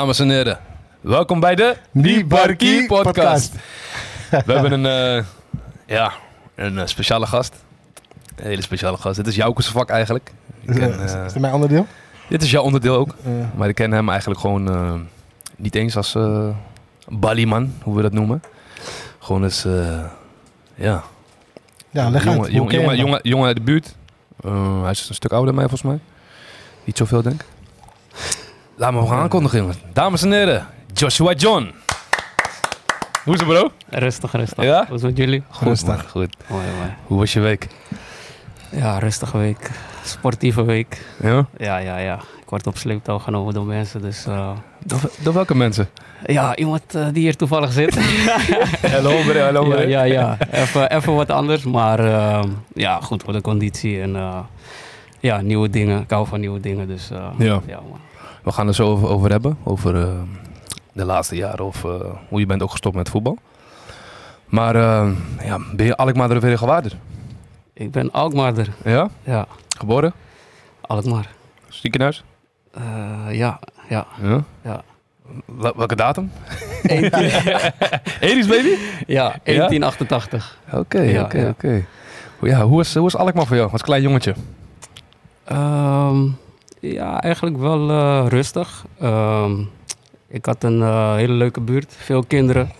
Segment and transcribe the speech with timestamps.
[0.00, 0.58] Dames en heren,
[1.00, 3.52] welkom bij de Die Barkie podcast.
[4.46, 4.86] We hebben een,
[5.18, 5.24] eh,
[5.86, 6.12] ja,
[6.54, 7.54] een eh, speciale gast.
[8.36, 9.16] Een hele speciale gast.
[9.16, 10.32] Dit is jouw vak eigenlijk.
[10.60, 11.86] Ik ken, is, eh, is dit mijn onderdeel?
[12.28, 13.14] dit is jouw onderdeel ook.
[13.54, 15.08] Maar ik ken hem eigenlijk gewoon
[15.56, 16.16] niet eens als
[17.08, 18.42] Ballyman, hoe we dat noemen.
[19.18, 20.04] Gewoon eh,
[20.74, 21.02] ja,
[21.90, 22.36] ja, leg uit.
[22.36, 23.94] jongen, Hoe jongen, jongen, jongen, jongen uit de buurt.
[24.82, 26.00] Hij is een stuk ouder dan mij volgens mij.
[26.84, 27.46] Niet zoveel denk ik.
[28.80, 29.76] Laat me gaan aankondigen jongens.
[29.92, 31.72] Dames en heren, Joshua John.
[33.24, 33.70] Hoe is het bro?
[33.88, 34.64] Rustig, rustig.
[34.64, 34.84] Ja?
[34.86, 35.42] Hoe is het met jullie?
[35.48, 35.88] Goed Rustig.
[35.88, 36.36] man, goed.
[36.46, 36.90] Mooi, mooi.
[37.06, 37.66] Hoe was je week?
[38.70, 39.70] Ja, rustige week.
[40.04, 41.04] Sportieve week.
[41.22, 41.46] Ja?
[41.56, 42.14] Ja, ja, ja.
[42.16, 44.26] Ik word op sleeptouw genomen door mensen, dus...
[44.26, 44.50] eh,
[44.84, 45.88] Door, door welke mensen?
[46.26, 47.98] ja, iemand eh, die hier toevallig zit.
[48.92, 50.36] Hallo bro, hallo ja, ja, ja.
[50.50, 52.42] Even, even wat anders, maar eh,
[52.74, 54.38] ja, goed voor de conditie en eh,
[55.20, 56.00] ja, nieuwe dingen.
[56.00, 57.60] Ik hou van nieuwe dingen, dus eh, Ja.
[57.66, 57.98] ja man.
[58.42, 59.56] We gaan er zo over, over hebben.
[59.64, 60.08] Over eh,
[60.92, 61.90] de laatste jaren of eh,
[62.28, 63.38] hoe je bent ook gestopt met voetbal.
[64.46, 65.10] Maar eh,
[65.44, 66.92] ja, ben je Alkmaar er weer gewaarder?
[67.72, 68.68] Ik ben Alkmaarder.
[68.84, 69.08] Ja?
[69.22, 69.46] Ja,
[69.78, 70.12] Geboren?
[70.80, 71.28] Alkmaar.
[71.68, 72.24] Ziekenhuis?
[73.30, 74.06] Ja, ja.
[74.22, 74.44] Ja.
[74.62, 74.82] Ja.
[75.44, 76.30] Wel- welke datum?
[76.82, 77.10] 18,
[78.20, 78.76] 80's baby?
[79.06, 80.58] ja, 1888.
[80.72, 81.84] Oké, oké, oké.
[82.40, 84.34] Ja, hoe is, hoe is Alkmaar voor jou als klein jongetje?
[85.44, 86.26] Ehm,
[86.80, 88.84] ja, eigenlijk wel eh, rustig.
[88.98, 89.52] Ehm,
[90.28, 92.70] ik had een eh, hele leuke buurt, veel kinderen.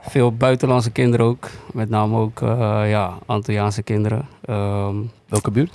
[0.00, 1.48] Veel buitenlandse kinderen ook.
[1.72, 4.28] Met name ook uh, ja, Antilliaanse kinderen.
[4.44, 4.96] Ehm
[5.28, 5.72] Welke buurt?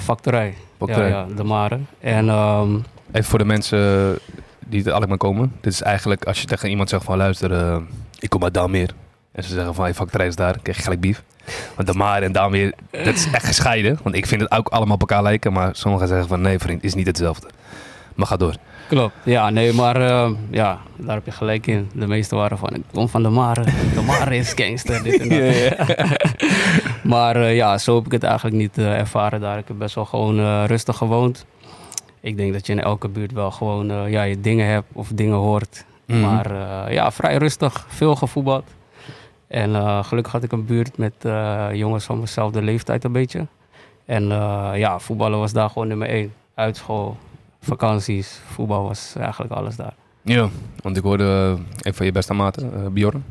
[0.00, 0.54] factorij.
[0.78, 1.08] Factorij.
[1.08, 1.78] Ja, ja, de Mare.
[2.00, 2.74] En ehm,
[3.12, 4.18] Even voor de mensen
[4.58, 5.52] die uit Alkmaar komen.
[5.60, 7.82] Dit is eigenlijk als je tegen iemand zegt van luister,
[8.18, 8.94] ik kom uit Daalmeer.
[9.32, 11.22] En ze zeggen van je factorij is daar, krijg je gelijk bief.
[11.76, 13.98] Want de Maar en Daalmeer, dat is echt gescheiden.
[14.02, 15.52] Want ik vind het ook allemaal op elkaar lijken.
[15.52, 17.46] Maar sommigen zeggen van nee vriend, is niet hetzelfde.
[18.14, 18.54] Maar ga door.
[18.88, 19.14] klopt.
[19.22, 21.90] Ja, nee, maar ehm, ja, daar heb je gelijk in.
[21.94, 23.64] De meeste waren van, ik kom van de Mare.
[23.94, 25.28] De Mare is gangster, dit en
[25.86, 26.06] dat.
[27.12, 29.58] Maar eh, ja, zo heb ik het eigenlijk niet eh, ervaren daar.
[29.58, 31.44] Ik heb best wel gewoon eh, rustig gewoond.
[32.20, 35.08] Ik denk dat je in elke buurt wel gewoon eh, ja, je dingen hebt of
[35.14, 35.84] dingen hoort.
[36.06, 36.20] Mhm.
[36.20, 36.46] Maar
[36.86, 37.86] eh, ja, vrij rustig.
[37.88, 38.64] Veel gevoetbald.
[39.52, 43.46] En eh, gelukkig had ik een buurt met eh, jongens van dezelfde leeftijd een beetje.
[44.04, 46.32] En eh, ja, voetballen was daar gewoon nummer één.
[46.54, 47.16] Uitschool,
[47.60, 49.94] vakanties, voetbal was eigenlijk alles daar.
[50.22, 50.48] Ja,
[50.82, 53.24] want ik hoorde een van je beste maten, Bjorn.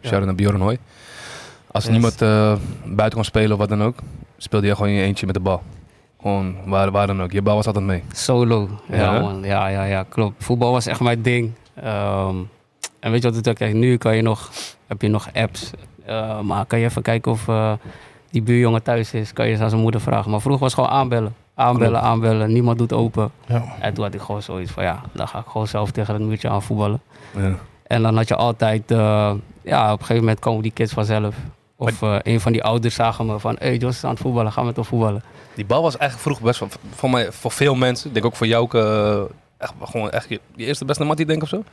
[0.00, 0.08] Ja.
[0.08, 0.78] Shout-out naar Bjorn Hoy.
[1.70, 1.92] Als Yes.
[1.92, 2.18] niemand
[2.84, 3.98] buiten kon spelen of wat dan ook,
[4.36, 5.62] speelde je gewoon in je eentje met de bal.
[6.20, 7.32] Gewoon waar, waar dan ook.
[7.32, 8.02] Je bal was altijd mee.
[8.12, 8.68] Solo.
[8.88, 9.20] Ja, Ja, hè?
[9.20, 9.42] man.
[9.42, 10.44] Ja, ja, ja, klopt.
[10.44, 11.52] Voetbal was echt mijn ding.
[11.74, 12.36] Ehm,
[13.00, 13.72] en weet je wat het ook?
[13.72, 14.50] Nu kan je nog,
[14.86, 15.70] heb je nog apps.
[16.04, 17.72] Eh, maar kan je even kijken of eh,
[18.30, 19.32] die buurjongen thuis is?
[19.32, 20.30] Kan je eens aan zijn moeder vragen.
[20.30, 21.34] Maar vroeger was het gewoon aanbellen.
[21.54, 22.52] Aanbellen, aanbellen.
[22.52, 23.30] Niemand doet open.
[23.46, 23.64] Ja.
[23.80, 26.22] En toen had ik gewoon zoiets van, ja, dan ga ik gewoon zelf tegen het
[26.22, 27.00] muurtje aan voetballen.
[27.36, 27.54] Ja.
[27.86, 29.32] En dan had je altijd, eh,
[29.62, 31.34] ja, op een gegeven moment komen die kids vanzelf.
[31.76, 34.52] Of een van die ouders zagen me van, hé, hey, Jos is aan het voetballen,
[34.52, 35.22] gaan we toch voetballen?
[35.54, 38.36] Die bal was eigenlijk vroeger best wel, voor mij, voor veel mensen, ik denk ook
[38.36, 38.68] voor jou
[39.58, 41.64] echt, gewoon echt je, je eerste beste mattie denk ik of zo.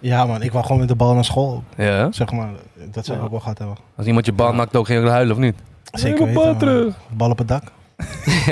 [0.00, 0.42] Ja, man.
[0.42, 1.62] Ik wou gewoon met de bal naar school.
[1.76, 2.12] Ja?
[2.12, 2.48] Zeg maar.
[2.90, 3.24] Dat zou ik Ja.
[3.24, 3.76] ook wel gehad hebben.
[3.96, 4.56] Als iemand je bal Ja.
[4.56, 5.54] nakt ook, ging je huilen of niet?
[5.92, 6.94] Zeker Mijn bal terug.
[7.10, 7.62] Bal op het dak.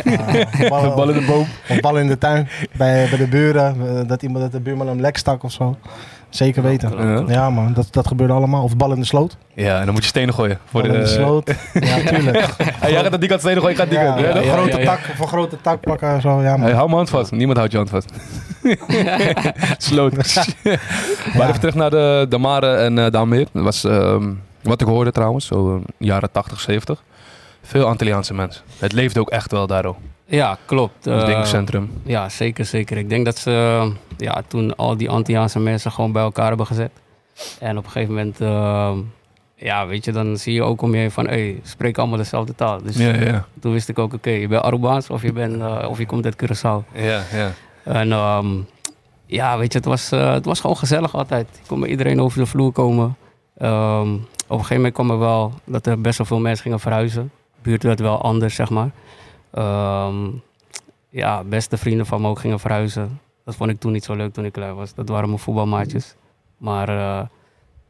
[0.05, 1.47] Ja, bal, Bal in de boom.
[1.69, 2.49] Of bal in de tuin.
[2.77, 3.99] Bij, bij de buren.
[3.99, 5.77] eh, Dat iemand dat de buurman hem lek stak of zo.
[6.37, 6.91] Zeker weten.
[6.99, 7.25] Ja.
[7.27, 7.73] Ja, man.
[7.73, 8.63] Dat, dat gebeurde allemaal.
[8.63, 9.37] Of bal in de sloot.
[9.55, 10.59] Ja, en dan moet je stenen gooien.
[10.65, 11.55] Voor Bal de, in de sloot.
[11.73, 12.55] Ja, tuurlijk.
[12.59, 14.21] Hey, jij gaat aan die kant stenen gooien, ik ga die Ja, kant.
[14.21, 14.85] Ja, ja, ja, grote ja.
[14.85, 14.99] tak.
[15.13, 16.43] Of een grote tak pakken en zo.
[16.43, 16.61] Ja, man.
[16.61, 17.31] Hey, hou mijn hand vast.
[17.31, 18.13] Niemand houdt je hand vast.
[19.89, 20.15] Sloot.
[21.37, 23.47] Maar even terug naar de, de Mare en Daalmeer.
[23.53, 24.33] Dat was ehm,
[24.63, 27.03] wat ik hoorde trouwens, zo eh, jaren 80, 70.
[27.63, 28.63] Veel Antilliaanse mensen.
[28.79, 29.97] Het leefde ook echt wel daar ook.
[30.27, 31.05] Ja, klopt.
[31.05, 31.91] Het Eh, dingencentrum.
[32.03, 32.97] Ja, zeker, zeker.
[32.97, 36.91] Ik denk dat ze ja, toen al die Antilliaanse mensen gewoon bij elkaar hebben gezet.
[37.61, 38.93] En op een gegeven moment, eh,
[39.55, 42.17] ja, weet je, dan zie je ook om je heen van, hé, hey, spreek allemaal
[42.19, 42.83] dezelfde taal.
[42.83, 43.47] Dus Ja, ja.
[43.61, 46.25] toen wist ik ook, oké, je bent Arubaans of je, bent, eh, of je komt
[46.25, 46.93] uit Curaçao.
[46.95, 47.53] Ja, ja.
[47.85, 48.47] En ehm,
[49.27, 51.47] ja, weet je, het was, eh, het was gewoon gezellig altijd.
[51.53, 53.17] Ik kon met iedereen over de vloer komen.
[53.59, 56.81] Ehm, op een gegeven moment kwam er wel dat er best wel veel mensen gingen
[56.81, 57.23] verhuizen.
[57.55, 58.91] De buurt werd wel anders, zeg maar.
[59.57, 60.17] Ehm,
[61.09, 63.21] ja, beste vrienden van me ook gingen verhuizen.
[63.45, 64.95] Dat vond ik toen niet zo leuk toen ik klein was.
[64.95, 66.15] Dat waren mijn voetbalmaatjes.
[66.57, 67.27] Maar eh,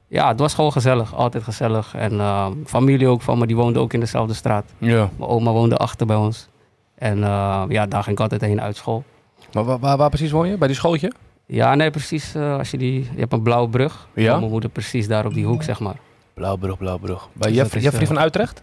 [0.08, 1.14] ja, het was gewoon gezellig.
[1.14, 1.94] Altijd gezellig.
[1.94, 4.64] En ehm, familie ook van me, die woonde ook in dezelfde straat.
[4.78, 5.10] ja.
[5.16, 6.48] Mijn oma woonde achter bij ons.
[6.94, 9.04] En eh, ja, daar ging ik altijd heen uit school.
[9.52, 10.56] Maar waar, waar, waar precies woon je?
[10.58, 11.12] Bij die schooltje?
[11.46, 12.34] Ja, nee, precies.
[12.34, 14.08] eh, als je, die, je hebt een blauwe brug.
[14.14, 14.38] Ja?
[14.38, 15.96] Mijn moeder precies daar op die hoek, zeg maar.
[16.34, 17.28] Blauwbrug, Blauwbrug.
[17.32, 18.62] Bij Dus Jeffrey eh, van Utrecht?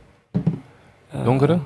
[1.24, 1.60] Donkere?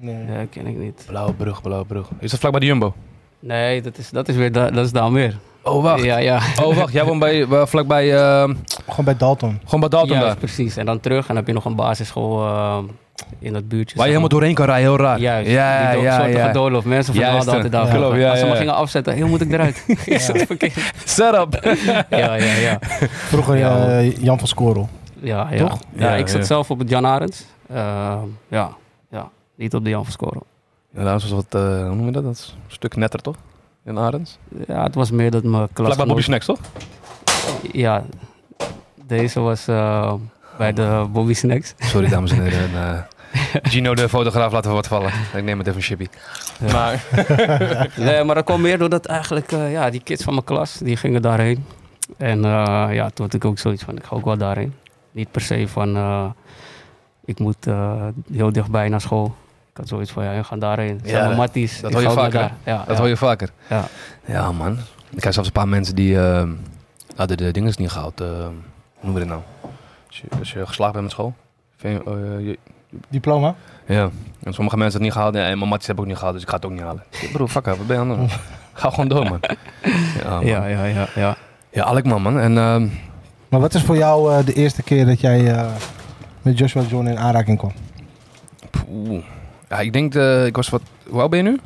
[0.00, 0.14] Nee.
[0.14, 1.04] Nee, ken ik niet.
[1.06, 2.06] Blauwbrug, Blauwbrug.
[2.18, 2.94] Is dat vlak bij de Jumbo?
[3.40, 5.36] Nee, dat is, dat is weer da- dat is daar meer.
[5.62, 6.02] Oh, wacht.
[6.04, 6.40] Ja, ja.
[6.62, 6.92] Oh, wacht.
[6.92, 8.14] Jij woont bij, bij- vlakbij...
[8.16, 8.42] eh,
[8.88, 9.60] Gewoon bij Dalton.
[9.64, 10.36] gewoon bij Dalton daar.
[10.36, 10.76] precies.
[10.76, 12.78] En dan terug en dan heb je nog een basisschool eh,
[13.38, 13.96] in dat buurtje.
[13.96, 15.18] Waar je helemaal doorheen kan rijden, heel raar.
[15.20, 16.52] Juist, Ja, die ja, soortige ja.
[16.52, 16.84] doolhof.
[16.84, 17.84] Mensen Juist, verdwaalden altijd daar.
[17.86, 17.90] ja.
[17.90, 18.50] Geloof, ja, Als ze ja.
[18.50, 19.84] maar gingen afzetten, heel moet ik eruit.
[20.06, 20.92] Is dat verkeerd?
[21.04, 21.76] Setup.
[22.10, 22.78] Ja, ja, ja.
[23.32, 23.88] Vroeger Ja.
[23.88, 24.88] eh, Jan van Skorrel.
[25.20, 25.56] Ja, ja.
[25.58, 25.78] Toch?
[25.94, 26.46] ja, Ja, ik zat ja.
[26.46, 27.44] zelf op het Jan Arends.
[27.68, 28.18] Eh, ja,
[28.48, 28.70] ja,
[29.58, 30.42] niet op de Jan van Scoren.
[30.90, 32.24] Ja, dat was wat, eh, hoe noem je dat?
[32.24, 33.36] dat is een stuk netter, toch?
[33.84, 34.38] In Arends.
[34.66, 35.86] Ja, het was meer dat mijn klas.
[35.86, 36.58] Vlakbij Bobby Snacks, toch?
[37.72, 38.04] Ja,
[39.06, 40.14] deze was eh,
[40.58, 41.74] bij de Bobby Snacks.
[41.78, 42.58] Sorry, dames en heren.
[42.58, 43.00] En, eh,
[43.62, 45.12] Gino, de fotograaf, laten we wat vallen.
[45.34, 46.06] Ik neem het even een chippy.
[46.66, 46.72] Ja.
[46.72, 47.04] Maar,
[48.06, 51.22] Nee, maar dat kwam meer doordat eigenlijk ja, die kids van mijn klas, die gingen
[51.22, 51.64] daarheen.
[52.16, 54.74] En ja, toen had ik ook zoiets van, ik ga ook wel daarheen.
[55.10, 55.96] Niet per se van,
[57.24, 57.66] ik moet
[58.32, 59.34] heel dichtbij naar school.
[59.78, 61.00] Ik had zoiets van, ja, we gaan daarheen.
[61.04, 61.80] Ja, matties.
[61.80, 62.52] dat ik hoor je vaker.
[62.64, 62.96] Ja, dat ja.
[62.96, 63.50] hoor je vaker.
[63.68, 63.84] Ja.
[64.24, 64.78] Ja, man.
[65.10, 66.48] Ik heb zelfs een paar mensen die eh,
[67.16, 68.20] hadden de dingen niet gehaald.
[68.20, 68.52] eh, hoe
[69.00, 69.40] noemen we dit nou?
[70.06, 71.34] Als je, als je geslaagd bent met school.
[71.76, 72.58] Vind je, eh, je-
[73.08, 73.54] Diploma?
[73.86, 74.10] ja.
[74.42, 75.34] En sommige mensen hebben het niet gehaald.
[75.34, 77.02] Ja, en mijn matjes hebben ook niet gehaald, dus ik ga het ook niet halen.
[77.10, 78.28] Ik zeg, Bro, fuck up, wat ben je aan het doen?
[78.72, 79.40] Ga gewoon door, man.
[80.22, 80.46] Ja, man.
[80.46, 81.36] Ja, ja, ja, ja.
[81.70, 82.38] Ja, Alekman, man.
[82.40, 82.86] En ehm,
[83.48, 85.66] Maar wat is voor jou eh, de eerste keer dat jij eh,
[86.42, 87.72] met Joshua John in aanraking kwam?
[88.70, 89.24] poeh.
[89.68, 90.82] Ja, ik denk, eh, ik was wat...
[91.08, 91.58] Hoe oud ben je nu?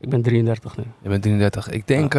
[0.00, 0.84] Ik ben 33 nu.
[1.02, 1.68] Je bent 33.
[1.70, 2.14] Ik denk,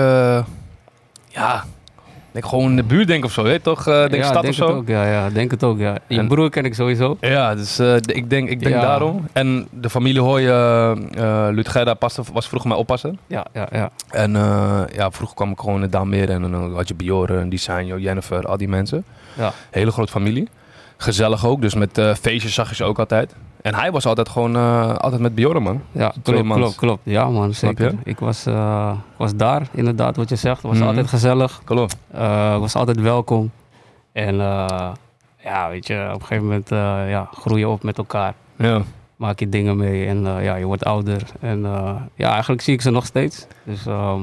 [1.27, 1.63] ja,
[2.05, 3.59] ik denk gewoon in de buurt denk of zo, hè?
[3.59, 3.87] toch?
[3.87, 4.67] Eh denk ja, stad denk of zo.
[4.67, 5.97] Het ook, ja, ja, denk het ook, ja.
[6.07, 7.17] Je En- broer ken ik sowieso.
[7.19, 8.81] Ja, dus ik denk, ik denk Ja.
[8.81, 9.27] daarom.
[9.33, 13.19] En de familie Hoy, uh, Lutgerda paste, was vroeger mijn oppassen.
[13.27, 13.89] Ja, ja, ja.
[14.09, 14.31] En
[14.93, 18.57] ja, vroeger kwam ik gewoon in Daalmeer en dan had je Bjorn, Design, Jennifer, al
[18.57, 19.05] die mensen.
[19.37, 19.53] Ja.
[19.71, 20.47] Hele grote familie.
[20.97, 23.35] Gezellig ook, dus met feestjes zag je ze ook altijd.
[23.63, 25.81] En hij was altijd gewoon, eh, altijd met Bjorn, man.
[25.91, 27.01] Ja, klopt, klopt, klopt.
[27.03, 27.93] Ja man, zeker.
[28.03, 30.55] Ik was, eh, was daar, inderdaad, wat je zegt.
[30.61, 30.87] Het was Mhm.
[30.87, 31.61] altijd gezellig.
[31.63, 31.95] Klopt.
[32.11, 33.51] Eh, was altijd welkom.
[34.11, 34.35] En
[35.43, 36.69] ja, weet je, op een gegeven moment
[37.09, 38.33] ja, groei je op met elkaar.
[38.57, 38.81] Ja.
[39.15, 41.21] Maak je dingen mee en ja, je wordt ouder.
[41.39, 41.61] En
[42.15, 43.47] ja, eigenlijk zie ik ze nog steeds.
[43.63, 44.21] Dus ehm,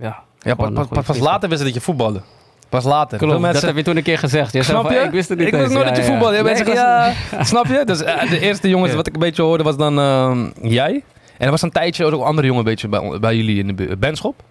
[0.00, 0.22] ja.
[0.38, 2.20] Ja, pas, pas, pas later wist je dat je voetbalde.
[2.68, 3.18] Pas later.
[3.18, 4.52] Klopt, Veel mensen, dat heb je toen een keer gezegd.
[4.52, 4.96] Je Snap je?
[4.96, 6.18] "Hey, ik wist het niet Ik wist eens." nooit Ja, dat je ja.
[6.18, 6.72] voetbalde.
[6.74, 7.82] Ja, Nee, snap je?
[7.84, 11.02] Dus eh, de eerste jongens wat ik een beetje hoorde was dan ehm, jij.
[11.38, 13.76] En er was een tijdje ook een andere jongen een beetje bij, bij jullie in
[13.76, 13.96] de.
[13.98, 14.42] Benschop?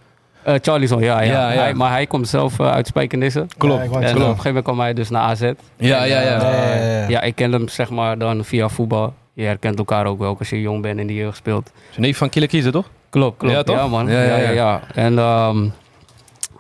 [0.44, 1.32] Eh, Charlison, ja, ja.
[1.32, 1.60] Ja, ja.
[1.60, 3.46] Hij, maar hij komt zelf eh, uit Spijkenisse.
[3.58, 3.82] Klopt.
[3.82, 5.42] En op een gegeven moment kwam hij dus naar AZ.
[5.42, 6.22] Ja, ja, ja.
[6.22, 7.08] Ja, ja, ja, ja.
[7.08, 9.14] ja, ik ken hem zeg maar dan via voetbal.
[9.34, 11.72] Je herkent elkaar ook wel als je jong bent en in de jeugd speelt.
[11.90, 12.90] Zijn neef van Kille Kiezer, toch?
[13.10, 13.54] Klopt, klopt.
[13.54, 13.90] Ja, Ja, toch?
[13.90, 14.08] man.
[14.08, 14.52] Ja, Ja, ja, ja, ja.
[14.52, 14.82] ja.
[14.94, 15.66] En ehm,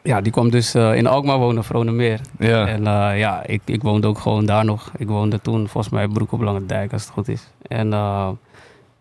[0.03, 2.19] ja, die kwam dus eh, in Alkmaar wonen, Vronemeer.
[2.39, 2.67] Ja.
[2.67, 4.91] En eh, ja, ik, ik woonde ook gewoon daar nog.
[4.97, 7.47] Ik woonde toen volgens mij Broek op Lange Dijk, als het goed is.
[7.61, 8.27] En eh,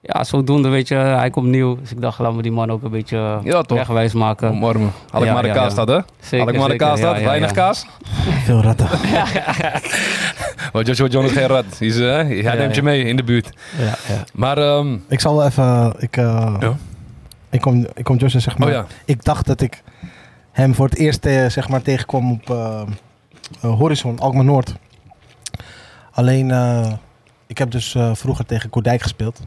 [0.00, 1.76] ja, zodoende weet je, hij komt nieuw.
[1.80, 3.78] Dus ik dacht, laat me die man ook een beetje Ja, toch?
[3.78, 4.50] wegwijs maken.
[4.50, 4.92] Omarmen.
[5.10, 5.78] Had ik Ja, maar de ja, kaas ja.
[5.78, 5.98] had, hè?
[6.20, 7.54] Zeker, Had ik maar de kaas ja, weinig ja.
[7.54, 7.86] kaas.
[8.46, 8.88] Veel ratten.
[10.72, 11.64] Maar Joshua John is geen rat.
[11.78, 13.50] Hij, is, hij neemt je mee in de buurt.
[13.78, 14.24] Ja, ja.
[14.32, 15.94] Maar, ehm, Ik zal wel even...
[15.98, 16.76] Ik, eh, Ja.
[17.50, 18.68] ik, kom, ik kom Joshua zeg maar...
[18.68, 18.86] oh ja.
[19.04, 19.82] Ik dacht dat ik
[20.56, 22.82] hem voor het eerst eh, zeg maar, tegenkwam op eh,
[23.60, 24.74] eh, Horizon, Alkmaar Noord.
[26.12, 26.50] Alleen,
[27.46, 29.40] ik heb dus vroeger tegen Koerdijk gespeeld.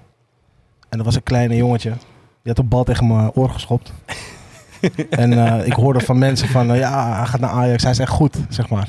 [0.89, 1.89] En dat was een kleine jongetje.
[1.89, 3.93] Die had een bal tegen mijn oor geschopt.
[5.09, 7.83] en ik hoorde van mensen van, ja, hij gaat naar Ajax.
[7.83, 8.87] Hij is echt goed, zeg maar.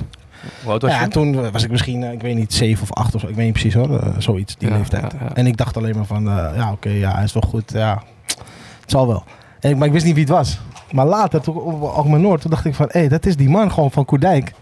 [0.65, 1.09] Was Ja, je?
[1.09, 3.27] toen was ik misschien, ik weet niet, zeven of acht of zo.
[3.29, 5.13] Ik weet niet precies hoor, zoiets, die Ja, leeftijd.
[5.13, 5.35] ja, ja.
[5.35, 7.73] En ik dacht alleen maar van, ja oké, ja, hij is wel goed.
[7.73, 8.03] Ja,
[8.81, 9.25] het zal wel.
[9.61, 10.61] En, ik- maar ik wist niet wie het was.
[10.93, 13.73] Maar later, toen op Alkmaar Noord, toen dacht ik van, hé, dat is die man
[13.73, 14.53] gewoon van Koerdijk.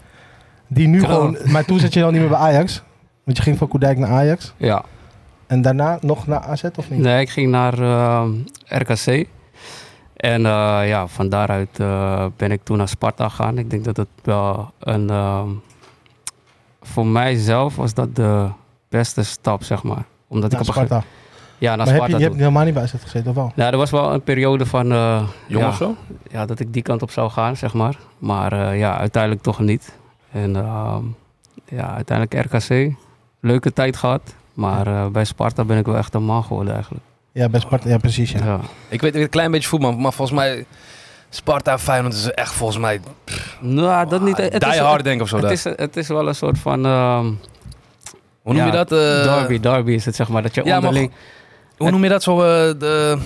[0.67, 2.83] Die nu gewoon, maar toen zat je dan niet meer bij Ajax.
[3.23, 4.53] Want je ging van Koerdijk naar Ajax.
[4.57, 4.83] ja.
[5.47, 6.99] En daarna nog naar AZ of niet?
[6.99, 8.23] Nee, ik ging naar eh,
[8.65, 9.27] RKC.
[10.15, 13.57] En eh, ja, van daaruit eh, ben ik toen naar Sparta gegaan.
[13.57, 15.09] Ik denk dat het wel een...
[16.81, 18.47] voor mijzelf was dat de
[18.89, 20.03] beste stap, zeg maar.
[20.27, 21.03] Omdat naar ik op Sparta.
[21.59, 23.51] Ja, naar maar heb Sparta je, je hebt helemaal niet bij AZ gezeten, of wel?
[23.55, 24.91] Ja, er was wel een periode van...
[24.91, 25.95] eh, Jong ja, of zo?
[26.31, 27.95] ja, dat ik die kant op zou gaan, zeg maar.
[28.17, 29.93] Maar eh, ja, uiteindelijk toch niet.
[30.31, 31.03] En ehm,
[31.65, 32.93] ja, uiteindelijk RKC.
[33.39, 34.21] Leuke tijd gehad.
[34.53, 37.03] Maar eh, bij Sparta ben ik wel echt een man geworden eigenlijk.
[37.31, 38.31] Ja, bij Sparta, ja precies.
[38.31, 38.45] Ja.
[38.45, 38.59] Ja.
[38.87, 40.65] Ik weet een klein beetje voetbal, maar volgens mij...
[41.29, 42.99] Sparta Feyenoord is echt volgens mij
[43.59, 44.37] Nou, dat niet.
[44.37, 45.37] Het die is, hard denk ik of zo.
[45.37, 46.85] het, is, het is wel een soort van...
[46.85, 47.25] ehm,
[48.41, 48.89] Hoe noem je dat?
[48.89, 50.41] derby, derby is het zeg maar.
[50.41, 51.11] Dat je Ja, maar onderling...
[51.79, 52.41] Hoe noem je dat zo?
[52.41, 52.45] eh,
[52.79, 53.17] de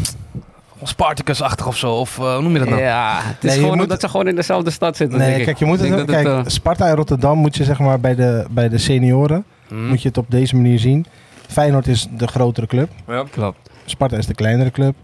[0.83, 1.91] Spartacus-achtig of zo?
[1.93, 2.81] Of eh, hoe noem je dat nou?
[2.81, 5.19] Ja, het is Nee, gewoon moet- omdat ze gewoon in dezelfde stad zitten.
[5.19, 7.37] denk Nee, kijk, je moet Ik het, denk dat kijk, het, eh, Sparta en Rotterdam
[7.37, 9.87] moet je zeg maar bij de, bij de senioren, Hmm.
[9.87, 11.05] moet je het op deze manier zien.
[11.47, 12.89] Feyenoord is de grotere club.
[13.07, 13.23] Ja.
[13.31, 13.69] Klopt.
[13.85, 14.95] Sparta is de kleinere club.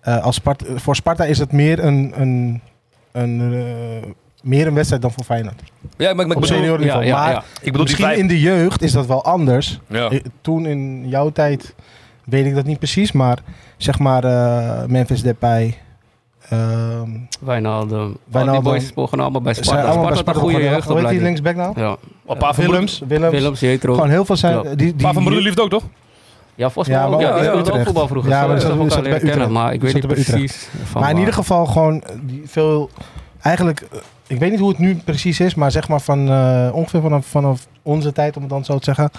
[0.00, 2.60] Eh, als Sparta, voor Sparta is het meer een, een
[3.12, 5.62] een, meer een wedstrijd dan voor Feyenoord.
[5.96, 7.04] Ja, maar ik, ik Op bedoel, seniorenniveau.
[7.04, 7.38] ja, ja, maar ja.
[7.38, 8.18] ik bedoel die misschien vijf.
[8.18, 9.80] in de jeugd is dat wel anders.
[9.86, 10.10] Ja.
[10.40, 11.74] Toen in jouw tijd
[12.30, 13.38] weet ik dat niet precies, maar
[13.76, 15.78] zeg maar eh, Memphis Depay.
[16.48, 17.98] ehm Wijnaldum.
[18.00, 18.62] Al die Wijnaldum.
[18.62, 19.86] boys begonnen allemaal bij zijn Sparta.
[19.88, 20.82] allemaal bij Sparta een goede.
[20.86, 21.80] Hoe heet die linksback nou?
[21.80, 21.96] Ja.
[22.24, 23.32] Op paar van Willems, Willems.
[23.32, 23.94] Willems, Jetro.
[23.94, 24.60] Gewoon heel veel zijn.
[24.60, 24.78] Klopt.
[24.78, 25.82] Die, die, van Broeder liefde ook, toch?
[26.54, 27.12] Ja, volgens mij Ja, ook.
[27.12, 27.84] maar Ja, ook- die ja, speelde ook Utrecht.
[27.86, 28.30] voetbal vroeger.
[28.30, 29.50] Ja, maar ik dat zat leren bij Utrecht.
[29.50, 30.68] maar ik weet niet precies.
[30.84, 32.90] van maar in ieder geval gewoon eh, die veel.
[33.40, 36.68] Eigenlijk, eh, ik weet niet hoe het nu precies is, maar zeg maar van eh,
[36.72, 39.10] ongeveer vanaf, vanaf onze tijd, om het dan zo te zeggen,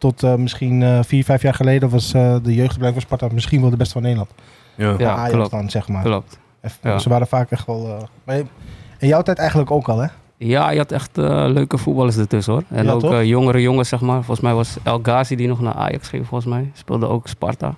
[0.00, 3.60] tot eh, misschien eh, vier, vijf jaar geleden was eh, de jeugdopleiding van Sparta misschien
[3.60, 4.30] wel de beste van Nederland.
[4.74, 4.94] Ja.
[4.98, 5.50] Ja, Ajax klopt.
[5.50, 6.02] dan, zeg maar.
[6.02, 6.38] Klopt.
[6.62, 6.98] Even- Ja.
[6.98, 7.86] Ze waren vaak echt wel...
[7.86, 8.36] eh, maar
[8.98, 10.06] in jouw tijd eigenlijk ook al, hè?
[10.36, 12.62] Ja, je had echt eh, leuke voetballers ertussen hoor.
[12.68, 14.16] En Ja, ook jongere jongens, zeg maar.
[14.16, 16.70] Volgens mij was El Ghazi die nog naar Ajax ging, volgens mij.
[16.74, 17.74] Speelde ook Sparta.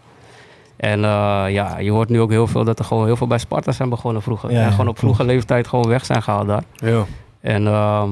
[0.77, 3.39] En eh, ja, je hoort nu ook heel veel dat er gewoon heel veel bij
[3.39, 4.51] Sparta zijn begonnen vroeger.
[4.53, 6.63] Ja, en gewoon op vroege leeftijd gewoon weg zijn gehaald daar.
[6.75, 7.05] Ja.
[7.41, 8.09] En ehm,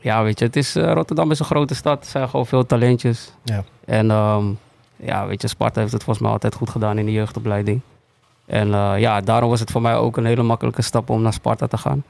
[0.00, 2.04] ja, weet je, het is, eh, Rotterdam is een grote stad.
[2.04, 3.32] Er zijn gewoon veel talentjes.
[3.44, 3.64] Ja.
[3.84, 4.44] En ehm,
[4.96, 7.80] ja, weet je, Sparta heeft het volgens mij altijd goed gedaan in de jeugdopleiding.
[8.46, 11.32] En eh, ja, daarom was het voor mij ook een hele makkelijke stap om naar
[11.32, 12.04] Sparta te gaan.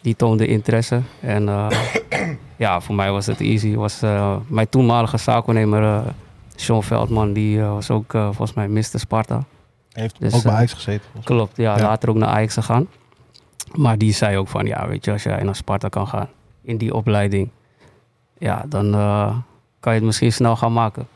[0.00, 1.00] Die toonde interesse.
[1.20, 1.66] En eh,
[2.56, 3.74] ja, voor mij was het easy.
[3.74, 4.00] Was,
[4.46, 6.02] mijn toenmalige zaakwaarnemer,
[6.54, 8.82] Sean Veldman, die was ook volgens mij Mr.
[8.82, 9.44] Sparta.
[9.92, 11.08] Hij heeft Dus, ook bij Ajax gezeten.
[11.24, 11.82] Klopt, ja, Ja.
[11.82, 12.86] later ook naar Ajax gegaan.
[13.72, 16.28] Maar die zei ook van, ja, weet je, als jij naar Sparta kan gaan
[16.64, 17.48] in die opleiding,
[18.38, 19.36] ja, dan eh,
[19.80, 21.06] kan je het misschien snel gaan maken.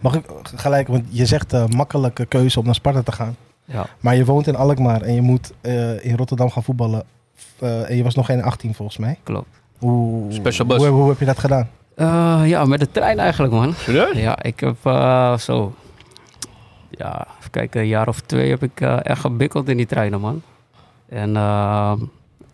[0.00, 0.24] Mag ik
[0.54, 3.36] gelijk, want je zegt eh, makkelijke keuze om naar Sparta te gaan.
[3.64, 7.02] Ja, Maar je woont in Alkmaar en je moet eh, in Rotterdam gaan voetballen.
[7.58, 9.18] Eh, en je was nog geen 18 volgens mij.
[9.22, 9.48] klopt.
[9.78, 10.76] Hoe, Special bus.
[10.78, 11.68] Hoe, hoe heb je dat gedaan?
[11.94, 13.72] Eh, ja, met de trein eigenlijk, man.
[13.74, 14.16] Serieus?
[14.18, 15.74] Ja, ik heb eh, zo,
[16.90, 20.20] ja, even kijken, een jaar of twee heb ik eh, echt gebikkeld in die treinen,
[20.20, 20.42] man.
[21.08, 21.32] En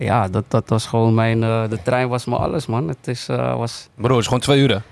[0.05, 2.89] ja, dat, dat was gewoon mijn, eh, de trein was me alles, man.
[2.89, 4.83] Het is, eh, was, Bro, het is gewoon twee uur?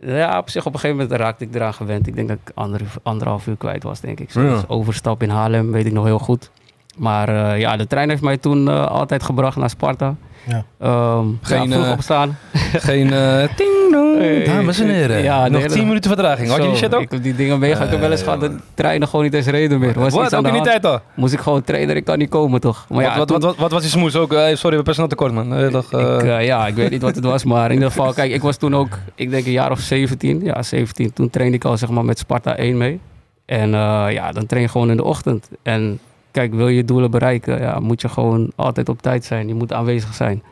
[0.00, 2.06] Ja, op zich op een gegeven moment raakte ik eraan gewend.
[2.06, 4.30] Ik denk dat ik ander, anderhalf uur kwijt was, denk ik.
[4.30, 4.40] Zo.
[4.42, 4.54] Ja.
[4.54, 6.50] Dus overstap in Haarlem weet ik nog heel goed.
[6.96, 10.14] Maar eh, ja, de trein heeft mij toen eh, altijd gebracht naar Sparta.
[10.46, 10.64] Ja.
[10.78, 12.38] Ehm Geen, ja, vroeg opstaan.
[12.72, 13.81] Geen eh ting.
[14.18, 15.22] Hey, Dames en heren.
[15.22, 16.48] ja, Nog nee, 10 dat- minuten vertraging.
[16.48, 17.00] Had je die shit ook?
[17.02, 17.86] Ik heb die dingen meegemaakt.
[17.86, 19.98] Ik heb wel eens Eh, gehad dat treinen gewoon niet eens reden meer.
[19.98, 20.34] Was Wat?
[20.34, 21.00] Ook in die tijd al?
[21.14, 22.86] Moest ik gewoon trainen, ik kan niet komen toch.
[22.88, 24.32] Maar ja, wat, wat, toen- wat, wat, was die smoes ook?
[24.32, 25.54] Eh, sorry, we hebben personeel tekort, man.
[25.54, 27.88] Eh, toch, eh, ik, eh, ja, ik weet niet wat het was, maar in ieder
[27.90, 31.30] geval, kijk, ik was toen ook, ik denk een jaar of 17, ja 17, toen
[31.30, 33.00] trainde ik al zeg maar met Sparta 1 mee.
[33.46, 35.48] En eh, ja, dan train je gewoon in de ochtend.
[35.62, 35.98] En
[36.30, 39.48] kijk, wil je je doelen bereiken, ja, moet je gewoon altijd op tijd zijn.
[39.48, 40.42] Je moet aanwezig zijn.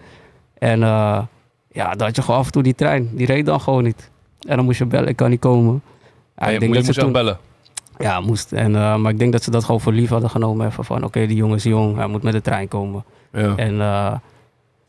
[0.59, 1.18] En eh,
[1.72, 4.10] ja, dan had je gewoon af en toe die trein, die reed dan gewoon niet.
[4.40, 5.82] En dan moest je bellen, ik kan niet komen.
[6.36, 7.38] Ja, je, ik denk je dat moest ze toen, bellen.
[7.98, 8.52] ja, moest.
[8.52, 10.66] En, eh, maar ik denk dat ze dat gewoon voor lief hadden genomen.
[10.66, 13.04] Even van, oké, die jongen is jong, hij moet met de trein komen.
[13.32, 13.56] Ja.
[13.56, 14.12] En eh,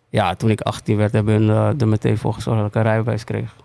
[0.09, 2.81] ja, toen ik 18 werd, hebben hun eh, er meteen voor gezorgd dat ik een
[2.81, 3.55] rijbewijs kreeg.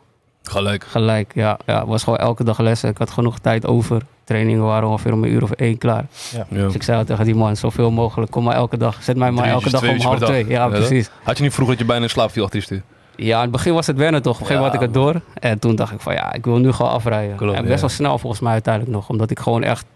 [0.42, 0.84] Gelijk.
[0.84, 1.58] Gelijk, ja.
[1.66, 1.78] ja.
[1.78, 2.90] Het was gewoon elke dag lessen.
[2.90, 4.02] Ik had genoeg tijd over.
[4.24, 6.06] Trainingen waren ongeveer om een uur of één klaar.
[6.32, 6.46] Ja.
[6.48, 8.30] Dus ik zei tegen die man, zoveel mogelijk.
[8.30, 9.02] Kom maar elke dag.
[9.02, 10.48] Zet mij maar Drie elke dag om half twee.
[10.48, 11.10] Ja, precies.
[11.22, 12.82] Had je niet vroeger dat je bijna in slaap viel achter je stuur?
[13.16, 14.34] Ja, in het begin was het wennen toch.
[14.34, 15.40] Op een gegeven moment had ik het door.
[15.40, 17.36] En toen dacht ik van ja, ik wil nu gewoon afrijden.
[17.36, 17.80] Klopt, en best ja.
[17.80, 19.08] wel snel volgens mij uiteindelijk nog.
[19.08, 19.86] Omdat ik gewoon echt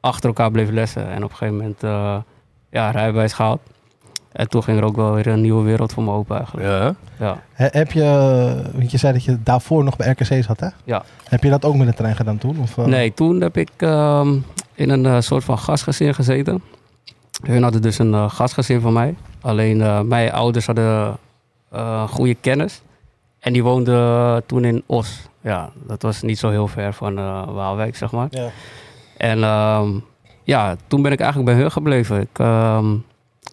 [0.00, 1.08] achter elkaar bleef lessen.
[1.10, 2.16] En op een gegeven moment uh,
[2.70, 3.60] ja, rijbewijs gehaald.
[4.32, 6.66] En toen ging er ook wel weer een nieuwe wereld voor me open eigenlijk.
[6.66, 6.94] Ja.
[7.18, 7.38] Ja.
[7.52, 8.02] He- heb je,
[8.74, 10.68] want je zei dat je daarvoor nog bij RKC zat, hè?
[10.84, 11.04] Ja.
[11.28, 12.58] Heb je dat ook met de trein gedaan toen?
[12.60, 12.84] Of, eh?
[12.84, 14.36] Nee, toen heb ik ehm,
[14.74, 16.62] in een eh, soort van gastgezin gezeten.
[17.46, 19.14] Hun hadden dus een uh, gastgezin van mij.
[19.40, 21.08] Alleen uh, mijn ouders hadden uh,
[22.08, 22.82] goede kennis.
[23.38, 25.28] En die woonden toen in Os.
[25.40, 28.26] Ja, dat was niet zo heel ver van uh, Waalwijk, zeg maar.
[28.30, 28.48] Ja.
[29.16, 30.04] En um,
[30.44, 32.20] ja, toen ben ik eigenlijk bij hun gebleven.
[32.20, 33.04] Ik um,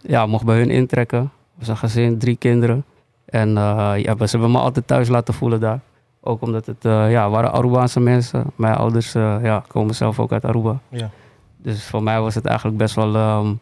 [0.02, 1.20] ja, mocht bij hun intrekken.
[1.20, 2.86] Het was een gezin, drie kinderen.
[3.26, 5.80] En uh, ja, ze hebben me altijd thuis laten voelen daar.
[6.22, 8.46] Ook omdat het uh, ja, waren Arubaanse mensen.
[8.56, 10.80] Mijn ouders uh, ja, komen zelf ook uit Aruba.
[10.90, 11.10] Ja.
[11.58, 13.60] Dus voor mij was het eigenlijk best wel, um,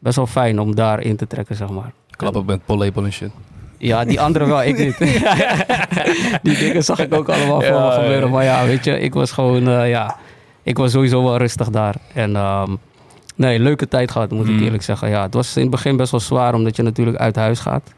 [0.00, 1.92] best wel fijn om daar in te trekken, zeg maar.
[2.10, 3.32] Klappen met pollepel en shit.
[3.82, 4.98] Ja, die anderen wel, ik niet.
[6.42, 8.30] die dingen zag ik ook allemaal voor Ja, me gebeuren.
[8.30, 10.16] Maar ja, weet je, ik was gewoon, uh, ja,
[10.62, 11.94] ik was sowieso wel rustig daar.
[12.14, 12.78] En um,
[13.36, 15.08] nee, leuke tijd gehad, moet ik eerlijk zeggen.
[15.08, 17.94] Ja, het was in het begin best wel zwaar, omdat je natuurlijk uit huis gaat.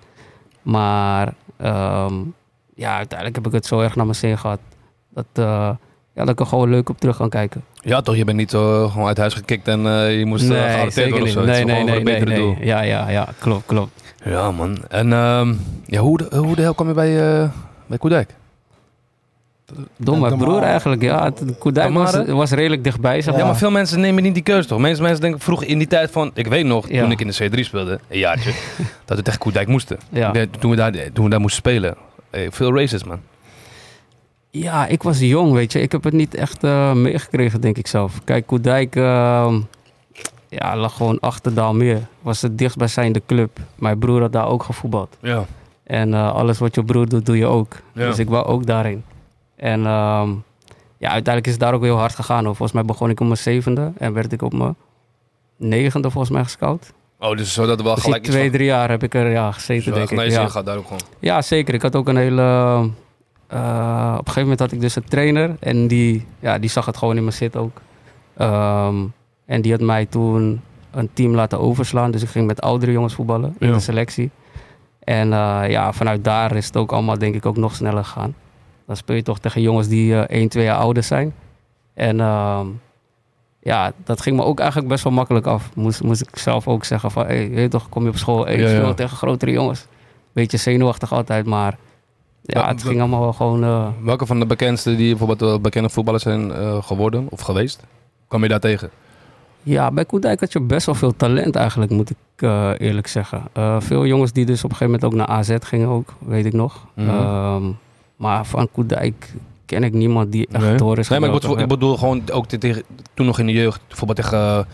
[0.62, 2.34] Maar um,
[2.74, 4.60] ja, uiteindelijk heb ik het zo erg naar mijn zin gehad.
[5.08, 5.70] Dat, uh,
[6.14, 7.64] ja, dat ik er gewoon leuk op terug kan kijken.
[7.80, 8.16] Ja, toch?
[8.16, 11.12] Je bent niet zo gewoon uit huis gekikt en uh, je moest uh, nee, worden
[11.12, 11.22] niet.
[11.22, 11.40] of zo.
[11.40, 12.38] Het is Nee, nee, gewoon nee, nee, betere nee.
[12.38, 12.56] doel.
[12.60, 14.02] Ja, ja, ja, klopt, klopt.
[14.24, 14.78] Ja, man.
[14.88, 17.48] En um, ja, hoe, de, hoe de hel kwam je bij, uh,
[17.86, 18.34] bij Koedijk?
[19.96, 21.32] Door mijn broer eigenlijk, ja.
[21.58, 23.56] Koedijk was, was redelijk dichtbij, zeg Ja, maar.
[23.56, 24.78] veel mensen nemen niet die keuze toch?
[24.78, 26.30] Mensen, mensen denken vroeger in die tijd van...
[26.34, 27.00] Ik weet nog, Ja.
[27.02, 28.50] toen ik in de C3 speelde, een jaartje...
[29.04, 29.98] dat we tegen Koedijk moesten.
[30.08, 30.32] Ja.
[30.58, 31.94] Toen, we daar, toen we daar moesten spelen.
[32.30, 33.20] Hey, veel races, man.
[34.56, 35.80] Ja, ik was jong, weet je.
[35.80, 38.24] Ik heb het niet echt eh, meegekregen, denk ik zelf.
[38.24, 39.60] Kijk, Koedijk ehm,
[40.48, 42.00] ja, lag gewoon achter Daalmeer.
[42.20, 43.58] Was het dichtstbijzijnde club.
[43.74, 45.16] Mijn broer had daar ook gevoetbald.
[45.20, 45.44] Ja.
[45.84, 47.76] En eh, alles wat je broer doet, doe je ook.
[47.92, 48.06] Ja.
[48.06, 49.04] Dus ik wou ook daarheen.
[49.56, 50.30] En ehm,
[50.98, 52.44] ja, uiteindelijk is het daar ook heel hard gegaan.
[52.44, 52.56] Hoor.
[52.56, 54.76] Volgens mij begon ik op mijn zevende en werd ik op mijn
[55.56, 56.92] negende volgens mij gescout.
[57.18, 59.92] Oh, dus zodat er wel Dus gelijk twee, drie jaar heb ik er ja, gezeten,
[59.92, 60.18] denk ik.
[60.18, 60.42] Ja.
[60.42, 61.02] je gaat daar ook gewoon.
[61.18, 61.74] Ja, zeker.
[61.74, 62.90] Ik had ook een hele.
[63.54, 66.86] Eh, op een gegeven moment had ik dus een trainer en die, ja, die zag
[66.86, 67.80] het gewoon in mijn zit ook.
[68.36, 68.94] Ehm,
[69.46, 72.10] en die had mij toen een team laten overslaan.
[72.10, 73.72] Dus ik ging met oudere jongens voetballen in Ja.
[73.74, 74.30] de selectie.
[75.00, 78.34] En eh, ja, vanuit daar is het ook allemaal denk ik ook nog sneller gegaan.
[78.86, 81.34] Dan speel je toch tegen jongens die eh 1, 2 jaar ouder zijn.
[81.94, 82.66] En ehm,
[83.60, 85.70] ja, dat ging me ook eigenlijk best wel makkelijk af.
[85.74, 88.68] Moest, moest ik zelf ook zeggen van, hey, toch, kom je op school, hey, Ja,
[88.68, 88.94] ja.
[88.94, 89.86] tegen grotere jongens.
[90.32, 91.76] Beetje zenuwachtig altijd, maar
[92.46, 93.64] ja, het ging allemaal wel gewoon...
[93.64, 97.82] eh, Welke van de bekendste die bijvoorbeeld wel bekende voetballers zijn eh, geworden of geweest?
[98.28, 98.90] Kwam je daar tegen?
[99.62, 103.42] Ja, bij Koedijk had je best wel veel talent eigenlijk, moet ik eh, eerlijk zeggen.
[103.78, 106.52] Veel jongens die dus op een gegeven moment ook naar AZ gingen ook, weet ik
[106.52, 106.86] nog.
[106.94, 107.08] Mhm.
[107.08, 107.62] Ehm,
[108.16, 109.34] maar van Koedijk
[109.66, 110.76] ken ik niemand die echt Nee.
[110.76, 112.82] door is Nee, maar ik bedoel, ik bedoel gewoon ook tegen,
[113.14, 113.80] toen nog in de jeugd.
[113.88, 114.66] Bijvoorbeeld tegen,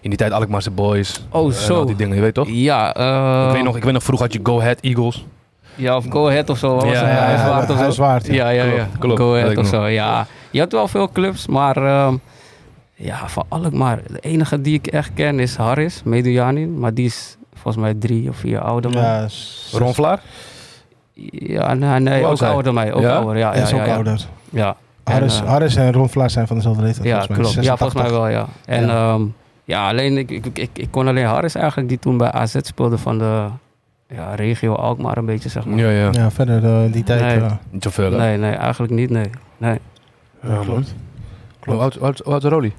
[0.00, 1.24] in die tijd Alkmaarse Boys.
[1.30, 1.74] Oh, zo.
[1.74, 2.48] al die dingen, je weet toch?
[2.50, 2.88] Ja,
[3.48, 5.24] ik, weet nog, ik weet nog, vroeger had je Go Ahead Eagles.
[5.80, 6.74] Ja, of Go Ahead of zo.
[6.74, 6.98] Was Ja, het?
[7.00, 7.82] ja, Huiswaard of zo.
[7.82, 8.32] Huiswaard, ja.
[8.34, 8.72] Ja, ja, ja.
[8.74, 9.20] Klopt, klopt.
[9.20, 10.26] Go Ahead of zo, ja.
[10.50, 12.14] Je had wel veel clubs, maar ehm,
[12.94, 14.00] ja, van Alkmaar.
[14.06, 16.78] De enige die ik echt ken is Harris, Medujanin.
[16.78, 18.90] Maar die is volgens mij drie of vier ouder.
[18.90, 19.02] man.
[19.02, 19.26] Ja,
[19.72, 20.20] Ron Vlaar?
[21.32, 22.92] Ja, nee, nee ook ouder dan mij.
[22.92, 23.16] Ook Ja?
[23.16, 23.48] ouder, ja.
[23.48, 23.94] hij ja, is ja, ook ja.
[23.94, 24.20] ouder.
[24.50, 27.46] Ja, En, Harris, eh, Harris en Ron Vlaar zijn van dezelfde leeftijd ja volgens mij.
[27.48, 27.66] klopt.
[27.66, 28.18] Ja, volgens mij 86.
[28.20, 28.46] wel, ja.
[28.66, 29.16] En Ja.
[29.16, 29.18] ja,
[29.64, 32.98] ja alleen, ik, ik, ik, ik kon alleen Harris eigenlijk, die toen bij AZ speelde
[32.98, 33.46] van de
[34.10, 35.78] ja, regio Alkmaar een beetje, zeg maar.
[35.78, 36.08] Ja, ja.
[36.12, 37.20] Ja, verder eh, die tijd.
[37.20, 37.40] Nee.
[37.48, 38.18] eh, Niet zoveel, hè?
[38.18, 39.30] Nee, nee, eigenlijk niet, nee.
[39.56, 39.78] nee.
[40.42, 40.64] Ja, man.
[40.64, 40.94] klopt.
[41.64, 42.72] Hoe oud, hoe is Rolly?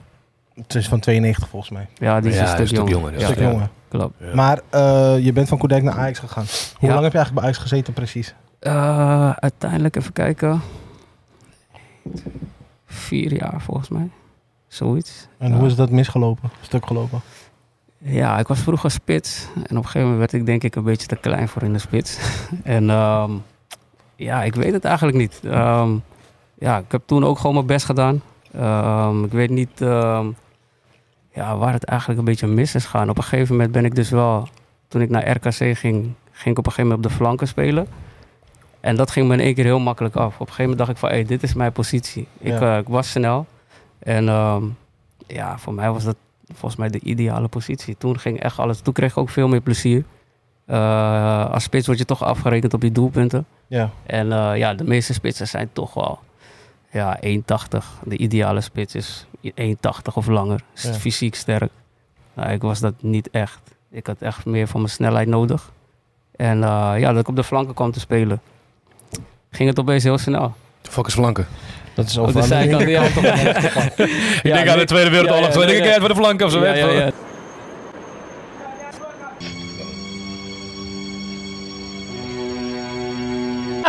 [0.56, 1.88] Het is van 92 volgens mij.
[1.94, 3.12] Ja, die is Ja, een stuk, een stuk jonger.
[3.20, 3.26] ja.
[3.26, 3.70] Stuk ja, jonger.
[3.88, 4.14] klopt.
[4.20, 4.36] Ja.
[4.36, 6.46] Maar eh, je bent van Koedijk naar Ajax gegaan.
[6.80, 6.94] Hoe Ja.
[6.94, 8.36] lang heb je eigenlijk bij Ajax gezeten precies?
[8.60, 10.62] Eh, uiteindelijk even kijken.
[12.86, 14.10] Vier jaar volgens mij.
[14.68, 15.28] Zoiets.
[15.38, 15.58] En Ja.
[15.58, 16.50] hoe is dat misgelopen?
[16.62, 17.22] Stuk gelopen?
[18.04, 19.48] Ja, ik was vroeger spits.
[19.56, 21.74] En op een gegeven moment werd ik denk ik een beetje te klein voor in
[21.74, 22.18] de spits.
[22.64, 23.32] en ehm,
[24.16, 25.40] ja, ik weet het eigenlijk niet.
[25.44, 25.92] Ehm,
[26.54, 28.22] ja, ik heb toen ook gewoon mijn best gedaan.
[28.54, 29.80] Ehm, ik weet niet
[31.34, 33.10] ja, waar het eigenlijk een beetje mis is gaan.
[33.10, 34.48] Op een gegeven moment ben ik dus wel...
[34.88, 37.88] Toen ik naar RKC ging, ging ik op een gegeven moment op de flanken spelen.
[38.80, 40.34] En dat ging me in één keer heel makkelijk af.
[40.34, 42.28] Op een gegeven moment dacht ik van, hey, dit is mijn positie.
[42.38, 43.46] Ik, eh, ik was snel.
[44.00, 44.26] En
[45.28, 46.16] ja, voor mij was dat
[46.54, 47.96] volgens mij de ideale positie.
[47.98, 48.80] Toen ging echt alles.
[48.82, 50.04] Toen kreeg ik ook veel meer plezier.
[50.66, 53.46] Eh, als spits word je toch afgerekend op je doelpunten.
[53.68, 53.90] Ja.
[54.06, 56.20] En eh, ja, de meeste spitsen zijn toch wel
[56.92, 57.30] ja, 1,80.
[58.04, 60.64] De ideale spits is 1,80 of langer.
[60.76, 60.94] Is Ja.
[60.94, 61.72] fysiek sterk.
[62.34, 63.60] Nou, ik was dat niet echt.
[63.90, 65.72] Ik had echt meer van mijn snelheid nodig.
[66.36, 68.42] En eh, ja, dat ik op de flanken kwam te spelen,
[69.52, 70.54] ging het opeens heel snel.
[71.06, 71.48] Is flanken?
[72.02, 73.04] Dat is Op over de de zijkant, ja.
[74.44, 75.54] Ik denk aan de Tweede Wereldoorlog.
[75.54, 75.62] zo.
[75.62, 76.66] Ik voor de flanken of zo.
[76.66, 77.12] Ja.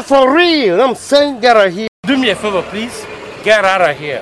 [0.05, 1.88] For real, I'm saying get out of here.
[2.07, 3.07] Do me a favor, please.
[3.44, 4.20] Get out of here.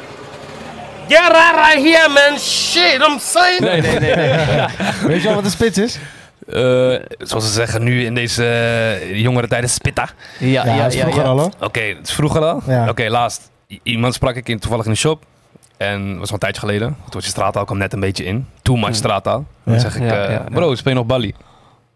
[1.09, 2.39] Get out of here, man.
[2.39, 3.61] Shit, I'm saying.
[3.61, 4.17] Nee, nee, nee.
[4.17, 4.67] nee.
[5.07, 5.99] Weet je wat een spits is?
[6.53, 10.09] Eh, zoals ze zeggen nu in deze eh, jongere tijden, spitta.
[10.39, 11.29] Ja, Ja, is ja, vroeger ja.
[11.29, 11.51] al hoor.
[11.61, 12.63] Oké, het is vroeger al.
[12.67, 12.89] Ja.
[12.89, 13.50] Oké, laatst.
[13.83, 15.25] Iemand sprak ik in, toevallig in de shop.
[15.77, 16.89] En dat was al een tijdje geleden.
[16.89, 18.47] Toen was je straattaal kwam net een beetje in.
[18.63, 18.93] Too much Ja.
[18.95, 19.45] straattaal.
[19.65, 19.81] Dan Ja.
[19.81, 20.45] zeg ik, Ja, eh, ja, ja.
[20.51, 21.35] bro, speel je nog Bali?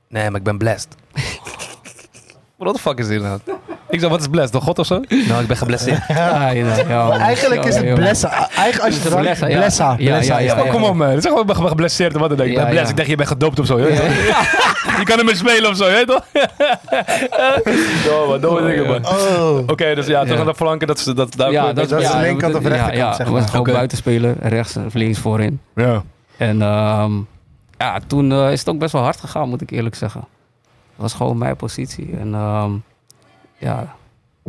[0.09, 0.95] Nee, maar ik ben blessed.
[2.57, 3.41] What the fuck is dit nou?
[3.95, 4.53] Ik zei, wat is blessed?
[4.53, 5.01] Door God of zo?
[5.29, 6.01] Nou, ik ben geblesseerd.
[6.15, 7.19] Ja, ja, ja, man.
[7.19, 7.95] Eigenlijk is het ja.
[7.95, 8.51] blessa.
[8.51, 10.39] Eigenlijk als je het Blessa, blessa.
[10.39, 11.11] Ja, kom op man.
[11.11, 12.13] Zeg gewoon, ik ben geblesseerd.
[12.13, 12.57] Wat dan denk ik?
[12.57, 12.87] Ik ben Ja, blessed.
[12.87, 12.91] ja.
[12.91, 13.79] Ik dacht, je bent gedoopt of zo.
[13.79, 14.03] je weet Ja.
[14.07, 14.83] toch?
[14.99, 16.25] Je kan hem eens spelen of zo, je weet toch?
[18.07, 19.07] Domme, domme dingen man.
[19.07, 19.59] Oh.
[19.67, 20.41] Oké, dus ja, toch Ja.
[20.41, 20.87] aan de flanken.
[20.87, 23.41] Dat is, dat, daar Ja, dat is de linkerkant of rechterkant, Ja, zeg ja was
[23.41, 23.51] maar.
[23.51, 25.61] gewoon rechts of links voorin.
[25.75, 26.03] ja.
[26.37, 27.13] En ehm,
[27.79, 30.21] ja, toen eh, is het ook best wel hard gegaan, moet ik eerlijk zeggen.
[30.21, 32.17] Dat was gewoon mijn positie.
[32.21, 32.71] En ehm,
[33.65, 33.95] ja,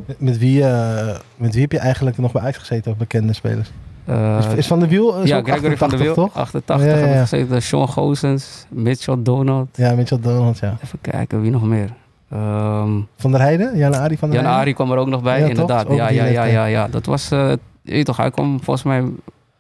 [0.06, 3.34] Met, met wie, eh, met wie heb je eigenlijk nog bij Ajax gezeten, of bekende
[3.34, 3.72] spelers?
[4.06, 6.36] eh, is, is Van de Wiel is ja, ook Gregory van der 88, Wiel, toch?
[6.36, 7.22] 88 Ja, ja, heb ik ja.
[7.22, 7.62] gezeten.
[7.62, 9.68] Sean Gozens, Mitchell Donald.
[9.76, 10.78] Ja, Mitchell Donald, ja.
[10.84, 11.90] Even kijken, wie nog meer?
[12.32, 13.78] Ehm Van der Heijden?
[13.78, 14.52] Jan Arie van der Jan Heijden?
[14.62, 15.88] Ari kwam er ook nog bij, Ja, inderdaad.
[15.90, 16.88] Ja, ja, ja, ja, ja.
[16.88, 17.52] Dat was, eh,
[17.82, 19.00] weet toch, hij kwam volgens mij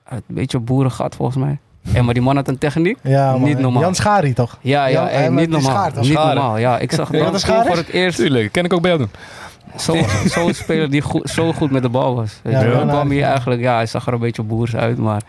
[0.03, 1.57] uit een beetje boerengat, volgens mij.
[1.93, 2.97] En maar die man had een techniek.
[3.03, 3.41] Ja, man.
[3.43, 3.81] Niet normaal.
[3.81, 4.57] Jan Schari toch?
[4.61, 5.89] Ja, ja, Jan- hey, niet normaal.
[6.01, 6.79] Niet normaal, ja.
[6.79, 9.11] Ik zag dat voor het eerst Tuurlijk, ken ik ook bij jou doen.
[9.77, 12.39] Zo- zo'n speler die goed, zo goed met de bal was.
[12.43, 12.71] Weet Ja, je.
[12.71, 15.21] Dan kwam hij eigenlijk, ja, hij zag er een beetje boers uit, maar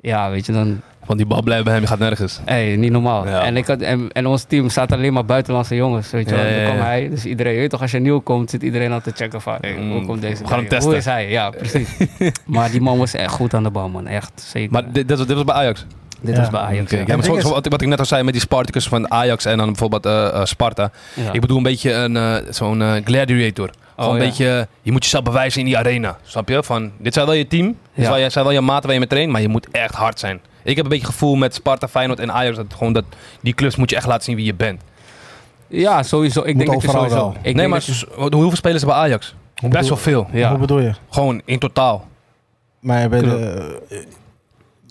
[0.00, 2.40] ja, weet je, dan, Want die bal blijft bij hem, die gaat nergens.
[2.44, 3.26] hey, niet normaal.
[3.26, 3.40] Ja.
[3.42, 6.44] En, ik had, en, en ons team staat alleen maar buitenlandse jongens, weet je wel.
[6.44, 6.84] Ja, ja, Dan kwam ja.
[6.84, 9.40] hij, dus iedereen, je weet toch, als je nieuw komt, zit iedereen al te checken
[9.40, 10.88] van, hey, hoe Mm, komt deze we gaan hem testen.
[10.88, 11.30] Hoe is hij?
[11.30, 11.88] Ja, precies.
[12.44, 14.06] maar die man was echt goed aan de bal, man.
[14.06, 14.72] Echt, zeker.
[14.72, 15.86] Maar dit, dit, was, dit was bij Ajax.
[16.20, 16.40] Dit Ja.
[16.40, 16.90] was bij Ajax.
[16.90, 17.04] Ja.
[17.06, 19.56] maar zo- zo- wat, wat ik net al zei met die Spartacus van Ajax en
[19.56, 20.90] dan bijvoorbeeld eh, eh, Sparta.
[21.14, 21.32] Ja.
[21.32, 23.70] Ik bedoel een beetje een, eh, zo'n gladiator.
[23.96, 24.28] Gewoon Oh, een ja.
[24.28, 26.18] beetje, je moet jezelf bewijzen in die arena.
[26.24, 26.62] Snap je?
[26.62, 28.02] Van, dit zijn wel je team, dit Ja.
[28.04, 30.18] zijn wel, zijn wel je maten waar je mee traint, maar je moet echt hard
[30.18, 30.40] zijn.
[30.62, 33.04] Ik heb een beetje het gevoel met Sparta, Feyenoord en Ajax, dat, gewoon dat,
[33.40, 34.80] die clubs moet je echt laten zien wie je bent.
[35.68, 36.40] Ja, sowieso.
[36.40, 37.14] Ik Moet denk dat sowieso...
[37.16, 37.28] wel.
[37.28, 39.34] Ik nee, denk maar dat je- s- hoeveel spelers hebben Ajax?
[39.56, 40.26] Hoe Best wel veel.
[40.32, 40.48] Ja.
[40.50, 40.92] Hoe bedoel je?
[41.10, 42.06] Gewoon in totaal.
[42.80, 43.80] Maar bij de,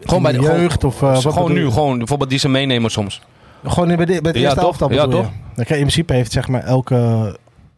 [0.03, 1.01] Gewoon bij de jeugd gewoon- of...
[1.01, 3.21] eh, wat gewoon bedoel nu, gewoon bijvoorbeeld die ze meenemen soms.
[3.65, 4.65] Gewoon bij, de, bij het Ja, eerste toch?
[4.67, 5.29] elftal Ja, toch?
[5.55, 6.95] Dan in principe heeft zeg maar elke...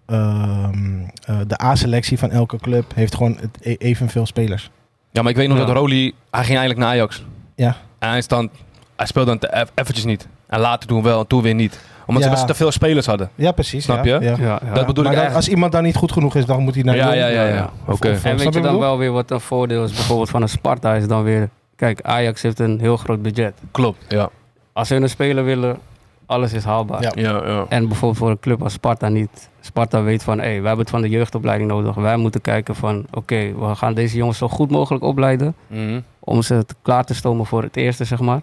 [0.06, 4.70] ehm, eh, de A-selectie van elke club heeft gewoon het e- evenveel spelers.
[5.12, 5.66] Ja, maar ik weet nog Ja.
[5.66, 7.24] dat Roly, hij ging eigenlijk naar Ajax.
[7.56, 7.76] Ja.
[8.00, 8.52] En hij, stand,
[8.96, 10.28] hij speelde dan eventjes niet.
[10.48, 11.80] En later toen wel, en toen weer niet.
[12.06, 12.30] Omdat Ja.
[12.30, 13.30] ze best te veel spelers hadden.
[13.36, 13.84] Ja, precies.
[13.84, 14.26] Snap ja, je?
[14.26, 14.36] Ja.
[14.40, 14.74] Ja, ja.
[14.74, 15.36] Dat bedoel Maar ik dan, eigenlijk.
[15.36, 17.54] als iemand dan niet goed genoeg is, dan moet hij naar Ja, ja, ja, ja.
[17.56, 17.70] ja.
[17.86, 18.10] Oké.
[18.12, 20.94] Of- En weet je dan wel weer wat een voordeel is bijvoorbeeld van een Sparta
[20.96, 21.50] is dan weer...
[21.78, 23.54] Kijk, Ajax heeft een heel groot budget.
[23.72, 24.06] Klopt.
[24.08, 24.30] Ja.
[24.74, 25.78] Als hun een speler willen,
[26.26, 27.02] alles is haalbaar.
[27.02, 27.12] Ja.
[27.16, 27.66] Ja, ja.
[27.70, 29.50] En bijvoorbeeld voor een club als Sparta niet.
[29.60, 31.96] Sparta weet van, hé, wij hebben het van de jeugdopleiding nodig.
[31.96, 35.56] Wij moeten kijken van, oké, we gaan deze jongens zo goed mogelijk opleiden.
[35.68, 36.02] Mhm.
[36.20, 38.42] Om ze te- klaar te stomen voor het eerste, zeg maar.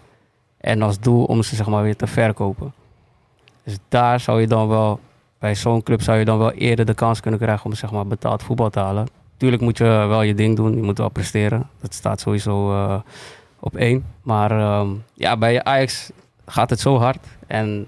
[0.59, 2.73] En als doel om ze, zeg maar, weer te verkopen.
[3.65, 5.01] Dus daar zou je dan wel,
[5.39, 8.07] bij zo'n club zou je dan wel eerder de kans kunnen krijgen om, zeg maar,
[8.07, 9.07] betaald voetbal te halen.
[9.37, 11.69] Tuurlijk moet je wel je ding doen, je moet wel presteren.
[11.81, 12.95] Dat staat sowieso eh,
[13.61, 14.05] op één.
[14.23, 16.11] Maar ehm, ja, bij Ajax
[16.47, 17.19] gaat het zo hard.
[17.47, 17.87] En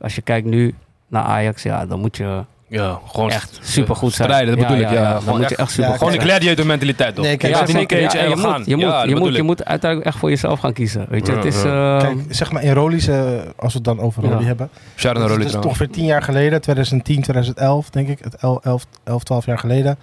[0.00, 0.74] als je kijkt nu
[1.08, 4.28] naar Ajax, ja, dan moet je Ja, gewoon echt supergoed zijn.
[4.28, 4.90] strijden, dat bedoel ik.
[4.90, 7.24] Ja, dan gewoon moet je echt- echt super ja, Gewoon die gladiator mentaliteit toch?
[7.24, 7.98] Nee, kijk, ja.
[7.98, 8.62] Ja, en je, moet, gaan.
[8.66, 11.06] je, moet, Ja, dat je, moet, je moet uiteindelijk echt voor jezelf gaan kiezen.
[11.08, 11.62] Weet je, Ja, het is...
[11.62, 11.98] ja.
[11.98, 13.16] ehm, Kijk, zeg maar in Rollies, eh,
[13.56, 14.30] als we het dan over Ja.
[14.30, 14.70] Rolly hebben.
[15.02, 15.64] Dat Roly is trouwens.
[15.66, 18.18] ongeveer tien jaar geleden, 2010, 2011 denk ik.
[18.22, 18.58] Het 11,
[19.04, 19.98] 11, 12 jaar geleden.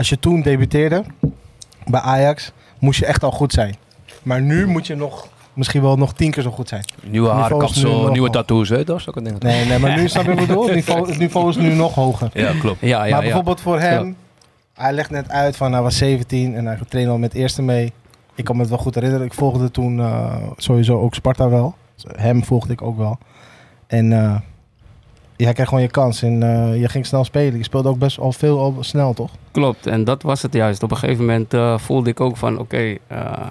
[0.00, 1.04] Als je toen debuteerde
[1.86, 3.76] bij Ajax, moest je echt al goed zijn.
[4.22, 6.84] Maar nu moet je nog, misschien wel nog tien keer zo goed zijn.
[7.02, 8.84] Nieuwe is haarkapsel, nieuwe tattoos, hè?
[8.84, 9.40] Dat is ook een ding.
[9.40, 10.66] Nee, nee, maar nu snap je wat ik bedoel?
[10.66, 12.30] Het niveau, het niveau is nu nog hoger.
[12.32, 12.80] Ja, klopt.
[12.80, 13.18] ja, ja, maar ja.
[13.20, 14.16] bijvoorbeeld voor hem,
[14.74, 17.92] hij legt net uit van hij was 17 en hij trainde al met eerste mee.
[18.34, 19.26] Ik kan me het wel goed herinneren.
[19.26, 21.74] Ik volgde toen eh, sowieso ook Sparta wel.
[22.16, 23.18] Hem volgde ik ook wel.
[23.86, 24.36] En eh
[25.40, 27.56] jij kreeg gewoon je kans en eh, je ging snel spelen.
[27.56, 29.30] Je speelde ook best al veel al snel, toch?
[29.50, 30.82] Klopt, en dat was het juist.
[30.82, 33.48] Op een gegeven moment eh, voelde ik ook van, oké, eh,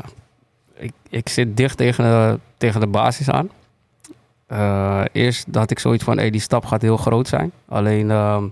[0.73, 3.49] ik, ik zit dicht tegen de, tegen de basis aan.
[5.12, 7.52] Eerst had ik zoiets van, hey, die stap gaat heel groot zijn.
[7.67, 8.43] Alleen, ehm,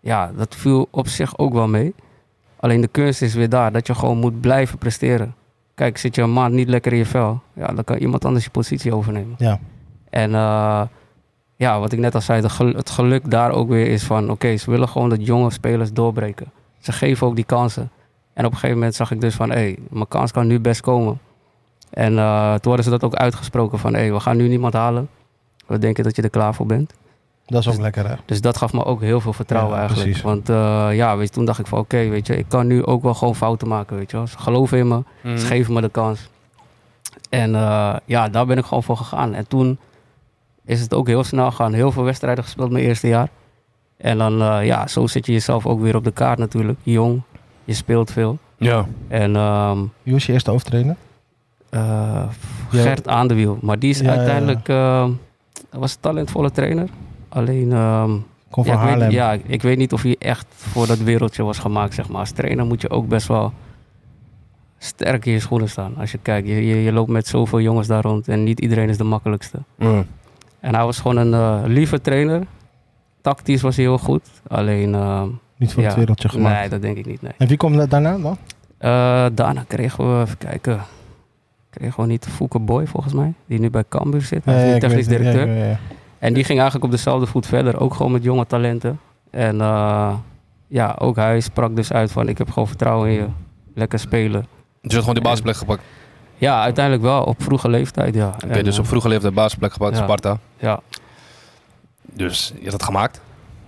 [0.00, 1.94] ja, dat viel op zich ook wel mee.
[2.56, 5.34] Alleen de kunst is weer daar, dat je gewoon moet blijven presteren.
[5.74, 8.44] Kijk, zit je een maand niet lekker in je vel, ja, dan kan iemand anders
[8.44, 9.34] je positie overnemen.
[9.38, 9.58] Ja.
[10.10, 10.30] En
[11.56, 14.30] ja, wat ik net al zei, het geluk daar ook weer is van...
[14.30, 16.46] oké, ze willen gewoon dat jonge spelers doorbreken.
[16.78, 17.90] Ze geven ook die kansen.
[18.32, 19.50] En op een gegeven moment zag ik dus van...
[19.50, 21.18] hé, hey, mijn kans kan nu best komen.
[21.90, 23.94] En eh, toen hadden ze dat ook uitgesproken van...
[23.94, 25.08] hé, hey, we gaan nu niemand halen.
[25.66, 26.94] We denken dat je er klaar voor bent.
[27.46, 28.14] Dat is ook lekker, hè?
[28.24, 30.08] Dus dat gaf me ook heel veel vertrouwen Ja, eigenlijk.
[30.08, 30.24] precies.
[30.24, 31.78] Want eh, ja, weet je, toen dacht ik van...
[31.78, 34.26] oké, weet je, ik kan nu ook wel gewoon fouten maken, weet je wel.
[34.26, 35.02] Ze geloven in me.
[35.22, 35.38] Mhm.
[35.38, 36.28] Ze geven me de kans.
[37.30, 39.34] En eh, ja, daar ben ik gewoon voor gegaan.
[39.34, 39.78] En toen
[40.66, 41.72] is het ook heel snel gegaan.
[41.72, 43.28] Heel veel wedstrijden gespeeld mijn eerste jaar.
[43.96, 46.78] En dan, eh, ja, zo zet je jezelf ook weer op de kaart natuurlijk.
[46.82, 47.22] Jong,
[47.64, 48.38] je speelt veel.
[48.56, 48.86] Ja.
[49.08, 50.96] En ehm, Wie was je eerste hoofdtrainer?
[51.70, 51.80] eh,
[52.70, 52.82] Ja.
[52.82, 53.58] Gert aan de wiel.
[53.60, 54.16] Maar die is Ja, ja, ja.
[54.18, 55.08] uiteindelijk, eh,
[55.70, 56.88] was een talentvolle trainer.
[57.28, 58.10] Alleen, ehm,
[58.50, 59.10] Kom van ja, ik weet, Haarlem.
[59.10, 62.20] ja, ik weet niet of hij echt voor dat wereldje was gemaakt, zeg maar.
[62.20, 63.52] Als trainer moet je ook best wel
[64.78, 65.96] sterk in je schoenen staan.
[65.96, 68.88] Als je kijkt, je, je, je loopt met zoveel jongens daar rond en niet iedereen
[68.88, 69.58] is de makkelijkste.
[69.78, 70.04] Ja.
[70.60, 72.42] En hij was gewoon een eh, lieve trainer.
[73.20, 74.28] Tactisch was hij heel goed.
[74.48, 76.60] Alleen, ehm, Niet voor ja, het wereldje gemaakt.
[76.60, 77.32] nee, dat denk ik niet, nee.
[77.38, 78.36] En wie komt er daarna dan?
[78.78, 80.80] Eh, daarna kregen we, even kijken,
[81.70, 84.44] kregen we niet Fouke Boy volgens mij, die nu bij Cambuur zit.
[84.44, 85.26] Hij is technisch weet het.
[85.26, 85.56] Ja, directeur.
[85.56, 85.78] ja, ja.
[86.18, 89.00] En die ging eigenlijk op dezelfde voet verder, ook gewoon met jonge talenten.
[89.30, 90.14] En eh,
[90.66, 93.26] ja, ook hij sprak dus uit van, ik heb gewoon vertrouwen in je,
[93.74, 94.40] lekker spelen.
[94.40, 94.48] Dus
[94.80, 95.82] je had gewoon die basisplek gepakt.
[96.38, 98.28] Ja, uiteindelijk wel, op vroege leeftijd, ja.
[98.44, 100.02] Oké, En, dus eh, op vroege leeftijd basisplek gepakt, ja.
[100.02, 100.38] Sparta.
[100.58, 100.80] Ja,
[102.02, 103.20] Dus je had het gemaakt.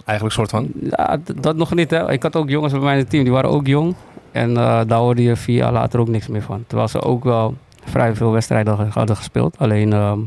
[0.04, 0.68] eigenlijk soort van.
[0.90, 1.90] Ja, dat nog niet.
[1.90, 2.10] Hè.
[2.12, 3.94] Ik had ook jongens bij mij in het team, die waren ook jong.
[4.32, 6.64] En eh, daar hoorde je vier jaar later ook niks meer van.
[6.66, 7.54] Terwijl ze ook wel
[7.84, 9.58] vrij veel wedstrijden hadden- hadden gespeeld.
[9.58, 10.18] Alleen, ehm,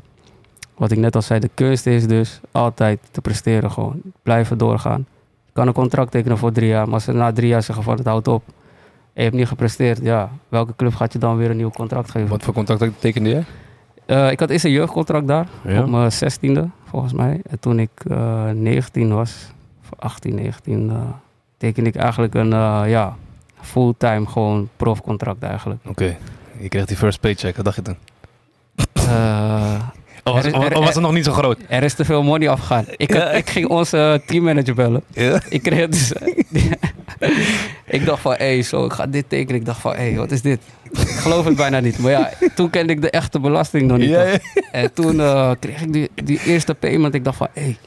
[0.76, 4.02] wat ik net al zei, de kunst is dus altijd te presteren gewoon.
[4.24, 5.06] Blijven doorgaan.
[5.46, 7.84] Je kan een contract tekenen voor drie jaar, maar als ze na drie jaar zeggen
[7.84, 8.44] van het houdt op.
[9.14, 10.30] Je hebt niet gepresteerd, ja.
[10.50, 12.30] Welke club gaat je dan weer een nieuw contract geven?
[12.30, 13.44] Wat voor contact tekende jij?
[14.06, 15.82] Eh, ik had eerst een jeugdcontract daar, Ja.
[15.84, 17.42] op mijn zestiende volgens mij.
[17.50, 19.52] En toen ik eh 19 was,
[19.84, 20.96] of 18, 19, eh
[21.58, 23.16] tekende ik eigenlijk een eh, ja,
[23.62, 25.80] fulltime gewoon profcontract eigenlijk.
[25.88, 26.18] Oké.
[26.60, 27.98] Je kreeg die first paycheck, wat dacht je toen?
[30.24, 31.58] Eh, Of was, Er- er- of was het nog niet zo groot?
[31.68, 32.86] er is te veel money afgegaan.
[32.98, 35.04] Ik, had- ik ging onze teammanager bellen.
[35.14, 35.42] Ja?
[35.50, 36.12] Ik kreeg dus...
[37.86, 39.60] ik dacht van, hé, hey, zo, ik ga dit tekenen.
[39.60, 40.60] Ik dacht van, hé, hey, wat is dit?
[40.92, 42.00] Ik geloof het bijna niet.
[42.00, 44.18] Maar ja, toen kende ik de echte belasting nog niet.
[44.72, 47.14] En toen eh, kreeg ik die, die eerste payment.
[47.14, 47.78] Ik dacht van, hé, hey,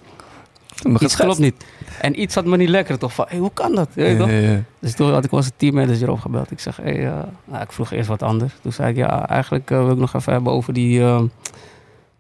[1.01, 1.55] iets klopt niet.
[2.01, 2.99] En iets had me niet lekker.
[2.99, 3.89] Toch van, hé, hoe kan dat?
[3.95, 4.63] Ja, ja, ja.
[4.79, 6.51] Dus toen had ik onze teammanager opgebeld.
[6.51, 7.13] Ik zeg, hey, eh,
[7.45, 8.53] nou, ik vroeg eerst wat anders.
[8.63, 11.21] Toen zei ik, ja, eigenlijk eh, wil ik nog even hebben over, die, eh,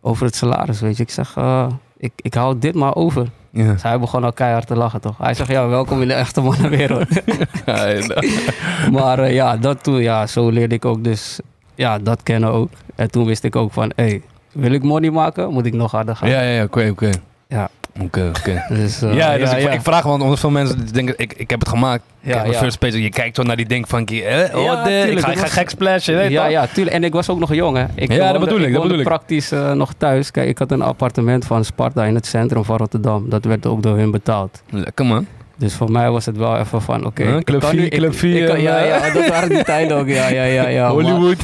[0.04, 1.02] over het salaris, weet je.
[1.02, 3.30] Ik zeg, eh, ik, ik hou dit maar over.
[3.50, 3.72] Ja.
[3.72, 5.18] Dus hij begon al keihard te lachen, toch?
[5.18, 7.08] Hij zegt, ja, welkom in de echte mannenwereld.
[8.96, 11.40] Maar eh, ja, dat toen, ja, zo leerde ik ook dus,
[11.74, 12.70] ja, dat kennen ook.
[12.94, 15.52] En toen wist ik ook van, hé, hey, wil ik money maken?
[15.52, 16.28] Moet ik nog harder gaan.
[16.28, 17.10] Ja, ja, ja, oké, oké.
[17.48, 17.68] Ja.
[18.00, 18.64] Oké, oké.
[18.74, 19.70] Dus, eh, Ja, dus ja, ik, ja.
[19.70, 22.02] ik vraag want omdat veel mensen denken, ik, ik heb het gemaakt.
[22.20, 22.52] Ja, ja.
[22.52, 23.02] first page.
[23.02, 24.16] Je kijkt zo naar die ding van, eh,
[24.56, 26.50] oh, Ja, de- ik tuurlijk, ga, ik ga gek splashen, weet ja, toch?
[26.52, 26.96] ja, tuurlijk.
[26.96, 27.84] En ik was ook nog jong, hè.
[27.94, 29.04] Ik Ja, dat bedoel ik, dat woonde bedoel ik.
[29.04, 30.30] praktisch eh, nog thuis.
[30.30, 33.28] Kijk, ik had een appartement van Sparta in het centrum van Rotterdam.
[33.28, 34.62] Dat werd ook door hun betaald.
[34.70, 35.26] Lekker man.
[35.56, 37.22] Dus voor mij was het wel even van, oké.
[37.36, 39.48] Ik Club kan vier, nu- ik- Club vier, ik kan- Ja, eh, ja, dat waren
[39.48, 40.08] die tijden ook.
[40.08, 40.68] Ja, ja, ja.
[40.68, 41.36] ja maar- Hollywood.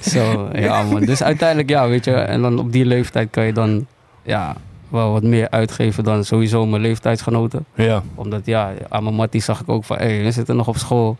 [0.00, 1.00] Zo, ja man.
[1.04, 2.12] Dus uiteindelijk, ja, weet je.
[2.12, 3.86] En dan op die leeftijd kan je dan,
[4.22, 4.54] ja,
[4.88, 7.64] wel wat meer uitgeven dan sowieso mijn leeftijdsgenoten.
[7.74, 8.02] Ja.
[8.14, 11.16] Omdat, ja, aan mijn mattie zag ik ook van, hé, we zitten nog op school.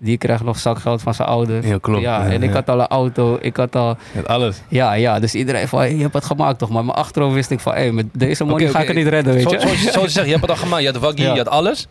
[0.00, 1.66] Die krijgt nog zakgeld van zijn ouders.
[1.66, 2.00] Ja, klopt.
[2.02, 3.96] Ja, en ik had al een auto, ik had al...
[4.12, 4.60] Met alles.
[4.68, 6.68] Ja, ja, dus iedereen van, hey, je hebt het gemaakt toch?
[6.68, 9.34] Maar mijn achterhoofd wist ik van, hé, met deze money ga ik het niet redden,
[9.34, 9.60] weet Zo- je?
[9.60, 10.82] Zoals je, zoals je zegt, je hebt het al gemaakt.
[10.82, 11.32] Je had waggy, Ja.
[11.32, 11.86] je had alles.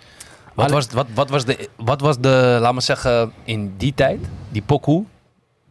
[0.54, 4.20] Wat was, wat, wat, was de, wat was de, laat maar zeggen, in die tijd,
[4.50, 5.04] die pokoe,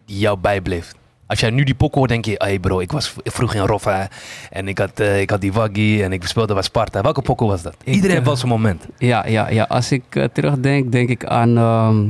[0.06, 0.92] die jou bijbleef?
[1.26, 4.08] Als jij nu die pokoe hoort, denk je, hey bro, ik was vroeg in Roffa
[4.50, 7.02] en ik had, eh, ik had die waggy en ik speelde bij Sparta.
[7.02, 7.76] Welke pokoe was dat?
[7.84, 8.86] Ik, Iedereen heeft eh, wel zijn moment.
[8.98, 9.64] Ja, ja, ja.
[9.64, 12.08] Als ik eh, terugdenk, denk ik aan ehm,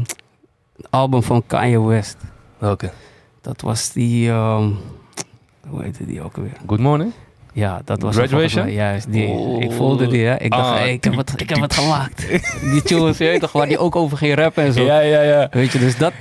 [0.77, 2.17] het album van Kanye West.
[2.59, 2.91] Welke?
[3.41, 4.71] Dat was die, ehm,
[5.69, 6.57] hoe heette die ook alweer?
[6.67, 7.13] Good morning.
[7.57, 8.73] Ja, dat was Graduation?
[8.73, 9.27] Juist, die.
[9.27, 9.63] Oh.
[9.63, 10.37] Ik voelde die, hè.
[10.37, 12.27] Ik dacht, Ah, hey, ik, heb het, ik heb het gemaakt.
[12.73, 14.83] die tunes, je toch, waar die ook over ging rappen en zo.
[14.85, 15.49] Ja, ja, ja.
[15.51, 16.13] Weet je, dus dat,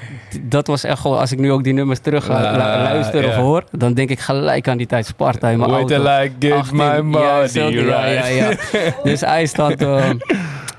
[0.41, 3.21] dat was echt gewoon, als ik nu ook die nummers terug ga Ah, lu- luisteren
[3.21, 3.27] ja.
[3.29, 6.03] of hoor, dan denk ik gelijk aan die tijd Sparta in mijn Wait auto.
[6.03, 7.01] till I get 18, my ja,
[7.41, 8.69] body ja, ja, right.
[8.71, 8.91] ja.
[9.03, 10.09] Dus hij staat, eh,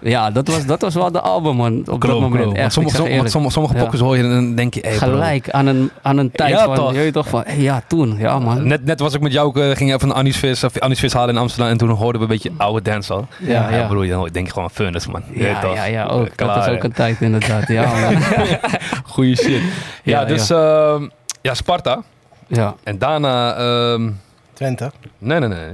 [0.01, 2.57] ja, dat was, dat was wel de album man, op dat Klopt, moment.
[2.57, 3.33] Echt, sommige, sommige, eerlijk.
[3.33, 3.81] sommige, sommige Ja.
[3.81, 5.09] pokkers hoor je en dan denk je, hey, bro.
[5.09, 6.93] Gelijk aan een, aan een tijd Ja, van, toch?
[6.93, 8.67] je weet toch van, hey, ja toen, ja man.
[8.67, 11.13] Net, net was ik met jou, eh, ging even een Annie's Vis, of Annie's Vis
[11.13, 13.25] halen in Amsterdam en toen hoorden we een beetje oude dancehall.
[13.39, 13.87] Ja, ja.
[13.87, 15.23] broer, dan denk je gewoon furnace man.
[15.33, 16.29] Je Ja, ja, ja, ook.
[16.35, 18.17] Klaar, dat is ook een tijd inderdaad, ja man.
[19.15, 19.63] Goeie shit.
[20.03, 21.09] Ja, Ja, dus ehm,
[21.41, 22.03] ja, Sparta.
[22.47, 22.75] ja.
[22.85, 24.11] En daarna, ehm,
[24.53, 24.91] Twente.
[25.19, 25.69] nee, nee, nee.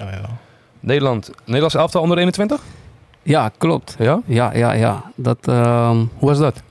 [0.00, 0.20] Oh, ja.
[0.80, 2.60] Nederland, Nederlands elftal onder 21?
[3.28, 3.96] Ja, klopt.
[3.98, 4.20] Ja?
[4.26, 5.02] Ja, ja, ja.
[5.14, 6.62] Dat, ehm, Hoe was dat?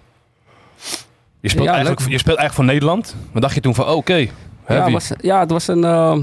[1.40, 2.10] Je speelt, Ja, eigenlijk, leuk.
[2.12, 3.16] je speelt eigenlijk voor Nederland.
[3.32, 4.28] Maar dacht je toen van, oh, oké,
[4.68, 6.22] ja, was, ja, het was een ehm,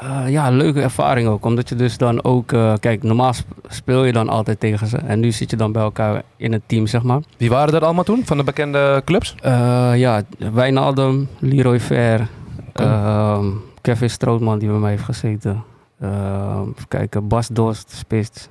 [0.00, 1.44] eh, ja, leuke ervaring ook.
[1.44, 2.52] Omdat je dus dan ook...
[2.52, 4.96] eh, kijk, normaal sp- speel je dan altijd tegen ze.
[4.96, 7.20] En nu zit je dan bij elkaar in het team, zeg maar.
[7.36, 9.34] Wie waren er allemaal toen, van de bekende clubs?
[9.42, 12.28] Eh, ja, Wijnaldum, Leroy Ver,
[12.72, 13.46] ehm,
[13.80, 15.62] Kevin Strootman die bij mij heeft gezeten.
[16.00, 18.48] Even kijken, Bas Dost, Spits.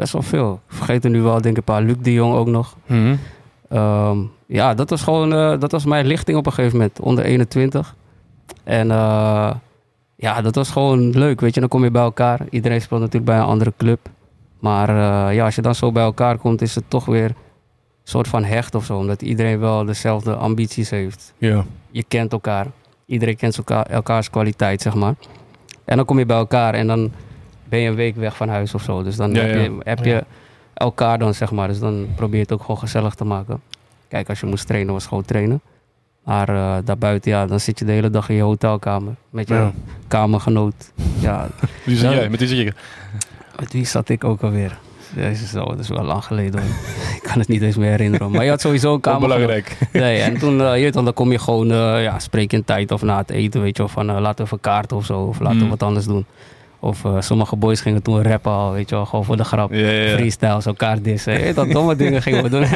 [0.00, 0.60] Best wel veel.
[0.68, 1.82] Ik vergeet er nu wel, denk ik, een paar.
[1.82, 2.76] Luc de Jong ook nog.
[2.86, 3.16] Mhm.
[3.68, 7.24] Ehm, ja, dat was gewoon, eh, dat was mijn lichting op een gegeven moment, onder
[7.24, 7.94] 21.
[8.64, 9.50] En eh,
[10.16, 11.60] ja, dat was gewoon leuk, weet je.
[11.60, 12.40] Dan kom je bij elkaar.
[12.50, 14.00] Iedereen speelt natuurlijk bij een andere club.
[14.58, 17.34] Maar eh, ja, als je dan zo bij elkaar komt, is het toch weer een
[18.04, 18.96] soort van hecht of zo.
[18.96, 21.32] Omdat iedereen wel dezelfde ambities heeft.
[21.38, 21.64] Ja.
[21.90, 22.66] Je kent elkaar.
[23.06, 25.14] Iedereen kent elkaar, elkaars kwaliteit, zeg maar.
[25.84, 27.10] En dan kom je bij elkaar en dan
[27.70, 29.02] ben je een week weg van huis of zo.
[29.02, 29.60] Dus dan Ja, heb, ja.
[29.62, 30.22] Je, heb je Ja.
[30.74, 31.68] elkaar dan, zeg maar.
[31.68, 33.60] Dus dan probeer je het ook gewoon gezellig te maken.
[34.08, 35.60] Kijk, als je moest trainen, was gewoon trainen.
[36.24, 39.14] Maar eh, daarbuiten, ja, dan zit je de hele dag in je hotelkamer.
[39.30, 39.72] Met je Ja.
[40.08, 40.92] kamergenoot.
[41.18, 41.48] Ja,
[41.84, 42.16] Wie zit Ja.
[42.16, 42.28] jij?
[42.28, 42.72] Met wie zit je?
[43.58, 44.78] met wie zat ik ook alweer?
[45.16, 46.60] Jezus, oh, dat is wel lang geleden.
[46.60, 46.70] hoor.
[47.16, 48.30] ik kan het niet eens meer herinneren.
[48.30, 49.36] Maar je had sowieso een kamergenoot.
[49.38, 49.76] Belangrijk.
[49.92, 52.92] Nee, en toen, je wel, dan kom je gewoon, eh, ja, spreek je een tijd
[52.92, 55.38] of na het eten, weet je wel, van laten we even kaarten of zo, of
[55.40, 55.70] laten we Mm.
[55.70, 56.24] wat anders doen.
[56.80, 59.72] Of eh, sommige boys gingen toen rappen al, weet je wel, gewoon voor de grap.
[59.72, 60.16] Ja, ja.
[60.16, 61.32] Freestyles, elkaar dissen.
[61.32, 62.66] Weet dat domme dingen gingen we doen.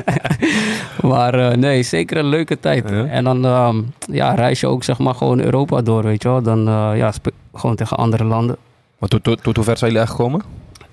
[1.11, 2.85] maar eh, nee, zeker een leuke tijd.
[2.90, 6.43] En dan ehm, ja, reis je ook zeg maar gewoon Europa door, weet je wel.
[6.43, 7.12] Dan eh, ja,
[7.55, 8.57] gewoon tegen andere landen.
[8.99, 10.43] Maar tot, tot, tot hoe ver zijn jullie echt gekomen?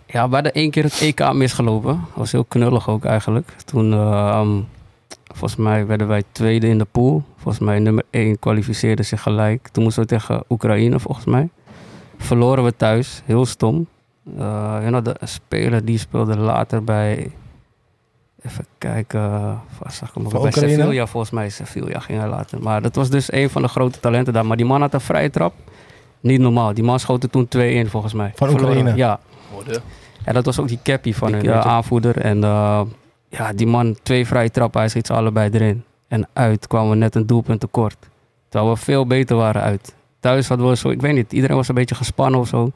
[0.05, 1.93] Ja, we hadden één keer het EK misgelopen.
[1.93, 3.55] Dat was heel knullig ook eigenlijk.
[3.65, 4.49] Toen, ehm,
[5.33, 7.23] volgens mij werden wij tweede in de pool.
[7.37, 9.67] Volgens mij nummer één kwalificeerde zich gelijk.
[9.67, 11.49] Toen moesten we tegen Oekraïne volgens mij.
[12.21, 13.87] Verloren we thuis, heel stom.
[14.37, 17.31] Eh en hadden een speler die speelde later bij...
[18.45, 20.51] Even kijken, zag ik Bij?
[20.51, 21.49] Sevilla volgens mij.
[21.49, 22.61] Sevilla ging hij later.
[22.61, 24.45] Maar dat was dus een van de grote talenten daar.
[24.45, 25.53] Maar die man had een vrije trap.
[26.19, 26.73] Niet normaal.
[26.73, 28.31] Die man schoot er toen twee in volgens mij.
[28.35, 28.77] Van Verloren.
[28.77, 28.97] Oekraïne?
[28.97, 29.19] Ja.
[30.23, 31.69] En dat was ook die cappy van Die hun, de keertje.
[31.69, 32.17] aanvoerder.
[32.17, 32.81] En eh,
[33.29, 35.83] ja, die man, twee vrije trappen, hij schiet ze allebei erin.
[36.07, 37.97] En uit kwamen we net een doelpunt tekort.
[38.49, 39.95] Terwijl we veel beter waren uit.
[40.21, 42.71] Thuis hadden we zo, ik weet niet, iedereen was een beetje gespannen of zo.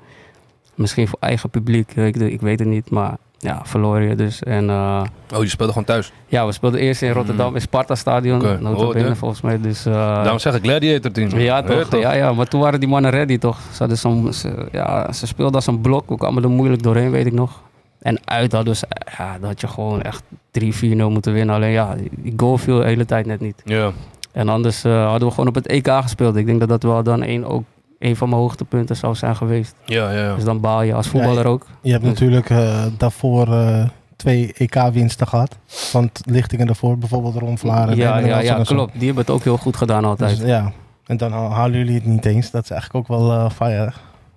[0.75, 2.89] Misschien voor eigen publiek, ik, ik weet het niet.
[2.89, 4.43] Maar ja, verloor je dus.
[4.43, 5.03] En eh,
[5.35, 6.11] Oh, je speelde gewoon thuis.
[6.27, 8.39] ja, we speelden eerst in Rotterdam, in Sparta Stadion.
[8.41, 8.57] Oké.
[8.61, 9.15] Nota Oh, ja.
[9.15, 9.61] volgens mij.
[9.61, 11.39] Dus, eh, Daarom zeg ik Gladiator team.
[11.39, 11.99] ja, toch?
[11.99, 13.59] Ja, ja, maar toen waren die mannen ready, toch?
[13.71, 16.09] Ze, hadden zo'n, ze, ja, ze speelden als een blok.
[16.09, 17.61] We kwamen er moeilijk doorheen, weet ik nog.
[17.99, 18.85] En uit hadden ze,
[19.17, 21.55] ja, dat had je gewoon echt 3-4-0 moeten winnen.
[21.55, 23.61] Alleen ja, die goal viel de hele tijd net niet.
[23.65, 23.91] Ja.
[24.35, 26.35] En anders eh, hadden we gewoon op het EK gespeeld.
[26.35, 27.63] Ik denk dat dat wel dan een, ook
[27.99, 29.75] een van mijn hoogtepunten zou zijn geweest.
[29.85, 30.35] Ja, ja, ja.
[30.35, 31.65] Dus dan baal je als voetballer Ja, ook.
[31.81, 35.57] Je hebt Dus- natuurlijk eh, daarvoor eh, twee EK-winsten gehad.
[35.65, 37.95] Van het lichtingen daarvoor, bijvoorbeeld Ron Vlaar.
[37.95, 38.93] Ja, ja, ja, klopt.
[38.93, 40.37] Die hebben het ook heel goed gedaan altijd.
[40.39, 40.71] Dus, ja.
[41.05, 42.51] En dan halen jullie het niet eens.
[42.51, 43.91] Dat is eigenlijk ook wel eh fire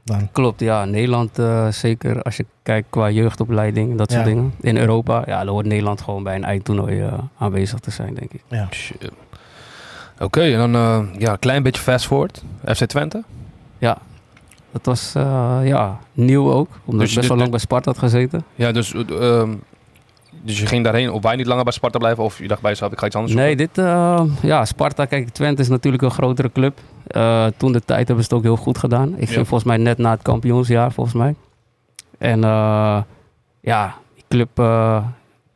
[0.05, 0.29] dan.
[0.33, 0.85] Klopt, ja.
[0.85, 4.29] Nederland eh, zeker als je kijkt qua jeugdopleiding, dat soort Ja.
[4.29, 4.55] dingen.
[4.61, 7.05] In Europa, ja, dan hoort Nederland gewoon bij een eindtoernooi
[7.39, 8.43] aanwezig te zijn, denk ik.
[8.49, 8.67] Ja.
[8.71, 9.11] Shit.
[10.21, 12.43] Oké, en dan eh, ja, een klein beetje fast forward.
[12.75, 13.23] FC Twente.
[14.73, 17.99] Dat was eh, ja, nieuw ook, omdat Dus ik best wel lang bij Sparta had
[17.99, 18.45] gezeten.
[18.55, 19.01] Ja, dus, eh,
[19.41, 19.55] ehm,
[20.43, 21.11] dus je ging daarheen.
[21.13, 22.25] Of wij niet langer bij Sparta blijven?
[22.25, 23.71] Of je dacht bij jezelf, ik ga iets anders Nee, zoeken?
[23.75, 23.85] dit,
[24.43, 26.79] ja, Sparta, kijk, Twente is natuurlijk een grotere club.
[27.57, 29.09] Toen de tijd hebben ze het ook heel goed gedaan.
[29.09, 29.35] Ik ging Ja.
[29.45, 31.35] volgens mij net na het kampioensjaar, volgens mij.
[32.19, 32.41] En
[33.61, 34.49] ja, die club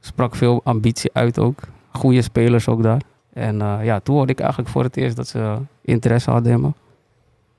[0.00, 1.58] sprak veel ambitie uit ook.
[1.90, 3.00] Goede spelers ook daar.
[3.32, 6.60] En eh, ja, toen hoorde ik eigenlijk voor het eerst dat ze interesse hadden in
[6.60, 6.70] me.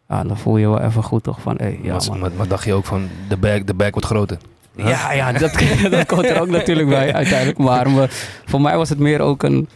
[0.09, 2.19] Ja, dan voel je wel even goed toch van, hé, ja maar, man.
[2.19, 4.37] maar, maar dacht je ook van, de bag, de bag wordt groter?
[4.75, 5.53] Ja, ja dat,
[5.91, 7.57] dat komt er ook natuurlijk bij uiteindelijk.
[7.57, 8.07] Maar me-
[8.45, 9.67] voor mij was het meer ook een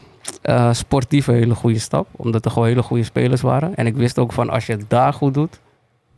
[0.41, 2.07] eh sportieve hele goede stap.
[2.11, 3.75] Omdat er gewoon hele goede spelers waren.
[3.75, 5.59] En ik wist ook van als je het daar goed doet,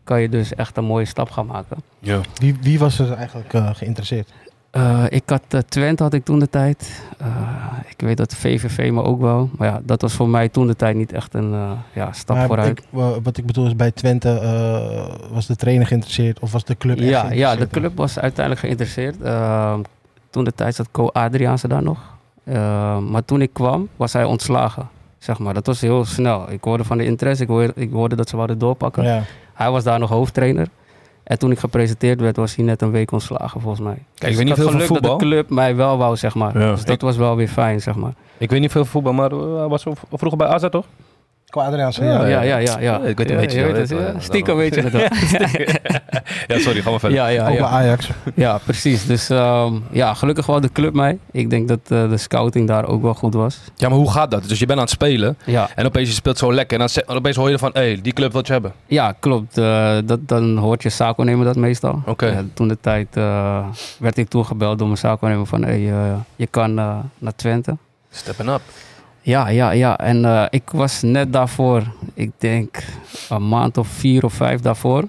[0.03, 1.77] kan je dus echt een mooie stap gaan maken.
[1.99, 2.19] Ja.
[2.33, 4.29] Wie, wie was er eigenlijk eh, geïnteresseerd?
[4.71, 7.03] Eh, ik had eh, Twente had ik toen de tijd.
[7.17, 7.27] Eh,
[7.87, 9.49] ik weet dat VVV me ook wel.
[9.57, 11.55] Maar ja, dat was voor mij toen de tijd niet echt een
[11.93, 12.69] ja, stap Maar vooruit.
[12.79, 14.29] ik- wa- wat ik bedoel is, bij Twente
[15.31, 18.65] was de trainer geïnteresseerd of was de club echt Ja, ja, de club was uiteindelijk
[18.65, 19.15] geïnteresseerd.
[20.29, 21.99] Toen de tijd zat Co Adriaanse daar nog.
[23.09, 24.89] Maar toen ik kwam, was hij ontslagen.
[25.17, 25.53] Zeg maar.
[25.53, 26.51] Dat was heel snel.
[26.51, 29.03] Ik hoorde van de interesse, ik hoorde, ik hoorde dat ze wouden doorpakken.
[29.03, 29.21] Ja.
[29.53, 30.67] Hij was daar nog hoofdtrainer.
[31.29, 33.97] En toen ik gepresenteerd werd, was hij net een week ontslagen volgens mij.
[34.15, 35.09] Kijk, ik weet niet veel van voetbal.
[35.09, 36.59] dat de club mij wel wou, zeg maar.
[36.59, 36.71] Ja.
[36.71, 38.13] Dus dat was wel weer fijn, zeg maar.
[38.37, 40.85] Ik weet niet veel van voetbal, maar eh, hij was vroeger bij AZ toch?
[41.49, 42.41] Qua Adriaanse, Ja, ja.
[42.41, 42.99] Ja, ja, ja.
[42.99, 44.13] Ik weet een Ja, beetje, je weet het, wel.
[44.19, 45.01] Stiekem weet je het wel.
[46.57, 47.17] ja, sorry, ga maar verder.
[47.17, 47.59] Ja, ja, Ook ja.
[47.59, 48.09] bij Ajax.
[48.35, 49.05] Ja, precies.
[49.05, 51.17] Dus ehm, ja, gelukkig wel de club mij.
[51.31, 53.59] Ik denk dat eh, de scouting daar ook wel goed was.
[53.75, 54.43] Ja, maar hoe gaat dat?
[54.47, 56.79] Dus je bent aan het spelen Ja, en opeens je speelt zo lekker.
[56.79, 58.73] En dan opeens hoor je van, hé, hey, die club wil je hebben.
[58.85, 59.57] ja klopt.
[59.57, 62.01] Eh, dat, dan hoort je zaakwaarnemer dat meestal.
[62.05, 62.25] Oké.
[62.25, 63.65] Ja, toen de tijd eh,
[63.99, 65.63] werd ik toegebeld door mijn zaakwaarnemer van...
[65.63, 67.77] Hey, eh, je kan eh, naar Twente.
[68.11, 68.61] Steppen up.
[69.21, 69.97] Ja, ja, ja.
[69.97, 72.83] En eh, ik was net daarvoor, ik denk
[73.29, 75.03] een maand of vier of vijf daarvoor...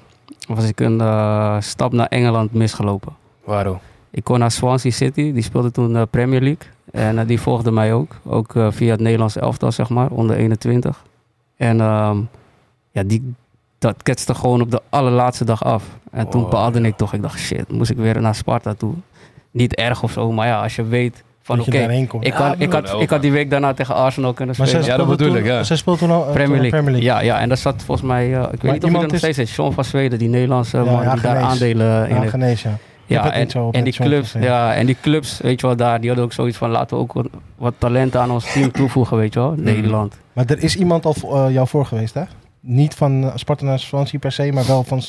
[0.49, 3.13] was ik een eh, stap naar Engeland misgelopen.
[3.45, 3.79] Waarom?
[4.11, 6.69] Ik kon naar Swansea City, die speelde toen eh, Premier League.
[6.93, 8.17] En die volgde mij ook.
[8.25, 11.05] Ook via het Nederlands elftal, zeg maar, onder 21.
[11.57, 12.19] En ehm,
[12.91, 13.35] ja, die,
[13.79, 15.85] dat ketste gewoon op de allerlaatste dag af.
[16.11, 16.87] En toen Oh, baalde ja.
[16.87, 17.13] ik toch.
[17.13, 18.95] Ik dacht, shit, moest ik weer naar Sparta toe.
[19.51, 21.25] Niet erg of zo, maar ja, als je weet
[21.57, 22.27] van Dat oké, komt.
[22.27, 24.85] ik, kan, ik, had, ik had die week daarna tegen Arsenal kunnen Maar spelen.
[24.85, 25.63] zij Ja, dat bedoel toen, ik, ja.
[25.63, 26.69] Zij speelt toen al Premier League.
[26.71, 27.11] Premier League.
[27.11, 29.13] Ja, ja, en daar zat volgens mij, eh, ik weet niet of hij iemand nog
[29.13, 32.15] is- steeds is, Sean van Zweden, die Nederlandse Ja, man ja, die daar aandelen in
[32.15, 32.31] Ja, heeft.
[32.31, 32.77] Genees, ja.
[33.07, 36.25] Ja, en, zo die clubs, ja, en die clubs, weet je wel, daar, die hadden
[36.27, 37.25] ook zoiets van, laten we ook
[37.57, 40.15] wat, talent aan ons team toevoegen, weet je wel, Nederland.
[40.33, 42.23] Maar er is iemand al eh, jou voor geweest, hè?
[42.61, 45.03] Niet van eh, Sparta naar Swansea per se, maar wel van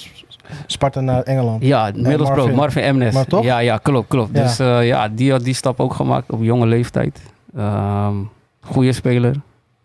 [0.65, 1.63] Sparta naar Engeland.
[1.63, 2.55] Ja, Middlesbrough, Marvin.
[2.55, 3.13] Marvin, Emnes.
[3.13, 3.43] Maar toch?
[3.43, 4.37] Ja, ja, klopt, klopt.
[4.37, 4.43] Ja.
[4.43, 7.21] Dus eh, ja, die had die stap ook gemaakt op jonge leeftijd.
[7.55, 8.15] Ehm
[8.61, 9.35] goede speler.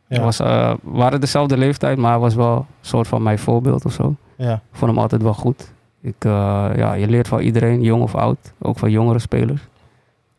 [0.08, 0.22] Ja.
[0.22, 3.84] Was, eh, we waren dezelfde leeftijd, maar hij was wel een soort van mijn voorbeeld
[3.84, 4.14] of zo.
[4.36, 4.54] ja.
[4.54, 5.72] Ik vond hem altijd wel goed.
[6.00, 8.52] Ik, eh, ja, je leert van iedereen, jong of oud.
[8.58, 9.60] Ook van jongere spelers.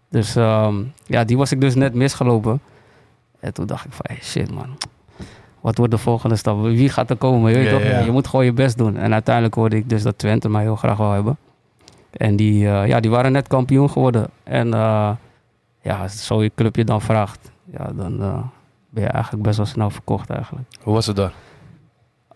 [0.10, 0.76] Dus ehm,
[1.06, 2.60] ja, die was ik dus net misgelopen.
[3.40, 4.78] En toen dacht ik van, hey, shit man.
[5.62, 6.62] Wat wordt de volgende stap?
[6.62, 7.52] Wie gaat er komen?
[7.52, 7.82] Je, weet Ja, toch?
[7.84, 8.00] ja.
[8.00, 8.98] je moet gewoon je best doen.
[8.98, 11.38] En uiteindelijk hoorde ik dus dat Twente mij heel graag wil hebben.
[12.12, 14.28] En die, eh, ja, die waren net kampioen geworden.
[14.44, 15.10] En eh,
[15.82, 18.40] ja, zo je club je dan vraagt, ja, dan eh,
[18.90, 20.68] ben je eigenlijk best wel snel verkocht eigenlijk.
[20.82, 21.34] Hoe was het daar?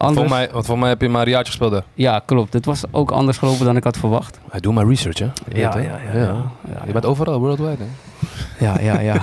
[0.01, 1.83] Anders, Voor mij, want voor mij heb je maar een jaartje gespeeld daar.
[1.93, 2.53] Ja, klopt.
[2.53, 4.39] Het was ook anders gelopen dan ik had verwacht.
[4.49, 5.25] Hij doet maar research, hè?
[5.25, 6.41] Ja, ja, ja, ja.
[6.73, 8.65] Ja, Je bent overal, worldwide, hè?
[8.65, 9.15] Ja, ja, ja.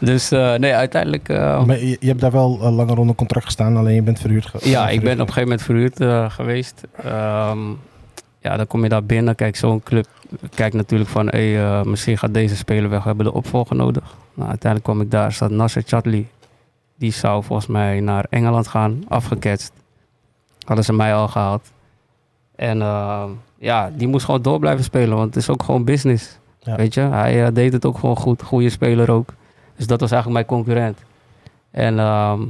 [0.00, 1.28] dus eh, nee, uiteindelijk...
[1.28, 4.18] eh, Maar je, je hebt daar wel eh, langer onder contract gestaan, alleen je bent
[4.20, 4.46] verhuurd.
[4.46, 6.80] ge- ja, ik ben op een gegeven moment verhuurd eh, geweest.
[7.04, 7.58] Ehm,
[8.40, 9.34] ja, dan kom je daar binnen.
[9.34, 10.06] Kijk, zo'n club
[10.54, 11.28] kijkt natuurlijk van...
[11.28, 12.98] Hey, eh, misschien gaat deze speler weg.
[13.00, 14.04] We hebben de opvolger nodig.
[14.34, 15.32] Nou, uiteindelijk kwam ik daar.
[15.32, 16.28] Zat Nasser Chatli.
[17.04, 19.04] Die zou volgens mij naar Engeland gaan.
[19.08, 19.72] Afgeketst.
[20.66, 21.72] Hadden ze mij al gehaald.
[22.56, 25.16] En ehm, ja, die moest gewoon door blijven spelen.
[25.16, 26.38] Want het is ook gewoon business.
[26.58, 26.76] Ja.
[26.76, 28.42] Weet je, hij eh, deed het ook gewoon goed.
[28.42, 29.34] Goede speler ook.
[29.76, 30.98] Dus dat was eigenlijk mijn concurrent.
[31.70, 32.40] En ehm,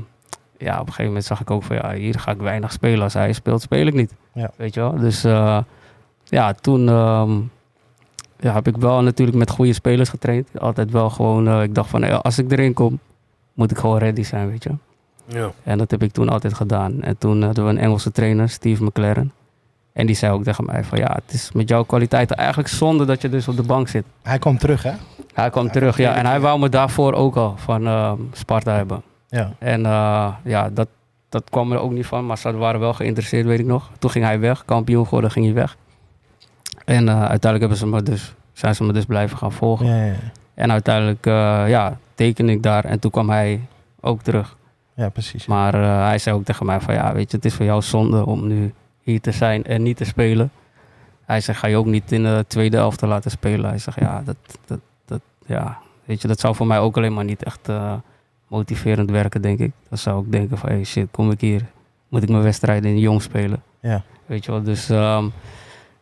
[0.59, 3.03] ja, op een gegeven moment zag ik ook van ja, hier ga ik weinig spelen.
[3.03, 4.15] Als hij speelt, speel ik niet.
[4.33, 4.51] Ja.
[4.57, 4.99] Weet je wel?
[4.99, 5.59] Dus eh,
[6.25, 7.41] ja, toen ehm,
[8.39, 10.49] ja, heb ik wel natuurlijk met goede spelers getraind.
[10.59, 13.01] Altijd wel gewoon, eh, ik dacht van als ik erin kom,
[13.55, 14.71] moet ik gewoon ready zijn, weet je.
[15.27, 15.51] Ja.
[15.63, 17.03] En dat heb ik toen altijd gedaan.
[17.03, 19.33] En toen hadden we een Engelse trainer, Steve McLaren.
[19.93, 23.05] En die zei ook tegen mij van ja, het is met jouw kwaliteiten eigenlijk zonde
[23.05, 24.05] dat je dus op de bank zit.
[24.23, 24.93] Hij kwam terug, hè?
[25.35, 26.15] Hij kwam terug, ja.
[26.15, 29.03] En hij wou me daarvoor ook al van ehm, Sparta hebben.
[29.29, 29.53] Ja.
[29.59, 30.89] En eh, ja, dat,
[31.29, 32.27] dat kwam er ook niet van.
[32.27, 33.91] Maar ze waren wel geïnteresseerd, weet ik nog.
[33.99, 35.77] Toen ging hij weg, kampioen geworden, ging hij weg.
[36.85, 39.87] En eh, uiteindelijk hebben ze me dus, zijn ze me dus blijven gaan volgen.
[39.87, 40.33] Ja, ja, ja.
[40.55, 42.85] En uiteindelijk eh, ja, tekende ik daar.
[42.85, 43.61] En toen kwam hij
[44.01, 44.57] ook terug.
[44.95, 45.47] ja precies.
[45.47, 47.83] Maar eh, hij zei ook tegen mij van ja, weet je, het is voor jou
[47.83, 50.51] zonde om nu hier te zijn en niet te spelen.
[51.25, 53.69] Hij zegt, ga je ook niet in de tweede helft te laten spelen.
[53.69, 54.37] Hij zegt, ja, dat,
[54.67, 57.93] dat, dat, ja, weet je, dat zou voor mij ook alleen maar niet echt eh,
[58.49, 59.73] motiverend werken, denk ik.
[59.89, 61.67] Dan zou ik denken van, hey shit, kom ik hier,
[62.09, 63.63] moet ik mijn wedstrijden in jong spelen.
[63.81, 64.03] Ja.
[64.27, 65.25] Weet je wel, dus ehm,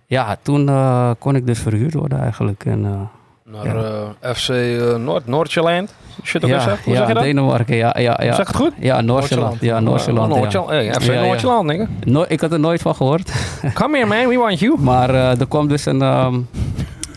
[0.07, 0.71] ja, toen
[1.19, 2.65] kon ik dus verhuurd worden eigenlijk.
[2.65, 3.11] En,
[3.53, 5.95] Naar eh, FC eh, Noord, Noordjeland.
[6.25, 6.85] Shit ja, gezegd.
[6.85, 7.23] Hoe ja, zeg je dat?
[7.23, 8.35] Denemarken, ja, ja, ja.
[8.35, 8.73] Zeg het goed?
[8.79, 9.61] Ja, Noordjeland.
[9.61, 10.33] Ja, Noordjeland.
[10.33, 10.51] Oh,
[10.83, 10.93] ja.
[10.93, 11.15] FC.
[11.15, 11.87] Noordjeland, nigga.
[12.05, 13.33] No- ik had er nooit van gehoord.
[13.75, 14.29] Come here, man.
[14.29, 14.81] We want you.
[14.81, 16.41] Maar eh, er kwam dus een, ehm,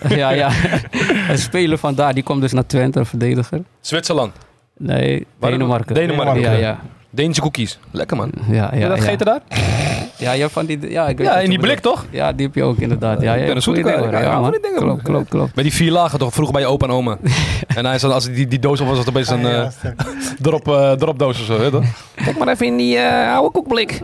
[0.21, 0.49] ja, ja,
[1.29, 3.61] een speler van daar, die kwam dus naar Twente, een verdediger.
[3.81, 4.33] Zwitserland.
[4.77, 5.95] Nee, Waar- Denemarken.
[5.95, 6.41] Denemarken.
[6.41, 6.79] Ja, ja.
[7.15, 7.79] Deense cookies.
[7.91, 8.31] Lekker, man.
[8.49, 9.03] Ja, Ja, dat ja.
[9.03, 9.39] gegeten daar?
[10.17, 12.05] Ja, je hebt van die, ja, ik weet Ja, in die blik, toch?
[12.09, 13.21] Ja, die heb je ook inderdaad.
[13.21, 13.79] Ja, Ik ja, ben een zoete.
[13.79, 14.43] Ja, Ja, man.
[14.45, 15.55] goeie dingen, Klopt, klopt, klopt.
[15.55, 17.17] Met die vier lagen toch vroeger bij je opa en oma.
[17.75, 19.71] en hij zei, als die, die doos op was, was het opeens een Ah, ja,
[19.83, 19.91] eh
[20.41, 21.69] drop, eh, dropdoos of zo.
[21.69, 21.83] Toch?
[22.15, 24.01] Kijk maar even in die eh, oude koekblik.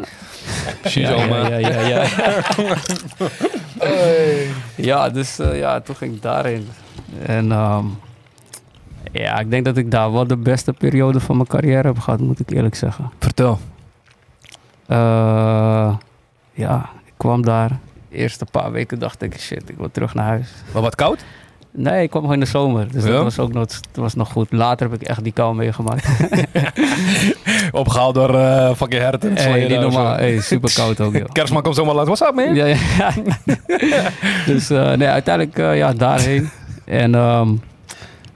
[0.82, 1.48] Precies, Ja, oma.
[1.48, 2.06] ja, ja, ja, ja.
[4.76, 6.68] Ja, dus ja, toen ging ik daarin.
[7.26, 7.86] En ehm,
[9.12, 12.20] ja, ik denk dat ik daar wel de beste periode van mijn carrière heb gehad,
[12.20, 13.12] moet ik eerlijk zeggen.
[13.20, 13.60] Vertel.
[14.88, 15.94] Eh,
[16.54, 17.70] ja, ik kwam daar.
[18.10, 20.50] De eerste paar weken dacht ik, shit, ik wil terug naar huis.
[20.74, 21.24] Maar wat koud?
[21.74, 22.92] Nee, ik kwam gewoon in de zomer.
[22.92, 23.10] Dus Ja?
[23.12, 24.52] dat was ook nog, dat was nog goed.
[24.52, 26.08] Later heb ik echt die kou meegemaakt.
[27.72, 29.36] Opgehaald door eh fucking herten.
[29.36, 30.14] hey, niet normaal.
[30.16, 31.26] Hey, super koud ook, joh.
[31.34, 32.20] Kerstman komt zomaar langs.
[32.20, 32.56] What's up, man?
[32.56, 33.12] Ja, ja.
[34.54, 36.50] dus eh, nee, uiteindelijk ja, daarheen.
[36.86, 37.50] En ehm,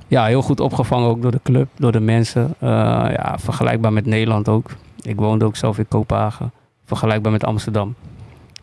[0.08, 2.54] ja, heel goed opgevangen ook door de club, door de mensen.
[2.60, 2.70] Eh,
[3.16, 4.70] ja, vergelijkbaar met Nederland ook.
[5.02, 6.52] Ik woonde ook zelf in Kopenhagen.
[6.86, 7.96] Vergelijkbaar met Amsterdam.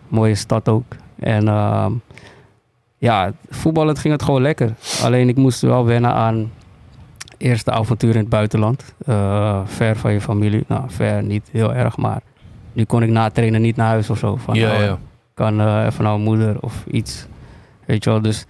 [0.09, 0.85] Mooie stad ook.
[1.19, 1.93] En ehm,
[2.99, 4.75] ja, voetballend ging het gewoon lekker.
[5.03, 6.51] Alleen ik moest wel wennen aan
[7.37, 8.95] eerste avontuur in het buitenland.
[9.07, 10.65] Eh, ver van je familie.
[10.69, 12.21] Nou, ver niet heel erg, maar
[12.73, 14.37] nu kon ik na trainen niet naar huis of zo.
[14.37, 14.99] Van, Ja, oh, ja.
[15.35, 17.27] kan eh, even naar mijn moeder of iets.
[17.85, 18.47] Weet je wel, dus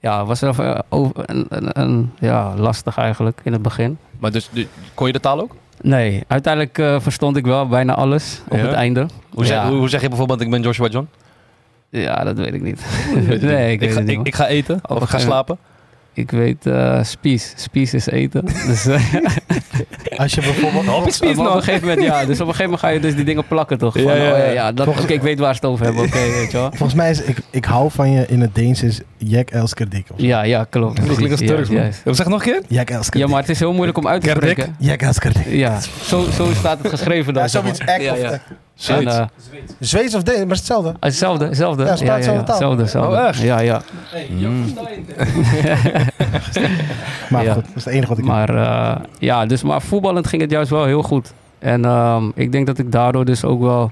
[0.00, 3.98] ja, was wel eh, over, een, een, een- ja, lastig eigenlijk in het begin.
[4.18, 5.54] Maar dus, de- kon je de taal ook?
[5.80, 8.62] Nee, uiteindelijk eh, verstond ik wel bijna alles op Ja?
[8.64, 9.06] het einde.
[9.34, 9.68] Hoe, zeg, ja.
[9.68, 11.08] hoe, hoe zeg je bijvoorbeeld, ik ben Joshua John?
[11.90, 12.84] ja, dat weet ik niet.
[13.42, 14.08] nee, ik, ga, het niet.
[14.10, 14.26] ik, man.
[14.26, 15.58] ik ga eten of Of ik ga- slapen.
[16.18, 17.52] Ik weet eh spies.
[17.56, 18.44] Spies is eten.
[18.68, 19.14] Dus, eh,
[20.16, 20.86] Als je bijvoorbeeld...
[20.86, 22.24] Hop, maar op een gegeven moment, ja.
[22.24, 23.96] Dus op een gegeven moment ga je dus die dingen plakken, toch?
[23.98, 24.44] Ja, Van, ja, oh, ja.
[24.44, 26.04] ja, dat, Volgens- ik weet waar ze het over hebben.
[26.04, 26.68] Oké, weet je wel.
[26.68, 30.06] Volgens mij is ik, ik hou van je in het Deens is Jack Elskerdik.
[30.12, 30.26] of zo.
[30.26, 31.06] Ja, ja, klopt.
[31.06, 31.40] Dat klinkt als.
[31.40, 31.82] Turks, Ja, man.
[31.82, 32.00] juist.
[32.04, 32.62] Zeg het nog een keer?
[32.68, 33.22] Jack Elskerdik.
[33.26, 34.76] Ja, maar het is heel moeilijk om uit te spreken.
[34.78, 35.46] Jack Elskerdik.
[35.48, 37.42] Ja, zo, zo staat het geschreven dan.
[37.42, 38.38] Ja, zoiets echt Ja, of
[38.78, 38.88] echt.
[38.88, 39.16] En, Zweeds.
[39.18, 39.24] eh,
[39.80, 40.88] Zweeds of Deens, maar het is hetzelfde.
[40.88, 41.84] ah, hetzelfde, hetzelfde.
[41.84, 43.16] Ja, Ja, ja, hetzelfde, hetzelfde.
[43.16, 43.40] Oh, echt?
[43.40, 43.82] Ja, ja.
[47.30, 47.52] Maar Ja.
[47.52, 50.50] goed, dat is het enige wat ik Maar eh, ja, dus maar voetballend ging het
[50.50, 51.32] juist wel heel goed.
[51.58, 53.90] En ehm, ik denk dat ik daardoor dus ook wel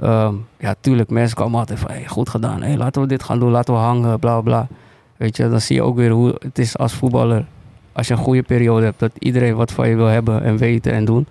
[0.00, 2.62] Ehm, ja, tuurlijk, mensen komen altijd van, hey, goed gedaan.
[2.62, 4.66] Hey, laten we dit gaan doen, laten we hangen, bla bla.
[5.16, 7.44] Weet je, dan zie je ook weer hoe het is als voetballer.
[7.92, 10.92] Als je een goede periode hebt, dat iedereen wat van je wil hebben en weten
[10.92, 11.26] en doen.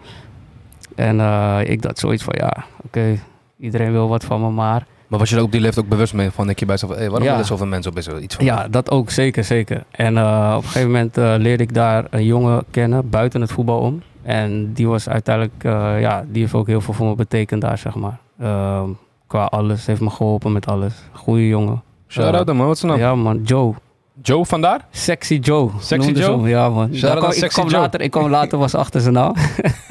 [0.99, 2.53] En eh, ik dacht zoiets van, ja,
[2.85, 3.19] oké,
[3.59, 4.85] iedereen wil wat van me, maar...
[5.07, 6.95] Maar was je er op die leeftijd ook bewust mee van, denk je bij jezelf,
[6.97, 7.31] hey, waarom Ja.
[7.31, 8.45] willen zoveel mensen op is er iets van?
[8.45, 9.83] Ja, dat ook, zeker, zeker.
[9.91, 13.51] En eh, op een gegeven moment eh, leerde ik daar een jongen kennen, buiten het
[13.51, 14.01] voetbal om.
[14.21, 15.63] En die was uiteindelijk,
[16.01, 18.19] ja, die heeft ook heel veel voor me betekend daar, zeg maar.
[18.39, 18.89] Ehm,
[19.27, 20.93] qua alles, heeft me geholpen met alles.
[21.11, 21.81] Goeie jongen.
[22.07, 22.95] Shout-out man, wat is?
[22.97, 23.73] Ja man, Joe.
[24.21, 24.85] Joe vandaar?
[24.91, 25.69] Sexy Joe.
[25.79, 26.47] Sexy Joe?
[26.49, 26.89] Ja man.
[26.89, 29.33] Kwam- aan ik, kwam later, ik kwam later was achter zijn naam.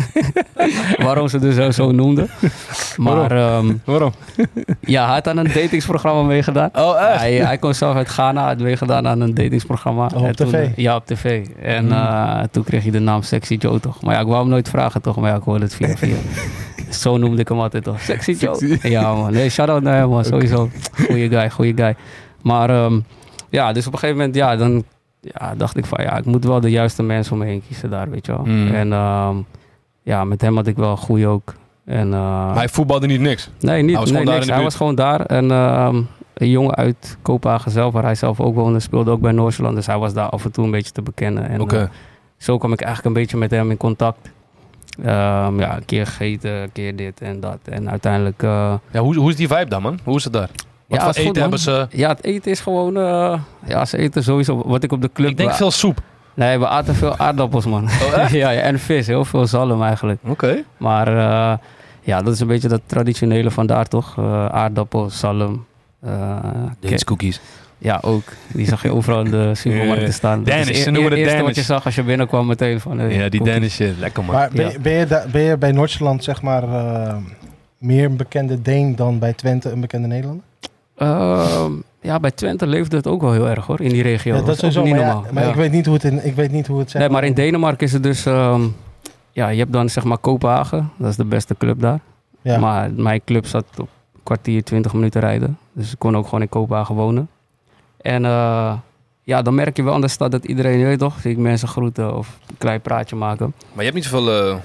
[1.07, 2.29] Waarom ze dus zo, zo noemden.
[2.97, 4.13] Maar ehm, Waarom?
[4.81, 6.71] ja, hij had aan een datingsprogramma meegedaan.
[6.73, 7.21] Oh, echt?
[7.21, 10.11] Hij, hij kwam zelf uit Ghana, had meegedaan aan een datingsprogramma.
[10.15, 10.53] Oh, op toen, tv?
[10.53, 11.47] eh, ja, op tv.
[11.63, 14.03] En eh, toen kreeg hij de naam Sexy Joe toch.
[14.03, 16.17] Maar ja, ik wou hem nooit vragen toch, maar ja, ik hoorde het via via.
[16.91, 18.01] Zo noemde ik hem altijd toch.
[18.01, 18.79] Sexy Joe.
[18.83, 20.69] Ja man, nee, shout-out naar hem man, sowieso.
[21.07, 21.95] Goeie guy, goeie guy.
[22.43, 23.01] Maar ehm,
[23.49, 24.85] ja, dus op een gegeven moment, ja, dan
[25.21, 27.91] ja, dacht ik van ja, ik moet wel de juiste mensen om me heen kiezen
[27.91, 28.45] daar, weet je wel.
[28.45, 28.75] Mm.
[28.75, 29.37] En ehm,
[30.09, 31.55] ja, met hem had ik wel een goeie ook.
[31.85, 33.51] En, eh, Maar hij voetbalde niet niks.
[33.61, 33.91] Nee, niet.
[33.91, 34.55] Hij was nee, gewoon daar niks.
[34.55, 35.21] Hij was gewoon daar.
[35.21, 36.03] En ehm,
[36.35, 39.75] een jongen uit Kopenhagen zelf, waar hij zelf ook woonde, speelde ook bij Noordsland.
[39.75, 41.49] Dus hij was daar af en toe een beetje te bekennen.
[41.49, 41.83] En eh,
[42.37, 44.31] zo kwam ik eigenlijk een beetje met hem in contact.
[45.03, 47.59] Ehm, ja, een keer gegeten, een keer dit en dat.
[47.65, 48.43] En uiteindelijk...
[48.43, 49.99] eh, Ja, hoe, hoe is die vibe dan, man?
[50.05, 50.51] Hoe is het daar?
[50.87, 51.87] Wat ja, voor is goed, eten hebben ze?
[51.91, 52.95] Ja, het eten is gewoon...
[53.67, 54.63] ja, ze eten sowieso...
[54.67, 55.31] Wat ik op de club...
[55.31, 56.01] Ik denk veel soep.
[56.39, 57.85] Nee, we aten veel aardappels, man.
[57.85, 59.07] Oh, ja, ja, en vis.
[59.07, 60.21] Heel veel zalm eigenlijk.
[60.27, 60.63] Oké.
[60.77, 61.59] Maar eh,
[62.01, 64.15] ja, dat is een beetje dat traditionele van daar, toch?
[64.19, 65.65] Eh aardappel, zalm.
[66.01, 66.37] eh,
[67.05, 67.41] cookies.
[67.79, 68.23] Ja, ook.
[68.53, 70.45] Die zag je overal in de supermarkten staan.
[70.45, 72.81] Dat is Danish, e- ze noemen het eerste wat je zag als je binnenkwam meteen
[72.81, 72.99] van...
[72.99, 73.55] Ja, die cookies.
[73.55, 73.99] Danish shit.
[73.99, 74.35] Lekker, man.
[74.35, 74.73] Maar ben, Ja.
[74.73, 77.15] je- ben, je da- ben je bij Noordsland zeg maar eh,
[77.79, 80.45] meer een bekende Deen dan bij Twente een bekende Nederlander?
[80.97, 84.35] Ehm, ja, bij Twente leefde het ook wel heel erg hoor, in die regio.
[84.35, 85.33] Ja, dat is ook niet Maar, ja, normaal.
[85.33, 85.49] maar Ja.
[85.49, 87.35] ik weet niet hoe het in, ik weet niet hoe het zeg Nee, maar in
[87.35, 88.27] Denemarken is het dus...
[88.27, 88.63] ehm,
[89.33, 90.91] ja, je hebt dan zeg maar Kopenhagen.
[90.97, 92.01] Dat is de beste club daar.
[92.43, 92.59] Ja.
[92.59, 95.59] Maar mijn club zat op een kwartier, 20 minuten rijden.
[95.73, 97.29] Dus ik kon ook gewoon in Kopenhagen wonen.
[98.01, 98.73] En eh,
[99.23, 101.37] ja, dan merk je wel aan de stad dat iedereen, je weet toch, zie ik
[101.39, 103.55] mensen groeten of een klein praatje maken.
[103.73, 104.57] Maar je hebt niet zoveel uh,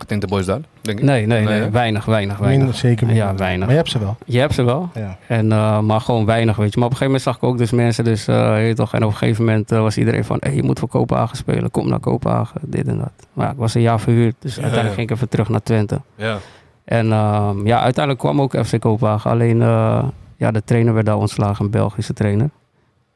[0.00, 1.04] getinte boys daar, denk ik.
[1.04, 1.70] Nee, nee, nee, Nee, hè?
[1.70, 2.76] weinig, weinig, Minder, weinig.
[2.76, 3.24] zeker minder.
[3.24, 3.60] Ja, weinig.
[3.60, 4.16] Maar je hebt ze wel.
[4.24, 5.16] Je hebt ze wel, Ja.
[5.26, 6.78] en, eh, maar gewoon weinig, weet je.
[6.78, 9.10] Maar op een gegeven moment zag ik ook dus mensen, dus, eh, toch, en op
[9.10, 12.00] een gegeven moment eh, was iedereen van, hey, je moet voor Kopenhagen spelen, kom naar
[12.00, 13.12] Kopenhagen, dit en dat.
[13.32, 16.00] Maar ja, ik was een jaar verhuurd, dus uiteindelijk ging ik even terug naar Twente.
[16.14, 16.36] Ja.
[16.84, 19.30] En ehm, ja, uiteindelijk kwam ook FC Kopenhagen.
[19.30, 20.02] Alleen eh,
[20.36, 22.50] ja, de trainer werd daar ontslagen, een Belgische trainer.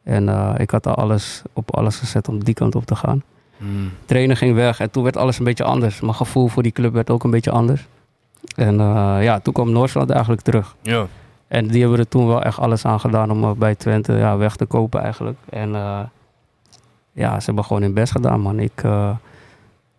[0.05, 3.23] En eh, ik had al alles op alles gezet om die kant op te gaan.
[3.65, 3.91] Mm.
[4.05, 6.01] trainer ging weg en toen werd alles een beetje anders.
[6.01, 7.87] Mijn gevoel voor die club werd ook een beetje anders.
[8.57, 10.77] En eh, ja, toen kwam Noordsland eigenlijk terug.
[10.83, 11.07] Ja.
[11.49, 14.37] En die hebben er toen wel echt alles aan gedaan om eh, bij Twente ja,
[14.37, 15.39] weg te kopen eigenlijk.
[15.51, 15.99] En eh,
[17.13, 18.59] ja, ze hebben gewoon hun best gedaan, man.
[18.59, 19.11] Ik, eh,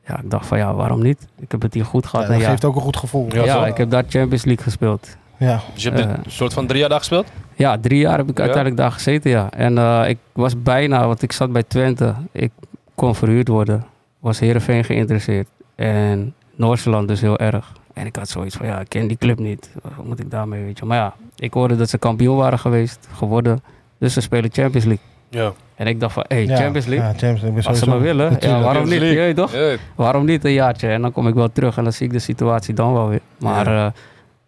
[0.08, 1.28] ja, ik dacht van ja, waarom niet?
[1.40, 2.26] Ik heb het hier goed Ja, gehad.
[2.26, 3.28] dat en ja, geeft ook een goed gevoel.
[3.36, 5.18] Ja, ik heb daar Champions League gespeeld.
[5.38, 5.60] Ja.
[5.74, 7.28] Dus je hebt een soort van drie jaar daar gespeeld?
[7.56, 8.44] Ja, drie jaar heb ik Ja?
[8.44, 9.50] uiteindelijk daar gezeten, ja.
[9.50, 12.14] En eh, ik was bijna, want ik zat bij Twente.
[12.32, 12.52] Ik
[12.96, 13.86] kon verhuurd worden.
[14.20, 15.48] Was Heerenveen geïnteresseerd.
[15.76, 17.72] En Noordsland dus heel erg.
[17.94, 19.72] En ik had zoiets van, ja, ik ken die club niet.
[19.96, 20.86] Wat moet ik daarmee, weet je.
[20.86, 23.64] Maar ja, ik hoorde dat ze kampioen waren geweest, geworden.
[23.98, 25.06] Dus ze spelen Champions League.
[25.30, 25.54] Ja.
[25.76, 27.08] En ik dacht van, hé, Ja, Champions League?
[27.08, 27.64] Ja, Champions League.
[27.64, 29.02] Als ze maar willen, ja, waarom niet?
[29.02, 29.54] Je weet toch?
[29.54, 29.76] Ja.
[29.96, 30.88] Waarom niet een jaartje?
[30.88, 33.22] En dan kom ik wel terug en dan zie ik de situatie dan wel weer.
[33.40, 33.94] Maar ja,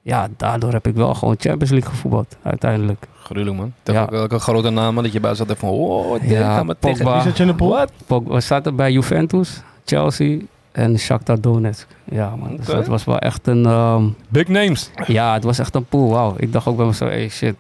[0.07, 3.05] ja daardoor heb ik wel gewoon Champions League gevoetbald, uiteindelijk.
[3.23, 3.73] Gruwelijk, man.
[3.83, 3.93] Ja.
[3.93, 4.07] Ja.
[4.09, 6.97] Welke grote namen dat je bij zat en van, oh, dit Ja, gaan we tegen.
[6.97, 7.13] Pogba.
[7.13, 7.69] Wie zat je in de pool?
[7.69, 7.91] Wat?
[8.05, 10.37] Pog- We zaten bij Juventus, Chelsea
[10.71, 11.87] en Shakhtar Donetsk.
[12.03, 12.55] Ja, man.
[12.57, 13.65] Dus dat was wel echt een...
[13.65, 14.89] ehm, Big names.
[15.07, 16.09] ja, het was echt een pool.
[16.09, 16.33] Wauw.
[16.37, 17.55] Ik dacht ook bij mezelf, hey shit,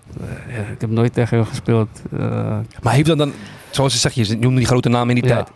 [0.47, 1.87] eh, ik heb nooit tegen hem gespeeld.
[2.19, 2.19] Eh,
[2.81, 3.31] Maar heeft dat dan,
[3.69, 5.35] zoals je zegt, je noemde die grote namen in die Ja.
[5.35, 5.49] tijd.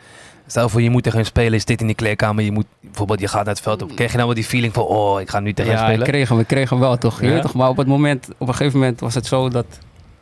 [0.52, 3.20] Stel voor, je moet tegen hem spelen, je zit in die kleedkamer, je moet, bijvoorbeeld
[3.20, 3.96] je gaat naar het veld op.
[3.96, 6.28] Kreeg je dan wel die feeling van, oh, ik ga nu tegen ja, spelen?
[6.28, 7.22] hem, ik kreeg hem wel toch.
[7.22, 7.34] Je Ja?
[7.34, 7.54] weet toch.
[7.54, 9.66] Maar op het moment, op een gegeven moment was het zo dat...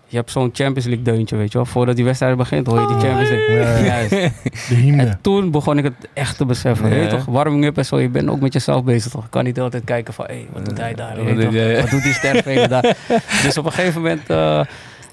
[0.07, 1.65] Je hebt zo'n Champions League deuntje, weet je wel.
[1.67, 3.55] Voordat die wedstrijd begint, hoor je die Champions League.
[3.55, 3.77] Ja.
[3.95, 4.09] Juist.
[4.09, 5.03] De hymne.
[5.03, 6.89] En toen begon ik het echt te beseffen.
[6.89, 6.95] Ja.
[6.95, 7.25] Weet je toch?
[7.25, 7.99] Warming up en zo.
[7.99, 9.23] Je bent ook met jezelf bezig toch?
[9.25, 11.15] Ik kan niet altijd kijken van, hé, wat doet hij daar?
[11.15, 11.53] Wat Weet je doet toch?
[11.53, 11.81] hij, ja.
[11.81, 12.95] Wat doet die sterveler daar?
[13.43, 14.61] Dus op een gegeven moment, eh,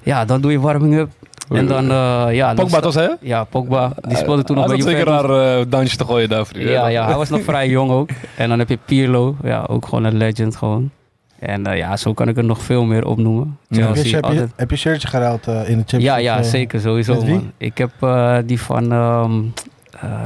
[0.03, 1.09] ja, dan doe je warming up.
[1.49, 2.53] En dan, eh ja.
[2.53, 3.03] dan Pogba, was hij?
[3.05, 3.13] hè?
[3.21, 3.91] Ja, Pogba.
[4.01, 5.37] Die speelde toen nog Hij bij zat zeker Juventus.
[5.37, 6.59] naar uh, dansjes te gooien daarvoor.
[6.59, 8.09] Ja, ja, hij was nog vrij jong ook.
[8.37, 9.35] En dan heb je Pirlo.
[9.43, 10.91] Ja, ook gewoon een legend gewoon.
[11.39, 13.57] En eh, ja, zo kan ik er nog veel meer opnoemen.
[13.67, 13.85] Ja.
[13.85, 16.23] Heb je, Chelsea, heb, je, heb je shirtje geruild eh, in de Champions ja, League?
[16.23, 16.43] ja, eh?
[16.43, 17.51] zeker, sowieso man.
[17.57, 19.65] Ik heb eh, die van, ehm, eh,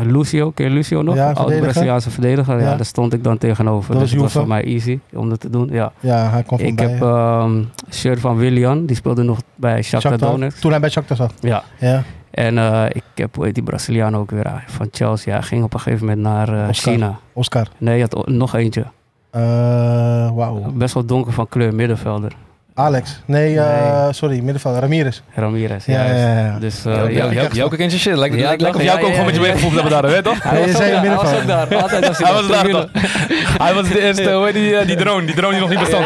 [0.06, 1.16] Lucio, ken je Lucio nog?
[1.16, 1.72] Ja, Oude verdediger.
[1.72, 2.58] Braziliaanse verdediger.
[2.60, 2.70] Ja.
[2.70, 2.76] Ja.
[2.76, 3.92] daar stond ik dan tegenover.
[3.92, 5.70] Dat dus was het was voor mij easy om dat te doen.
[5.72, 5.92] Ja.
[6.00, 6.90] Ja, hij van Ik bij.
[6.90, 10.32] heb een shirt van Willian, die speelde nog bij Shakhtar Shakhtar.
[10.32, 10.60] Donetsk.
[10.62, 11.34] Toen hij bij Shakhtar zat.
[11.40, 11.64] Ja.
[11.80, 12.04] Ja.
[12.32, 15.34] En eh, ik heb, hoe heet die Braziliaan ook weer, ah, van Chelsea.
[15.34, 16.94] Hij ging op een gegeven moment naar eh, Oscar.
[16.94, 17.20] China.
[17.34, 17.68] Oscar.
[17.78, 18.86] Nee, je had nog eentje.
[19.30, 19.42] Eh,
[20.36, 20.72] Wauw.
[20.74, 22.32] Best wel donker van kleur, middenvelder.
[22.82, 23.22] Alex.
[23.26, 24.14] Nee, eh, Nee.
[24.14, 24.78] sorry, middenveld.
[24.80, 25.22] Ramirez.
[25.36, 26.22] Ramirez, Ja, juist.
[26.24, 26.60] ja, ja.
[26.60, 28.16] Dus, uh, ja, jou ook in zijn shit.
[28.16, 30.44] Lijkt Ja, lijkt- lijkt of jou ook gewoon met je meegevoeld hebben daar, weet toch?
[30.44, 31.42] Hij was ook daar, hij was middenvelder.
[31.42, 31.82] ook daar.
[31.82, 32.90] Altijd was hij Hij was daar toch?
[33.58, 35.80] Hij was de eerste, hoe heet die, eh, die drone, die drone die nog niet
[35.80, 36.06] bestond.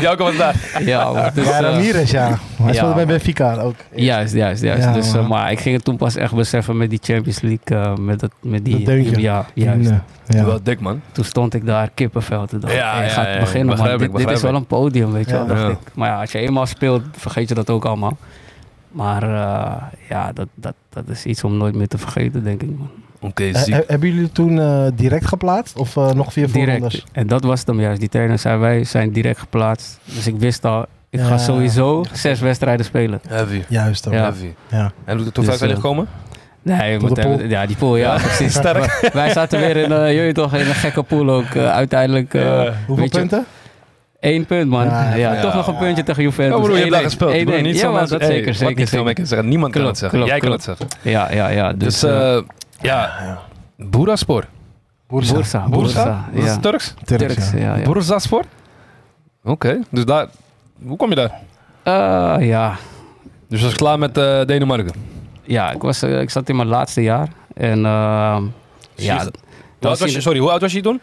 [0.00, 0.54] Jouke was daar.
[0.84, 2.38] Ja, maar dus, Ja, Ramirez, ja.
[2.62, 3.06] Hij speelde bij.
[3.06, 3.74] Benfica ook.
[3.94, 4.94] Juist, juist, juist.
[4.94, 7.60] Dus, maar ik ging het toen pas echt beseffen met die Champions League.
[7.90, 9.20] eh, met, dat, met die, Dat deuntje.
[9.20, 9.90] Ja, juist.
[10.34, 10.44] Ja.
[10.44, 11.00] Wel dik, man.
[11.12, 14.08] Toen stond ik daar, kippenvel te dacht, Ja, hey, ja, gaat ja, beginnen, begrijp man.
[14.08, 15.48] ik, Dit, is wel een podium, weet je wel, Ja.
[15.48, 15.68] dacht Ja.
[15.68, 15.78] ik.
[15.94, 18.16] Maar ja, als je eenmaal speelt, vergeet je dat ook allemaal.
[18.92, 22.78] Maar eh, ja, dat, dat, dat is iets om nooit meer te vergeten, denk ik,
[22.78, 22.90] man.
[23.20, 25.76] Oké, he- hebben jullie toen eh, direct geplaatst?
[25.76, 26.92] Of eh, nog via voorrondes?
[26.92, 27.10] Direct.
[27.12, 28.00] En dat was het hem juist.
[28.00, 29.98] Die trainer zei, wij zijn direct geplaatst.
[30.04, 33.20] Dus ik wist al, ik ga sowieso zes wedstrijden spelen.
[33.28, 33.62] Heavy.
[33.68, 34.12] Juist ook.
[34.12, 34.20] Ja.
[34.22, 34.50] Heavy.
[34.70, 34.92] Ja.
[35.04, 36.06] En Dus, ver zijn eh, gekomen?
[36.62, 37.30] Nee, Tot moet de pool.
[37.30, 38.54] hebben- ja, die pool, ja, precies.
[38.60, 38.98] Sterk.
[39.00, 41.44] Wij- Wij zaten weer in, eh, jullie toch, in een gekke pool ook.
[41.44, 42.72] eh, uiteindelijk eh, Ja.
[42.86, 43.44] Hoeveel punten?
[44.20, 44.84] één punt, man.
[44.84, 45.40] Ja, Ja, ja.
[45.40, 46.56] toch nog een puntje tegen Juventus.
[46.56, 47.04] Ja, broer, je hebt daar 1-1.
[47.04, 47.44] gespeeld.
[47.44, 47.54] broer.
[47.58, 47.62] 1-1.
[47.62, 48.76] Niet Ja, zo man, dat hey, zeker, zeker.
[48.76, 49.48] niet veel zeggen.
[49.48, 50.24] Niemand kan het zeggen.
[50.24, 50.66] Jij kan klopt.
[50.66, 50.98] het zeggen.
[51.10, 51.72] Ja, ja, ja.
[51.72, 52.42] Dus, Dus,
[52.80, 53.10] ja,
[53.76, 54.44] Boeraspor.
[55.08, 55.34] Bursa.
[55.34, 55.66] Bursa.
[55.68, 56.24] Bursa?
[56.32, 56.56] Dat is ja.
[56.58, 56.94] Turks?
[57.04, 57.58] Turks, Turks, ja.
[57.58, 57.76] ja.
[57.76, 57.82] ja.
[57.92, 58.42] Bursaspor?
[59.44, 60.26] Oké, dus daar...
[60.86, 61.30] Hoe kom je daar?
[61.82, 62.74] Eh, ja.
[63.48, 64.92] Dus je was klaar met eh, Denemarken?
[65.52, 67.28] Ja ik, was, eh, ik zat in mijn laatste jaar.
[67.54, 68.42] En ehm,
[68.94, 71.00] ja, Hoe oud was je, sorry, hoe oud was je toen?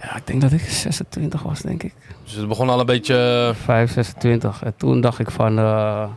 [0.00, 1.94] ja, ik denk dat ik 26 was, denk ik.
[2.24, 3.52] Dus het begon al een beetje...
[3.64, 4.62] 5, 26.
[4.62, 6.08] En toen dacht ik van, eh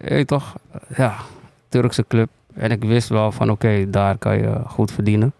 [0.00, 1.14] je weet toch, eh, ja,
[1.68, 2.28] Turkse club.
[2.54, 5.32] En ik wist wel van, oké, daar kan je goed verdienen.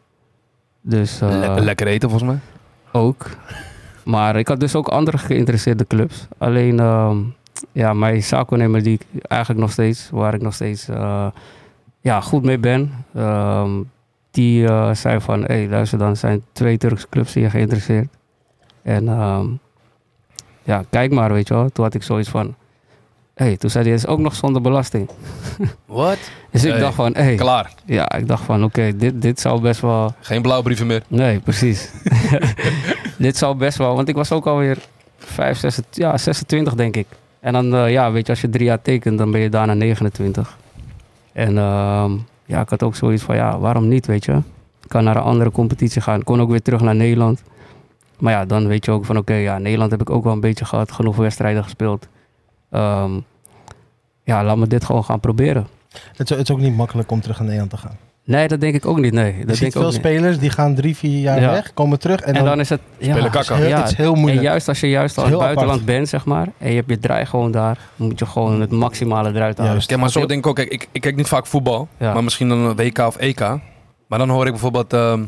[0.80, 2.40] Dus eh, le- lekker eten volgens mij.
[3.02, 3.26] ook.
[4.04, 6.26] Maar ik had dus ook andere geïnteresseerde clubs.
[6.38, 7.18] Alleen, ehm,
[7.72, 11.26] ja, mijn zaakwaarnemer die ik eigenlijk nog steeds, waar ik nog steeds eh,
[12.00, 13.70] ja, goed mee ben, ehm,
[14.30, 18.08] die eh, zei van, hé, hey, luister dan, zijn twee Turkse clubs hier geïnteresseerd.
[18.82, 19.46] En ehm,
[20.62, 21.68] ja, kijk maar, weet je wel.
[21.68, 22.54] Toen had ik zoiets van,
[23.34, 25.10] hé, hey, toen zei hij, het is ook nog zonder belasting.
[25.86, 26.18] Wat?
[26.50, 27.72] Dus ik dacht van, hé, hey, Klaar.
[27.84, 31.02] ja, ik dacht van, oké, dit, dit zou best wel Geen blauwbrieven meer.
[31.08, 31.90] Nee, precies.
[33.18, 34.78] Dit zou best wel, want ik was ook alweer
[35.18, 37.06] 5, 26, ja, 26 denk ik.
[37.46, 39.74] En dan, eh, ja, weet je, als je drie jaar tekent, dan ben je daarna
[39.74, 40.58] 29.
[41.32, 42.12] En ehm,
[42.44, 44.32] ja, ik had ook zoiets van, ja, waarom niet, weet je?
[44.82, 46.18] Ik kan naar een andere competitie gaan.
[46.18, 47.42] Ik kon ook weer terug naar Nederland.
[48.18, 50.40] Maar ja, dan weet je ook van, oké, ja, Nederland heb ik ook wel een
[50.40, 50.92] beetje gehad.
[50.92, 52.08] Genoeg wedstrijden gespeeld.
[52.70, 53.20] Ehm,
[54.22, 55.66] ja, laat me dit gewoon gaan proberen.
[56.16, 57.96] Het, is, het is ook niet makkelijk om terug naar Nederland te gaan.
[58.26, 59.24] Nee, dat denk ik ook niet, nee.
[59.38, 60.00] Je Dat ziet denk ik veel ook niet.
[60.00, 61.50] spelers die gaan drie, vier jaar Ja.
[61.50, 62.80] weg, komen terug en, En dan, dan is het...
[62.98, 63.54] Ja, Spelen het, is kakka.
[63.62, 64.42] heel, Ja, het is heel En moeilijk.
[64.42, 66.90] juist als je juist al Het in het buitenland bent, zeg maar, en je hebt
[66.90, 69.72] je draai gewoon daar, moet je gewoon het maximale eruit halen.
[69.72, 69.88] Juist.
[69.88, 70.56] Kijk, maar zo denk ik ook.
[70.56, 71.88] Kijk, ik, ik kijk niet vaak voetbal.
[71.98, 72.12] Ja.
[72.12, 73.40] Maar misschien dan een WK of EK.
[74.06, 74.92] Maar dan hoor ik bijvoorbeeld...
[74.92, 75.22] ehm,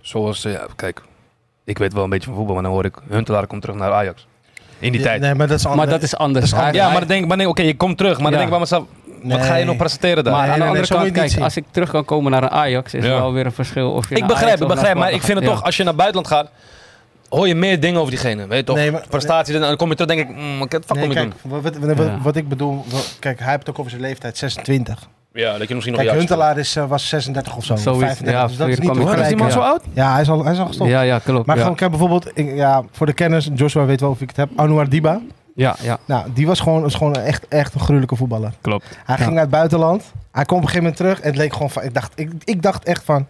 [0.00, 0.44] zoals...
[0.44, 1.02] eh, ja, kijk.
[1.64, 2.54] Ik weet wel een beetje van voetbal.
[2.54, 2.96] Maar dan hoor ik...
[3.08, 4.26] Huntelaar komt terug naar Ajax.
[4.78, 5.20] In die Ja, tijd.
[5.20, 6.50] Nee, maar dat is Maar ander- dat is anders.
[6.50, 7.28] Dat is Hij- Ja, maar dan denk ik...
[7.28, 8.20] Maar nee, oké, je komt terug.
[8.20, 8.46] Maar dan Ja.
[8.48, 8.84] denk ik bij mezelf...
[9.22, 10.32] Wat ga je nog presenteren daar?
[10.32, 12.30] maar Nee, aan de nee, nee, andere zo kant, kijk, als ik terug kan komen
[12.30, 13.10] naar een Ajax, is Ja.
[13.10, 13.90] wel weer een verschil.
[13.92, 14.96] Of je ik begrijp, Ajax ik begrijp.
[14.96, 15.54] Maar ik vind het Ja.
[15.54, 15.64] toch...
[15.64, 16.50] Als je naar buitenland gaat...
[17.28, 18.46] Hoor je meer dingen over diegene.
[18.46, 18.76] Weet je toch?
[18.76, 19.54] Nee, maar- Prestaties.
[19.54, 20.36] En dan kom je terug denk ik...
[20.36, 21.50] Mm, wat fuck Nee, kom je kijk, doen?
[21.62, 22.18] wat, wat, wat, Ja.
[22.22, 25.08] wat ik bedoel, wat- kijk, hij heeft het ook over zijn leeftijd, 26.
[25.32, 26.28] Ja, dat je misschien nog Kijk, juist...
[26.28, 29.18] Huntelaar is, eh, was 36 of zo, Zoiets, 35, ja, dus dat is niet ik
[29.18, 29.82] is die man zo oud?
[29.92, 30.90] Ja, hij is al, hij is al gestopt.
[30.90, 31.46] Ja, ja, klopt.
[31.46, 31.62] Maar ja.
[31.62, 34.48] gewoon, kijk bijvoorbeeld, ik- ja, voor de kennis, Joshua weet wel of ik het heb,
[34.56, 35.20] Anouar Diba.
[35.54, 38.52] Ja, ja, Nou, die was gewoon, is gewoon echt, echt een gruwelijke voetballer.
[38.60, 38.84] klopt.
[39.04, 39.22] Hij Ja.
[39.22, 41.70] ging naar het buitenland, hij kwam op een gegeven moment terug en het leek gewoon
[41.70, 43.26] van, ik dacht, ik, ik dacht echt van,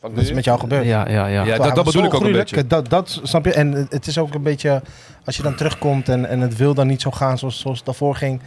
[0.00, 0.84] Wat is met jou gebeurd?
[0.84, 1.44] Ja, ja, ja.
[1.44, 2.66] Ja, dat, dat was bedoel ik ook een beetje.
[2.66, 3.52] Dat, dat snap je.
[3.52, 4.82] En het is ook een beetje,
[5.24, 7.86] als je dan terugkomt en, en het wil dan niet zo gaan zoals, zoals het
[7.86, 8.40] daarvoor ging.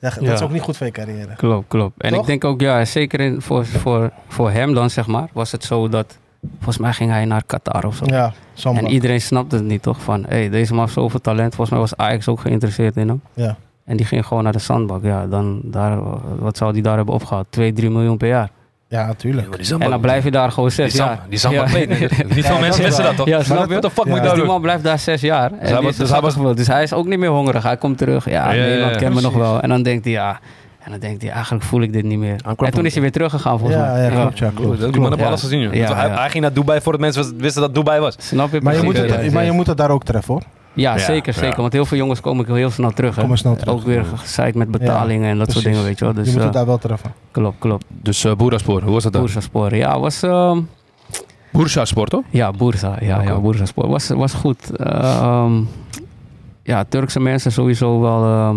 [0.00, 0.32] Dat, dat Ja.
[0.32, 1.34] is ook niet goed voor je carrière.
[1.36, 2.02] Klopt, klopt.
[2.02, 2.20] En Toch?
[2.20, 5.64] ik denk ook, ja, zeker in, voor, voor, voor hem dan, zeg maar, was het
[5.64, 6.18] zo dat,
[6.54, 8.04] volgens mij ging hij naar Qatar of zo.
[8.06, 8.32] Ja,
[8.64, 10.00] En iedereen snapte het niet, toch?
[10.00, 11.54] Van, hé, hey, deze man heeft zoveel talent.
[11.54, 13.20] Volgens mij was Ajax ook geïnteresseerd in hem.
[13.34, 13.56] Ja.
[13.84, 15.02] En die ging gewoon naar de zandbak.
[15.04, 15.98] Ja, dan, daar,
[16.38, 17.46] wat zou die daar hebben opgehaald?
[17.50, 18.50] 2, 3 miljoen per jaar.
[18.88, 19.56] Ja, natuurlijk.
[19.64, 21.20] Ja, En dan blijf je daar gewoon zes Die jaar.
[21.28, 21.78] Die Samba Ja.
[21.88, 23.26] Niet veel Ja, mensen dat wisten dat toch?
[23.26, 23.74] Ja, snap dat- je?
[23.74, 24.10] What the fuck Ja.
[24.10, 24.46] moet ik Dus daar die doen?
[24.52, 25.52] man blijft daar zes jaar.
[25.52, 26.56] En hij was- dus dus, hij was- gevoeld.
[26.56, 27.62] dus hij is ook niet meer hongerig.
[27.62, 28.24] Hij komt terug.
[28.24, 28.68] Ja, Ja, ja, ja.
[28.68, 29.60] Nederland kent me nog wel.
[29.60, 30.40] En dan denkt hij, ja...
[30.86, 32.40] En dan denkt hij, eigenlijk voel ik dit niet meer.
[32.58, 34.02] En toen is hij weer teruggegaan, volgens Ja, mij.
[34.02, 34.38] ja, klopt.
[34.38, 34.92] Ja, Klopt, klopt.
[34.92, 35.26] die man heeft Ja.
[35.28, 35.60] alles gezien.
[35.60, 35.74] joh.
[35.74, 36.14] Ja, hij, ja.
[36.18, 38.14] hij ging naar Dubai voordat mensen wisten dat Dubai was.
[38.18, 38.60] Snap je?
[38.60, 40.42] Maar, je moet het, ja, maar je moet het daar ook treffen hoor.
[40.72, 41.40] Ja, Ja, zeker, ja.
[41.40, 41.60] zeker.
[41.60, 43.16] Want heel veel jongens komen heel snel terug.
[43.16, 43.22] hè.
[43.22, 43.74] Komen snel terug.
[43.74, 46.14] Ook weer gezeik met betalingen en dat soort dingen, weet je wel.
[46.14, 47.12] Dus je moet eh, het daar wel treffen.
[47.30, 47.84] klopt, klopt.
[47.88, 49.20] Dus uh, Boeraspoor, hoe was dat dan?
[49.22, 49.74] Boersa-spoor.
[49.74, 50.22] Ja, was...
[50.22, 50.60] ehm,
[51.52, 52.22] Boersa-sport, toch?
[52.30, 52.96] Ja, Bursa.
[53.00, 53.40] Ja, ja.
[53.74, 54.76] Was, was goed.
[54.76, 55.52] Ehm,
[56.62, 58.56] ja, Turkse mensen sowieso wel ehm,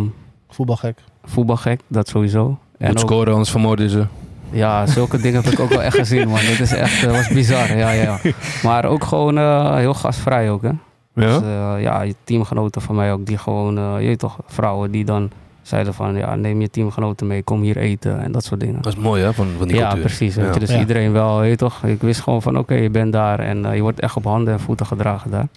[0.50, 0.98] Voetbalgek.
[1.24, 1.80] Voetbalgek.
[1.88, 2.57] Dat sowieso.
[2.78, 4.05] En ook, scoren, anders vermoorden ze.
[4.51, 6.39] ja, zulke dingen heb ik ook wel echt gezien, man.
[6.49, 7.78] Dat is echt, eh, was bizar.
[7.78, 8.32] Ja, ja, ja.
[8.63, 10.72] Maar ook gewoon eh, heel gastvrij ook, hè.
[11.13, 11.76] Dus, Ja?
[11.76, 15.05] eh, ja, je teamgenoten van mij ook, die gewoon, eh, je weet toch, vrouwen die
[15.05, 15.30] dan
[15.61, 18.82] zeiden van, ja, neem je teamgenoten mee, kom hier eten en dat soort dingen.
[18.82, 20.01] Dat is mooi, hè, van, van die Ja, cultuur.
[20.05, 20.36] precies.
[20.36, 20.53] Ja.
[20.53, 20.80] je, dus Ja.
[20.80, 21.84] iedereen wel, weet toch?
[21.84, 24.53] Ik wist gewoon van, oké, je bent daar en eh, je wordt echt op handen
[24.53, 25.47] en voeten gedragen daar.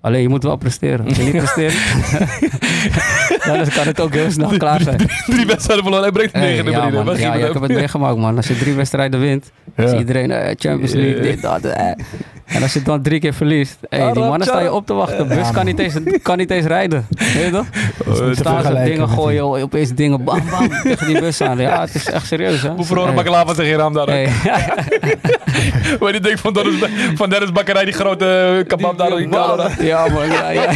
[0.00, 1.06] Alleen je moet wel presteren.
[1.06, 1.74] Als je niet presteert,
[3.58, 4.96] dan kan het ook heel snel klaar zijn.
[5.26, 7.04] Drie wedstrijden verloren, hij brengt Hey, negen ja, binnen.
[7.04, 7.16] man.
[7.18, 8.36] Ja, ja, ik heb het meegemaakt, man.
[8.36, 9.84] Als je drie wedstrijden wint, Ja.
[9.84, 11.22] is iedereen eh, Champions League, Ja.
[11.22, 11.64] dit, dat.
[11.64, 11.86] eh.
[12.46, 15.28] En als je dan drie keer verliest, hey, die mannen staan je op te wachten.
[15.28, 17.06] De bus Ja, kan niet, eens, kan niet eens rijden.
[17.10, 17.66] Weet je toch?
[18.06, 21.58] Oh, het- staan ze dingen gooien, opeens dingen bam bam tegen die bus aan.
[21.58, 22.68] Ja, het is echt serieus, hè?
[22.70, 23.22] Hoe verloren Hey.
[23.24, 24.06] baklava tegen Iram daar?
[24.06, 24.28] Hey.
[26.00, 26.74] Waar je denkt van Dennis,
[27.14, 29.20] van Dennis Bakkerij, die grote eh, kebab daar.
[29.20, 30.26] Ja, man.
[30.26, 30.70] Ja, ja, ja.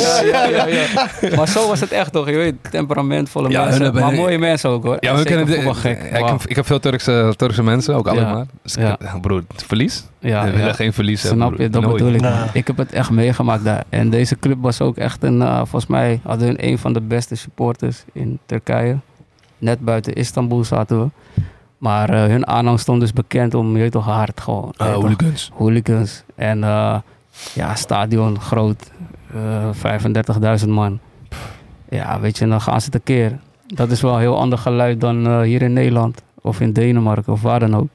[0.00, 1.36] Ja, ja, ja, ja.
[1.36, 2.28] Maar zo was het echt toch?
[2.28, 3.82] Je weet, temperamentvolle mensen.
[3.82, 4.96] hebben- Maar mooie mensen ook hoor.
[5.00, 6.10] Ja, we kunnen voetbalgek.
[6.10, 8.44] Ja, ik, heb, ik heb veel Turkse, Turkse mensen, ook maar.
[8.62, 8.76] Dus
[9.20, 10.04] broer, verlies?
[10.18, 10.72] Ja, we willen ja.
[10.72, 11.96] geen verlies hebben, Snap je, dat Nooit.
[11.96, 12.24] bedoel ik.
[12.52, 13.84] Ik heb het echt meegemaakt daar.
[13.88, 17.00] En deze club was ook echt een, eh, volgens mij hadden hun een van de
[17.00, 18.96] beste supporters in Turkije.
[19.58, 21.08] Net buiten Istanbul zaten we.
[21.78, 24.72] Maar eh, hun aanhang stond dus bekend om, je weet toch, hard gewoon.
[24.76, 25.50] Ah, hooligans.
[25.54, 26.22] hooligans.
[26.34, 26.96] En eh,
[27.52, 28.90] ja, stadion groot,
[29.34, 30.98] eh 35.000 man.
[31.88, 33.38] Ja, weet je, dan gaan ze tekeer.
[33.66, 37.32] Dat is wel een heel ander geluid dan eh, hier in Nederland of in Denemarken
[37.32, 37.88] of waar dan ook.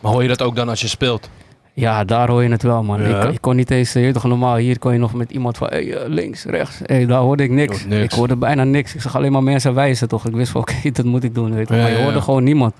[0.00, 1.30] Maar hoor je dat ook dan als je speelt?
[1.72, 3.02] Ja, daar hoor je het wel, man.
[3.08, 3.22] Ja.
[3.22, 5.68] Ik, ik kon niet eens, je toch normaal, hier kon je nog met iemand van
[5.68, 6.80] hey, eh, links, rechts.
[6.82, 7.84] Hey, daar hoorde ik niks.
[7.84, 8.94] Ik hoorde bijna niks.
[8.94, 10.26] Ik zag alleen maar mensen wijzen, toch?
[10.26, 11.74] Ik wist van, oké, dat moet ik doen, weet je.
[11.74, 12.22] Ja, maar je hoorde ja.
[12.22, 12.74] gewoon niemand.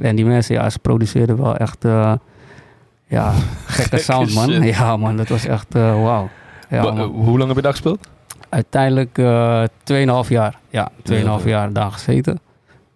[0.00, 2.12] En die mensen, ja, ze produceerden wel echt, eh,
[3.06, 3.32] ja,
[3.66, 4.50] gekke sound, man.
[4.50, 4.64] shit.
[4.76, 6.28] Ja, man, dat was echt, eh wauw.
[6.76, 7.00] Ja, man.
[7.00, 8.08] hoe lang heb je daar gespeeld?
[8.48, 9.62] Uiteindelijk eh
[10.24, 10.58] 2,5 jaar.
[10.70, 11.50] Ja, 2,5 Ja.
[11.50, 12.40] jaar daar gezeten.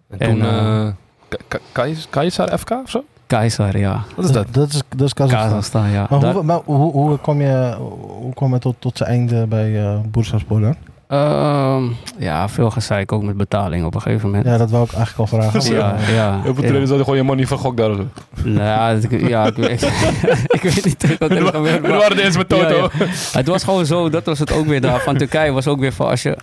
[0.09, 0.93] En En, toen, eh, eh
[1.27, 3.03] Ka- Ka- Kais- Kaisar FK of zo?
[3.27, 4.03] Keizer, ja.
[4.15, 4.47] Wat is dat?
[4.51, 5.47] Dat is, dat is Kazachstan.
[5.49, 6.07] Kazachstan, ja.
[6.09, 7.75] Maar, Daar- hoe, maar hoe, hoe kwam je,
[8.21, 10.75] hoe kwam je tot, tot zijn einde bij eh Bursaspor dan?
[11.07, 11.83] Ehm,
[12.17, 14.45] ja, veel gezeik ook met betaling op een gegeven moment.
[14.45, 15.73] Ja, dat wou ik eigenlijk al vragen.
[15.75, 16.41] Ja, ja.
[16.43, 17.89] Heel veel trainers hadden gewoon je money vergokt daar.
[17.89, 18.07] of zo.
[18.43, 19.81] Nou ja, ik, ja, ik, weet,
[20.57, 21.81] ik weet niet wat er We gebeurt.
[21.81, 22.75] we waren eerste met Toto.
[22.75, 23.05] Ja, ja.
[23.31, 24.99] Het was gewoon zo, dat was het ook weer daar.
[25.01, 26.37] Van Turkije was ook weer van, als je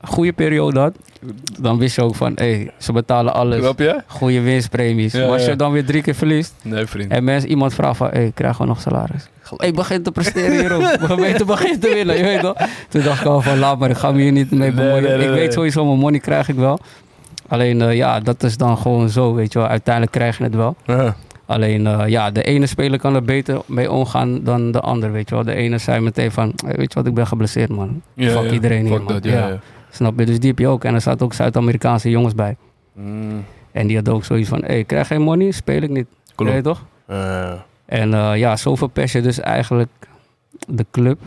[0.00, 0.94] een goede periode had,
[1.60, 3.58] dan wist je ook van, hé, hey, ze betalen alles.
[3.58, 4.02] Snap je?
[4.06, 5.12] Goede winstpremies.
[5.12, 5.50] Ja, maar als ja.
[5.50, 7.10] je dan weer drie keer verliest Nee, vriend.
[7.10, 9.28] en mensen, iemand vraagt van, hé, hey, krijg gewoon nog salaris.
[9.56, 10.80] Ik begin te presteren hierop.
[11.00, 12.54] We gemeente begint te winnen, je weet toch?
[12.88, 15.02] Toen dacht ik al van, laat maar, ik ga me hier niet mee bemoeien.
[15.02, 16.78] nee, nee, ik weet sowieso, mijn money krijg ik wel.
[17.48, 19.68] Alleen, eh, ja, dat is dan gewoon zo, weet je wel.
[19.68, 20.76] Uiteindelijk krijg je het wel.
[20.86, 21.16] Ja.
[21.46, 25.28] Alleen, eh, ja, de ene speler kan er beter mee omgaan dan de ander, weet
[25.28, 25.44] je wel.
[25.44, 28.02] De ene zei meteen van, hey, weet je wat, ik ben geblesseerd, man.
[28.14, 28.50] Ja, Fuck ja.
[28.50, 29.12] iedereen hier, Fuck man.
[29.12, 29.48] dat, Ja.
[29.48, 29.58] ja.
[29.90, 30.26] Snap je?
[30.26, 30.84] Dus die heb je ook.
[30.84, 32.56] En er zaten ook Zuid-Amerikaanse jongens bij.
[32.94, 36.06] Mm, En die hadden ook zoiets van, hey, krijg geen money, speel ik niet.
[36.34, 36.52] klopt.
[36.52, 36.84] Weet je toch?
[37.06, 37.52] Eh,
[37.90, 39.90] En eh, ja, zo verpest je dus eigenlijk
[40.68, 41.18] de club,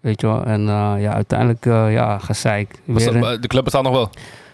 [0.00, 0.44] weet je wel.
[0.44, 2.80] En eh, ja, uiteindelijk, eh, ja, gezeik.
[2.84, 4.10] was Weer dat- de club bestaat nog wel.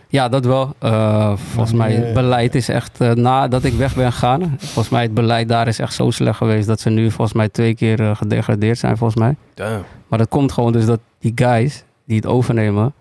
[0.08, 0.74] Ja, dat wel.
[0.78, 5.14] Eh, volgens mij, het beleid is echt, nadat ik weg ben gegaan, volgens mij het
[5.14, 8.78] beleid daar is echt zo slecht geweest dat ze nu volgens mij twee keer gedegradeerd
[8.78, 9.36] zijn, volgens mij.
[9.54, 9.82] Damn.
[10.08, 12.92] Maar dat komt gewoon dus dat die guys die het overnemen,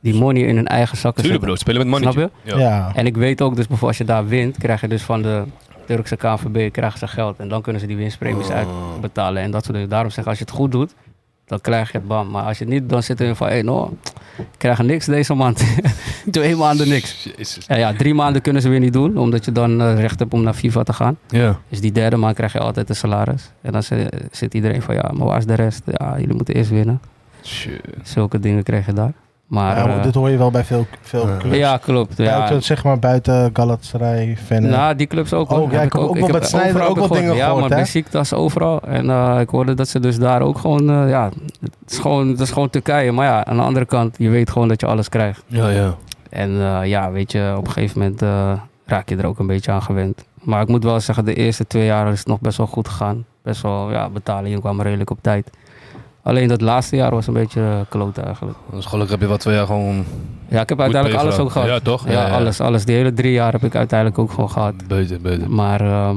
[0.00, 1.64] die money in hun eigen zakken Tuurlijk zetten.
[1.64, 2.12] bro, spelen met money.
[2.12, 2.56] Snap je?
[2.56, 2.58] Ja.
[2.58, 2.90] Ja.
[2.94, 5.42] En ik weet ook dus bijvoorbeeld als je daar wint, krijg je dus van de
[5.94, 7.38] Turkse KNVB krijgen ze geld.
[7.38, 8.54] En dan kunnen ze die winstpremies Oh.
[8.54, 9.42] uitbetalen.
[9.42, 9.90] En dat soort dingen.
[9.90, 10.94] Daarom zeg ik, als je het goed doet,
[11.46, 12.30] dan krijg je het bam.
[12.30, 13.96] Maar als je het niet, dan zit er van, hé, hey, no,
[14.38, 15.64] ik krijg niks deze maand.
[16.30, 17.28] Twee maanden niks.
[17.66, 20.32] Ja, ja, drie maanden kunnen ze weer niet doen, omdat je dan eh, recht hebt
[20.34, 21.18] om naar FIFA te gaan.
[21.28, 21.58] Ja.
[21.68, 23.50] Dus die derde maand krijg je altijd een salaris.
[23.62, 25.82] En dan zi- zit iedereen van, ja, maar waar is de rest?
[25.86, 27.00] Ja, jullie moeten eerst winnen.
[27.44, 27.80] Shit.
[28.02, 29.12] Zulke dingen krijg je daar.
[29.50, 31.36] Maar, Ja, eh, dit hoor je wel bij veel, veel Ja.
[31.36, 31.56] clubs.
[31.56, 32.16] ja, klopt.
[32.16, 32.36] Ja.
[32.38, 34.68] Buiten, zeg maar buiten Galatasaray, Venlo.
[34.68, 35.52] Nou, die clubs ook.
[35.52, 37.20] Ook, ja, ik heb ook wel met Sneijder overal ook wat gehoord.
[37.20, 37.82] dingen Ja, gehoord, maar hè?
[37.84, 38.80] Besiktas overal.
[38.82, 41.28] En eh, ik hoorde dat ze dus daar ook gewoon, eh, ja,
[41.60, 43.12] het is gewoon, het is gewoon Turkije.
[43.12, 45.42] Maar ja, aan de andere kant, je weet gewoon dat je alles krijgt.
[45.46, 45.94] Ja, ja.
[46.30, 48.52] En eh, ja, weet je, op een gegeven moment eh,
[48.86, 50.24] raak je er ook een beetje aan gewend.
[50.42, 52.88] Maar ik moet wel zeggen, de eerste twee jaar is het nog best wel goed
[52.88, 53.24] gegaan.
[53.42, 55.50] Best wel, ja, betalingen kwamen redelijk op tijd.
[56.22, 58.58] Alleen dat laatste jaar was een beetje uh, kloot eigenlijk.
[58.72, 60.04] Dus gelukkig heb je wat twee jaar gewoon...
[60.48, 61.68] Ja, ik heb uiteindelijk alles ook gehad.
[61.68, 62.08] Ja, toch?
[62.08, 62.84] Ja, alles, alles.
[62.84, 64.74] Die hele drie jaar heb ik uiteindelijk ook gewoon gehad.
[64.88, 65.50] Beter, beter.
[65.50, 66.16] Maar ehm,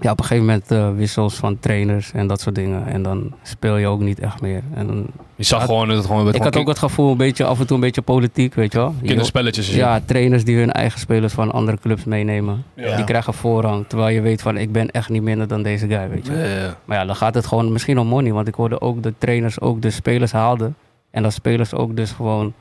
[0.00, 2.86] ja, op een gegeven moment eh, wissels van trainers en dat soort dingen.
[2.86, 4.62] En dan speel je ook niet echt meer.
[4.74, 6.34] En dan, Je zag gewoon dat het gewoon...
[6.34, 8.78] ik had ook het gevoel, een beetje, af en toe een beetje politiek, weet je
[8.78, 8.94] wel.
[9.00, 9.74] Je- kinderspelletjes.
[9.74, 12.64] ja, trainers die hun eigen spelers van andere clubs meenemen.
[12.74, 12.96] Ja.
[12.96, 13.84] Die krijgen voorrang.
[13.88, 16.70] Terwijl je weet van, ik ben echt niet minder dan deze guy, weet je.
[16.84, 18.32] Maar ja, dan gaat het gewoon misschien om money.
[18.32, 20.76] Want ik hoorde ook dat trainers ook de spelers haalden.
[21.10, 22.52] En dat spelers ook dus gewoon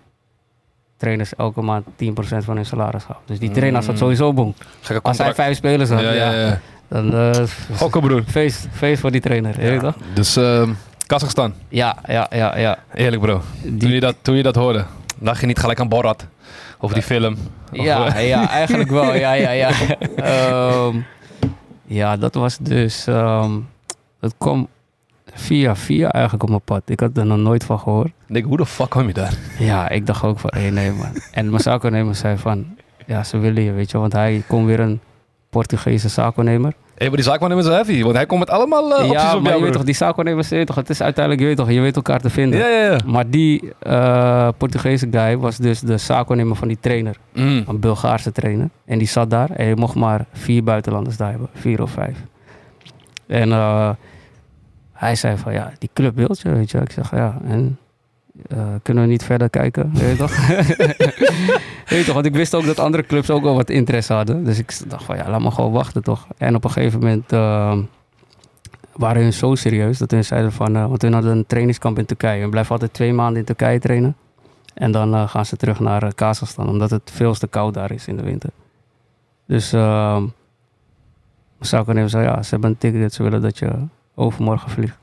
[0.97, 1.89] trainers elke maand 10%
[2.37, 3.21] van hun salaris halen.
[3.25, 3.97] Dus die trainer zat Mm.
[3.97, 4.53] sowieso boem.
[5.01, 6.59] Als hij vijf spelers had, ja, ja, ja.
[6.93, 7.43] Dan eh,
[7.75, 8.23] Gokken, broer.
[8.27, 9.55] feest, feest voor die trainer.
[9.57, 9.95] weet toch?
[10.13, 10.69] Dus ehm
[11.07, 11.53] Kazachstan.
[11.69, 12.77] Ja, ja, ja, ja.
[12.93, 13.41] Eerlijk, bro.
[13.79, 14.85] Toen je, dat, toen je dat hoorde,
[15.17, 16.27] dacht je niet gelijk aan Borat?
[16.79, 17.37] Over die film?
[17.71, 19.13] Of, ja, eh, ja, eigenlijk wel.
[19.15, 19.69] Ja, ja, ja.
[20.15, 20.97] Ehm,
[21.85, 23.07] ja, dat was dus...
[23.07, 23.51] ehm,
[24.19, 24.67] dat kwam
[25.33, 26.81] via via eigenlijk op mijn pad.
[26.85, 28.11] Ik had er nog nooit van gehoord.
[28.27, 29.33] Ik denk, hoe de fuck kwam je daar?
[29.59, 31.21] Ja, ik dacht ook van, hé, nee man.
[31.31, 32.65] En mijn zaakwaarnemer zei van,
[33.05, 33.97] ja, ze willen je, weet je.
[33.97, 34.99] Want hij kon weer een
[35.49, 36.73] Portugese zaakwaarnemer.
[36.95, 39.41] Hé, maar die zaak is heavy, want hij komt met allemaal eh, opties ja, op
[39.41, 41.71] maar je weet toch, die zaakwaarnemers, je weet toch, het is uiteindelijk, je weet toch,
[41.71, 42.59] je weet elkaar te vinden.
[42.59, 42.99] Ja, ja, ja.
[43.05, 47.15] Maar die eh, Portugese guy was dus de zaakwaarnemer van die trainer.
[47.33, 47.63] Mm.
[47.67, 48.69] Een Bulgaarse trainer.
[48.85, 51.49] En die zat daar en je mocht maar vier buitenlanders daar hebben.
[51.53, 52.17] Vier of vijf.
[53.27, 53.89] En eh,
[54.93, 56.77] hij zei van, ja, die club wil je, weet je.
[56.77, 57.77] Ik zeg, ja, en
[58.47, 60.47] eh, kunnen we niet verder kijken, weet je toch?
[61.89, 64.43] weet je toch, want ik wist ook dat andere clubs ook wel wat interesse hadden.
[64.43, 66.27] Dus ik dacht van, ja, laat maar gewoon wachten, toch?
[66.37, 67.77] En op een gegeven moment eh,
[68.95, 70.75] waren hun zo serieus dat hun zeiden van...
[70.75, 72.41] eh, want hun hadden een trainingskamp in Turkije.
[72.41, 74.15] Hun blijven altijd twee maanden in Turkije trainen.
[74.73, 78.07] En dan gaan ze terug naar uh, Kazachstan, omdat het veel te koud daar is
[78.07, 78.49] in de winter.
[79.45, 80.23] Dus uh,
[81.59, 83.71] zou ik even zeggen, ja, ze hebben een ticket, ze willen dat je
[84.15, 84.97] overmorgen vliegt.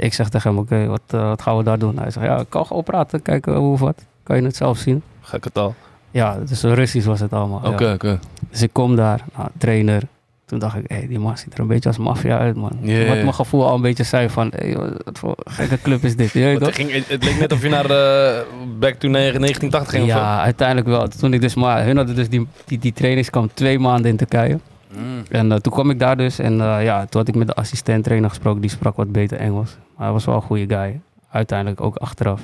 [0.00, 1.98] Ik zeg tegen hem, oké, wat, uh, wat gaan we daar doen?
[1.98, 4.04] Hij zegt, ja, ik kan gewoon praten, kijken hoe of wat.
[4.22, 5.02] Kan je het zelf zien?
[5.20, 5.74] Gekke taal.
[6.10, 7.60] Ja, dus Russisch was het allemaal.
[7.64, 7.92] Oké, ja.
[7.92, 8.18] oké.
[8.50, 10.02] Dus ik kom daar, nou, trainer.
[10.44, 12.78] Toen dacht ik, hé, hey, die man ziet er een beetje als maffia uit, man.
[12.80, 13.08] Yeah.
[13.08, 16.16] Wat mijn gevoel al een beetje zei van, hé, hey, wat voor gekke club is
[16.16, 16.32] dit?
[16.32, 18.40] Je het, ging, het, het leek net of je naar uh,
[18.78, 20.06] back to 1980 ging.
[20.06, 21.08] Ja, uiteindelijk wel.
[21.08, 24.58] Toen ik dus maar, hun hadden dus die, die, die trainingskamp twee maanden in Turkije.
[24.96, 25.22] Mm.
[25.28, 27.54] En uh, toen kwam ik daar dus en uh, ja, toen had ik met de
[27.54, 28.60] assistent trainer gesproken.
[28.60, 29.76] Die sprak wat beter Engels.
[29.96, 31.00] Maar hij was wel een goede guy.
[31.30, 32.40] Uiteindelijk ook achteraf.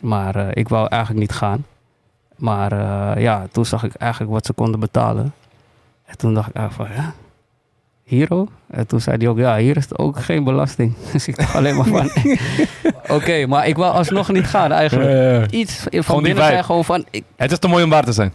[0.00, 1.64] Maar uh, ik wou eigenlijk niet gaan.
[2.36, 2.72] Maar
[3.20, 5.32] ja, toen zag ik eigenlijk wat ze konden betalen.
[6.04, 7.12] En toen dacht ik eigenlijk van, ja,
[8.02, 8.48] hier ook?
[8.70, 10.94] En toen zei hij ook, ja, hier is het ook geen belasting.
[11.12, 12.04] Dus ik dacht alleen maar van,
[13.02, 15.50] oké, okay, maar ik wou alsnog niet gaan eigenlijk.
[15.50, 17.04] Iets van binnen zei gewoon van...
[17.10, 18.32] Ik, het is te mooi om waar te zijn.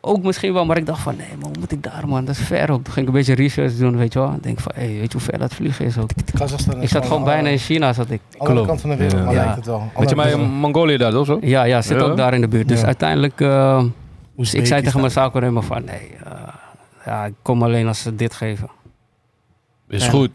[0.00, 2.24] Ook misschien wel, maar ik dacht van nee, man, hoe moet ik daar man?
[2.24, 2.84] Dat is ver ook.
[2.84, 4.32] Toen ging ik een beetje research doen, weet je wel.
[4.32, 6.10] Ik denk van, hé, hey, weet je hoe ver dat vliegen is ook?
[6.34, 8.20] Kazachstan ik zat gewoon bijna in China, zat ik.
[8.38, 9.24] Andere kant van de wereld, ja.
[9.24, 9.40] maar ja.
[9.40, 9.90] lijkt het wel.
[9.96, 11.38] Weet je mij Mongolië daar, toch zo?
[11.40, 12.04] Ja, ja, zit ja.
[12.04, 12.68] ook daar in de buurt.
[12.68, 12.86] Dus Ja.
[12.86, 13.84] uiteindelijk, uh,
[14.36, 16.32] dus ik zei tegen mijn zaakwaarnemer van, nee, uh,
[17.04, 18.68] ja, ik kom alleen als ze dit geven.
[19.88, 20.30] Is en goed.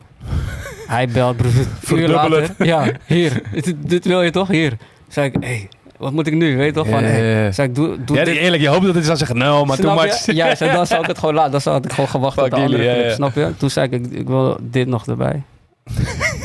[0.87, 2.55] Hij belt, broer, uur later.
[2.57, 4.47] Ja, hier, dit, dit, wil je toch?
[4.47, 4.77] Hier.
[5.07, 5.69] Zei ik, hé, hey,
[6.01, 6.57] wat moet ik nu?
[6.57, 6.87] Weet je toch?
[6.87, 7.51] Van, hey.
[7.51, 8.35] Zei ik, doe, doe Ja, dit.
[8.35, 10.25] eerlijk, je hoopt dat hij zou zeggen, no, maar too much.
[10.25, 10.35] je?
[10.35, 11.51] Ja, zei, dan zou ik het gewoon laten.
[11.51, 13.53] Dan zou ik gewoon gewacht op de andere club, snap je?
[13.57, 15.41] Toen zei ik, ik, ik wil dit nog erbij.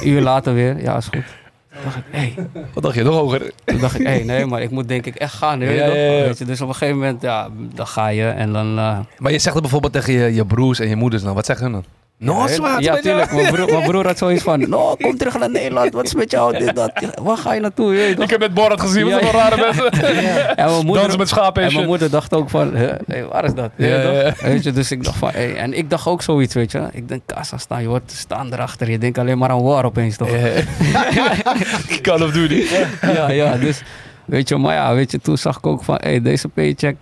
[0.00, 1.24] Een uur later weer, ja, is goed.
[1.72, 2.18] Toen dacht ik, hé.
[2.18, 2.34] Hey.
[2.74, 3.52] Wat dacht je, nog hoger?
[3.64, 5.58] Toen dacht ik, hé, hey, nee, maar ik moet denk ik echt gaan.
[5.58, 5.94] Weet je Ja, toch?
[5.96, 6.22] ja, ja.
[6.24, 8.78] Weet je, dus op een gegeven moment, ja, dan ga je en dan...
[8.78, 11.34] uh, Maar je zegt het bijvoorbeeld tegen je, je broers en je moeders dan.
[11.34, 11.84] Wat zeggen hun dan?
[12.18, 12.82] No, zwaar.
[12.82, 13.32] ja, tuurlijk.
[13.32, 15.92] Mijn broer, mijn broer had zoiets van, no, kom terug naar Nederland.
[15.92, 16.58] Wat is met jou?
[16.58, 16.92] Dit, dat.
[17.22, 17.94] Waar ga je naartoe?
[17.94, 18.14] Je?
[18.18, 19.92] Ik heb met Borat gezien, wat Ja, zijn wel rare mensen.
[20.56, 23.44] En mijn moeder, Dansen met schapen en En mijn moeder dacht ook van, hey, waar
[23.44, 23.70] is dat?
[23.76, 24.40] Weet je Ja, toch?
[24.40, 26.82] Weet je, dus ik dacht van, hey, en ik dacht ook zoiets, weet je.
[26.92, 28.90] Ik denk, Kazachstan, je wordt staan erachter.
[28.90, 30.28] Je denkt alleen maar aan war opeens, toch?
[32.02, 32.64] Call of Duty.
[33.02, 33.82] ja, ja, dus,
[34.24, 36.96] weet je, maar ja, weet je, toen zag ik ook van, hey, deze paycheck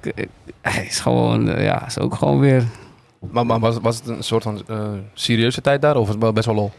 [0.60, 2.62] eh, is gewoon, eh, ja, is ook gewoon weer...
[3.30, 4.78] Maar, maar was, was het een soort van uh,
[5.14, 5.96] serieuze tijd daar?
[5.96, 6.70] Of was het wel best wel lol?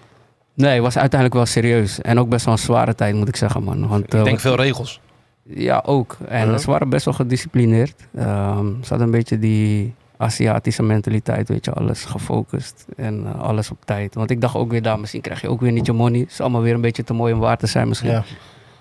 [0.53, 2.01] Nee, het was uiteindelijk wel serieus.
[2.01, 3.87] En ook best wel een zware tijd, moet ik zeggen, man.
[3.87, 4.99] Want, Ik denk wat, veel regels.
[5.43, 6.17] Ja, ook.
[6.27, 6.57] En Ja.
[6.57, 7.95] ze waren best wel gedisciplineerd.
[8.17, 13.71] Um, ze hadden een beetje die Aziatische mentaliteit, weet je, alles gefocust en uh, alles
[13.71, 14.15] op tijd.
[14.15, 16.19] Want ik dacht ook weer daar, misschien krijg je ook weer niet je money.
[16.19, 18.09] Het is allemaal weer een beetje te mooi om waar te zijn misschien.
[18.09, 18.23] Ja.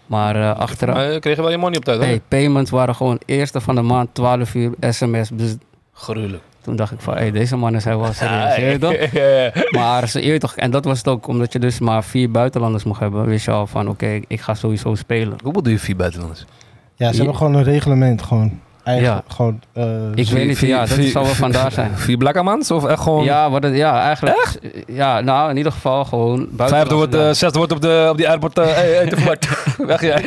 [0.06, 2.04] Maar uh, achteraf, Maar, kreeg je wel je money op tijd, hè?
[2.04, 5.28] hey, payments waren gewoon eerste van de maand, 12 uur, sms.
[5.32, 5.56] Dus
[5.92, 6.42] Gruwelijk.
[6.64, 9.72] Toen dacht ik van, hey, deze mannen zijn wel serieus, je toch?
[9.80, 12.84] Maar ze, je toch, en dat was het ook, omdat je dus maar vier buitenlanders
[12.84, 15.38] mocht hebben, wist je al van, oké, ik ga sowieso spelen.
[15.42, 16.44] Hoe bedoel je vier buitenlanders?
[16.96, 18.22] Ja, ze hebben gewoon een reglement.
[18.22, 18.60] Gewoon.
[18.84, 19.60] Eigenlijk gewoon...
[19.74, 21.98] uh, Ik weet niet, ja, dat zal wel vandaar zijn.
[21.98, 22.70] Vier blakkamans?
[22.70, 23.24] Of echt gewoon...
[23.24, 24.58] Ja, wat het, ja, eigenlijk.
[24.86, 28.28] Ja, nou, in ieder geval gewoon Vijfde wordt, uh, zesde wordt op, de, op die
[28.28, 28.58] airport.
[28.58, 29.38] Uh, hey, hey,
[29.86, 30.24] Weg jij.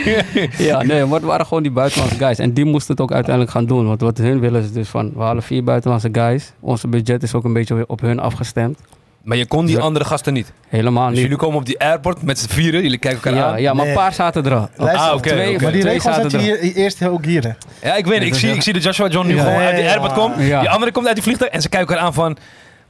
[0.58, 2.40] ja, nee, maar het waren gewoon die buitenlandse guys.
[2.40, 3.88] En die moesten het ook uiteindelijk gaan doen.
[3.88, 6.54] Want wat hun willen is dus van, we halen vier buitenlandse guys.
[6.60, 8.80] Onze budget is ook een beetje op hun afgestemd.
[9.24, 10.54] Maar je kon die andere gasten niet.
[10.68, 11.22] Helemaal Dus niet.
[11.22, 12.82] jullie komen op die airport met z'n vieren.
[12.82, 13.62] Jullie kijken elkaar Ja, aan.
[13.62, 14.70] ja, maar een paar zaten er al.
[14.78, 15.36] Ah, oké.
[15.36, 17.44] Maar die twee regels zaten je er hier, eerst ook hier.
[17.44, 17.52] hè?
[17.88, 18.28] Ja, ik weet het.
[18.28, 20.38] Ik zie, ik zie de Joshua John nu Ja, gewoon uit die airport.
[20.40, 20.60] Ja.
[20.60, 22.38] Die andere komt uit die vliegtuig en ze kijken elkaar aan van...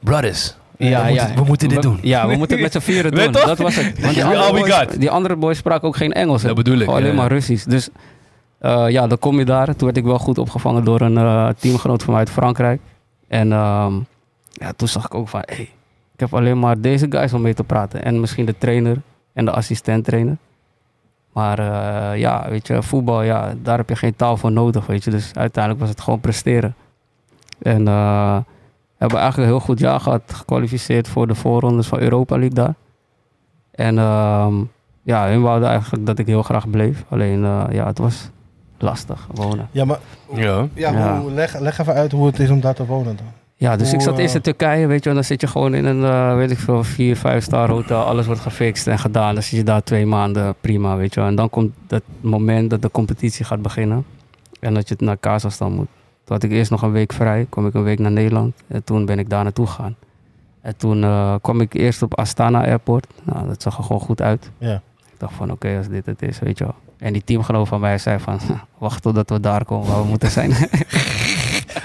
[0.00, 1.22] Brothers, Ja, we, ja.
[1.22, 1.98] Moeten, we moeten dit doen.
[2.02, 3.32] Ja, we moeten het met z'n vieren doen.
[3.32, 3.44] toch?
[3.46, 4.00] Dat was het.
[4.00, 5.00] Want die, We andere boys, got.
[5.00, 6.42] die andere boys spraken ook geen Engels.
[6.42, 7.12] Dat bedoel ik, alleen ja.
[7.12, 7.64] maar Russisch.
[7.64, 7.88] Dus
[8.60, 9.66] eh, ja, dan kom je daar.
[9.66, 12.80] Toen werd ik wel goed opgevangen door een eh, teamgenoot van mij uit Frankrijk.
[13.28, 13.94] En ehm,
[14.52, 15.42] ja, toen zag ik ook van...
[15.44, 15.68] Hey,
[16.18, 18.04] ik heb alleen maar deze guys om mee te praten.
[18.04, 18.96] En misschien de trainer
[19.32, 20.36] en de assistent trainer.
[21.32, 25.04] Maar eh, ja, weet je, voetbal, ja, daar heb je geen taal voor nodig, weet
[25.04, 25.10] je.
[25.10, 26.74] Dus uiteindelijk was het gewoon presteren.
[27.62, 30.22] En eh, we hebben eigenlijk een heel goed jaar gehad.
[30.26, 32.74] Gekwalificeerd voor de voorrondes van Europa League daar.
[33.70, 34.54] En ehm,
[35.02, 37.04] ja, hun wouden eigenlijk dat ik heel graag bleef.
[37.08, 38.30] Alleen, eh, ja, het was
[38.78, 39.68] lastig wonen.
[39.70, 39.98] Ja, maar
[40.32, 40.66] Ja.
[40.74, 41.20] ja, Ja.
[41.20, 43.26] Hoe, leg, leg even uit hoe het is om daar te wonen dan.
[43.60, 45.84] Ja, dus ik zat eerst in Turkije, weet je, en dan zit je gewoon in
[45.84, 48.02] een, eh, weet ik veel, vier, vijf star hotel.
[48.02, 49.34] Alles wordt gefixt en gedaan.
[49.34, 51.20] Dan zit je daar twee maanden, prima, weet je.
[51.20, 51.28] wel.
[51.28, 54.04] En dan komt het moment dat de competitie gaat beginnen.
[54.60, 55.86] En dat je naar Kazachstan moet.
[56.24, 58.54] Toen had ik eerst nog een week vrij, kwam ik een week naar Nederland.
[58.68, 59.96] En toen ben ik daar naartoe gegaan.
[60.60, 63.06] En toen eh, kwam ik eerst op Astana Airport.
[63.22, 64.50] Nou, dat zag er gewoon goed uit.
[64.58, 64.74] Ja.
[65.06, 66.74] Ik dacht van, oké, als dit het is, weet je wel.
[66.98, 68.38] En die teamgenoot van mij zei van,
[68.78, 70.50] wacht totdat we daar komen waar we moeten zijn.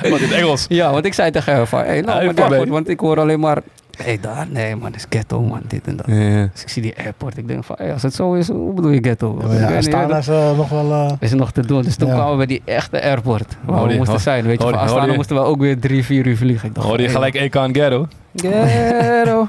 [0.04, 0.66] In het Engels.
[0.80, 3.39] Ja, want ik zei tegen hem van, hey, nou, maar airport, want ik hoor alleen
[3.39, 3.56] maar,
[3.97, 6.06] hé, hey, daar, nee man, dat is ghetto man, dit en dat.
[6.08, 6.49] Ja.
[6.54, 8.91] Dus ik zie die airport, ik denk van, hey, als het zo is, hoe bedoel
[8.91, 9.38] je ghetto?
[9.41, 10.91] Ja, Ik ja, Astana is nog wel...
[10.91, 11.82] eh, is er nog te doen.
[11.82, 12.14] Dus toen Ja.
[12.14, 14.43] kwamen we bij die echte airport, waar Hoor we moesten hoor- zijn.
[14.45, 16.68] Weet je, hoor- van hoor Astana moesten we ook weer drie, vier uur vliegen.
[16.70, 18.08] Ik dacht, Hoorde je gelijk Ekan Gero?
[18.41, 19.47] hey, Ghetto.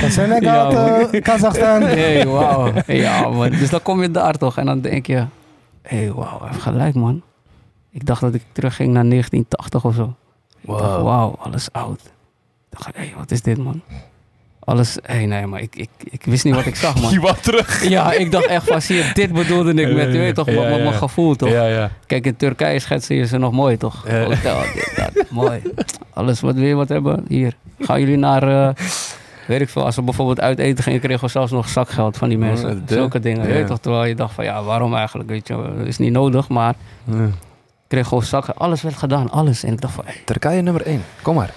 [0.00, 1.82] Van Senegal, Ja, eh, Kazachstan.
[1.98, 2.72] hey, wauw.
[2.86, 3.50] Ja, man.
[3.50, 5.14] Dus dan kom je daar toch en dan denk je,
[5.82, 7.22] hé, hey, wauw, hij heeft gelijk man.
[7.90, 10.14] Ik dacht dat ik terugging naar 1980 of zo.
[10.60, 11.02] Ik dacht, Wow.
[11.04, 12.00] wauw, alles oud.
[12.70, 13.80] Ik dacht, hé, hey, wat is dit man?
[14.58, 17.10] Alles, hé, nee, maar ik, ik, ik wist niet wat ik zag man.
[17.14, 17.88] Je was terug.
[17.88, 20.76] Ja, ik dacht echt van, zie dit bedoelde ik met, je weet toch, Ja, met
[20.76, 20.82] ja.
[20.82, 21.48] mijn gevoel toch.
[21.48, 21.90] Ja, ja.
[22.06, 24.08] Kijk, in Turkije schetsen je ze nog mooi toch?
[24.08, 24.24] Ja.
[24.24, 25.62] Hotel, dit, dat, mooi.
[26.12, 27.24] Alles wat je wat hebben?
[27.28, 27.54] Hier.
[27.80, 28.74] Gaan jullie naar, eh,
[29.46, 32.28] weet ik veel, als we bijvoorbeeld uit eten gingen, kregen we zelfs nog zakgeld van
[32.28, 32.70] die mensen.
[32.70, 33.54] Oh, de- Zulke dingen, je ja.
[33.54, 33.78] weet toch?
[33.80, 36.74] Terwijl je dacht van, ja, waarom eigenlijk, weet je, is niet nodig, maar
[37.88, 38.58] kreeg gewoon zakgeld.
[38.58, 39.64] Alles werd gedaan, alles.
[39.64, 40.22] En ik dacht van, hey.
[40.24, 41.02] Turkije nummer 1.
[41.22, 41.50] Kom maar.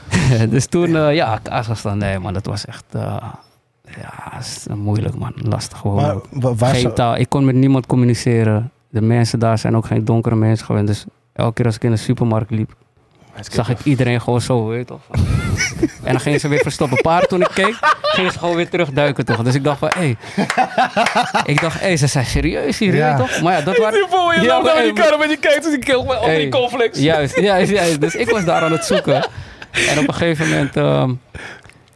[0.50, 3.16] dus toen, eh, ja, Kazachstan, nee man, dat was echt, eh,
[4.00, 6.22] ja, is moeilijk man, lastig gewoon.
[6.30, 7.16] Maar geen zo- taal.
[7.16, 8.70] Ik kon met niemand communiceren.
[8.88, 10.86] De mensen daar zijn ook geen donkere mensen gewend.
[10.86, 12.74] Dus elke keer als ik in de supermarkt liep,
[13.40, 15.00] zag ik iedereen gewoon zo, weet je toch.
[16.02, 17.00] en dan gingen ze weer verstoppen.
[17.00, 19.42] Paar toen ik keek, gingen ze gewoon weer terugduiken toch.
[19.42, 20.14] Dus ik dacht van, hé.
[21.44, 23.16] ik dacht, hé, ze zijn serieus hier, Ja.
[23.16, 23.42] weet je toch.
[23.42, 23.98] Maar ja, dat waren...
[23.98, 26.36] Je voel je Ja, loopt die kar met die kijkt dus keel onder Hey.
[26.38, 26.98] die conflicts.
[27.00, 28.00] Juist, juist, juist.
[28.00, 29.26] Dus ik was daar aan het zoeken.
[29.88, 30.76] En op een gegeven moment...
[30.76, 31.12] ehm,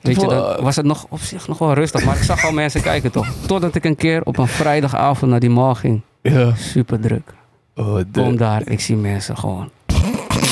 [0.00, 2.04] Weet je, dan was het nog op zich nog wel rustig.
[2.04, 3.26] Maar ik zag al mensen kijken toch.
[3.46, 6.00] Totdat ik een keer op een vrijdagavond naar die mall ging.
[6.22, 6.54] Ja.
[6.54, 7.32] Super druk.
[7.76, 9.70] Oh, Kom daar, ik zie mensen gewoon.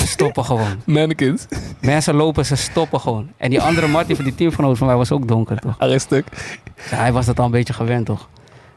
[0.07, 0.81] Ze stoppen gewoon.
[0.97, 1.47] mannequins.
[1.81, 3.29] Mensen lopen, ze stoppen gewoon.
[3.37, 5.75] En die andere Marty van die teamgenoot van mij was ook donker, toch?
[5.79, 6.27] Hij is stuk.
[6.75, 8.29] Dus hij was dat al een beetje gewend, toch?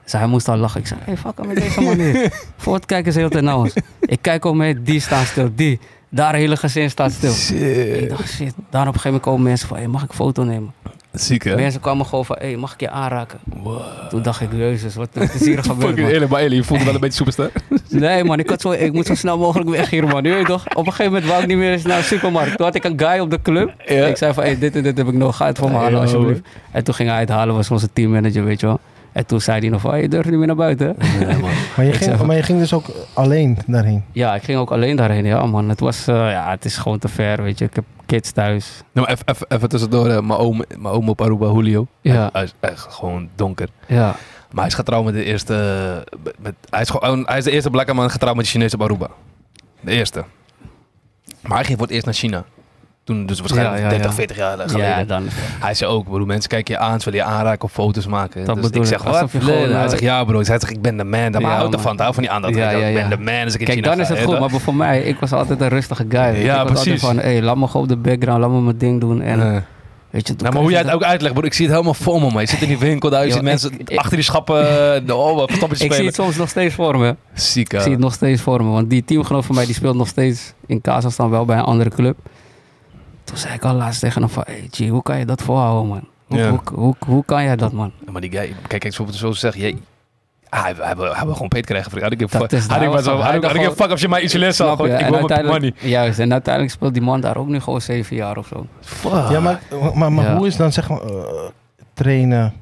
[0.03, 0.79] Dus hij moest al lachen.
[0.79, 2.31] Ik zei, hey, fuck hem met deze manier.
[2.57, 3.73] Voort kijken ze heel tijd naar ons.
[3.99, 5.79] Ik kijk om me, die staat stil, die.
[6.09, 7.29] Daar hele gezin staat stil.
[7.31, 8.09] Ik Shit.
[8.09, 8.53] dacht, shit.
[8.69, 10.73] Daar op een gegeven moment komen mensen van, hey, mag ik foto nemen?
[11.11, 11.55] Ziek hè?
[11.55, 13.39] Mensen kwamen gewoon van, hey, mag ik je aanraken?
[13.43, 13.81] Wow.
[14.09, 16.09] Toen dacht ik, jezus, wat is hier gebeurd, man?
[16.09, 17.51] eerlijk, maar Eli, je voelde wel een beetje superster.
[17.89, 20.23] Nee man, ik, had zo, ik moet zo snel mogelijk weg hier man.
[20.23, 20.63] Je toch?
[20.75, 22.57] Op een gegeven moment wou ik niet meer eens naar de supermarkt.
[22.57, 23.73] Toen had ik een guy op de club.
[23.85, 24.05] Ja.
[24.05, 25.35] Ik zei van, hey, dit en dit heb ik nog.
[25.35, 26.41] Ga het voor me halen alsjeblieft.
[26.71, 28.79] En toen ging hij het halen, was onze teammanager, weet je wel.
[29.11, 30.95] En toen zei hij nog van, hey, je durft niet meer naar buiten.
[30.97, 31.25] hè?
[31.25, 31.49] Nee, man.
[31.75, 34.03] Maar je, ging, zeg- maar je ging dus ook alleen daarheen.
[34.11, 35.25] Ja, ik ging ook alleen daarheen.
[35.25, 37.65] Ja man, het was, eh, ja, het is gewoon te ver, weet je.
[37.65, 38.81] Ik heb kids thuis.
[38.91, 41.87] Nou, maar even, even, even tussendoor, eh, mijn oom, mijn oom op Aruba, Julio.
[42.01, 42.13] Ja.
[42.13, 43.67] Hij, hij is echt gewoon donker.
[43.87, 44.05] Ja,
[44.51, 45.53] Maar hij is getrouwd met de eerste...
[46.23, 48.73] Met, met- hij, is gewoon, hij is de eerste blakke man getrouwd met de Chinees
[48.73, 49.07] op Aruba.
[49.81, 50.23] De eerste.
[51.41, 52.43] Maar hij ging voor het eerst naar China.
[53.09, 54.13] Toen dus waarschijnlijk Ja, ja, 30, ja.
[54.15, 54.87] 40 jaar geleden.
[54.87, 55.23] ja dan.
[55.59, 58.45] Hij zei ook, bro, mensen kijken je aan, ze willen je aanraken of foto's maken.
[58.45, 59.33] Dat dus ik zeg, wat?
[59.33, 59.73] Nee, nee.
[59.73, 60.35] Hij eh, zegt, ja bro.
[60.35, 61.31] Hij zegt, ik ben de man.
[61.31, 62.55] Maar hij houdt ervan, houdt van die aandacht.
[62.55, 64.39] Ik ben de man als ik Kijk, dan is het goed.
[64.39, 66.19] Maar voor mij, ik was altijd een rustige guy.
[66.19, 67.01] Ja, ik was precies.
[67.01, 69.21] van, hey, laat me gewoon op de background, laat me mijn ding doen.
[69.21, 69.65] En,
[70.09, 71.43] weet je, Nou, maar hoe jij het ook uitlegt, bro.
[71.43, 72.41] Ik zie het helemaal voor me, man.
[72.41, 74.65] Je zit in die winkel, daar je Yo, ziet mensen ik- ik- achter die schappen...
[75.05, 76.05] De, oh, wat stapjes Ik zie spelen.
[76.05, 77.15] het soms nog steeds voor me.
[77.33, 78.69] Ziek, Ik zie het nog steeds voor me.
[78.71, 81.89] Want die teamgenoot van mij die speelt nog steeds in Kazachstan wel bij een andere
[81.89, 82.17] club.
[83.29, 84.43] Toen zei ik al laatst tegen hem van...
[84.47, 86.03] Hey G, hoe kan je dat volhouden man?
[86.27, 86.49] Hoe, Ja.
[86.49, 87.91] hoe, hoe, hoe kan jij dat man?
[88.11, 89.75] Maar die guy, kijk, kijk, zo, zo zeg je,
[90.49, 91.91] Ah, hij, hij, wil- hij wil gewoon peet krijgen.
[91.91, 92.05] vriend.
[92.05, 92.59] I don't give a Dat fuck.
[92.59, 93.83] is- I don't hij give a- was- I hij don't- I don't dacht give a
[93.85, 94.55] fuck of je mij iets.
[94.55, 94.83] Snap je?
[94.85, 95.89] Ik En wil mijn uiteindelijk- money.
[95.91, 98.65] Juist, en uiteindelijk speelt die man daar ook nu gewoon zeven jaar of zo.
[98.81, 99.11] Fuck.
[99.29, 99.59] Ja, maar,
[99.95, 100.35] maar, maar Ja.
[100.37, 101.23] hoe is dan zeg maar eh,
[101.93, 102.53] trainen,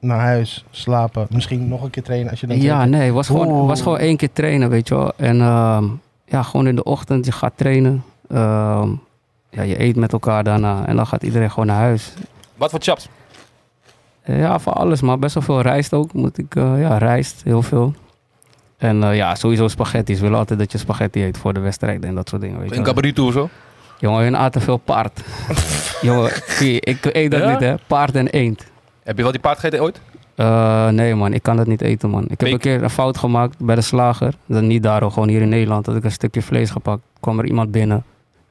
[0.00, 3.26] naar huis, slapen, misschien nog een keer trainen als je dan Ja, nee, het was
[3.26, 5.12] gewoon, was gewoon één keer trainen, weet je wel.
[5.16, 5.84] En ehm,
[6.26, 8.04] ja, gewoon in de ochtend, je gaat trainen.
[8.30, 8.88] Ehm,
[9.54, 12.12] ja, je eet met elkaar daarna en dan gaat iedereen gewoon naar huis.
[12.56, 13.08] Wat voor chaps?
[14.22, 16.12] Eh, Ja, van alles, maar best wel veel rijst ook.
[16.12, 17.94] Moet ik, eh, ja, rijst, heel veel.
[18.76, 20.14] En eh, ja, sowieso spaghetti.
[20.14, 22.60] Ze willen altijd dat je spaghetti eet voor de wedstrijd en dat soort dingen.
[22.60, 22.82] Weet wel.
[22.82, 23.48] cabarito of zo?
[23.98, 25.20] Jongen, hun aten veel paard.
[26.02, 26.30] Jongen,
[26.80, 27.50] ik eet dat Ja?
[27.50, 27.74] niet, hè.
[27.86, 28.66] Paard en eend.
[29.02, 30.00] Heb je wel die paard gegeten ooit?
[30.94, 32.24] Nee man, ik kan dat niet eten man.
[32.28, 34.34] Ik heb een keer een fout gemaakt bij de slager.
[34.46, 35.84] Dat niet daar, hoor, gewoon hier in Nederland.
[35.84, 37.02] Dat ik een stukje vlees gepakt.
[37.20, 38.04] kwam er iemand binnen.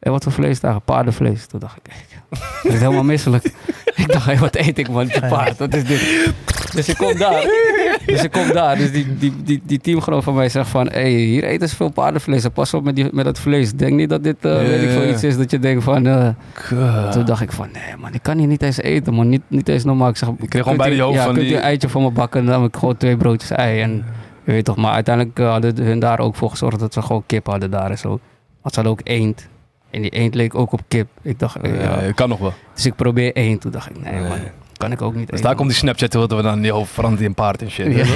[0.04, 0.80] Hé, wat voor vlees daar?
[0.82, 1.46] Paardenvlees.
[1.46, 1.94] Toen dacht ik,
[2.64, 3.44] ik ben helemaal misselijk.
[3.96, 5.06] ik dacht, hé, wat eet ik man?
[5.06, 6.32] Die paard, wat is dit?
[6.74, 7.46] Dus ik kom daar.
[8.06, 8.78] Dus ik kom daar.
[8.78, 10.88] Dus die, die, die, die teamgenoot van mij zegt van...
[10.92, 12.44] Hé, hier eten ze veel paardenvlees.
[12.44, 13.74] En Pas op met, die, met dat vlees.
[13.74, 16.08] Denk niet dat dit eh, weet ik veel iets is dat je denkt van...
[16.08, 16.28] eh,
[17.12, 19.30] toen dacht ik van, nee man, ik kan hier niet eens eten man.
[19.30, 20.10] Niet, niet eens normaal.
[20.10, 22.02] Ik zeg, Je kreeg gewoon bij je hoofd ja, van kunt die- een eitje voor
[22.02, 22.40] me bakken?
[22.40, 23.82] En dan heb ik gewoon twee broodjes ei.
[23.82, 24.06] En
[24.44, 27.24] je weet toch, maar uiteindelijk eh, hadden hun daar ook voor gezorgd dat ze gewoon
[27.26, 28.10] kip hadden daar en zo.
[28.62, 29.48] Want ze hadden ook eend.
[29.94, 31.08] En die eend leek ook op kip.
[31.22, 32.02] Ik dacht, ja.
[32.02, 32.54] Ja, kan nog wel.
[32.74, 33.62] Dus ik probeer eend.
[33.62, 34.38] Toen dacht ik, nee man,
[34.78, 37.26] kan ik ook niet Dus daar komt die Snapchat, wilden we dan die hoofd veranderen
[37.28, 37.96] in paard en shit.
[37.96, 38.06] Ja.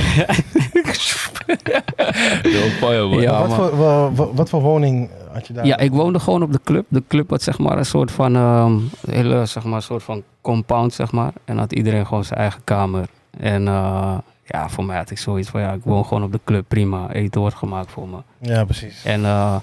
[2.79, 3.21] Fire, man.
[3.21, 3.57] Ja, wat, man.
[3.57, 5.65] voor, wa- wa- wat voor woning had je daar?
[5.65, 6.85] Ja, ik woonde gewoon op de club.
[6.87, 8.73] De club had zeg maar een soort van, ehm,
[9.11, 11.31] hele, zeg maar, een soort van compound, zeg maar.
[11.45, 13.05] En had iedereen gewoon zijn eigen kamer.
[13.39, 16.39] En eh, ja, voor mij had ik zoiets van, ja, ik woon gewoon op de
[16.45, 17.11] club, prima.
[17.11, 18.17] Eten wordt gemaakt voor me.
[18.39, 19.03] Ja, precies.
[19.03, 19.55] En eh,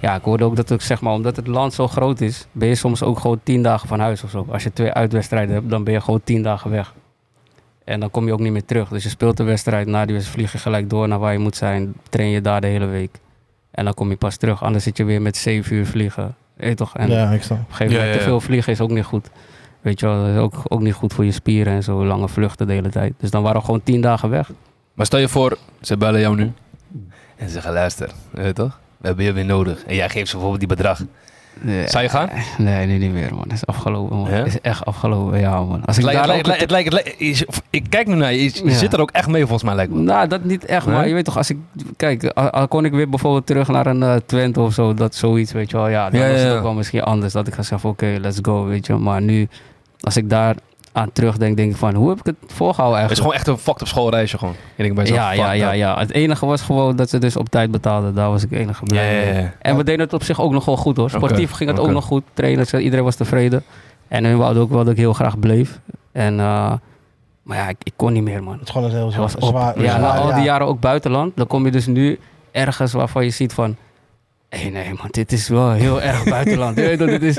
[0.00, 2.68] ja, ik hoorde ook dat ik zeg maar, omdat het land zo groot is, ben
[2.68, 4.46] je soms ook gewoon tien dagen van huis of zo.
[4.50, 6.94] Als je twee uitwedstrijden hebt, dan ben je gewoon tien dagen weg.
[7.84, 8.88] En dan kom je ook niet meer terug.
[8.88, 11.38] Dus je speelt de wedstrijd, na die wedstrijd vlieg je gelijk door naar waar je
[11.38, 11.94] moet zijn.
[12.08, 13.18] Train je daar de hele week.
[13.70, 14.62] En dan kom je pas terug.
[14.62, 16.36] Anders zit je weer met zeven uur vliegen.
[16.54, 16.96] Weet je toch?
[16.96, 17.58] En ja, ik snap.
[17.58, 19.30] op een gegeven moment Ja, ja, te veel vliegen is ook niet goed.
[19.80, 22.28] Weet je wel, dat is ook, ook niet goed voor je spieren en zo lange
[22.28, 23.14] vluchten de hele tijd.
[23.18, 24.50] Dus dan waren we gewoon tien dagen weg.
[24.94, 26.52] Maar stel je voor, ze bellen jou nu.
[27.36, 28.80] En ze zeggen, luister, weet je toch?
[29.00, 29.84] We hebben je weer nodig.
[29.86, 31.00] En jij geeft ze bijvoorbeeld die bedrag.
[31.86, 32.28] Zou je gaan?
[32.58, 33.42] Nee, nee, niet meer man.
[33.42, 34.30] Het is afgelopen man.
[34.30, 34.36] Ja?
[34.36, 35.84] Het is echt afgelopen, ja man.
[35.84, 38.14] Als ik Het lijkt- daar het lijkt- het lijkt- het lijkt- je- Ik kijk nu
[38.14, 38.70] naar je, je Ja.
[38.70, 40.00] zit er ook echt mee volgens mij lijkt me.
[40.00, 40.94] Nou, dat niet echt, Nee?
[40.94, 41.56] maar je weet toch, als ik...
[41.96, 45.14] Kijk, al, al kon ik weer bijvoorbeeld terug naar een eh, Twente of zo, dat
[45.14, 45.88] zoiets, weet je wel.
[45.88, 47.32] Ja, dan Ja, was het ook wel misschien anders.
[47.32, 48.94] Dat ik ga zeggen, oké, let's go, weet je.
[48.94, 49.48] Maar nu,
[50.00, 50.54] als ik daar
[50.92, 53.20] aan terugdenk, denk ik van, hoe heb ik het volgehouden Het is eigenlijk?
[53.20, 54.54] gewoon echt een fucked up schoolreisje gewoon.
[54.76, 55.98] En ik ben zo ja, ja, ja, ja.
[55.98, 58.14] Het enige was gewoon dat ze dus op tijd betaalden.
[58.14, 59.42] Daar was ik enige Ja, blij ja, mee.
[59.42, 59.52] ja.
[59.58, 61.10] En we deden het op zich ook nog wel goed hoor.
[61.10, 62.22] Sportief ging het ook nog goed.
[62.34, 63.62] Trainers, iedereen was tevreden.
[64.08, 65.80] En hun wouden ook wel dat ik heel graag bleef.
[66.12, 66.72] En, eh,
[67.42, 68.52] maar ja, ik, ik kon niet meer man.
[68.52, 69.42] Het is gewoon heel zwaar, was op.
[69.42, 71.36] zwaar, ja, na al die jaren ook buitenland.
[71.36, 72.18] Dan kom je dus nu
[72.50, 73.76] ergens waarvan je ziet van...
[74.50, 76.76] Hé nee man, dit is wel heel erg buitenland.
[76.76, 77.34] Je weet toch, dit is...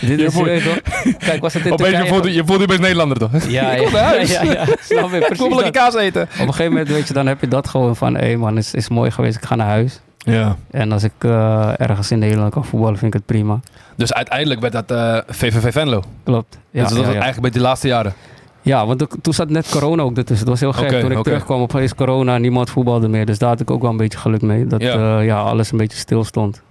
[0.00, 1.14] Dit is je toch?
[1.18, 3.30] Kijk, was het in je voelt, je voelt je best Nederlander toch?
[3.48, 4.30] Ja, kom ja, huis.
[4.32, 5.54] ja, ja, snap Ik dat.
[5.54, 6.22] lekker kaas eten.
[6.22, 8.16] Op een gegeven moment, weet je, dan heb je dat gewoon van...
[8.16, 10.00] Hé man, het is, is mooi geweest, ik ga naar huis.
[10.18, 10.56] Ja.
[10.70, 13.60] En als ik eh, ergens in Nederland kan voetballen, vind ik het prima.
[13.96, 16.02] Dus uiteindelijk werd dat eh, VVV Venlo.
[16.24, 16.58] Klopt.
[16.70, 17.20] Ja, dus dat ja, was ja.
[17.20, 18.14] eigenlijk bij die laatste jaren.
[18.62, 20.48] Ja want ook- toen zat net corona ook ertussen.
[20.48, 21.00] Het was heel gek.
[21.00, 21.22] Toen ik oké.
[21.30, 23.26] terugkwam, opeens corona, niemand voetbalde meer.
[23.26, 24.66] Dus daar had ik ook wel een beetje geluk mee.
[24.66, 24.94] Dat Ja.
[24.94, 25.20] ja.
[25.20, 26.62] ja, alles een beetje stil stond.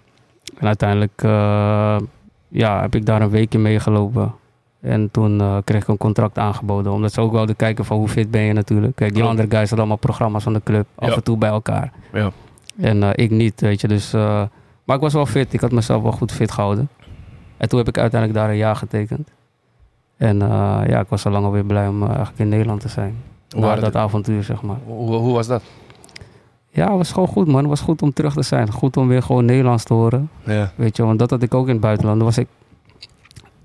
[0.58, 1.98] En uiteindelijk eh,
[2.48, 4.34] ja, heb ik daar een weekje meegelopen.
[4.82, 6.92] En toen eh, kreeg ik een contract aangeboden.
[6.92, 8.96] Omdat ze ook wilden kijken van hoe fit ben je natuurlijk.
[8.96, 10.86] Kijk, die andere guys hadden allemaal programma's van de club.
[10.96, 11.92] Af en toe bij elkaar.
[12.14, 12.32] Ja.
[12.78, 13.88] En eh, ik niet, weet je.
[13.88, 14.42] Dus, eh,
[14.84, 15.54] maar ik was wel fit.
[15.54, 16.90] Ik had mezelf wel goed fit gehouden.
[17.58, 19.30] En toen heb ik uiteindelijk daar een jaar getekend.
[20.20, 22.90] En eh, ja, ik was al lang alweer blij om eh, eigenlijk in Nederland te
[22.90, 23.16] zijn.
[23.50, 23.96] Hoe, Na dat het?
[23.96, 24.78] avontuur, zeg maar.
[24.86, 25.64] hoe, hoe was dat?
[26.70, 27.58] Ja, het was gewoon goed, man.
[27.60, 28.72] Het was goed om terug te zijn.
[28.72, 30.30] Goed om weer gewoon Nederlands te horen.
[30.44, 30.72] Ja.
[30.76, 32.18] Weet je, want dat had ik ook in het buitenland.
[32.18, 32.48] Dan was ik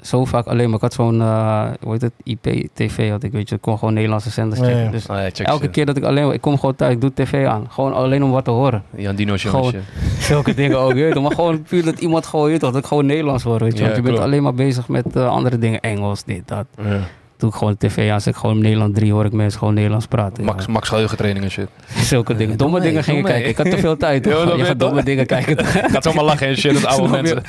[0.06, 0.74] zo vaak alleen maar.
[0.74, 3.55] Ik had zo'n, eh hoe heet het, IP-TV had ik, weet je.
[3.55, 4.82] Ik kon gewoon Nederlandse zenders checken.
[4.85, 4.90] ja.
[4.90, 7.12] Dus Ah, ja, check elke keer dat ik alleen, ik kom gewoon thuis, ik doe
[7.14, 7.66] tv aan.
[7.70, 8.82] Gewoon alleen om wat te horen.
[8.97, 9.51] Jan Dino show.
[9.51, 9.72] Gewoon-.
[10.18, 11.22] Zulke dingen ook, je weet toch.
[11.22, 13.72] Maar gewoon puur dat iemand gewoon, je weet toch, dat ik gewoon Nederlands hoor, weet
[13.72, 13.78] je.
[13.78, 15.81] Ja, Want je bent alleen maar bezig met eh, andere dingen.
[15.81, 16.66] Engels, dit, dat.
[16.82, 16.98] Ja.
[17.36, 20.06] Doe ik gewoon tv aan, zet ik gewoon Nederland 3, hoor ik mensen gewoon Nederlands
[20.06, 20.44] praten.
[20.44, 20.73] Max, ja.
[20.73, 21.69] Max geheugentraining en shit.
[22.11, 22.56] Zulke dingen.
[22.56, 23.51] Domme dingen ging ik doe kijken.
[23.51, 24.24] Ik had te veel tijd.
[24.24, 25.65] Dat je gaat domme dingen kijken.
[25.93, 27.43] Gaat zomaar lachen en shit, dat oude mensen.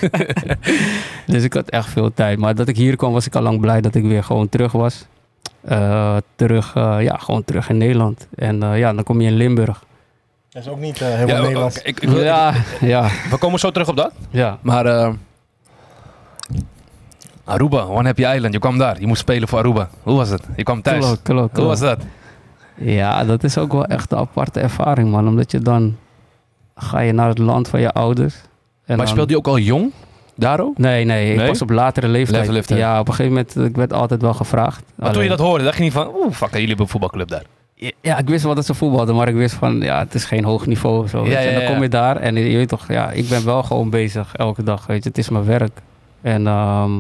[1.26, 2.38] Dus ik had echt veel tijd.
[2.40, 4.72] Maar dat ik hier kwam, was ik al lang blij dat ik weer gewoon terug
[4.72, 5.06] was.
[5.62, 8.28] Eh, terug, eh, ja, gewoon terug in Nederland.
[8.36, 9.84] En eh, ja, dan kom je in Limburg.
[10.49, 11.78] Dat is ook niet helemaal Ja, Nederlands.
[11.82, 14.12] ik, ik, wil- Ja, ja, we komen zo terug op dat.
[14.30, 14.57] ja.
[14.62, 15.10] Maar eh,
[17.46, 19.00] Aruba, One Happy Island, je kwam daar.
[19.00, 19.90] Je moest spelen voor Aruba.
[20.04, 20.44] Hoe was het?
[20.56, 21.06] Je kwam thuis.
[21.06, 22.00] Klopt, klopt, Hoe was dat?
[22.76, 25.28] Ja, dat is ook wel echt een aparte ervaring, man.
[25.28, 25.98] Omdat je dan
[26.76, 28.36] ga je naar het land van je ouders.
[28.86, 29.92] En maar speelde je ook al jong?
[30.36, 30.78] Daar ook?
[30.78, 31.48] Nee, nee, ik Nee?
[31.48, 32.68] was op latere leeftijd.
[32.70, 34.84] Ja, op een gegeven moment, ik werd altijd wel gevraagd.
[34.96, 37.28] Maar toen je dat hoorde, dacht je niet van, oeh, fuck, jullie hebben een voetbalclub
[37.28, 37.44] daar.
[38.02, 40.44] Ja, ik wist wel dat ze voetbalden, maar ik wist van, ja, het is geen
[40.44, 41.26] hoog niveau of zo.
[41.26, 41.38] Ja.
[41.40, 44.36] En dan kom je daar en je weet toch, ja, ik ben wel gewoon bezig
[44.36, 45.10] elke dag, weet je.
[45.10, 45.82] Het is mijn werk.
[46.22, 46.92] En ehm,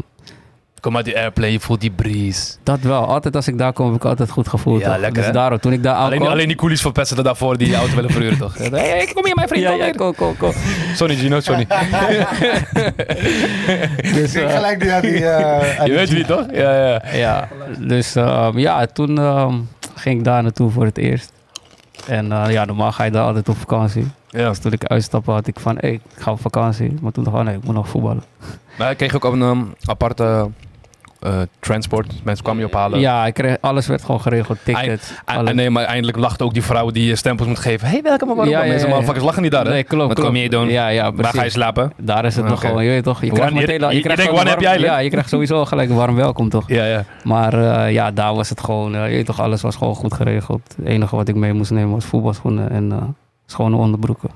[0.85, 2.55] Kom uit die airplay, je voelt die breeze.
[2.63, 3.07] dat wel.
[3.07, 4.79] Altijd als ik daar kom, heb ik altijd goed gevoeld.
[4.79, 4.97] Ja, toch?
[4.97, 6.31] lekker, Dus daarom, toen ik daar Alleen, aankwam...
[6.31, 8.57] alleen die coolies van zitten daarvoor die je auto willen verhuren, toch?
[8.57, 10.51] Hé, hey, kom hier mijn vriend, ja, kom ja, kom, kom, kom.
[10.95, 11.61] Sorry Gino, sorry.
[13.97, 16.45] Ik Dus, eh, gelijk die eh, je weet wie, toch?
[16.51, 17.01] Ja, ja.
[17.13, 17.47] Ja,
[17.79, 19.55] dus ehm, ja, toen ehm,
[19.95, 21.31] ging ik daar naartoe voor het eerst.
[22.07, 24.07] En eh, ja, normaal ga je daar altijd op vakantie.
[24.29, 24.49] ja.
[24.49, 26.93] Dus toen ik uitstapte had ik van, hé, ik ga op vakantie.
[27.01, 28.23] Maar toen dacht ik, oh nee, ik moet nog voetballen.
[28.77, 30.49] Maar ik kreeg ook een um, aparte
[31.25, 32.13] eh, transport.
[32.23, 32.99] Mensen kwamen je ophalen.
[32.99, 35.11] Ja, ik kreeg, alles werd gewoon geregeld, tickets.
[35.25, 37.87] En, nee, maar eindelijk lachte ook die vrouw die je stempels moet geven.
[37.87, 38.47] hey, welkom waarom?
[38.47, 39.71] Ja, ja, Mensen, ja, motherfuckers lachen niet daar, hè?
[39.71, 40.67] Nee, klopt, Wat kom je doen?
[40.69, 41.91] Ja, ja, Waar ga je slapen?
[41.97, 43.79] Daar is het nog gewoon, je weet toch, je krijgt meteen...
[43.79, 45.95] je- je krijgt denkt, gewoon wanneer heb warm- jij Ja, je krijgt sowieso gelijk een
[45.95, 46.63] warm welkom, toch?
[46.67, 47.03] Ja, ja.
[47.23, 47.53] Maar
[47.85, 50.61] eh, ja, daar was het gewoon, eh, je weet toch, alles was gewoon goed geregeld.
[50.77, 52.97] Het enige wat ik mee moest nemen was voetbalschoenen en eh,
[53.45, 54.29] schone onderbroeken.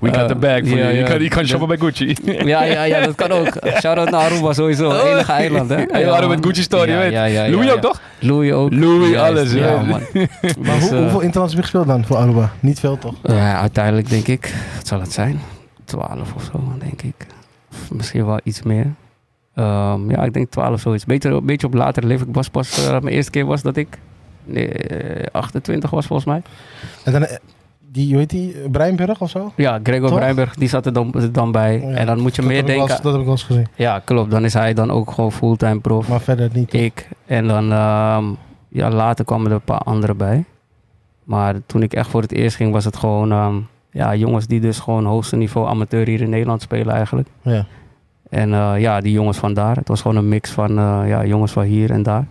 [0.00, 0.76] We got the bag you.
[0.76, 1.06] Je ja.
[1.06, 2.16] kan, je kan shoppen bij Gucci.
[2.24, 3.46] Ja, ja, ja, dat kan ook.
[3.80, 4.88] Shout-out naar Aruba sowieso.
[4.88, 5.10] Oh.
[5.10, 5.76] Enige eiland, hè?
[6.00, 7.12] Ja, Aruba met Gucci store, je Ja, weet.
[7.12, 7.72] Ja, ja, Louis ja.
[7.72, 8.00] ook, toch?
[8.18, 8.72] Louis ook.
[8.72, 9.86] Louis, alles, Ja, man.
[9.92, 10.00] Maar
[10.78, 12.50] Dus, hoe- eh, hoeveel interlands heb je gespeeld dan voor Aruba?
[12.60, 13.14] Niet veel, toch?
[13.22, 15.40] Ja, uiteindelijk denk ik, wat zal het zijn?
[15.84, 17.26] 12 of zo, denk ik.
[17.90, 18.86] Misschien wel iets meer.
[19.54, 21.04] Ehm, ja, ik denk 12 zoiets.
[21.04, 22.28] Beetje, beetje op later leven.
[22.28, 23.98] Ik was pas, eh, mijn eerste keer was dat ik
[25.32, 26.42] 28 was volgens mij.
[27.04, 27.36] En dan, eh,
[27.92, 28.54] die, hoe heet die?
[28.70, 29.52] Breinburg of zo?
[29.56, 30.18] Ja, Gregor Toch?
[30.18, 31.80] Breinberg, die zat er dan, dan bij.
[31.80, 32.88] Ja, en dan moet je meer denken.
[32.90, 33.66] eens- dat heb ik wel eens gezien.
[33.74, 34.30] Ja, klopt.
[34.30, 36.08] Dan is hij dan ook gewoon fulltime prof.
[36.08, 36.72] Maar verder niet.
[36.72, 37.08] Ik.
[37.26, 38.24] En dan, ehm,
[38.68, 40.44] ja, later kwamen er een paar anderen bij.
[41.24, 43.54] Maar toen ik echt voor het eerst ging, was het gewoon, ehm,
[43.90, 47.28] ja, jongens die dus gewoon hoogste niveau amateur hier in Nederland spelen eigenlijk.
[47.42, 47.66] Ja.
[48.30, 49.76] En eh, ja, die jongens van daar.
[49.76, 52.26] Het was gewoon een mix van eh, ja, jongens van hier en daar.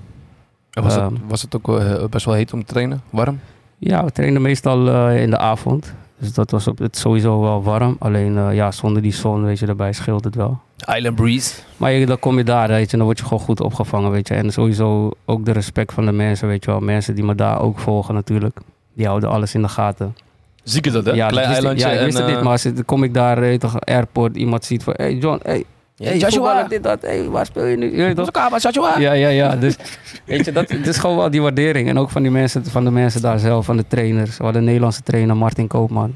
[0.83, 1.13] Was, het, Ehm.
[1.27, 3.01] was het ook eh, best wel heet om te trainen?
[3.09, 3.39] Warm?
[3.77, 5.93] Ja, we trainden meestal eh, in de avond.
[6.19, 7.95] Dus dat was op het sowieso wel warm.
[7.99, 10.59] Alleen eh, ja, zonder die zon, weet je, daarbij scheelt het wel.
[10.95, 11.53] Island Breeze.
[11.77, 14.27] Maar je, dan kom je daar, weet je, dan word je gewoon goed opgevangen, weet
[14.27, 14.33] je.
[14.33, 16.79] En sowieso ook de respect van de mensen, weet je wel.
[16.79, 18.59] Mensen die me daar ook volgen natuurlijk.
[18.93, 20.15] Die houden alles in de gaten.
[20.63, 21.11] Ziek is dat, hè?
[21.11, 21.85] Ja, Klein eilandje.
[21.85, 24.35] Ja, ik en, wist het niet, maar als, dan kom ik daar, je toch, airport,
[24.35, 24.93] iemand ziet van...
[24.97, 25.63] Hey John, hey,
[25.97, 26.63] Hey, Joshua.
[26.63, 27.01] dit, dat.
[27.01, 27.91] Hey, waar speel je nu?
[27.97, 28.29] Je weet toch?
[28.33, 28.99] Joshua, Joshua.
[28.99, 29.55] Ja, ja, ja.
[29.55, 29.75] Dus
[30.25, 31.89] weet je, dat het is gewoon wel die waardering.
[31.89, 34.37] En ook van, die mensen, van de mensen daar zelf, van de trainers.
[34.37, 36.15] We hadden een Nederlandse trainer, Martin Koopman.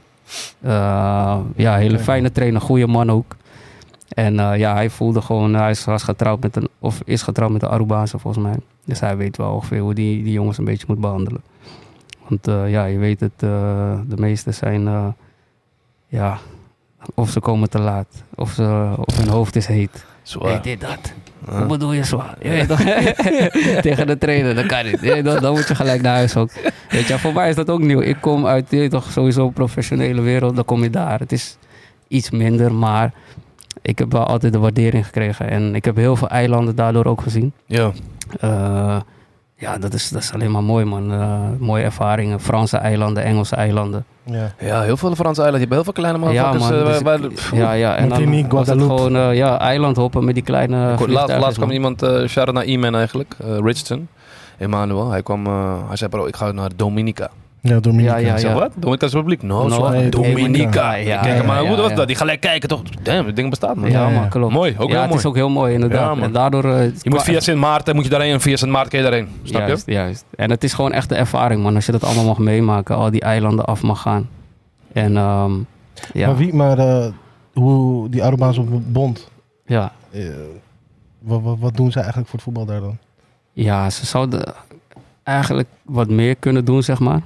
[0.62, 3.36] Eh, ja, hele fijne trainer, goede man ook.
[4.10, 7.52] En eh, ja, hij voelde gewoon, hij is- was getrouwd met een, of is getrouwd
[7.52, 8.56] met een Arubaanse volgens mij.
[8.86, 11.42] Dus hij weet wel ongeveer hoe die, die jongens een beetje moet behandelen.
[12.28, 15.06] Want eh, ja, je weet het, eh, de meeste zijn, eh,
[16.08, 16.38] ja,
[17.14, 18.24] of ze komen te laat.
[18.36, 20.06] Of, ze, of hun hoofd is heet.
[20.24, 20.52] Zwaar.
[20.52, 21.14] Hey, dit, dat.
[21.46, 21.58] Ah.
[21.58, 22.36] Hoe bedoel je zwaar?
[22.42, 22.80] Je weet toch?
[23.88, 25.02] Tegen de trainer, dat kan niet.
[25.02, 26.52] Je dan moet je gelijk naar huis ook.
[26.90, 28.02] Weet je, voor mij is dat ook nieuw.
[28.02, 31.20] Ik kom uit, je toch, sowieso een professionele wereld, dan kom je daar.
[31.20, 31.58] Het is
[32.08, 33.14] iets minder, maar
[33.82, 35.50] ik heb wel altijd de waardering gekregen.
[35.50, 37.54] En ik heb heel veel eilanden daardoor ook gezien.
[37.66, 37.92] Ja.
[38.40, 39.00] Eh,
[39.62, 41.12] ja, dat is, dat is alleen maar mooi, man.
[41.12, 42.40] Eh, mooie ervaringen.
[42.40, 44.06] Franse eilanden, Engelse eilanden.
[44.24, 44.54] Ja.
[44.60, 45.70] ja, heel veel Franse eilanden.
[45.70, 46.70] Je hebt heel veel kleine Ja, motherfuckers.
[47.04, 47.20] man.
[47.20, 47.96] eh, dus waar- ja, ja.
[47.96, 51.72] En dan was het gewoon eh, ja, eilandhoppen met die kleine laatst, kwam man.
[51.72, 54.08] iemand, eh shout-out naar E-Man eigenlijk, eh, Richardson,
[54.58, 55.10] Emmanuel.
[55.12, 57.30] Hij kwam, eh, hij zei bro, ik ga naar Dominica.
[57.64, 58.16] Ja, Dominica.
[58.18, 58.72] Ja, ja, wat?
[58.76, 59.42] Dominica's Republiek?
[59.42, 60.94] No, No, zo- nee, Dominica.
[60.94, 62.08] Ja, kijk, ja, maar ja, hoe was dat?
[62.08, 62.82] Die gelijk kijken toch?
[63.02, 63.90] Damn, dit ding bestaat man.
[63.90, 64.54] Ja, Ja, man, klopt.
[64.54, 65.20] Mooi, ook ja, heel het mooi.
[65.20, 66.18] is ook heel mooi inderdaad.
[66.18, 66.64] En daardoor...
[66.66, 69.06] eh, Je moet via Sint Maarten, moet je daarheen en via Sint Maarten kun je
[69.06, 69.28] daarheen.
[69.44, 69.92] Snap juist, je?
[69.92, 70.26] juist.
[70.36, 71.76] En het is gewoon echt de ervaring, man.
[71.76, 74.30] Als je dat allemaal mag meemaken, al die eilanden af mag gaan.
[74.94, 75.52] En ehm,
[76.14, 77.06] ja, Maar, wie, maar eh,
[77.54, 79.30] hoe die Arubaanse bond,
[79.66, 80.24] ja, eh,
[81.20, 82.98] wat, wat, wat doen zij eigenlijk voor het voetbal daar dan?
[83.54, 84.54] ja, ze zouden
[85.24, 87.22] eigenlijk wat meer kunnen doen, zeg maar.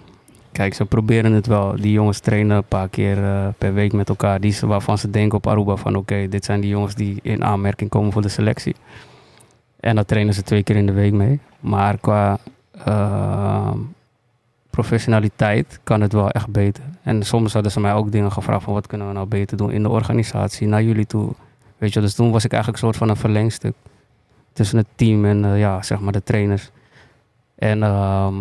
[0.55, 1.75] Kijk, ze proberen het wel.
[1.75, 4.39] Die jongens trainen een paar keer eh, per week met elkaar.
[4.39, 5.95] Die waarvan ze denken op Aruba van...
[5.95, 8.75] oké, dit zijn die jongens die in aanmerking komen voor de selectie.
[9.79, 11.39] En daar trainen ze twee keer in de week mee.
[11.59, 12.37] Maar qua
[12.85, 13.79] ehm,
[14.69, 16.83] professionaliteit kan het wel echt beter.
[17.03, 18.73] En soms hadden ze mij ook dingen gevraagd van...
[18.73, 21.33] wat kunnen we nou beter doen in de organisatie, naar jullie toe.
[21.77, 23.73] Weet je, dus toen was ik eigenlijk een soort van een verlengstuk...
[24.53, 26.69] tussen het team en eh, ja, zeg maar de trainers.
[27.55, 28.35] En ehm,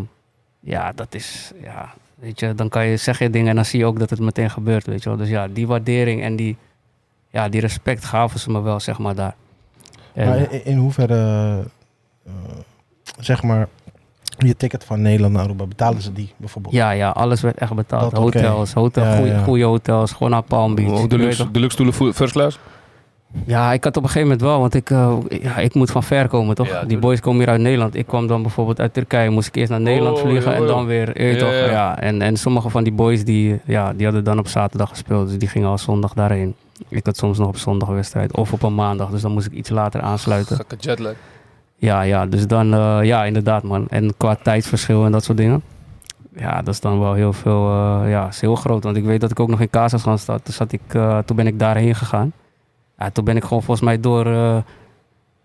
[0.61, 1.53] ja, dat is...
[1.63, 4.11] Ja, weet je, dan kan je, zeg je dingen en dan zie je ook dat
[4.11, 5.19] het meteen gebeurt, weet je wel.
[5.19, 6.57] Dus ja, die waardering en die,
[7.31, 9.35] ja, die respect gaven ze me wel, zeg maar, daar.
[10.13, 11.63] En, Maar in, in hoeverre,
[12.27, 12.33] eh,
[13.19, 13.69] zeg maar,
[14.39, 16.75] je ticket van Nederland naar Aruba, betalen ze die bijvoorbeeld?
[16.75, 18.11] Ja, ja, alles werd echt betaald.
[18.11, 19.43] Dat hotels, hotel, Ja, goeie, ja.
[19.43, 20.89] goede hotels, gewoon naar Palm Beach.
[20.89, 22.59] Je weet deluxe, stoelen first class?
[23.47, 26.03] Ja, ik had op een gegeven moment wel, want ik, eh, ja, ik moet van
[26.03, 26.69] ver komen, toch?
[26.69, 27.95] Ja, die boys komen hier uit Nederland.
[27.95, 30.87] Ik kwam dan bijvoorbeeld uit Turkije, moest ik eerst naar Nederland Oh, vliegen en dan
[30.87, 31.71] weer, je weet Ja, toch?
[31.71, 31.99] ja.
[32.01, 35.39] En, en sommige van die boys, die, ja, die hadden dan op zaterdag gespeeld, dus
[35.39, 36.55] die gingen al zondag daarheen.
[36.89, 39.53] Ik had soms nog op zondag wedstrijd, of op een maandag, dus dan moest ik
[39.53, 40.57] iets later aansluiten.
[40.57, 41.15] Gekke jetlag.
[41.77, 43.87] Ja, ja, dus dan, eh, ja, inderdaad, man.
[43.89, 45.63] En qua tijdsverschil en dat soort dingen.
[46.37, 48.85] Ja, dat is dan wel heel veel, eh, ja, is heel groot.
[48.85, 50.45] Want ik weet dat ik ook nog in Kazachstan zat.
[50.45, 52.33] Toen, zat ik, eh, toen ben ik daarheen gegaan.
[52.99, 54.57] Ja, toen ben ik gewoon volgens mij door eh,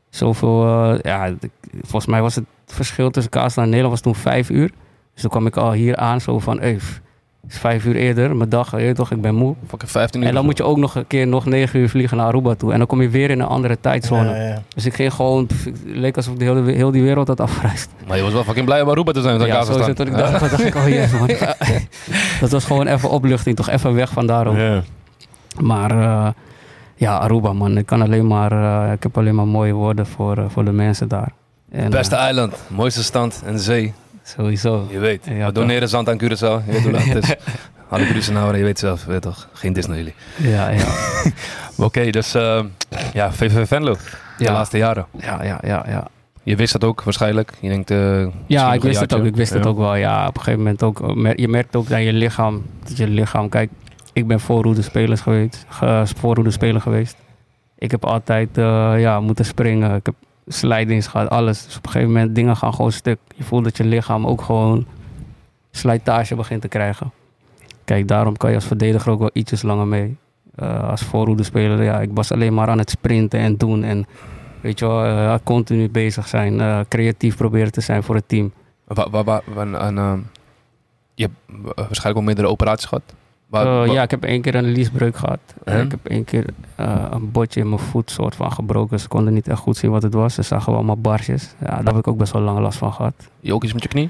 [0.10, 1.34] zoveel, eh, ja,
[1.82, 4.72] volgens mij was het verschil tussen Kazachstan en Nederland was toen vijf uur.
[5.14, 6.72] Dus toen kwam ik al hier aan zo van, hey,
[7.42, 9.56] het is vijf uur eerder, mijn dag, je weet toch, ik ben moe.
[9.68, 10.28] Fucking 15 uur.
[10.28, 12.72] En dan moet je ook nog een keer nog negen uur vliegen naar Aruba toe.
[12.72, 14.30] En dan kom je weer in een andere tijdzone.
[14.30, 14.62] Ja, ja.
[14.76, 17.90] Dus ik ging gewoon, pff, het leek alsof de hele, heel die wereld had afgereisd.
[18.08, 19.38] Maar je was wel fucking blij om Aruba te zijn.
[19.38, 19.80] met Ja, Kazachstan.
[19.86, 21.28] sowieso toen ik dacht, dacht ik, oh yes man.
[22.40, 24.58] dat was gewoon even opluchting, toch even weg van daarom.
[24.58, 24.82] Ja.
[25.60, 26.28] Maar eh,
[27.00, 30.38] ja, Aruba man, ik kan alleen maar, eh, ik heb alleen maar mooie woorden voor,
[30.38, 31.32] eh, voor de mensen daar.
[31.72, 33.94] En, Beste eh, eiland, mooiste stand en zee.
[34.24, 34.88] sowieso.
[34.90, 35.26] Je weet.
[35.26, 36.66] Ja, we doneren zand aan Curaçao.
[36.66, 37.36] Je weet hoe laat het is.
[37.90, 39.48] Alle Curaçao, je weet zelf, je weet toch.
[39.54, 40.14] Geen Disney jullie.
[40.36, 40.84] Ja, ja.
[41.86, 42.64] Oké, dus eh,
[43.14, 43.94] ja, VVV Venlo.
[44.38, 44.52] De Ja.
[44.52, 45.06] laatste jaren.
[45.20, 46.08] Ja, ja, ja, ja.
[46.44, 47.52] Je wist dat ook waarschijnlijk.
[47.60, 49.24] Je denkt, eh, misschien Ja, ik wist het ook.
[49.26, 49.70] Ik wist het Ja.
[49.70, 49.96] ook wel.
[49.96, 51.02] Ja, op een gegeven moment ook.
[51.36, 52.66] Je merkt ook aan je lichaam.
[52.88, 53.50] Dat je lichaam.
[53.50, 53.70] Kijk,
[54.14, 55.66] ik ben voorroede spelers geweest.
[55.68, 57.18] ge- voorroede speler geweest.
[57.78, 59.96] Ik heb altijd eh, ja, moeten springen.
[59.96, 60.16] Ik heb
[60.48, 61.66] slijdings gehad, alles.
[61.66, 63.20] Dus op een gegeven moment dingen gaan gewoon stuk.
[63.36, 64.86] Je voelt dat je lichaam ook gewoon
[65.72, 67.12] slijtage begint te krijgen.
[67.86, 70.18] Kijk, daarom kan je als verdediger ook wel ietsjes langer mee.
[70.56, 73.84] Eh, als voorhoede speler, ja, ik was alleen maar aan het sprinten en doen.
[73.84, 74.06] En
[74.62, 76.60] weet je wel, eh, continu bezig zijn.
[76.62, 78.52] eh, creatief proberen te zijn voor het team.
[78.88, 80.20] Wa- wa- wa- ehm,
[81.16, 83.04] je hebt waarschijnlijk wel meerdere operaties gehad.
[83.52, 85.40] Eh, ja, ik heb één keer een liesbreuk gehad.
[85.64, 86.46] Eh, ik heb één keer
[86.76, 89.00] eh, een botje in mijn voet soort van gebroken.
[89.00, 90.34] Ze konden niet echt goed zien wat het was.
[90.34, 91.56] Ze zagen wel allemaal barsjes.
[91.60, 93.14] Ja, daar heb ik ook best wel lang last van gehad.
[93.40, 94.10] Je ook iets met je knie?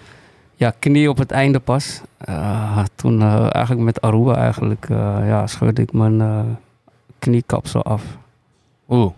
[0.56, 2.02] Ja, knie op het einde pas.
[2.95, 6.57] Toen eigenlijk met Aruba eigenlijk, ja, scheurde ik mijn
[7.20, 8.03] kniekapsel af.
[8.90, 9.11] Oeh.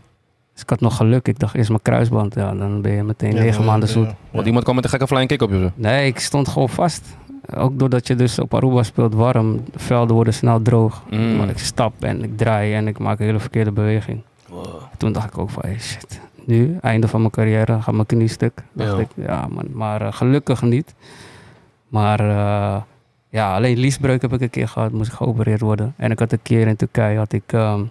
[0.53, 1.27] Dus ik had nog geluk.
[1.27, 2.35] Ik dacht eerst mijn kruisband.
[2.35, 4.05] Ja, dan ben je meteen Ja, negen maanden zoet.
[4.05, 4.15] ja.
[4.31, 5.71] Want iemand kwam met een gekke flying kick op je zo.
[5.75, 7.17] Nee, ik stond gewoon vast.
[7.55, 9.55] Ook doordat je dus op Aruba speelt warm.
[9.71, 11.03] De velden worden snel droog.
[11.09, 11.35] Mm.
[11.35, 14.21] Maar ik stap en ik draai en ik maak een hele verkeerde beweging.
[14.97, 16.19] Toen dacht ik ook van, hey, shit.
[16.45, 18.63] Nu, einde van mijn carrière, gaat mijn knie stuk.
[18.73, 18.97] Dacht Ja.
[18.97, 19.65] ik, ja man.
[19.73, 20.93] Maar eh, gelukkig niet.
[21.87, 22.81] Maar eh,
[23.29, 24.91] ja, alleen liesbreuk heb ik een keer gehad.
[24.91, 25.93] Moest ik geopereerd worden.
[25.97, 27.83] En ik had een keer in Turkije, had ik ehm,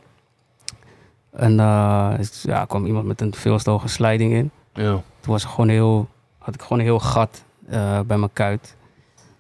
[1.33, 4.51] een, eh, ja, kwam iemand met een veel te hoge slijding in.
[4.73, 4.91] Ja.
[5.21, 6.09] Toen was ik gewoon heel,
[6.39, 7.45] had ik gewoon een heel gat
[8.07, 8.77] bij mijn kuit.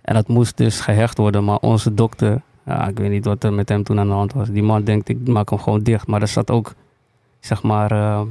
[0.02, 1.44] En dat moest dus gehecht worden.
[1.44, 4.32] Maar onze dokter, ja, ik weet niet wat er met hem toen aan de hand
[4.32, 4.48] was.
[4.48, 6.06] Die man denkt, ik maak hem gewoon dicht.
[6.06, 6.74] Maar er zat ook,
[7.40, 8.22] zeg maar, eh,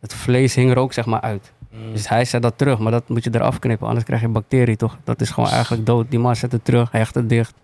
[0.00, 1.52] het vlees hing er ook zeg maar uit.
[1.92, 3.86] Dus hij zei dat terug, maar dat moet je eraf knippen.
[3.86, 4.98] Anders krijg je bacterie toch?
[5.04, 6.10] Dat is gewoon eigenlijk dood.
[6.10, 7.54] Die man zet het terug, hecht het dicht.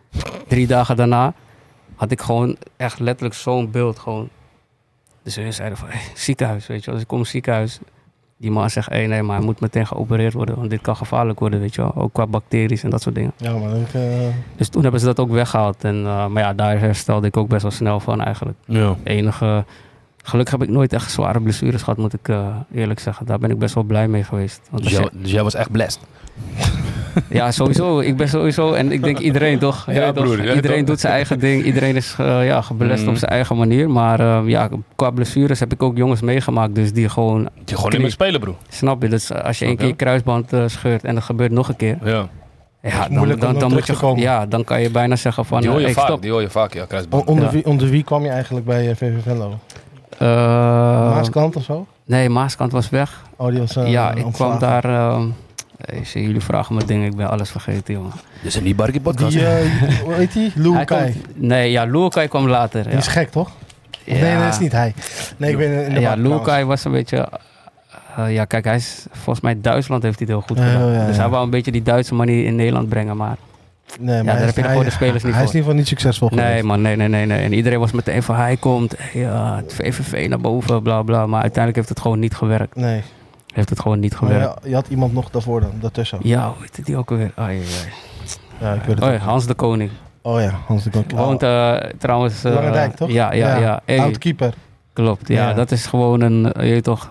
[0.49, 1.35] Drie dagen daarna
[1.95, 4.29] had ik gewoon echt letterlijk zo'n beeld gewoon.
[5.23, 6.95] Dus hun zeiden van, hey, ziekenhuis, weet je wel.
[6.95, 7.79] Dus ik kom ziekenhuis.
[8.39, 10.57] Die man zegt, hey, nee, maar hij moet meteen geopereerd worden.
[10.57, 11.95] Want dit kan gevaarlijk worden, weet je wel.
[11.95, 13.33] Ook qua bacteriën en dat soort dingen.
[13.37, 14.03] Ja, maar ik, eh,
[14.57, 15.85] Dus toen hebben ze dat ook weggehaald.
[15.85, 18.59] En, eh, maar ja, daar herstelde ik ook best wel snel van eigenlijk.
[18.65, 18.97] Ja.
[19.03, 19.65] Enige...
[20.23, 23.27] Gelukkig heb ik nooit echt zware blessures gehad, moet ik eh, eerlijk zeggen.
[23.27, 24.61] Daar ben ik best wel blij mee geweest.
[24.71, 26.01] Want Dus, jij, dus jij was echt blessed.
[27.29, 28.01] ja, sowieso.
[28.01, 28.73] Ik ben sowieso...
[28.73, 29.85] En ik denk iedereen toch?
[29.87, 30.25] Ja, Ja, toch?
[30.25, 30.87] broer, ja, iedereen toch?
[30.87, 31.65] doet zijn eigen ding.
[31.65, 33.11] Iedereen is eh, ja, gebelest Mhm.
[33.11, 33.91] op zijn eigen manier.
[33.91, 36.75] Maar eh, ja, qua blessures heb ik ook jongens meegemaakt.
[36.75, 37.49] Dus die gewoon...
[37.65, 38.57] Je gewoon niet meer spelen, bro.
[38.69, 39.09] Snap je?
[39.09, 41.99] Dus als je één keer kruisband eh, scheurt en dat gebeurt nog een keer.
[42.05, 42.29] Ja.
[42.83, 45.61] Ja, dan, dan, dan dan, terug moet je, ja, dan kan je bijna zeggen van...
[45.61, 46.23] Die hoor eh, je hey, vaak, stop.
[46.23, 47.27] die hoor je vaak, ja, kruisband.
[47.29, 47.51] onder, Ja.
[47.51, 49.59] wie, onder wie kwam je eigenlijk bij eh, VV Venlo?
[50.19, 50.27] Eh,
[51.15, 51.87] Maaskant of zo?
[52.05, 53.23] nee, Maaskant was weg.
[53.37, 54.59] Oh, die was eh, ja, ik ontslagen.
[54.59, 54.85] kwam daar...
[54.85, 55.23] eh,
[55.85, 58.13] hey, zie, jullie vragen me dingen, ik ben alles vergeten, jongen.
[58.43, 59.33] Dus een Libarki podcast.
[59.33, 60.53] Die, eh, hoe heet die?
[61.35, 62.83] Nee, ja, Lukai kwam later.
[62.83, 63.51] Die Ja, is gek, toch?
[64.05, 64.13] Ja.
[64.13, 64.95] Nee, nee, dat is niet hij.
[65.37, 66.15] Nee, ik ben in de Ja.
[66.15, 67.29] Lukai was een beetje...
[68.17, 70.93] eh, ja, kijk, hij is volgens mij Duitsland heeft hij het heel goed Ja, gedaan.
[70.93, 71.21] ja, Dus ja.
[71.23, 73.37] hij wou een beetje die Duitse manier in Nederland brengen, maar...
[74.01, 75.59] Nee, maar daar hij heb is- je hij- gewoon de spelers niet Hij is voor.
[75.61, 76.65] in ieder geval niet succesvol Nee, geweest.
[76.65, 77.43] man, nee, nee, nee, nee.
[77.43, 81.27] En iedereen was meteen van, hij komt, hey, ja, het VVV naar boven, bla, bla.
[81.27, 82.77] Maar uiteindelijk heeft het gewoon niet gewerkt.
[82.77, 83.03] Nee.
[83.57, 84.45] Heeft het gewoon niet gewerkt.
[84.63, 86.19] ja, je had iemand nog daarvoor dan, daartussen.
[86.23, 87.33] Ja, hoe heet die ook alweer?
[87.35, 87.65] Ai, ai.
[88.61, 89.19] Ja, ik weet het Oh ja.
[89.19, 89.91] Hans de Koning.
[90.23, 91.11] Oh ja, Hans de Kok.
[91.11, 92.43] Woont eh, trouwens...
[92.43, 93.11] Dijk, toch?
[93.11, 93.81] Ja, ja, ja.
[93.85, 94.17] Hey,
[94.93, 95.29] klopt.
[95.29, 95.55] Ja, Ja.
[95.55, 96.43] dat is gewoon een...
[96.43, 97.09] Je weet toch...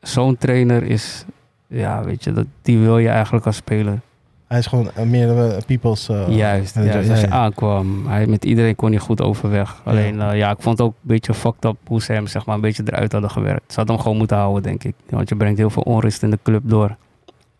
[0.00, 1.24] Zo'n trainer is
[1.68, 4.00] ja, weet je, dat, die wil je eigenlijk als speler.
[4.48, 6.08] Hij is gewoon eh, meer eh, people's...
[6.08, 6.74] eh, juist.
[6.74, 7.28] Ja, Als je ja.
[7.28, 9.80] aankwam, hij, met iedereen kon hij goed overweg.
[9.84, 12.46] Alleen, eh, ja, ik vond het ook een beetje fucked up hoe ze hem zeg
[12.46, 13.72] maar, een beetje eruit hadden gewerkt.
[13.72, 14.94] Ze hadden hem gewoon moeten houden, denk ik.
[15.10, 16.96] Want je brengt heel veel onrust in de club door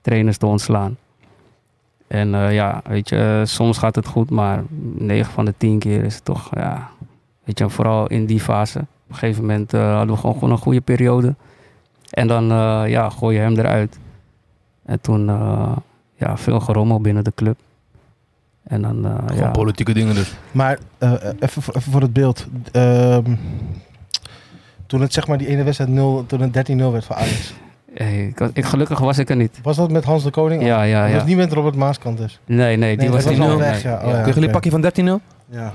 [0.00, 0.96] trainers te ontslaan.
[2.06, 4.62] En ja, weet je, soms gaat het goed, maar
[4.94, 6.88] 9 van de 10 keer is het toch, ja,
[7.44, 8.78] weet je, vooral in die fase.
[8.78, 11.34] Op een gegeven moment hadden we gewoon, gewoon een goede periode.
[12.10, 12.44] En dan,
[12.88, 13.98] ja, gooi je hem eruit.
[14.84, 15.30] En toen,
[16.18, 17.58] ja, veel gerommel binnen de club.
[18.64, 19.50] En dan, eh, Gewoon ja.
[19.50, 20.32] politieke dingen dus.
[20.52, 22.46] Maar eh, even, voor- even voor het beeld.
[22.72, 23.34] Ehm,
[24.86, 27.52] toen het zeg maar die ene wedstrijd 0, toen het 13-0 werd voor Ajax.
[27.94, 29.58] Hey, ik, gelukkig was ik er niet.
[29.62, 30.62] Was dat met Hans de Koning?
[30.62, 31.16] Ja, ja, Dat ja.
[31.16, 32.40] was niet met Robert Maaskant dus.
[32.46, 33.58] Nee, nee, die Nee, was niet was al nul.
[33.62, 33.92] weg, Nee.
[33.92, 34.00] ja.
[34.04, 34.26] Oh, Ja.
[34.32, 35.20] jullie pakje van 13-0?
[35.50, 35.72] Ja.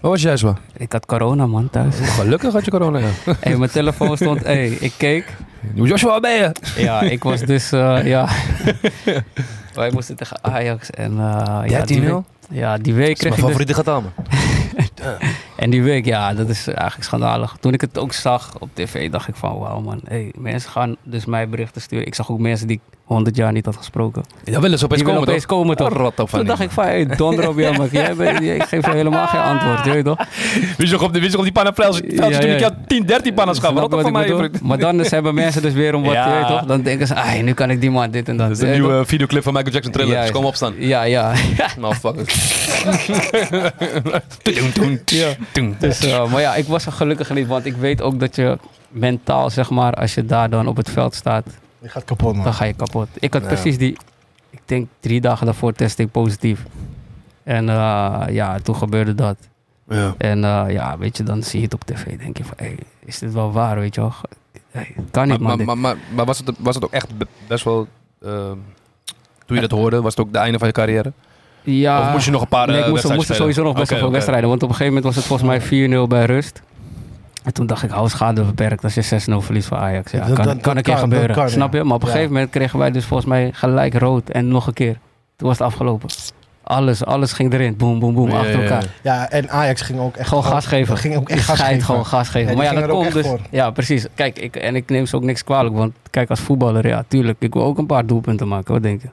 [0.00, 0.56] Waar was jij zo?
[0.76, 1.96] Ik had corona, man, thuis.
[2.00, 3.06] Gelukkig had je corona, ja.
[3.40, 4.42] hey, mijn telefoon stond...
[4.44, 5.36] Hey, ik keek.
[5.74, 6.52] Joshua, waar ben je?
[6.76, 7.72] Ja, ik was dus...
[7.72, 8.28] eh, ja.
[9.80, 10.90] Wij moesten tegen Ajax.
[10.90, 12.04] En, eh, ja, die 13-0?
[12.04, 13.44] week, ja, die week kreeg mijn ik dus...
[13.44, 14.12] favoriete getal, man.
[15.56, 17.56] En die week, ja, dat is eigenlijk schandalig.
[17.60, 19.58] Toen ik het ook zag op tv, dacht ik van...
[19.58, 20.00] Wauw, man.
[20.04, 22.06] Hey, mensen gaan dus mij berichten sturen.
[22.06, 24.22] Ik zag ook mensen die ik 100 jaar niet had gesproken.
[24.44, 25.58] Ja, willen ze opeens Die komen, opeens toch?
[25.58, 25.88] komen, toch?
[25.92, 27.88] Rot op van Toen dacht die, ik van, hey, donder op jou.
[27.92, 30.16] Jij bent- Ik geef je helemaal geen antwoord, je weet toch?
[30.18, 30.26] man.
[30.76, 32.56] Wist je nog op, de- wist je nog die pannenveldje Ja, toen ik ja.
[32.58, 33.64] jou 10, 13 pannen gaf?
[33.70, 34.50] Snap Rot je op van mij.
[34.62, 36.28] Maar dan dus hebben mensen dus weer om wat, Ja.
[36.28, 36.62] je weet toch?
[36.64, 38.48] Dan denken ze, ah, nu kan ik die man dit en dat.
[38.48, 40.20] Dat is een Je nieuwe videoclip van Michael Jackson Thriller.
[40.20, 40.72] Dus kom opstaan.
[40.74, 40.82] toch?
[40.84, 41.32] Ja, ja.
[41.80, 42.68] Motherfuckers.
[45.04, 45.34] Ja.
[45.78, 48.58] Dus, eh, maar ja, ik was er gelukkig niet, want ik weet ook dat je
[48.88, 51.44] mentaal, zeg maar, als je daar dan op het veld staat,
[51.78, 52.44] Je gaat kapot man.
[52.44, 53.08] dan ga je kapot.
[53.18, 53.48] Ik had Ja.
[53.48, 53.96] precies die,
[54.50, 56.64] ik denk drie dagen daarvoor testte ik positief.
[57.42, 59.36] En eh, ja, toen gebeurde dat.
[59.88, 60.14] Ja.
[60.18, 62.18] En eh, ja, weet je, dan zie je het op tv.
[62.18, 64.12] Denk je van, hey, is dit wel waar, weet je wel?
[64.70, 65.66] Hey, kan niet, Maar, man.
[65.66, 67.88] maar, maar, maar, maar was, het, was het ook echt be- best wel...
[68.22, 68.56] ehm,
[69.46, 71.12] toen je dat hoorde, was het ook het einde van je carrière?
[71.62, 73.54] Ja, of moest je nog een paar Nee, ik eh, moest, wedstrijden moest spelen?
[73.54, 74.48] sowieso nog best wel veel wedstrijden.
[74.48, 76.62] Want op een gegeven moment was het volgens mij 4-0 bij rust.
[77.44, 80.12] En toen dacht ik, hou schade beperkt als je 6-0 verliest voor Ajax.
[80.12, 81.34] Ja, Dat- kan, dat- kan een keer kan, gebeuren.
[81.36, 81.50] kan.
[81.50, 81.84] Snap je?
[81.84, 82.12] Maar op een Ja.
[82.14, 84.98] gegeven moment kregen wij dus volgens mij gelijk rood en nog een keer.
[85.36, 86.08] Toen was het afgelopen.
[86.62, 87.76] Alles, alles ging erin.
[87.76, 88.62] Boom, boom, boom, Ja, achter ja, ja.
[88.70, 88.84] elkaar.
[89.02, 90.28] Ja, en Ajax ging ook echt...
[90.28, 90.96] Gewoon gas geven.
[90.96, 91.82] Ging ook echt gas geven.
[91.82, 92.56] gewoon gas geven.
[92.56, 93.26] Maar ja, dat er ook komt echt dus.
[93.26, 93.38] voor.
[93.50, 94.06] Ja, precies.
[94.14, 95.74] Kijk, ik, en ik neem ze ook niks kwalijk.
[95.76, 97.36] Want kijk, als voetballer, ja, tuurlijk.
[97.40, 98.72] Ik wil ook een paar doelpunten maken.
[98.72, 99.08] Wat denk je?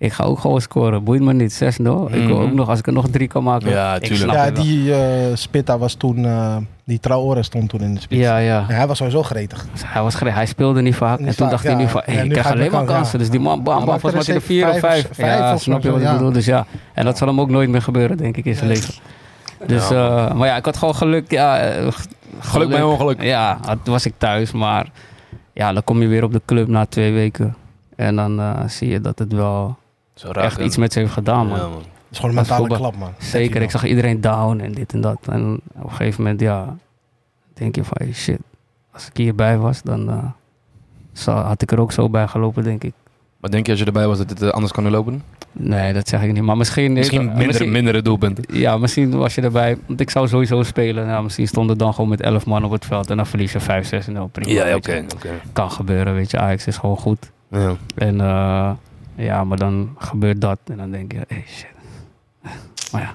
[0.00, 1.04] Ik ga ook gewoon scoren.
[1.04, 1.52] Boeit me niet.
[1.52, 1.56] 6-0.
[2.10, 2.40] Ik wil Mhm.
[2.42, 3.70] ook nog, als ik er nog drie kan maken.
[3.70, 4.32] Ja, tuurlijk.
[4.32, 6.24] Ja, die eh Spitta was toen...
[6.24, 8.20] eh, die Traore stond toen in de spits.
[8.20, 8.64] Ja, ja.
[8.68, 9.66] Hij was sowieso gretig.
[9.84, 11.18] Hij, was gere- hij speelde niet vaak.
[11.18, 13.18] Niet en toen vaak, dacht hij nu van, hey, Ja, ik krijg alleen maar kansen.
[13.18, 15.90] Dus die man, bam, bam, volgens mij is vier of vijf Ja, of snap je
[15.90, 16.32] wat ik bedoel?
[16.32, 18.94] Dus ja, en dat zal hem ook nooit meer gebeuren, denk ik, in zijn leven.
[19.66, 21.30] Dus, eh, maar ja, ik had gewoon geluk.
[21.30, 21.72] Ja,
[22.40, 23.22] Geluk bij ongeluk.
[23.22, 24.52] Ja, toen was ik thuis.
[24.52, 24.86] Maar
[25.52, 27.54] ja, dan kom je weer op de club na twee weken.
[27.96, 29.76] En dan eh, zie je dat het wel
[30.20, 31.58] Zo echt iets met ze heeft gedaan, man.
[31.58, 31.72] Ja, man.
[31.72, 33.12] Dat is gewoon een mentale klap, man.
[33.18, 35.18] Zeker, ik zag iedereen down en dit en dat.
[35.30, 36.76] En op een gegeven moment, ja,
[37.54, 38.38] denk je van, hey, shit,
[38.92, 40.24] als ik hierbij was, dan eh,
[41.12, 42.92] zou- had ik er ook zo bij gelopen, denk ik.
[43.40, 45.22] Maar denk je als je erbij was dat het eh, anders kan lopen?
[45.52, 46.42] Nee, dat zeg ik niet.
[46.42, 46.92] Maar misschien...
[46.92, 48.44] Misschien eh, minder, mindere doelpunten.
[48.58, 49.78] Ja, misschien was je erbij.
[49.86, 51.06] Want ik zou sowieso spelen.
[51.06, 53.10] Nou, misschien stonden dan gewoon met 11 man op het veld.
[53.10, 54.26] En dan verlies je 5, 6 en 0.
[54.28, 55.04] Prima, Ja, ja, oké.
[55.52, 56.38] Kan gebeuren, weet je.
[56.38, 57.30] Ajax is gewoon goed.
[57.50, 57.74] Ja.
[57.94, 58.70] En eh,
[59.24, 60.58] ja, maar dan gebeurt dat.
[60.64, 61.68] En dan denk je, hey, shit.
[62.92, 63.14] Maar ja,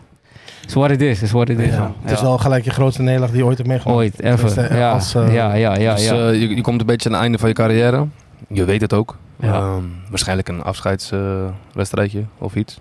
[0.67, 1.21] is what it is.
[1.21, 1.73] Is what it is.
[1.73, 2.23] Ja, het is Ja.
[2.25, 3.97] wel gelijk je grootste nederlaag die je ooit hebt meegemaakt.
[3.97, 4.35] Ooit, even.
[4.35, 5.93] Tenminste, eh, Ja, als, eh, ja, ja, ja.
[5.95, 6.13] dus ja.
[6.29, 8.07] eh, je, je komt een beetje aan het einde van je carrière.
[8.47, 9.17] Je weet het ook.
[9.39, 9.53] Ja.
[9.53, 12.77] Ehm, waarschijnlijk een afscheidswedstrijdje of iets.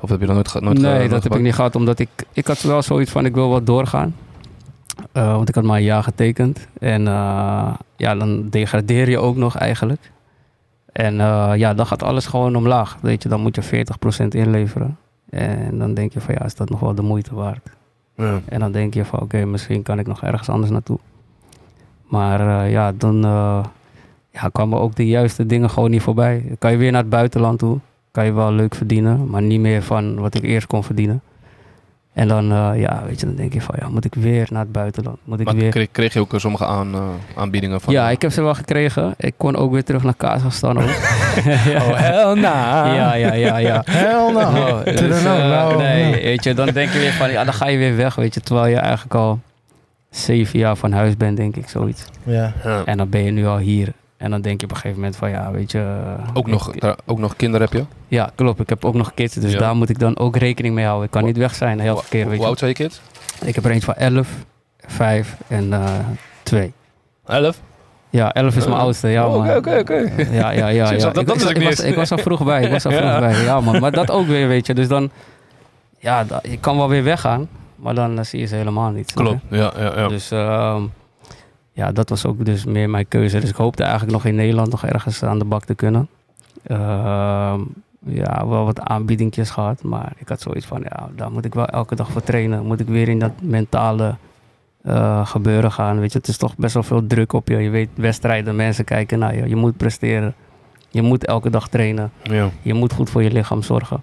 [0.00, 1.74] Of heb je dat nooit, ge- nooit ge- nee, nooit dat heb ik niet gehad.
[1.76, 4.14] Omdat ik, ik had wel zoiets van, ik wil wat doorgaan.
[5.12, 6.66] Eh, want ik had maar een jaar getekend.
[6.80, 10.10] En eh, ja, dan degradeer je ook nog eigenlijk.
[10.96, 12.98] En eh, ja, dan gaat alles gewoon omlaag.
[13.00, 13.86] Weet je, dan moet je
[14.24, 14.96] 40% inleveren.
[15.30, 17.70] En dan denk je van, ja, is dat nog wel de moeite waard?
[18.14, 18.40] Ja.
[18.44, 20.98] En dan denk je van, oké, misschien kan ik nog ergens anders naartoe.
[22.08, 23.64] Maar eh, ja, dan eh,
[24.30, 26.56] ja, kwamen ook de juiste dingen gewoon niet voorbij.
[26.58, 27.78] Kan je weer naar het buitenland toe.
[28.10, 31.20] Kan je wel leuk verdienen, maar niet meer van wat ik eerst kon verdienen.
[32.16, 34.62] En dan, eh, ja, weet je, dan denk je van, ja, moet ik weer naar
[34.62, 35.18] het buitenland?
[35.24, 35.70] Moet ik Maar weer...
[35.70, 37.00] kreeg, kreeg je ook eh, sommige aan, eh,
[37.34, 37.92] aanbiedingen van...
[37.92, 39.14] Ja, ik heb ze wel gekregen.
[39.16, 40.84] Ik kon ook weer terug naar Kazachstan ook.
[41.76, 42.94] Oh, hell nah.
[42.94, 43.82] Ja, ja, ja, ja.
[43.84, 44.40] Hell no.
[44.40, 47.66] Oh, dus, no, no, nee, weet je, dan denk je weer van, ja, dan ga
[47.66, 48.40] je weer weg, weet je.
[48.40, 49.40] Terwijl je eigenlijk al
[50.10, 52.04] zeven jaar van huis bent, denk ik, zoiets.
[52.22, 52.52] Ja.
[52.64, 52.82] Ja.
[52.84, 53.92] En dan ben je nu al hier.
[54.16, 55.78] En dan denk je op een gegeven moment van, ja, weet je...
[56.18, 57.84] eh, Ook, nog, ik- daar- ook nog kinderen heb je?
[58.08, 58.60] ja, klopt.
[58.60, 59.58] Ik heb ook nog kids, dus Ja.
[59.58, 61.04] daar moet ik dan ook rekening mee houden.
[61.06, 63.00] Ik kan niet weg zijn, heel verkeerd, weet Hoe oud zijn je kids?
[63.44, 64.28] Ik heb er eentje van 11,
[64.78, 65.84] 5 en eh
[66.42, 66.72] 2.
[67.26, 67.60] Elf?
[68.10, 69.08] Ja, 11 is mijn oudste.
[69.08, 69.48] Ja, man.
[69.50, 70.26] Oh, Oké, oké, oké.
[70.30, 70.90] Ja, ja, ja.
[70.90, 71.10] Ja.
[71.10, 72.62] dat- dat is ik ik, was, ik was er vroeg bij.
[72.64, 73.18] Ik was er vroeg Ja.
[73.20, 73.42] bij.
[73.44, 73.80] Ja, man.
[73.80, 74.74] Maar dat ook weer, weet je.
[74.74, 75.10] Dus dan...
[75.98, 77.48] Ja, je kan wel weer weggaan.
[77.76, 79.12] Maar dan eh, zie je ze helemaal niet.
[79.14, 80.08] Klopt, ja, ja, ja.
[80.08, 80.82] Dus ehm,
[81.76, 83.40] ja, dat was ook dus meer mijn keuze.
[83.40, 86.08] Dus ik hoopte eigenlijk nog in Nederland nog ergens aan de bak te kunnen.
[86.62, 87.60] Ehm,
[87.98, 89.82] ja, wel wat aanbiedingjes gehad.
[89.82, 92.66] Maar ik had zoiets van, ja, daar moet ik wel elke dag voor trainen.
[92.66, 94.16] Moet ik weer in dat mentale
[94.82, 96.00] eh, gebeuren gaan.
[96.00, 97.56] Weet je, het is toch best wel veel druk op je.
[97.56, 99.48] Je weet, wedstrijden, mensen kijken naar je.
[99.48, 100.34] Je moet presteren.
[100.88, 102.10] Je moet elke dag trainen.
[102.22, 102.50] ja.
[102.62, 104.02] Je moet goed voor je lichaam zorgen.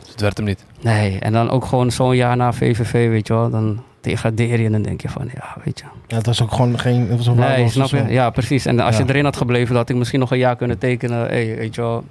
[0.00, 0.64] Dus het werd hem niet.
[0.80, 3.50] Nee, en dan ook gewoon zo'n jaar na VVV, weet je wel.
[3.50, 5.84] Dan degradeer je en dan denk je van, ja, weet je.
[6.06, 7.00] Ja, het was ook gewoon geen...
[7.08, 8.04] Het was een Nee, snap je?
[8.08, 8.66] Ja, precies.
[8.66, 9.02] En als Ja.
[9.04, 11.18] je erin had gebleven, dan had ik misschien nog een jaar kunnen tekenen.
[11.26, 12.04] Hey, weet je wel,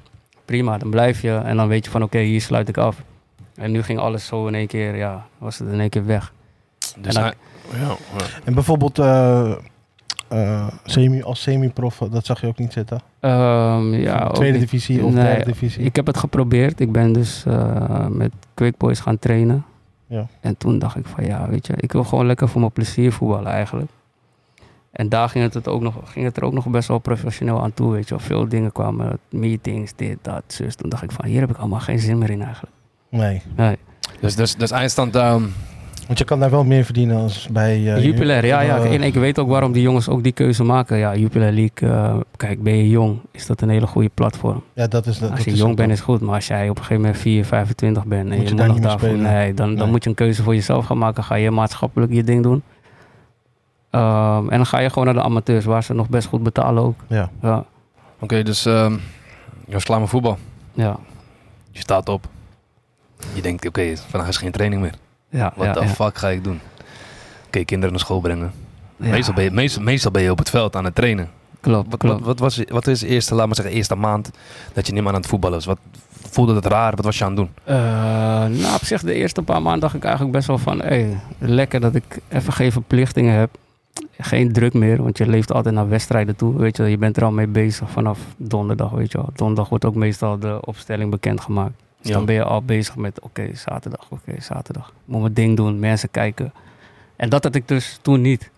[0.45, 1.31] prima, dan blijf je.
[1.35, 2.95] En dan weet je van, oké, hier sluit ik af.
[3.55, 6.33] En nu ging alles zo in één keer, ja, was het in één keer weg.
[6.77, 7.33] Dus En dan- hij-
[7.79, 7.95] ja, ja.
[8.43, 9.51] En bijvoorbeeld eh,
[10.27, 12.99] eh, semi, als semi-prof, dat zag je ook niet zitten?
[13.19, 15.83] Ehm, ja, Tweede divisie of Nee, derde divisie?
[15.83, 16.79] Ik heb het geprobeerd.
[16.79, 19.65] Ik ben dus eh, met Quick Boys gaan trainen.
[20.07, 20.27] Ja.
[20.39, 23.11] En toen dacht ik van ja, weet je, ik wil gewoon lekker voor mijn plezier
[23.11, 23.91] voetballen eigenlijk.
[24.91, 27.61] En daar ging het, het, ook nog, ging het er ook nog best wel professioneel
[27.61, 28.19] aan toe, weet je.
[28.19, 30.75] Veel dingen kwamen, meetings, dit, dat, zus.
[30.75, 32.73] Toen dacht ik van hier heb ik allemaal geen zin meer in eigenlijk.
[33.09, 33.41] Nee.
[33.55, 33.77] Nee.
[34.21, 35.15] Dus, dus, dus eindstand...
[35.15, 35.43] ehm,
[36.05, 37.93] Want je kan daar wel meer verdienen als bij...
[37.95, 38.77] eh, Jupiler, ja, ja.
[38.77, 40.97] eh, En ik weet ook waarom die jongens ook die keuze maken.
[40.97, 44.63] Ja, Jupiler League, eh, kijk, ben je jong, is dat een hele goede platform.
[44.73, 45.19] ja, dat is...
[45.19, 47.45] Dat, Als je jong bent is goed, maar als jij op een gegeven moment 4,
[47.45, 49.31] 25 bent en Moet je, je moet daar nog daarvoor, spelen.
[49.31, 49.87] nee, dan, dan Nee.
[49.87, 51.23] moet je een keuze voor jezelf gaan maken.
[51.23, 52.63] Ga je maatschappelijk je ding doen.
[53.89, 56.83] Ehm, en dan ga je gewoon naar de amateurs, waar ze nog best goed betalen
[56.83, 56.99] ook.
[57.07, 57.29] Ja.
[57.41, 57.65] Ja,
[58.19, 58.99] Oké, dus um,
[59.67, 60.37] je slaan me voetbal.
[60.73, 60.97] ja,
[61.71, 62.27] Je staat op.
[63.33, 64.93] Je denkt, oké, vandaag is geen training meer.
[65.35, 65.53] Ja.
[65.55, 65.87] Wat de ja.
[65.87, 66.59] fuck ga ik doen?
[67.47, 68.51] Oké, kinderen naar school brengen.
[68.97, 71.29] Ja, Meestal, ben je, meestal, meestal ben je op het veld aan het trainen.
[71.59, 72.19] Klopt, Wat, klopt.
[72.19, 74.31] wat, wat, was, wat is de eerste, laat maar zeggen, eerste maand
[74.73, 75.65] dat je niet meer aan het voetballen was?
[75.65, 75.79] Wat
[76.29, 76.95] voelde het raar?
[76.95, 77.49] Wat was je aan het doen?
[77.63, 77.75] Eh,
[78.61, 80.81] nou, op zich de eerste paar maanden dacht ik eigenlijk best wel van...
[80.81, 83.49] Hey, lekker dat ik even geen verplichtingen heb.
[84.17, 86.57] Geen druk meer, want je leeft altijd naar wedstrijden toe.
[86.57, 89.29] Weet je, je bent er al mee bezig vanaf donderdag, weet je wel.
[89.35, 91.73] Donderdag wordt ook meestal de opstelling bekendgemaakt.
[92.05, 94.87] Dus dan ben je al bezig met, oké, zaterdag, oké, zaterdag.
[94.87, 96.53] Ik moet mijn ding doen, mensen kijken.
[97.15, 98.49] En dat had ik dus toen niet.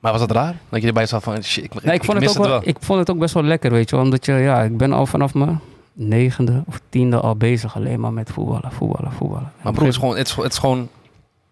[0.00, 0.54] Maar was dat raar?
[0.68, 2.98] Dat je erbij jezelf van, shit, ik, Nee, ik, vond het ook wel, ik vond
[2.98, 3.96] het ook best wel lekker, weet je.
[3.96, 5.60] Omdat je, ja, ik ben al vanaf mijn
[5.92, 9.52] negende of tiende al bezig alleen maar met voetballen, voetballen, voetballen.
[9.62, 10.88] Maar broer, het is gewoon, het is, het is gewoon, het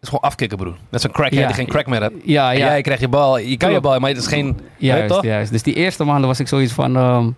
[0.00, 0.76] is gewoon afkicken, broer.
[0.88, 1.46] Net zo'n crackhead Ja.
[1.46, 2.14] die geen crack meer hebt.
[2.24, 2.66] Ja, En ja.
[2.66, 4.60] jij krijgt je bal, je kan je bal, maar het is geen...
[4.76, 5.22] Juist, toch?
[5.22, 5.52] juist.
[5.52, 6.96] Dus die eerste maanden was ik zoiets van...
[6.96, 7.30] ehm,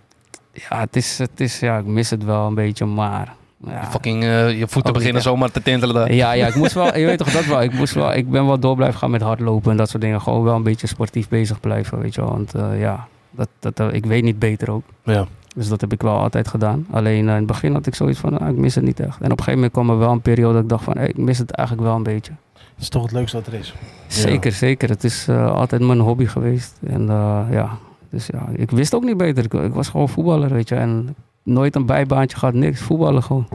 [0.52, 3.34] ja, het is, het is, ja, ik mis het wel een beetje, maar...
[3.68, 5.94] Ja, Fucking eh, je voeten beginnen zomaar te tintelen.
[5.94, 6.12] daar.
[6.12, 6.96] ja, ja, ik moest wel...
[6.98, 7.62] Je weet toch dat wel?
[7.62, 10.20] Ik, moest wel, ik ben wel door blijven gaan met hardlopen en dat soort dingen.
[10.20, 12.30] Gewoon wel een beetje sportief bezig blijven, weet je wel.
[12.30, 14.84] Want eh, ja, dat, dat, ik weet niet beter ook.
[15.02, 15.26] Ja.
[15.54, 16.86] Dus dat heb ik wel altijd gedaan.
[16.90, 19.20] Alleen eh, in het begin had ik zoiets van, ah, ik mis het niet echt.
[19.20, 21.08] En op een gegeven moment kwam er wel een periode dat ik dacht van, hey,
[21.08, 22.32] ik mis het eigenlijk wel een beetje.
[22.52, 23.74] Dat is toch het leukste wat er is.
[24.06, 24.88] Zeker, zeker.
[24.88, 26.76] Het is eh, altijd mijn hobby geweest.
[26.86, 27.78] En eh, ja,
[28.10, 29.44] dus ja, ik wist ook niet beter.
[29.44, 30.74] Ik, ik was gewoon voetballer, weet je.
[30.74, 32.80] En nooit een bijbaantje gehad, niks.
[32.80, 33.48] Voetballen gewoon.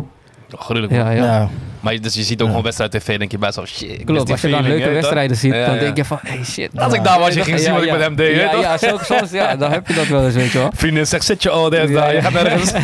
[0.55, 0.93] Oh, gruwelijk.
[0.93, 1.23] Ja, ja.
[1.23, 1.49] Ja.
[1.79, 2.47] Maar je- dus je ziet ook Ja.
[2.47, 5.53] gewoon wedstrijd tv, denk je bij zo, shit, Klopt, als je dan leuke wedstrijden ziet,
[5.53, 6.79] Ja, dan denk je van, hey shit.
[6.79, 8.59] Als ik daar was, je ging Ja, zien wat ik met hem deed, hè, Ja,
[8.59, 10.69] ja, zo, soms, ja, dan heb je dat wel eens, weet je wel.
[10.73, 12.71] Vrienden zegt, zit je al, daar, Ja, je gaat nergens.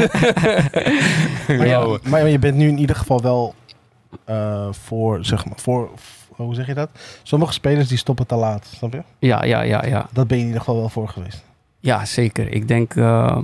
[1.48, 3.54] Maar, maar je bent nu in ieder geval wel
[4.26, 5.90] eh, voor, zeg maar, voor,
[6.30, 6.90] hoe zeg je dat?
[7.24, 9.02] Sommige spelers die stoppen te laat, snap je?
[9.20, 10.08] Ja, ja, ja, ja.
[10.12, 11.44] Dat ben je in ieder geval wel voor geweest.
[11.80, 12.52] Ja, zeker.
[12.52, 13.38] Ik denk, eh,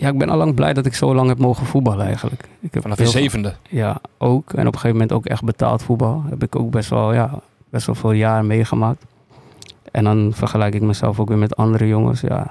[0.00, 2.48] ja, ik ben al lang blij dat ik zo lang heb mogen voetballen eigenlijk.
[2.60, 3.54] Ik heb Vanaf veel- zevende.
[3.68, 4.52] Ja, ook.
[4.52, 6.22] En op een gegeven moment ook echt betaald voetbal.
[6.28, 7.30] Heb ik ook best wel, ja,
[7.70, 9.04] best wel veel jaren meegemaakt.
[9.92, 12.20] En dan vergelijk ik mezelf ook weer met andere jongens.
[12.20, 12.46] Ja,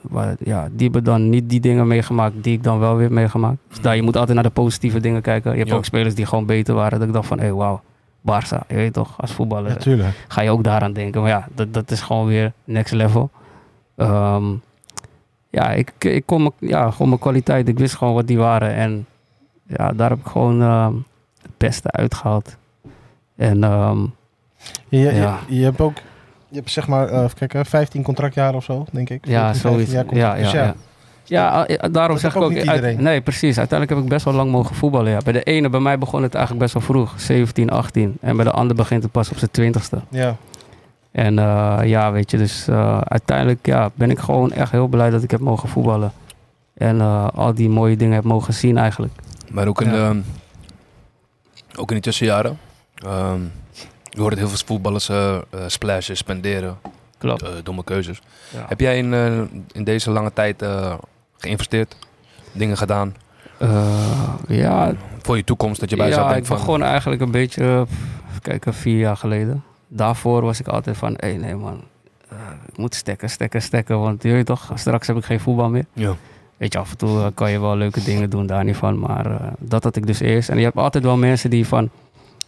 [0.00, 3.58] waar, ja, die hebben dan niet die dingen meegemaakt die ik dan wel weer meegemaakt.
[3.68, 5.52] Dus daar, je moet altijd naar de positieve dingen kijken.
[5.52, 6.98] Je hebt ook spelers die gewoon beter waren.
[6.98, 7.80] Dat ik dacht van, hé, hey, wauw,
[8.20, 8.66] Barça.
[8.68, 10.24] Je weet toch, als voetballer Natuurlijk.
[10.28, 11.20] ga je ook daaraan denken.
[11.20, 13.30] Maar ja, dat, dat is gewoon weer next level.
[13.96, 14.44] Ehm,
[15.52, 17.68] ja, ik, ik kon ja, gewoon mijn kwaliteit.
[17.68, 18.74] Ik wist gewoon wat die waren.
[18.74, 19.06] En
[19.66, 20.94] ja, daar heb ik gewoon ehm,
[21.42, 22.56] het beste uitgehaald.
[23.36, 23.98] En ehm,
[24.88, 25.38] Je, Ja.
[25.48, 25.96] je, je hebt ook,
[26.48, 29.26] je hebt zeg maar, eh, even kijken, 15 contractjaren of zo, denk ik.
[29.26, 29.92] ja, 14, 15 zoiets.
[29.92, 30.74] jaar Ja, ja, Dus ja.
[31.24, 33.02] Ja, eh, daarom Dat zeg ik ook uit- iedereen.
[33.02, 33.58] nee, precies.
[33.58, 35.10] Uiteindelijk heb ik best wel lang mogen voetballen.
[35.12, 35.18] Ja.
[35.24, 37.20] Bij de ene, bij mij begon het eigenlijk best wel vroeg.
[37.20, 38.16] 17, 18.
[38.20, 39.98] En bij de ander begint het pas op zijn twintigste.
[40.08, 40.36] Ja.
[41.12, 45.10] En eh, ja, weet je, dus eh, uiteindelijk ja, ben ik gewoon echt heel blij
[45.10, 46.12] dat ik heb mogen voetballen.
[46.74, 49.12] En eh, al die mooie dingen heb mogen zien eigenlijk.
[49.50, 50.12] Maar ook in, Ja.
[50.12, 50.20] de,
[51.76, 52.58] ook in die tussenjaren.
[52.94, 53.40] ehm
[54.14, 55.10] je hoort heel veel voetballers
[55.66, 56.76] splashen, spenderen.
[57.18, 57.42] Klopt.
[57.42, 58.20] eh, domme keuzes.
[58.50, 58.64] Ja.
[58.68, 59.14] Heb jij in,
[59.72, 60.94] in deze lange tijd eh,
[61.38, 61.96] geïnvesteerd?
[62.52, 63.14] Dingen gedaan?
[63.58, 63.86] Eh,
[64.48, 66.56] ja, Voor je toekomst, dat je bij ja, denkt ik van...
[66.56, 67.86] begon eigenlijk een beetje,
[68.28, 69.62] even kijken, vier jaar geleden.
[69.94, 71.80] Daarvoor was ik altijd van, hé nee man,
[72.28, 72.36] eh,
[72.66, 74.00] ik moet stekken, stekken, stekken.
[74.00, 75.84] Want je weet toch, straks heb ik geen voetbal meer.
[75.92, 76.14] Ja.
[76.56, 78.98] Weet je, af en toe eh, kan je wel leuke dingen doen, daar niet van.
[78.98, 80.48] Maar eh, dat had ik dus eerst.
[80.48, 81.90] En je hebt altijd wel mensen die van,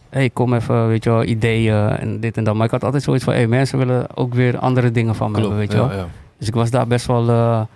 [0.09, 2.55] hé hey, kom even, weet je wel, ideeën en dit en dat.
[2.55, 5.31] Maar ik had altijd zoiets van, hé hey, mensen willen ook weer andere dingen van
[5.31, 5.97] me Klopt, hebben, weet je wel.
[5.97, 6.07] ja.
[6.37, 7.67] Dus ik was daar best wel,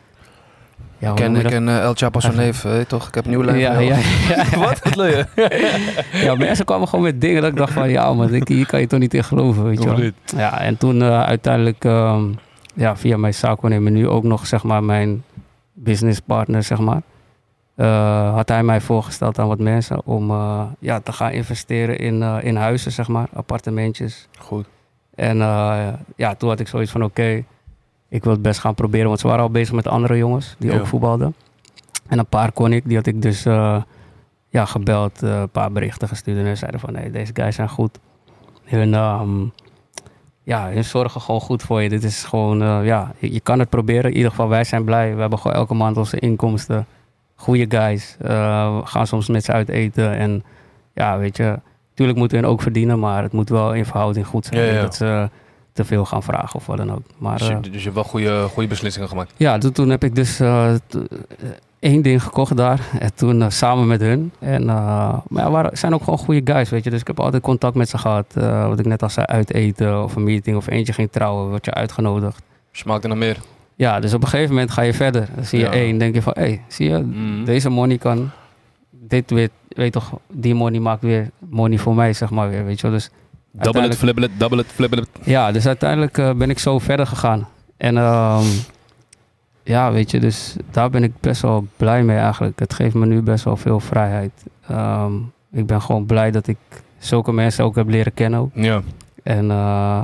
[0.99, 3.07] ja, ken, ik ken eh, El Chapo zijn neef, eh, toch?
[3.07, 3.59] Ik heb nieuwe lijn.
[3.59, 3.97] Ja, ja,
[4.29, 4.59] ja.
[4.65, 4.79] Wat?
[4.83, 5.27] Wat leuk.
[6.25, 8.87] ja, mensen kwamen gewoon met dingen dat ik dacht van, ja ik- hier kan je
[8.87, 10.11] toch niet in geloven, weet je wel.
[10.35, 12.23] Ja, en toen eh, uiteindelijk, ehm,
[12.73, 15.23] ja, via mijn zaakwaarnemer nu ook nog, zeg maar, mijn
[15.73, 17.01] businesspartner, zeg maar.
[18.33, 20.31] had hij mij voorgesteld aan wat mensen om
[20.79, 24.27] ja, te gaan investeren in, in huizen, zeg maar, appartementjes.
[24.39, 24.65] Goed.
[25.15, 25.37] En
[26.15, 27.43] ja, toen had ik zoiets van, oké,
[28.09, 29.07] ik wil het best gaan proberen.
[29.07, 30.79] Want ze waren al bezig met andere jongens die Ja.
[30.79, 31.35] ook voetbalden.
[32.07, 33.81] En een paar kon ik, die had ik dus eh,
[34.49, 36.37] ja, gebeld, eh, een paar berichten gestuurd.
[36.37, 37.99] En hun zeiden van, nee, deze guys zijn goed.
[38.63, 39.29] Hun, ehm,
[40.43, 41.89] ja, hun zorgen gewoon goed voor je.
[41.89, 44.09] Dit is gewoon, eh, ja, je, je kan het proberen.
[44.11, 45.15] In ieder geval, wij zijn blij.
[45.15, 46.85] We hebben gewoon elke maand onze inkomsten.
[47.35, 48.15] Goede guys.
[48.19, 50.17] We gaan soms met ze uit eten.
[50.17, 50.43] En
[50.93, 51.59] ja, weet je,
[51.89, 52.99] natuurlijk moeten we hen ook verdienen.
[52.99, 54.59] Maar het moet wel in verhouding goed zijn.
[54.59, 54.71] Ja, ja.
[54.71, 55.29] Niet Dat ze
[55.73, 57.01] te veel gaan vragen of wat dan ook.
[57.17, 59.33] Maar, Dus je, eh, dus je hebt wel goede, goede beslissingen gemaakt.
[59.37, 60.79] ja, toen, toen heb ik dus eh, eh,
[61.79, 62.79] één ding gekocht daar.
[62.99, 64.31] En toen samen met hun.
[64.39, 64.67] En, uh,
[65.27, 66.89] maar ja, waren, zijn ook gewoon goede guys, weet je.
[66.89, 68.25] Dus ik heb altijd contact met ze gehad.
[68.37, 71.49] Uh, wat ik net al zei, uit eten of een meeting of eentje ging trouwen.
[71.49, 72.41] Word je uitgenodigd.
[72.71, 73.37] Smaakt er nog meer?
[73.75, 75.27] Ja, dus op een gegeven moment ga je verder.
[75.35, 75.71] Dan zie je Ja.
[75.71, 77.43] één, denk je van, hé, hey, zie je, Mhm.
[77.45, 78.29] deze money kan...
[78.89, 82.75] Dit weer, weet toch, die money maakt weer money voor mij, zeg maar weer, weet
[82.79, 82.95] je wel.
[82.95, 83.09] Dus
[83.51, 87.47] Double it, flip it, double it, ja, dus uiteindelijk uh, ben ik zo verder gegaan.
[87.77, 88.45] En um,
[89.63, 92.59] ja, weet je, dus daar ben ik best wel blij mee eigenlijk.
[92.59, 94.31] Het geeft me nu best wel veel vrijheid.
[94.71, 96.57] Um, ik ben gewoon blij dat ik
[96.97, 98.39] zulke mensen ook heb leren kennen.
[98.39, 98.51] Ook.
[98.53, 98.81] Ja.
[99.23, 100.01] En uh,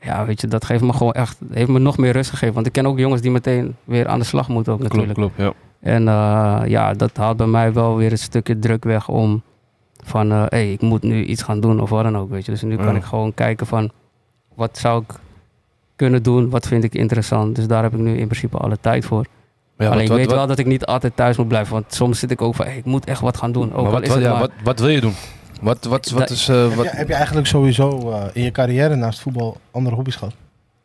[0.00, 2.54] ja, weet je, dat geeft me gewoon echt, heeft me nog meer rust gegeven.
[2.54, 5.14] Want ik ken ook jongens die meteen weer aan de slag moeten ook natuurlijk.
[5.14, 5.66] Klopt, klopt, ja.
[5.90, 9.42] En uh, ja, dat haalt bij mij wel weer een stukje druk weg om
[10.04, 12.50] van, hé, hey, ik moet nu iets gaan doen of wat dan ook, weet je.
[12.50, 13.90] Dus nu kan ik gewoon kijken van,
[14.54, 15.14] wat zou ik
[15.96, 17.56] kunnen doen, wat vind ik interessant.
[17.56, 19.24] Dus daar heb ik nu in principe alle tijd voor.
[19.78, 21.94] Ja, Alleen wat- ik weet wat- wel dat ik niet altijd thuis moet blijven, want
[21.94, 23.72] soms zit ik ook van, hey, ik moet echt wat gaan doen.
[23.74, 25.14] Ook maar wat, is wat, het ja, maar- wat, wat wil je doen?
[25.60, 26.48] Wat, wat, wat Da- is...
[26.48, 29.94] eh, Heb, wat, je, heb je eigenlijk sowieso eh, in je carrière naast voetbal andere
[29.96, 30.34] hobby's gehad?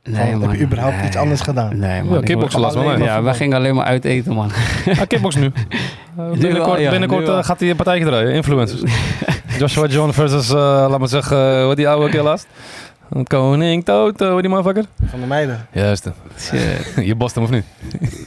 [0.10, 0.50] Nee, Van, man.
[0.50, 1.06] heb je überhaupt Nee.
[1.08, 1.80] iets anders gedaan?
[1.80, 2.14] Nee, man.
[2.14, 2.74] Ja, kickboksen las.
[2.98, 4.52] Ja, wij gingen alleen maar uit eten, man.
[5.00, 5.52] ah, kickbox nu.
[6.18, 8.82] Eh, binnenkort wel, ja, binnenkort nu eh, gaat hij een partijtje draaien, influencers.
[9.60, 10.56] Joshua John versus, eh,
[10.90, 12.48] laat maar zeggen, eh, wat die oude keer laatst.
[13.28, 14.86] Koning Toto, hoe die motherfucker?
[15.06, 15.66] Van de meiden.
[15.72, 16.10] Juist.
[16.40, 16.94] Shit.
[17.08, 17.64] Je bost hem of niet?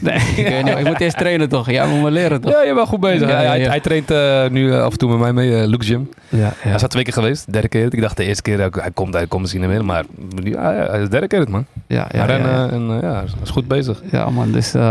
[0.00, 1.70] Nee, ik, weet niet, ik moet eerst trainen toch?
[1.70, 2.52] Jij moet me leren toch?
[2.52, 3.28] Ja, je bent goed bezig.
[3.28, 5.60] Ja, hij, ja, hij, hij traint eh, nu eh, af en toe met mij mee,
[5.60, 6.08] eh, Luke Gym.
[6.28, 7.84] Ja, Hij is al twee keer geweest, derde keer.
[7.94, 10.04] Ik dacht de eerste keer, hij, hij komt, hij komt misschien weer, maar
[10.42, 11.66] ja, ja, hij is de derde keer het, man.
[11.86, 12.68] ja, Hij ja, rennen ja.
[12.68, 14.02] en eh, ja, hij is- hij goed bezig.
[14.10, 14.82] Ja, man, dus, uh,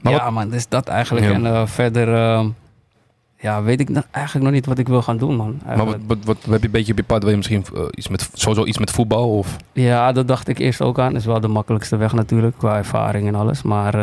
[0.00, 1.26] Maar ja, man, dus dat eigenlijk.
[1.26, 1.32] Ja.
[1.32, 2.44] En uh, verder, uh,
[3.44, 5.60] ja, weet ik nog, eigenlijk nog niet wat ik wil gaan doen, man.
[5.64, 7.22] Maar wat, wat, wat, heb je een beetje op je pad?
[7.22, 9.36] Wil je misschien uh, iets met, sowieso iets met voetbal?
[9.36, 9.56] Of?
[9.72, 11.12] Ja, dat dacht ik eerst ook aan.
[11.12, 13.62] Dat is wel de makkelijkste weg natuurlijk, qua ervaring en alles.
[13.62, 14.02] Maar uh,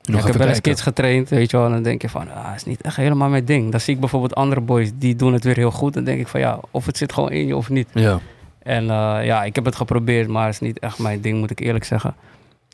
[0.00, 1.66] ja, ik heb wel eens kids getraind, weet je wel.
[1.66, 3.70] En dan denk je van, ah, is niet echt helemaal mijn ding.
[3.70, 5.94] Dan zie ik bijvoorbeeld andere boys, die doen het weer heel goed.
[5.94, 7.88] Dan denk ik van, ja, of het zit gewoon in je of niet.
[7.92, 8.18] Ja.
[8.58, 11.50] En uh, ja, ik heb het geprobeerd, maar het is niet echt mijn ding, moet
[11.50, 12.14] ik eerlijk zeggen.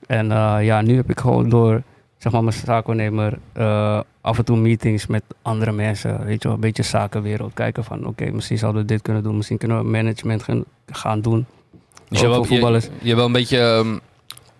[0.06, 0.26] En
[0.62, 1.82] ja, nu heb ik gewoon door,
[2.22, 6.56] zeg maar, mijn zaakwaarnemer uh, af en toe meetings met andere mensen, weet je wel,
[6.56, 7.54] een beetje zakenwereld.
[7.54, 10.64] Kijken van, oké, okay, misschien zouden we dit kunnen doen, misschien kunnen we management gaan,
[10.86, 11.46] gaan doen.
[12.08, 14.00] Dus je, wel, je, je wel een beetje, um,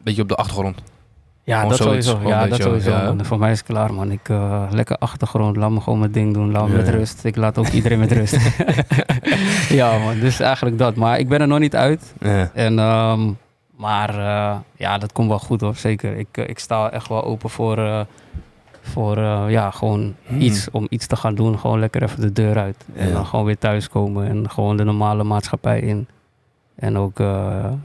[0.02, 0.82] beetje op de achtergrond?
[1.44, 2.20] Ja, dat sowieso.
[2.24, 2.90] Ja, dat sowieso.
[2.90, 3.16] ja.
[3.22, 4.10] Voor mij is het klaar, man.
[4.10, 6.92] Ik uh, lekker achtergrond, laat me gewoon mijn ding doen, laat me Ja, met ja.
[6.92, 7.24] rust.
[7.24, 8.36] Ik laat ook iedereen met rust.
[9.80, 10.20] ja, man.
[10.20, 10.94] Dus eigenlijk dat.
[10.94, 12.14] Maar ik ben er nog niet uit.
[12.20, 12.50] Ja.
[12.54, 13.36] En, um,
[13.80, 16.16] maar uh, ja, dat komt wel goed hoor, zeker.
[16.16, 18.00] Ik, uh, ik sta echt wel open voor, uh,
[18.82, 19.18] voor
[19.50, 20.40] ja, gewoon Hmm.
[20.40, 21.58] iets, om iets te gaan doen.
[21.58, 22.84] Gewoon lekker even de deur uit.
[22.94, 23.12] En Ja.
[23.12, 26.06] dan gewoon weer thuiskomen en gewoon de normale maatschappij in.
[26.74, 27.26] En ook Dat,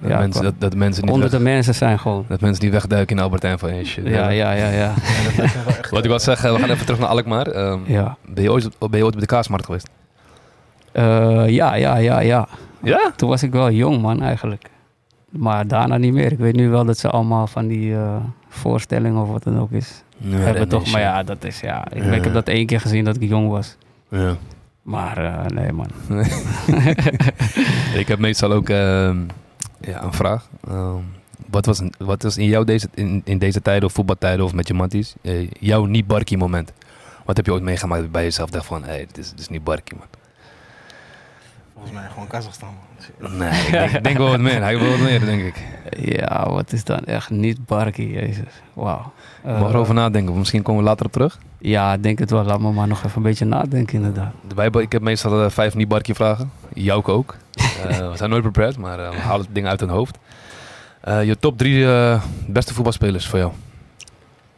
[0.01, 2.26] ja, mensen, dat, dat, mensen niet onder weg, de mensen zijn gewoon.
[2.27, 4.07] dat mensen niet wegduiken in Albertijn van hey, shit.
[4.07, 4.93] Ja, ja, ja, ja.
[5.91, 7.47] Wat ik wil zeggen, we gaan even terug naar Alkmaar.
[7.55, 8.17] Um, ja.
[8.27, 9.89] ben, je ooit, ben je ooit op de kaasmarkt geweest?
[10.93, 12.47] Uh, ja, ja, ja, ja.
[12.84, 13.11] Ja?
[13.15, 14.69] Toen was ik wel jong, man, eigenlijk.
[15.38, 16.32] Maar daarna niet meer.
[16.32, 18.16] Ik weet nu wel dat ze allemaal van die uh,
[18.48, 20.03] voorstellingen of wat dan ook is.
[20.18, 21.91] Nee, hebben toch, maar ja, dat is ja.
[21.91, 22.12] Ik, Ja.
[22.12, 23.78] ik heb dat één keer gezien dat ik jong was.
[24.10, 24.36] Ja.
[24.82, 25.88] Maar uh, nee, man.
[28.02, 29.28] ik heb meestal ook um,
[29.82, 30.49] ja, een vraag.
[30.70, 31.03] Um,
[31.49, 34.68] Wat was, wat was in, jou deze, in, in deze tijden of voetbaltijden of met
[34.68, 36.72] je matties eh, jouw niet barkie moment?
[37.26, 39.49] Wat heb je ooit meegemaakt bij jezelf dacht van, hé, hey, dit, is, dit is
[39.49, 40.07] niet barkie man.
[41.86, 42.74] Volgens mij gewoon Kazachstan.
[43.20, 43.52] Nee,
[43.94, 44.62] ik denk, wel wat meer.
[44.62, 45.64] Hij wil wat meer, denk ik.
[45.99, 48.62] Ja, wat is dan echt niet barkie, jezus.
[48.74, 49.12] Wauw.
[49.44, 50.38] Ik mag erover nadenken.
[50.38, 51.40] Misschien komen we later op terug.
[51.57, 52.44] Ja, ik denk het wel.
[52.44, 54.34] Laat me maar nog even een beetje nadenken inderdaad.
[54.48, 56.52] De Bijbel, ik heb meestal eh, vijf niet barkie vragen.
[56.74, 57.36] Jouw ook.
[57.90, 60.18] Eh, we zijn nooit prepared, maar eh, we halen het ding uit hun hoofd.
[61.02, 63.52] Eh, je top drie eh, beste voetbalspelers voor jou?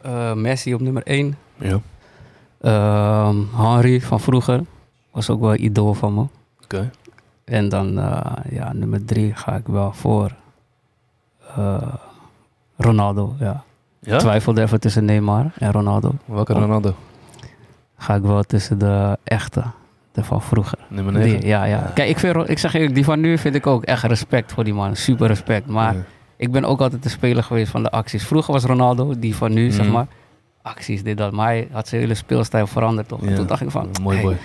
[0.00, 1.38] Eh, Messi op nummer 1.
[1.56, 1.80] Ja.
[3.56, 4.60] Henry van vroeger.
[5.10, 6.26] Was ook wel idool van me.
[6.62, 6.90] Oké.
[7.48, 8.20] En dan eh,
[8.50, 10.32] ja, nummer 3 ga ik wel voor
[11.56, 11.82] eh,
[12.76, 13.34] Ronaldo.
[13.38, 13.62] Ja.
[14.00, 14.18] Ja?
[14.18, 16.12] Twijfelde even tussen Neymar en Ronaldo.
[16.24, 16.52] Welke.
[16.52, 16.94] Ronaldo?
[17.96, 19.62] Ga ik wel tussen de echte,
[20.12, 20.78] de van vroeger.
[20.88, 21.40] Nummer 9?
[21.40, 21.90] Die, ja, ja.
[21.94, 24.64] Kijk, ik, vind, ik zeg eerlijk, die van nu vind ik ook echt respect voor
[24.64, 24.96] die man.
[24.96, 25.66] Super respect.
[25.66, 25.94] Maar
[26.36, 28.26] ik ben ook altijd de speler geweest van de acties.
[28.26, 29.94] Vroeger was Ronaldo, die van nu, zeg Mhm.
[29.94, 30.06] maar.
[30.62, 31.32] Acties, dit, dat.
[31.32, 33.22] Maar hij had zijn hele speelstijl veranderd, toch?
[33.22, 34.36] En toen dacht ik van, Mooi hey, boy.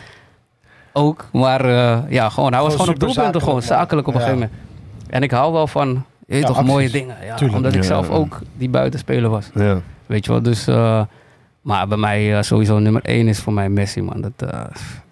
[0.94, 1.26] Ook.
[1.32, 4.26] Maar eh, ja, gewoon, hij was Gewoon gewoon op doelpunten, gewoon zakelijk, op een ja.
[4.26, 4.68] gegeven moment.
[5.10, 6.66] En ik hou wel van, Ja, toch, acties.
[6.72, 7.16] mooie dingen.
[7.26, 7.58] Ja, Tuurlijk.
[7.58, 7.88] omdat ik Ja.
[7.88, 9.50] zelf ook die buitenspeler was.
[9.54, 9.82] Ja.
[10.06, 10.68] Weet je wel, dus...
[10.68, 11.02] eh,
[11.62, 14.22] maar bij mij eh, sowieso nummer één is voor mij Messi, man.
[14.22, 14.60] Dat, eh,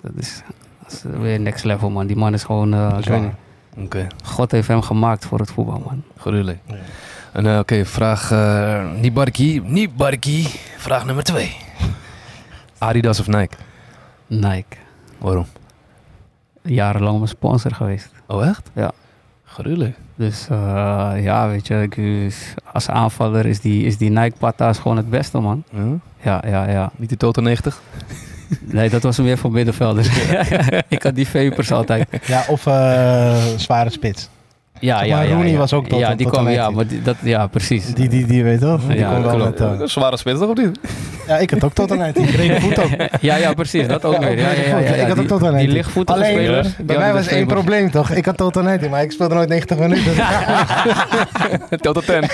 [0.01, 0.41] dat, is,
[0.83, 2.07] dat is weer next level, man.
[2.07, 3.19] Die man is gewoon, eh, ik waar.
[3.19, 6.03] weet niet, Oké, God heeft hem gemaakt voor het voetbal, man.
[6.17, 6.59] gruwelijk.
[6.65, 6.75] Ja.
[7.31, 10.47] En eh, oké, vraag eh niet barkie, niet barkie.
[10.77, 11.55] Vraag nummer twee.
[12.77, 13.55] Adidas of Nike?
[14.27, 14.75] Nike.
[15.17, 15.45] Waarom?
[16.63, 18.09] Jarenlang mijn sponsor geweest.
[18.27, 18.69] Oh echt?
[18.75, 18.91] Ja.
[19.45, 19.95] Gruwelijk.
[20.15, 24.77] Dus eh, ja, weet je, ik, is- als aanvaller is die, is die Nike Patta's
[24.79, 25.63] gewoon het beste, man.
[25.69, 25.99] Ja?
[26.21, 26.91] Ja, ja, ja.
[26.95, 27.81] Niet die Toto 90?
[28.61, 30.07] Nee, dat was meer voor middenvelders.
[30.87, 32.07] ik had die vapers altijd.
[32.25, 34.29] Ja, of eh, zware spits.
[34.81, 35.33] Ja, ja, maar, ja.
[35.33, 35.57] Rooney ja.
[35.57, 37.85] was ook tot- Ja, tot die en kwam, met ja, maar die, dat, ja, precies.
[37.93, 38.81] Die, die, die weet toch?
[38.87, 40.79] Die Ja, kon wel met, eh, Zware spits toch of niet?
[41.27, 42.15] ja, ik had ook tot en uit.
[42.15, 42.89] Die brede voet ook.
[43.21, 43.87] Ja, ja, precies.
[43.87, 44.37] Dat ook weer.
[44.37, 45.59] Ja, ja, ja, Ik had ook tot en uit.
[45.59, 46.75] Die lichtvoetige Alleen, spelers.
[46.75, 48.09] die bij mij was de één probleem toch?
[48.09, 50.13] Ik had tot en uit, maar ik speelde nooit 90 minuten.
[51.81, 52.23] Toto 10.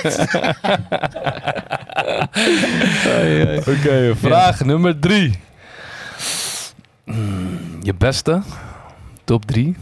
[3.67, 5.39] Oké, vraag nummer drie.
[7.05, 8.41] Hmm, je beste
[9.23, 9.75] top drie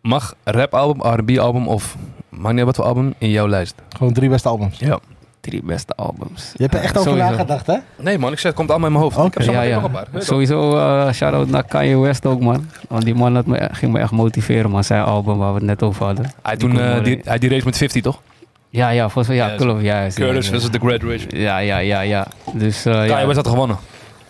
[0.00, 1.96] mag rapalbum, R&B album of
[2.28, 3.74] maakt niet wat voor album in jouw lijst.
[3.96, 4.78] Gewoon drie beste albums.
[4.78, 4.98] Ja.
[5.40, 6.52] Drie beste albums.
[6.56, 7.30] Je hebt er echt over Sowieso.
[7.30, 7.76] nagedacht, hè?
[7.98, 9.16] Nee man, ik zeg het komt allemaal in mijn hoofd.
[9.16, 9.26] Oké.
[9.26, 9.80] Ik heb zo Ja, meteen ja.
[9.80, 10.06] nog een paar.
[10.10, 12.66] Weet je Sowieso uh, shout-out naar Kanye West ook, man.
[12.88, 14.84] Want die man had me, ging me echt motiveren, man.
[14.84, 16.32] Zijn album waar we het net over hadden.
[16.42, 18.20] Hij, Die toen, eh, die, hij die race met 50 toch?
[18.68, 19.82] Ja, ja, volgens mij, ja, Ja, klopt.
[19.82, 21.26] Ja, ja, Curtis ja, versus The Great Rage.
[21.36, 22.26] Ja, ja, ja, ja.
[22.52, 23.24] Dus, eh, Kanye ja.
[23.26, 23.76] West had gewonnen.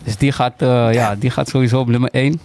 [0.04, 2.40] dus die, gaat, eh, ja, die gaat sowieso op nummer 1.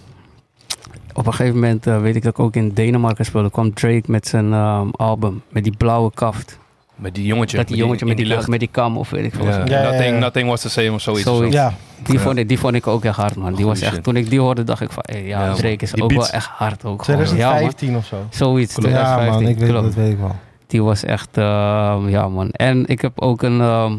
[1.16, 3.50] Op een gegeven moment eh, weet ik dat ik ook in Denemarken speelde.
[3.50, 5.42] kwam Drake met zijn ehm, album.
[5.48, 6.58] Met die blauwe kaft.
[6.94, 7.56] Met die jongetje.
[7.56, 8.48] dat die jongetje met die, lucht.
[8.48, 9.44] met die kam of weet ik veel.
[9.44, 9.58] Ja.
[9.58, 9.68] wat.
[9.68, 10.18] Ja, ja, nothing, ja.
[10.18, 11.22] nothing was the same of zoiets.
[11.22, 11.54] Zoiets.
[11.54, 11.72] Ja.
[12.04, 12.20] Die, Ja.
[12.20, 13.54] vond ik, die vond ik ook echt hard, man.
[13.54, 14.02] Die was echt, shit.
[14.02, 15.02] toen ik die hoorde, dacht ik van...
[15.06, 15.52] Hey, ja, Ja.
[15.54, 16.30] Drake is ook beats.
[16.30, 16.84] wel echt hard.
[16.84, 17.20] Ook gewoon.
[17.20, 17.34] Ja, man.
[17.36, 18.16] 2015 of zo.
[18.30, 19.42] Zoiets, Ja, 2015.
[19.42, 19.84] man, ik weet, klopt.
[19.84, 20.36] dat weet ik wel.
[20.66, 22.50] Die was echt, ehm, ja man.
[22.50, 23.92] En ik heb ook een, ehm,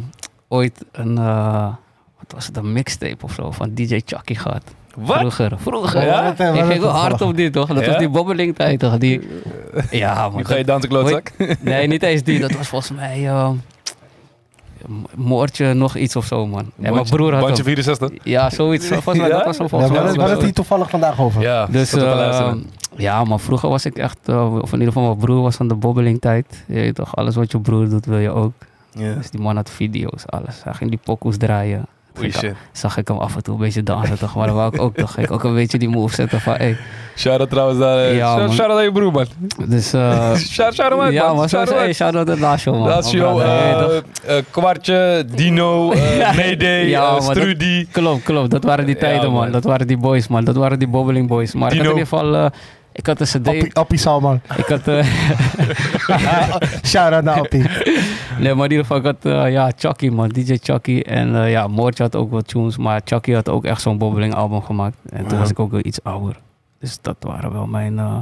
[0.48, 1.68] ooit een, eh,
[2.18, 4.64] wat was het, een mixtape of zo van DJ Chucky gehad.
[4.98, 5.18] Wat?
[5.18, 6.06] Vroeger, vroeger.
[6.06, 6.24] Ja?
[6.24, 7.68] Wat, eh, Ik ging wel hard op dit toch?
[7.68, 7.88] Dat Ja?
[7.90, 8.98] was die bobbeling tijd toch?
[8.98, 9.28] Die,
[9.92, 10.38] ja man.
[10.38, 11.32] Nu ga je dansen klootzak.
[11.60, 12.40] nee, niet eens die.
[12.40, 13.54] Dat was volgens mij ehm,
[15.16, 16.72] Moordje nog iets of zo man.
[16.82, 17.74] En mijn broer had Bandje hem.
[17.76, 18.10] 64.
[18.24, 18.88] Ja, zoiets.
[19.04, 19.36] Volgens mij, Ja?
[19.36, 20.14] dat was hem volgens waar mij.
[20.16, 21.42] waar is die toevallig vandaag over?
[21.42, 22.54] Ja, dus eh,
[22.96, 25.68] ja, maar vroeger was ik echt, eh, of in ieder geval mijn broer was van
[25.68, 26.64] de bobbelingtijd.
[26.68, 28.52] Je weet toch, alles wat je broer doet wil je ook.
[28.92, 29.14] Ja.
[29.14, 30.64] Dus die man had video's, alles.
[30.64, 31.86] Hij ging die pokoes draaien.
[32.20, 32.54] Ik-.
[32.72, 34.96] Zag ik hem af en toe een beetje dansen toch, maar dan wou ik ook
[34.96, 35.18] toch.
[35.18, 36.78] Ik ook een beetje die move zetten van, hey.
[37.16, 37.98] Shout-out trouwens naar...
[37.98, 38.54] eh, Ja, shout-.
[38.54, 39.26] Shout-out aan je broer, man.
[39.68, 41.50] Dus, eh Shout shout hem uit, ja, man.
[41.50, 42.88] Shout shout-out Lazio, man.
[42.88, 46.34] Lazio, eh, Kwartje, Dino, Ja.
[46.34, 47.18] Mayday, Ja.
[47.92, 48.52] Klopt, klopt.
[48.52, 49.52] Dat waren die tijden, man.
[49.52, 50.44] Dat waren die boys, man.
[50.44, 51.54] Dat waren die bobbeling boys.
[51.54, 52.50] Maar ik had in ieder geval...
[52.98, 53.48] ik had een cd...
[53.48, 54.42] Appie, Appie Salman.
[54.58, 54.88] Ik had...
[54.88, 55.06] eh,
[56.92, 57.66] Shout-out naar Appie.
[58.40, 60.30] Nee, maar in ieder geval, ik had eh, ja, Chucky, man.
[60.30, 61.00] DJ Chucky.
[61.00, 62.78] En eh, ja, Moortje had ook wat tunes.
[62.78, 64.98] Maar Chucky had ook echt zo'n bobbeling album gemaakt.
[65.10, 65.38] En toen Ja.
[65.40, 66.40] was ik ook wel iets ouder.
[66.80, 68.00] Dus dat waren wel mijn...
[68.00, 68.18] eh,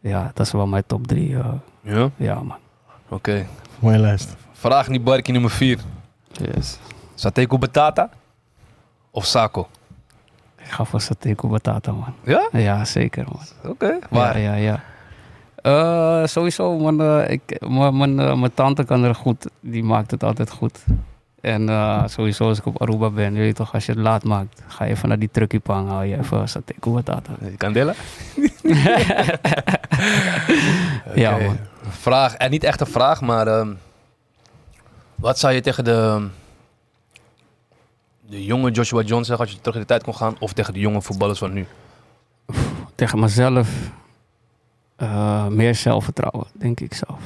[0.00, 1.36] ja, dat is wel mijn top drie.
[1.82, 2.56] Ja, ja, man.
[3.08, 3.46] oké.
[3.78, 4.36] Mooie lijst.
[4.52, 5.78] Vraag niet barkie nummer 4.
[6.32, 6.78] Yes.
[7.14, 8.10] Sateko Batata
[9.10, 9.68] of Sako?
[10.72, 12.14] Ik ga voor Sateko Batata, man.
[12.24, 12.48] Ja?
[12.52, 13.72] Ja, zeker, man.
[13.72, 13.98] Oké.
[14.10, 14.40] Waar?
[14.40, 14.82] Ja, ja, ja.
[15.62, 19.46] Eh, sowieso, man, eh, ik, mijn, mijn, eh, mijn tante kan er goed.
[19.60, 20.84] Die maakt het altijd goed.
[21.40, 24.24] En eh, sowieso als ik op Aruba ben, weet je toch, als je het laat
[24.24, 27.32] maakt, ga je even naar die truckiepang, haal je even sateko batata.
[27.72, 27.94] Delen?
[31.14, 31.58] Ja, man.
[31.88, 33.68] vraag, en niet echt een vraag, maar ehm,
[35.14, 36.28] wat zou je tegen de,
[38.32, 40.72] de jonge Joshua John zeggen als je terug in de tijd kon gaan, of tegen
[40.72, 41.66] de jonge voetballers van nu?
[42.94, 43.90] Tegen mezelf
[44.96, 47.20] eh, meer zelfvertrouwen, denk ik zelf.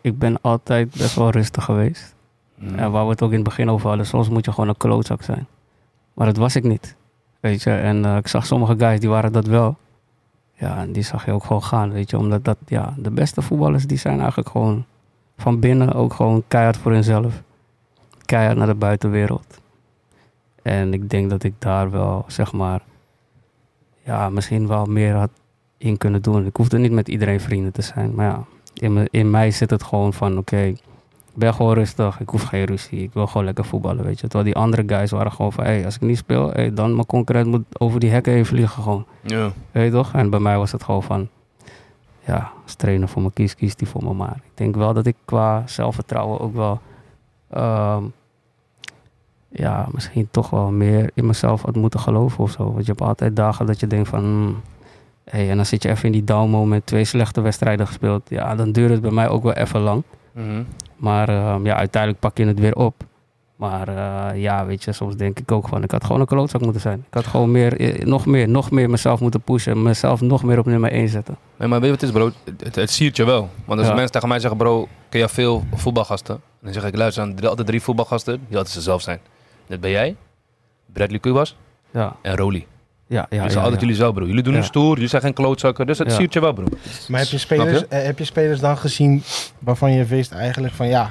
[0.00, 2.14] Ik ben altijd best wel rustig geweest.
[2.58, 2.78] Hmm.
[2.78, 4.76] En waar we het ook in het begin over hadden, soms moet je gewoon een
[4.76, 5.46] klootzak zijn.
[6.14, 6.96] Maar dat was ik niet.
[7.40, 9.76] Weet je, en eh, ik zag sommige guys die waren dat wel.
[10.54, 12.18] Ja, en die zag je ook gewoon gaan, weet je.
[12.18, 14.84] Omdat dat, ja, de beste voetballers die zijn eigenlijk gewoon
[15.36, 17.42] van binnen ook gewoon keihard voor hunzelf.
[18.32, 19.60] Keihard naar de buitenwereld.
[20.62, 22.82] En ik denk dat ik daar wel, zeg maar,
[24.04, 25.30] ja, misschien wel meer had
[25.76, 26.46] in kunnen doen.
[26.46, 28.14] Ik hoefde niet met iedereen vrienden te zijn.
[28.14, 28.44] Maar ja,
[28.74, 30.80] in, me, in mij zit het gewoon van, oké, ik
[31.34, 32.20] ben gewoon rustig.
[32.20, 33.02] Ik hoef geen ruzie.
[33.02, 34.28] Ik wil gewoon lekker voetballen, weet je.
[34.28, 37.06] Terwijl die andere guys waren gewoon van, hey, als ik niet speel, hey, dan mijn
[37.06, 39.06] concurrent moet over die hekken heen vliegen gewoon.
[39.20, 39.52] Ja.
[39.70, 40.12] Weet je toch?
[40.12, 41.28] En bij mij was het gewoon van,
[42.26, 44.36] ja, als trainer voor me kiest, kiest die voor me maar.
[44.36, 46.80] Ik denk wel dat ik qua zelfvertrouwen ook wel,
[47.50, 48.04] ehm,
[49.52, 52.64] ja, misschien toch wel meer in mezelf had moeten geloven of zo.
[52.72, 54.60] Want je hebt altijd dagen dat je denkt van, hmm,
[55.24, 58.22] hey, en dan zit je even in die down moment, twee slechte wedstrijden gespeeld.
[58.28, 60.02] Ja, dan duurt het bij mij ook wel even lang.
[60.32, 60.62] Mhm.
[60.96, 62.94] Maar ehm, ja, uiteindelijk pak je het weer op.
[63.56, 66.60] Maar eh, ja, weet je, soms denk ik ook van, ik had gewoon een klootzak
[66.60, 66.98] moeten zijn.
[67.08, 69.82] Ik had gewoon meer, eh, nog meer, nog meer mezelf moeten pushen.
[69.82, 71.36] Mezelf nog meer op nummer 1 zetten.
[71.56, 72.54] Nee, maar weet je wat het is, bro?
[72.64, 73.48] Het, het siert je wel.
[73.64, 73.94] Want als Ja.
[73.94, 76.40] mensen tegen mij zeggen, bro, ken je veel voetbalgasten?
[76.62, 79.18] Dan zeg ik, luister, aan altijd drie voetbalgasten die altijd zichzelf zijn.
[79.66, 80.16] Dat ben jij,
[80.92, 81.56] Bradley Kubas
[81.90, 82.66] Ja, en Roly.
[83.06, 83.36] ja, ja.
[83.42, 83.80] Ja, ja, altijd ja.
[83.80, 84.24] jullie zelf, bro.
[84.26, 84.58] Jullie doen Ja.
[84.58, 85.86] een stoer, jullie zijn geen klootzakken.
[85.86, 86.14] Dus het Ja.
[86.16, 86.64] siert je wel, bro.
[87.08, 89.22] Maar heb je, spelers, eh, heb je spelers dan gezien
[89.58, 91.10] waarvan je wist eigenlijk van ja,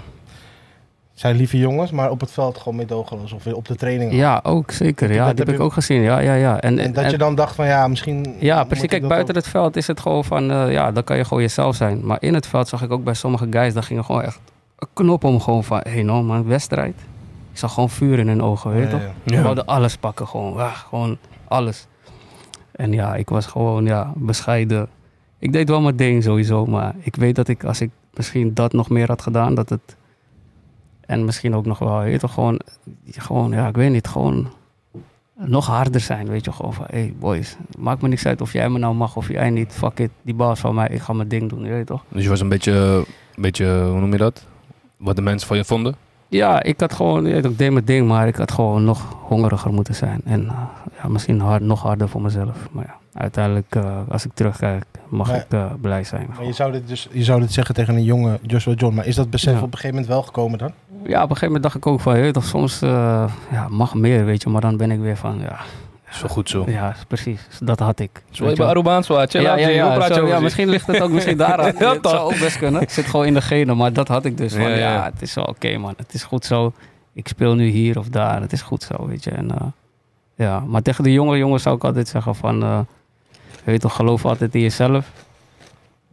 [1.14, 4.14] zijn lieve jongens, maar op het veld gewoon meedogenloos of op de training.
[4.14, 5.08] Ja, ook zeker.
[5.08, 6.02] Dat Ja, heb dat heb je- ik ook gezien.
[6.02, 6.62] Ja, ja, ja.
[6.62, 8.36] En, En dat je dan dacht van ja, misschien.
[8.40, 8.88] Ja, precies.
[8.90, 9.42] Kijk, dat buiten ook.
[9.42, 12.06] het veld is het gewoon van, eh, ja, dan kan je gewoon jezelf zijn.
[12.06, 14.40] Maar in het veld zag ik ook bij sommige guys, daar gingen gewoon echt
[14.80, 16.96] een knop om gewoon van, hé hey, no man, wedstrijd.
[17.52, 19.14] Ik zag gewoon vuur in hun ogen, weet je Ja, toch?
[19.24, 19.36] ja.
[19.36, 21.18] Ze wilden alles pakken, gewoon, ja, gewoon
[21.48, 21.88] alles.
[22.72, 24.88] En ja, ik was gewoon, ja, bescheiden.
[25.40, 28.74] Ik deed wel mijn ding sowieso, maar ik weet dat ik, als ik misschien dat
[28.74, 29.96] nog meer had gedaan, dat het...
[31.02, 32.60] En misschien ook nog wel, weet je toch, gewoon,
[33.12, 34.48] gewoon, ja, ik weet niet, gewoon
[35.36, 38.70] nog harder zijn, weet je, gewoon van, hey boys, maakt me niks uit of jij
[38.70, 41.28] me nou mag of jij niet, fuck it, die baas van mij, ik ga mijn
[41.28, 42.04] ding doen, je weet toch?
[42.08, 42.72] Dus je was een beetje,
[43.36, 44.46] een beetje, hoe noem je dat?
[44.98, 45.96] Wat de mensen van je vonden?
[46.32, 49.96] Ja, ik had gewoon, ik deed mijn ding, maar ik had gewoon nog hongeriger moeten
[49.96, 50.22] zijn.
[50.26, 50.54] En eh,
[51.02, 52.68] ja, misschien hard, nog harder voor mezelf.
[52.72, 56.28] Maar ja, uiteindelijk, eh, als ik terugkijk, mag Maar- ik eh, blij zijn.
[56.36, 59.06] Maar je zou dit dus je zou dit zeggen tegen een jonge Joshua John, maar
[59.08, 59.58] is dat besef Ja.
[59.60, 60.72] op een gegeven moment wel gekomen dan?
[61.04, 63.28] Ja, op een gegeven moment dacht ik ook van, je toch, soms ja,
[63.70, 65.60] mag meer, weet je, maar dan ben ik weer van, ja,
[66.12, 66.64] Is wel goed zo.
[66.68, 68.24] ja precies, dat had ik.
[68.30, 68.68] Zo je bij.
[68.68, 69.08] Arubaans.
[69.08, 71.74] Chill ja, ja, ja, zo, ja misschien ligt het ook misschien daaraan.
[71.80, 72.12] Ja, het toch?
[72.12, 72.82] zou ook best kunnen.
[72.82, 74.54] Ik zit gewoon in de genen, maar dat had ik dus.
[74.54, 75.04] Van, Ja, ja, ja.
[75.14, 76.74] het is wel oké man, het is goed zo.
[77.14, 79.32] Ik speel nu hier of daar, het is goed zo, weet je.
[79.32, 79.68] En, eh,
[80.36, 82.80] ja, maar tegen de jonge jongens zou ik altijd zeggen van, eh,
[83.64, 85.12] weet toch, geloof altijd in jezelf.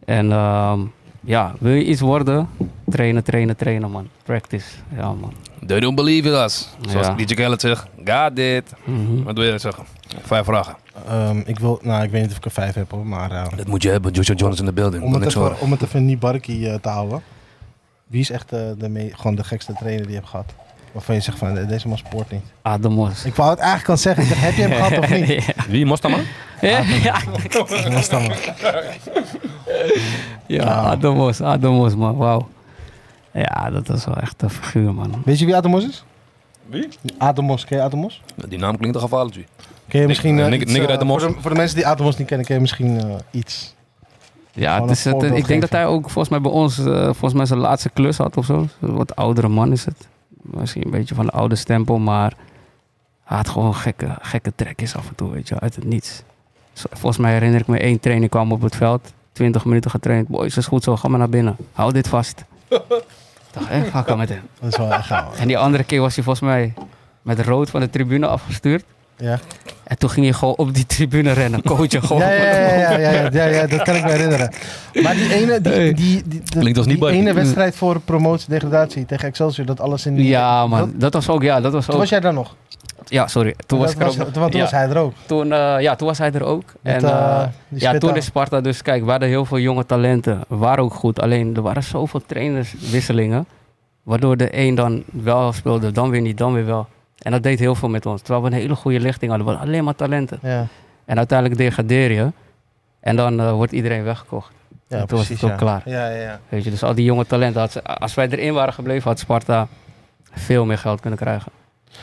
[0.05, 0.81] En ehm,
[1.29, 2.49] ja, wil je iets worden,
[2.89, 4.09] trainen, trainen, trainen man.
[4.25, 4.65] Practice,
[4.97, 5.33] ja man.
[5.67, 6.69] They don't believe in us.
[6.89, 7.15] Zoals Ja.
[7.15, 8.73] DJ Khaled zegt, got it.
[8.85, 9.23] Mhm.
[9.23, 9.85] Wat wil je zeggen?
[10.23, 10.77] Vijf vragen.
[11.09, 13.47] Ehm, ik wil, nou ik weet niet of ik er vijf heb hoor, maar eh,
[13.57, 14.13] Dat moet je hebben.
[14.13, 15.03] Joshua John is in de building.
[15.03, 15.61] om, het even, horen.
[15.61, 17.23] om het even niet barkie eh, te houden.
[18.07, 20.55] Wie is echt eh, de, gewoon de gekste trainer die je hebt gehad?
[20.93, 22.43] Waarvan je zegt van deze man sport niet.
[22.63, 23.25] Ademos.
[23.25, 25.29] Ik wou het eigenlijk kan zeggen, heb je hem gehad of niet?
[25.57, 25.65] ja.
[25.69, 25.87] Wie?
[25.87, 26.17] Mostama?
[26.61, 27.21] Ja, ja.
[30.47, 30.87] Ja, Nou.
[30.87, 32.17] Ademos, Ademos, man.
[32.17, 32.49] Wauw.
[33.33, 35.23] Ja, dat was wel echt een figuur, man.
[35.25, 36.05] Weet je wie Ademos is?
[36.67, 36.89] Wie?
[37.19, 38.23] Ademos, ken je Ademos?
[38.49, 39.41] Die naam klinkt toch gevaarlijk, G.
[39.89, 40.39] Ken je misschien...
[40.39, 41.11] eh, Nik- iets, Nigger uit de eh.
[41.11, 43.75] Voor de, voor de mensen die Ademos niet kennen, ken je misschien eh, iets.
[44.53, 47.47] Ja, het is het, ik denk dat hij ook volgens mij bij ons, volgens mij
[47.47, 48.67] zijn laatste klus had of zo.
[48.81, 50.09] Een wat oudere man is het.
[50.43, 52.33] Misschien een beetje van de oude stempel, maar
[53.25, 56.23] hij had gewoon gekke, gekke trekjes af en toe, weet je, uit het niets.
[56.75, 60.28] Volgens mij herinner ik me één training kwam op het veld, 20 minuten getraind.
[60.28, 61.56] Boys, is goed zo, ga maar naar binnen.
[61.73, 62.44] Hou dit vast.
[62.69, 62.81] ik
[63.52, 64.40] dacht, hé, ga ik met hem.
[64.60, 65.39] Dat is wel echt gaaf.
[65.40, 66.74] En die andere keer was hij volgens mij
[67.23, 68.85] met rood van de tribune afgestuurd.
[69.16, 69.39] Ja.
[69.85, 72.23] En toen ging je gewoon op die tribune rennen, coachen gewoon.
[72.23, 74.52] Ja, ja, ja, ja, ja, ja, ja, ja, dat kan ik me herinneren.
[75.02, 77.20] Maar die ene, die, die, die, die, Klinkt als niet die barkie.
[77.20, 80.27] ene wedstrijd voor promotie-degradatie tegen Excelsior, dat alles in die...
[80.27, 80.78] Ja, man.
[80.81, 82.01] Dat- Dat was ook, ja, dat was Toen ook.
[82.01, 82.55] was jij daar nog?
[83.09, 83.55] Ja, sorry.
[83.67, 84.33] Toen was ook.
[84.33, 85.13] toen ja, hij er ook.
[85.27, 86.65] Toen, eh, ja, toen was hij er ook.
[86.81, 89.87] Met, en, eh, eh, ja, toen is Sparta dus, kijk, we hadden heel veel jonge
[89.87, 90.41] talenten.
[90.49, 91.21] Waren ook goed.
[91.21, 93.47] Alleen er waren zoveel trainerswisselingen.
[94.03, 96.87] Waardoor de een dan wel speelde, dan weer niet, dan weer wel.
[97.19, 98.21] En dat deed heel veel met ons.
[98.21, 99.49] Terwijl we een hele goede lichting hadden.
[99.49, 100.39] We hadden alleen maar talenten.
[100.43, 100.67] Ja.
[101.05, 102.33] En uiteindelijk degradeer je.
[103.01, 104.53] En dan wordt iedereen weggekocht.
[104.89, 105.57] Ja, toen was het ook ja.
[105.57, 105.83] klaar.
[105.85, 106.41] Ja, ja, ja.
[106.49, 109.69] Weet je, dus al die jonge talenten, had als wij erin waren gebleven, had Sparta
[110.33, 111.53] veel meer geld kunnen krijgen.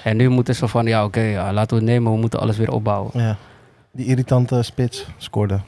[0.03, 2.57] En nu moeten ze van, ja oké, ja, laten we het nemen, we moeten alles
[2.57, 3.11] weer opbouwen.
[3.13, 3.37] ja.
[3.91, 5.59] Die irritante spits scoorde.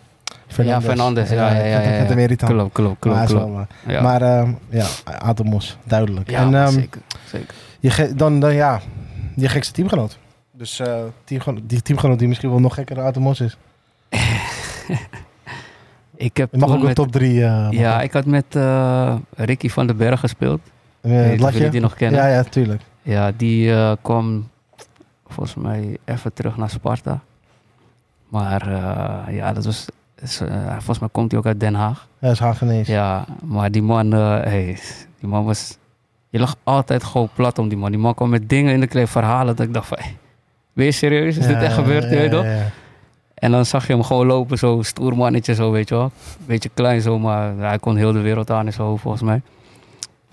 [0.56, 1.82] Ja, Fernandes, ja, ja, ja.
[1.82, 2.36] Ja.
[2.36, 3.46] Klopt, klopt, Maar, klopt.
[3.46, 6.30] wel, eh, Ja, maar ehm, ja, Atemos, duidelijk.
[6.30, 7.54] ja en ehm, zeker, zeker.
[7.80, 8.82] je dan, dan ja,
[9.36, 10.18] je gekste teamgenoot.
[10.52, 13.58] Dus eh teamgenoot, die teamgenoot die misschien wel nog gekker dan Atemos is.
[16.16, 17.34] Ik heb Je mag ook een met, top 3.
[17.72, 20.60] Ja, ik had met eh, Ricky van den Berg gespeeld.
[21.02, 22.22] Uh, jullie die nog kennen.
[22.22, 22.82] Ja, ja, tuurlijk.
[23.08, 24.50] Ja, die eh, kwam
[25.28, 27.20] volgens mij even terug naar Sparta.
[28.30, 29.86] Maar eh, ja, dat was.
[30.22, 32.08] is, eh, volgens mij komt hij ook uit Den Haag.
[32.20, 32.88] Ja, is Hagenees.
[32.88, 34.80] Ja, maar die man, hey,
[35.20, 35.78] die man was.
[36.30, 37.92] Je lag altijd gewoon plat om die man.
[37.92, 39.56] Die man kwam met dingen in de kleed, verhalen.
[39.56, 40.18] Dat ik dacht van, hey,
[40.74, 41.38] ben je serieus?
[41.38, 42.10] Is dit echt gebeurd?
[42.10, 42.44] weet toch?
[42.44, 42.70] Ja, ja.
[43.34, 46.12] En dan zag je hem gewoon lopen, zo stoer mannetje, zo weet je wel.
[46.46, 49.42] Beetje klein zo, maar hij kon heel de wereld aan in zijn hoofd volgens mij.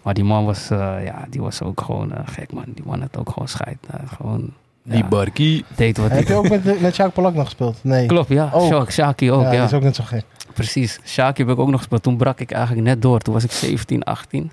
[0.04, 2.64] Maar die man was, eh, ja, die was ook gewoon eh, gek man.
[2.66, 3.78] Die man had ook gewoon scheid.
[3.90, 4.50] Eh, gewoon,
[4.82, 5.64] ja, Die barkie.
[5.76, 7.78] deed wat Heb je ook met, met Jacques Polak nog gespeeld?
[7.82, 8.06] Nee.
[8.06, 8.50] Klopt, ja.
[8.52, 8.66] Ook.
[8.66, 9.58] Shak, Shaki ook, ja, ja.
[9.58, 10.24] dat is ook net zo gek.
[10.54, 10.98] Precies.
[11.04, 12.02] Shaki heb ik ook nog gespeeld.
[12.02, 13.20] Toen brak ik eigenlijk net door.
[13.20, 14.50] Toen was ik 17, 18.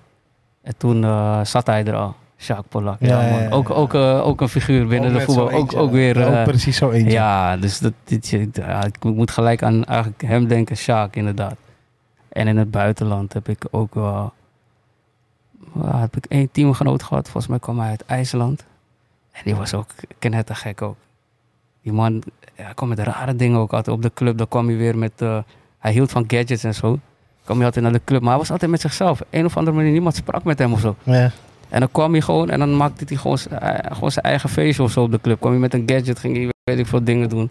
[0.62, 2.16] En toen eh, zat hij er al.
[2.38, 2.98] Sjaak Polak.
[3.00, 3.44] Ja, Ja, ja, man.
[3.44, 3.74] ja, Ook, ja.
[3.74, 5.52] ook, eh, ook een figuur binnen Ook de voetbal.
[5.52, 5.96] Ook, ook ja.
[5.96, 6.20] weer...
[6.20, 7.12] Ja, eh, ook precies zo eentje.
[7.12, 11.56] Ja, dus dat, dit, ja, ik moet gelijk aan eigenlijk hem denken, Sjaak inderdaad.
[12.30, 14.34] En in het buitenland heb ik ook wel...
[15.74, 17.24] wel, heb ik één teamgenoot gehad.
[17.24, 18.64] Volgens mij kwam hij uit IJsland.
[19.32, 19.88] En die was ook
[20.20, 20.96] knettergek ook.
[21.84, 22.24] Die man
[22.58, 24.38] ja, kwam met rare dingen ook altijd op de club.
[24.38, 25.12] Dan kwam hij weer met...
[25.18, 25.38] eh,
[25.80, 27.00] hij hield van gadgets en zo.
[27.44, 28.22] kwam hij altijd naar de club.
[28.22, 29.22] Maar hij was altijd met zichzelf.
[29.30, 30.96] Een of andere manier, niemand sprak met hem of zo.
[31.04, 31.32] Ja.
[31.70, 34.84] En dan kwam hij gewoon en dan maakte hij gewoon, zijn- gewoon zijn eigen feestje
[34.84, 35.40] of zo op de club.
[35.40, 37.50] kwam hij met een gadget, ging hij weet ik veel dingen doen.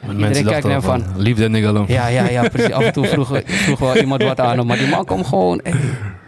[0.00, 1.92] Mensen kijkt dachten naar hem van, nigga alone.
[1.92, 2.72] Ja, ja, ja, precies.
[2.72, 4.66] Af en toe vroeg, vroeg wel iemand wat aan hem.
[4.66, 5.74] Maar die man kwam gewoon, hey,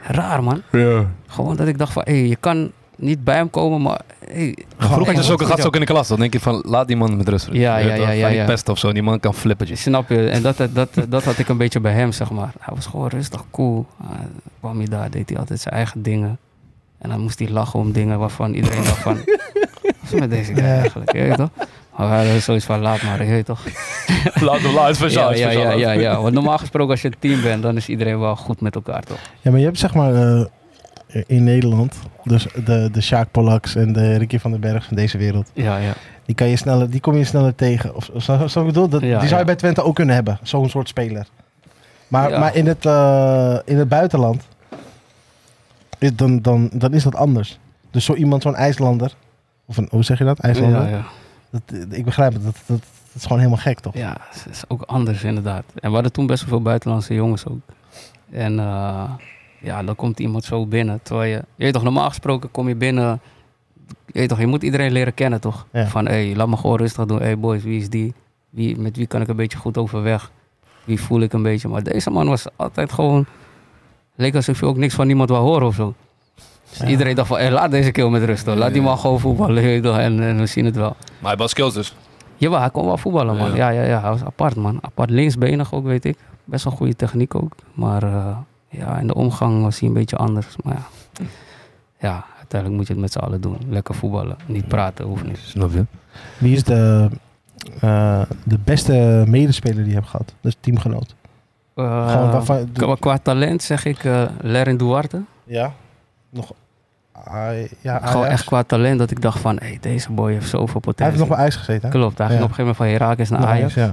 [0.06, 0.62] raar man.
[0.70, 1.06] Ja.
[1.26, 5.06] Gewoon dat ik dacht van, hey, je kan niet bij hem komen, maar hey, Vroeger
[5.06, 6.08] had je zulke weet gasten ook in de klas.
[6.08, 7.48] Dan denk je van, laat die man met rust.
[7.52, 8.92] Ja, ja, ja, ja, pesten of zo.
[8.92, 9.66] Die man kan flippen.
[9.66, 9.76] je.
[9.86, 10.28] Snap je?
[10.28, 12.52] En dat, dat, dat had ik een beetje bij hem, zeg maar.
[12.60, 13.86] Hij was gewoon rustig, cool.
[14.02, 14.08] Uh,
[14.60, 16.38] kwam hij daar, deed hij altijd zijn eigen dingen.
[16.98, 19.18] En dan moest hij lachen om dingen waarvan iedereen dacht van...
[20.04, 20.74] Is met deze guy Ja.
[20.78, 21.12] eigenlijk?
[21.12, 21.50] Je weet toch?
[21.96, 23.60] Maar hadden zoiets van, laat maar, je weet toch?
[24.40, 25.34] Laat hem laat, speciaal.
[25.34, 26.20] ja, ja, ja, ja, ja.
[26.20, 29.02] Want normaal gesproken als je een team bent, dan is iedereen wel goed met elkaar,
[29.02, 29.18] toch?
[29.40, 30.44] ja, maar je hebt zeg maar eh,
[31.26, 31.94] in Nederland,
[32.24, 35.76] dus de, de Sjaak Polaks en de Ricky van den Berg van deze wereld, Ja,
[35.76, 35.92] ja.
[36.26, 37.94] die, kan je sneller, die kom je sneller tegen.
[37.94, 39.38] Of, zo, zo ik bedoel, dat, Ja, die zou ja.
[39.38, 41.26] je bij Twente ook kunnen hebben, zo'n soort speler.
[42.08, 42.38] Maar, Ja.
[42.38, 44.42] maar in, het, eh, in het buitenland,
[45.98, 47.58] is, dan, dan, dan is dat anders.
[47.90, 49.12] Dus zo iemand, zo'n IJslander,
[49.64, 50.82] of een, hoe zeg je dat, IJslander?
[50.82, 51.04] Ja, ja.
[51.50, 53.94] Dat, ik begrijp het, dat, dat, dat is gewoon helemaal gek toch?
[53.94, 55.64] Ja, het is ook anders inderdaad.
[55.74, 57.60] En we hadden toen best wel veel buitenlandse jongens ook.
[58.30, 59.10] En eh,
[59.60, 61.00] ja, dan komt iemand zo binnen.
[61.02, 63.20] Terwijl je, je weet toch, normaal gesproken kom je binnen.
[64.06, 65.66] Je weet toch, je moet iedereen leren kennen toch?
[65.72, 65.86] Ja.
[65.86, 67.18] Van, hé, hey, laat me gewoon rustig doen.
[67.18, 68.14] Hé hey boys, wie is die?
[68.50, 70.30] Wie, met wie kan ik een beetje goed overweg?
[70.84, 71.68] Wie voel ik een beetje?
[71.68, 73.26] Maar deze man was altijd gewoon...
[74.14, 75.94] Leek alsof je ook niks van niemand wou horen of zo.
[76.78, 76.88] Dus Ja.
[76.88, 78.56] iedereen dacht van, hey, laat deze keer met rust hoor.
[78.56, 79.82] Laat die man gewoon voetballen.
[79.84, 80.96] En, en we zien het wel.
[80.98, 81.94] Maar hij had wel skills dus.
[82.36, 83.54] Jawel, hij kon wel voetballen, man.
[83.54, 83.68] Ja.
[83.68, 83.82] Ja.
[83.82, 84.78] Ja, hij was apart, man.
[84.80, 86.16] Apart linksbenig ook, weet ik.
[86.44, 87.52] Best wel goede techniek ook.
[87.74, 88.36] Maar eh,
[88.68, 90.46] ja, in de omgang was hij een beetje anders.
[90.64, 91.24] Maar ja,
[91.98, 93.58] ja uiteindelijk moet je het met z'n allen doen.
[93.68, 94.36] Lekker voetballen.
[94.46, 95.38] Niet praten, hoeft niet.
[95.38, 95.84] Snap je?
[96.38, 97.08] Wie is de,
[97.80, 100.34] eh, de beste medespeler die je hebt gehad?
[100.40, 101.14] Dus teamgenoot.
[101.74, 105.22] Eh, Gewoon waarvan- qua, qua talent zeg ik eh Lerin Duarte.
[105.44, 105.72] Ja.
[106.30, 106.52] Nog.
[107.80, 109.56] Ja, Gewoon echt qua talent dat ik dacht van...
[109.58, 111.04] Hey, deze boy heeft zoveel Hij potentie.
[111.04, 111.88] heeft nog bij IJs gezeten.
[111.90, 111.98] hè?
[111.98, 112.44] Klopt, hij ging Ja.
[112.44, 113.74] op een gegeven moment van Herakles naar Ajax.
[113.74, 113.92] ja.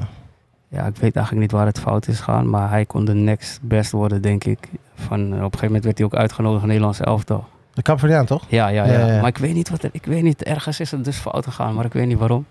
[0.67, 2.49] Ja, ik weet eigenlijk niet waar het fout is gegaan.
[2.49, 4.67] Maar hij kon de next best worden, denk ik.
[4.95, 7.45] Van, eh, op een gegeven moment werd hij ook uitgenodigd in het Nederlandse elftal.
[7.73, 8.43] De Capverdiaan, toch?
[8.47, 9.19] Ja, ja, ja.
[9.19, 11.73] Maar ik weet niet wat er, ik weet niet, ergens is het dus fout gegaan,
[11.75, 12.45] maar ik weet niet waarom.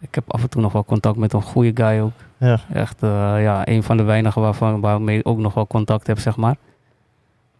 [0.00, 2.12] Ik heb af en toe nog wel contact met een goede guy ook.
[2.36, 2.58] Ja.
[2.72, 3.08] Echt, eh,
[3.42, 6.56] ja, een van de weinigen waarvan, waarmee ik ook nog wel contact heb, zeg maar.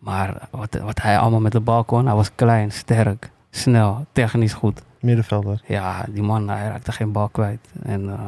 [0.03, 4.53] Maar wat, wat hij allemaal met de bal kon, hij was klein, sterk, snel, technisch
[4.53, 4.83] goed.
[5.01, 5.63] Middenvelder.
[5.67, 7.69] Ja, die man, hij raakte geen bal kwijt.
[7.83, 8.21] En eh,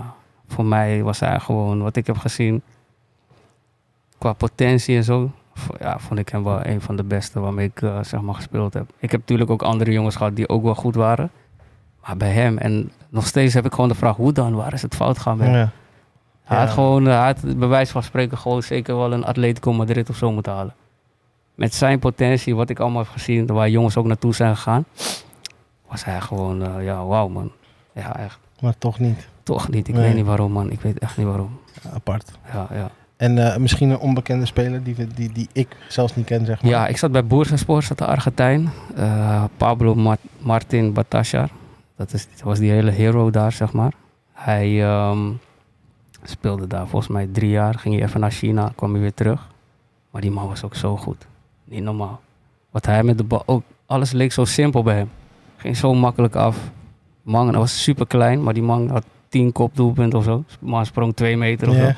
[0.49, 2.63] voor mij was hij gewoon, wat ik heb gezien,
[4.19, 5.31] qua potentie en zo,
[5.79, 8.75] ja, vond ik hem wel een van de beste waarmee ik eh, zeg maar gespeeld
[8.75, 8.91] heb.
[8.99, 11.31] Ik heb natuurlijk ook andere jongens gehad die ook wel goed waren.
[12.07, 14.55] Maar bij hem, en nog steeds heb ik gewoon de vraag, hoe dan?
[14.55, 15.51] Waar is het fout gaan bij?
[15.51, 15.71] Ja.
[16.43, 19.73] Hij had gewoon, eh, hij had bij wijze van spreken gewoon zeker wel een Atletico
[19.73, 20.75] Madrid of zo moeten halen.
[21.55, 24.85] Met zijn potentie, wat ik allemaal heb gezien, waar jongens ook naartoe zijn gegaan,
[25.89, 27.53] was hij gewoon, eh, ja, wauw man.
[27.95, 28.39] Ja, echt.
[28.61, 29.29] Maar toch niet.
[29.43, 29.89] Toch niet.
[29.89, 30.05] Ik Nee.
[30.05, 30.71] weet niet waarom, man.
[30.71, 31.59] Ik weet echt niet waarom.
[31.95, 32.39] Apart.
[32.53, 32.91] Ja, ja.
[33.17, 36.71] En eh, misschien een onbekende speler die, die, die ik zelfs niet ken, zeg maar.
[36.71, 38.71] Ja, ik zat bij Boersenspor, zat de Argentijn.
[38.97, 41.49] Eh, Pablo Ma- Martin Batashar.
[41.97, 43.93] Dat, is, was die hele hero daar, zeg maar.
[44.33, 45.31] Hij ehm,
[46.23, 47.75] speelde daar volgens mij drie jaar.
[47.75, 49.49] Ging hij even naar China, kwam hij weer terug.
[50.11, 51.27] Maar die man was ook zo goed.
[51.75, 52.21] Niet normaal.
[52.71, 53.43] Wat hij met de bal...
[53.47, 55.11] Ook, alles leek zo simpel bij hem.
[55.57, 56.57] Ging zo makkelijk af.
[57.23, 60.45] Man, hij was super klein, maar die man had tien kopdoelpunten of zo.
[60.61, 61.91] Man sprong twee meter of zo.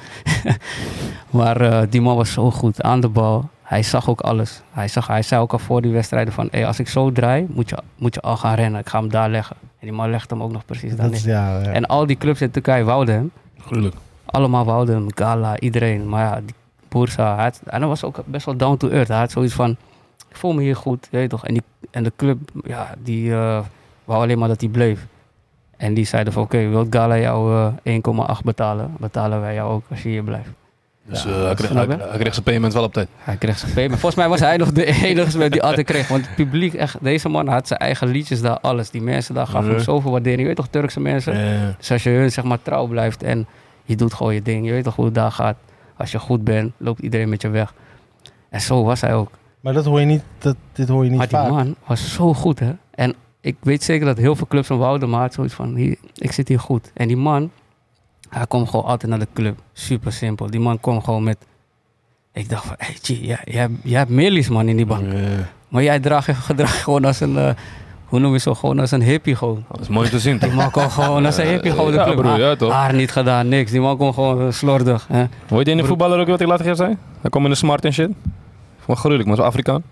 [1.30, 3.48] Maar eh, die man was zo goed aan de bal.
[3.62, 4.62] Hij zag ook alles.
[4.70, 6.48] Hij, zag, hij zei ook al voor die wedstrijden van...
[6.50, 8.80] Hey, als ik zo draai, moet je, moet je al gaan rennen.
[8.80, 9.56] Ik ga hem daar leggen.
[9.60, 11.34] En die man legde hem ook nog precies daar Dat is, neer.
[11.34, 11.70] ja, ja.
[11.70, 13.30] En al die clubs in Turkije wouden hem.
[13.58, 13.94] Gruwelijk.
[14.24, 15.06] Allemaal wouden hem.
[15.14, 16.08] Gala, iedereen.
[16.08, 16.54] Maar ja, die
[16.98, 17.36] Bursa...
[17.36, 19.08] Had- en hij was ook best wel down to earth.
[19.08, 19.70] Hij had zoiets van...
[20.28, 21.46] Ik voel me hier goed, weet je toch.
[21.46, 23.60] En, die, en de club, ja, die eh,
[24.04, 25.06] wou alleen maar dat hij bleef.
[25.76, 26.42] En die zeiden van...
[26.42, 27.94] Oké, wilt Gala jou eh,
[28.38, 28.94] 1,8 betalen?
[28.98, 30.48] Betalen wij jou ook als je hier blijft.
[31.02, 32.02] Dus Ja, eh, hij, kreeg, snap hij, je?
[32.08, 33.08] hij kreeg zijn payment wel op tijd.
[33.16, 34.00] Hij kreeg zijn payment.
[34.00, 36.08] Volgens mij was hij nog de enige die altijd kreeg.
[36.08, 38.90] Want het publiek, echt, deze man had zijn eigen liedjes daar, alles.
[38.90, 40.40] Die mensen daar gaven hem zoveel waardering.
[40.40, 41.34] Je weet toch, Turkse mensen?
[41.78, 43.46] Dus als je hun zeg maar trouw blijft en
[43.84, 44.66] je doet gewoon je ding.
[44.66, 45.56] Je weet toch hoe het daar gaat.
[45.96, 47.74] Als je goed bent, loopt iedereen met je weg.
[48.48, 49.30] En zo was hij ook.
[49.60, 52.34] Maar dat hoor je niet, dat, dit hoor je niet maar die man was zo
[52.34, 52.72] goed, hè.
[52.90, 56.32] En ik weet zeker dat heel veel clubs hem wouden, maar zoiets van, hier, ik
[56.32, 56.90] zit hier goed.
[56.94, 57.50] En die man,
[58.28, 59.58] hij kwam gewoon altijd naar de club.
[59.72, 60.50] Super simpel.
[60.50, 61.38] Die man kwam gewoon met...
[62.32, 65.12] Ik dacht van, hey, G, jij, jij, jij hebt millies man in die bank.
[65.68, 67.50] Maar jij draagt je gedrag gewoon als een, eh,
[68.06, 69.64] hoe noem je zo, gewoon als een hippie gewoon.
[69.70, 70.38] Dat is mooi te zien.
[70.38, 72.16] Die man kwam gewoon als een hippie gewoon de Ja, club.
[72.16, 72.72] broer, ja, toch?
[72.72, 73.70] haar niet gedaan, niks.
[73.70, 75.06] Die man kwam gewoon eh, slordig.
[75.12, 75.24] Hè.
[75.48, 76.96] Hoor je die ene voetballer ook wat ik later zei?
[77.20, 78.10] Hij kwam in de smart en shit.
[78.78, 79.82] Van gruwelijk, maar zo Afrikaan.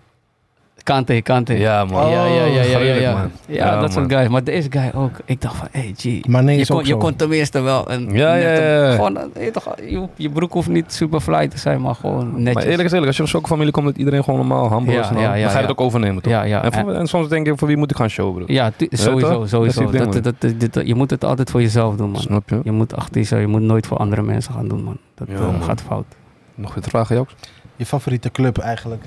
[0.85, 1.59] Kante, Kante.
[1.59, 2.11] Ja, man.
[2.11, 3.01] ja, ja, ja, ja, ja, ja.
[3.01, 4.29] Ja, Ja, dat soort guys.
[4.29, 5.11] Maar deze guy ook.
[5.25, 6.27] Ik dacht van, hey, G.
[6.27, 8.91] Maar nee, je kon, je kon tenminste wel een Ja, ja, ja.
[8.95, 12.29] Gewoon, eh, je, toch, je, je broek hoeft niet super fly te zijn, maar gewoon
[12.37, 12.55] netjes.
[12.55, 14.93] Maar eerlijk is eerlijk, als je op zulke familie komt dat iedereen gewoon normaal humble
[14.93, 15.69] Ja, en dan, ja, ja, dan ga je ja.
[15.69, 16.33] het ook overnemen, toch?
[16.33, 16.63] ja, ja.
[16.65, 18.55] en, voor- en soms denk je, voor wie moet ik gaan showen, bro?
[18.55, 19.91] ja, sowieso, sowieso.
[19.91, 22.21] Dat, dat, dat, dat- je moet het altijd voor jezelf doen, man.
[22.21, 22.61] Snap je?
[22.65, 24.97] Je moet achter jezelf, je moet nooit voor andere mensen gaan doen, man.
[25.15, 25.63] Dat Ja, eh, man.
[25.63, 26.07] gaat fout.
[26.55, 27.35] Nog weer te vragen, Jooks?
[27.77, 29.03] Je favoriete club eigenlijk?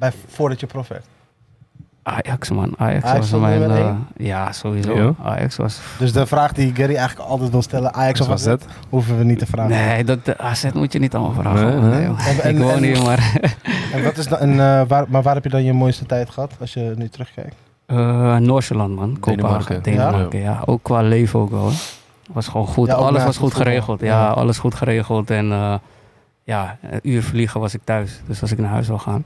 [0.00, 1.04] Bij, voordat je prof werd.
[2.02, 2.74] Ajax, man.
[2.78, 3.70] Ajax, Ajax was mijn...
[3.70, 4.96] eh, ja, sowieso.
[4.96, 5.14] Ja?
[5.24, 5.80] Ajax was...
[5.98, 8.56] Dus de vraag die Gary eigenlijk altijd wil stellen, Ajax of was AZ,
[8.88, 9.70] hoeven we niet te vragen.
[9.70, 11.66] Nee, dat, de AZ moet je niet allemaal vragen.
[11.66, 11.90] Nee, man.
[11.90, 12.02] nee.
[12.04, 12.26] joh.
[12.28, 13.32] En- en- ik woon en- hier, maar...
[13.92, 16.30] En wat is dan, en, eh, waar, maar waar heb je dan je mooiste tijd
[16.30, 17.54] gehad, als je nu terugkijkt?
[17.86, 19.16] Uh, Noorseland, man.
[19.20, 19.82] Kopenhagen, Denemarken.
[19.82, 20.40] Denemarken.
[20.40, 20.62] Ja.
[20.64, 21.60] ook qua leven ook wel.
[21.60, 21.72] hoor.
[22.32, 22.86] Was gewoon goed.
[22.88, 24.00] Ja, alles was goed geregeld.
[24.00, 24.28] Ja, Ja.
[24.28, 25.30] alles goed geregeld.
[25.30, 25.74] En eh,
[26.44, 28.20] ja, een uur vliegen was ik thuis.
[28.26, 29.24] Dus als ik naar huis wil gaan,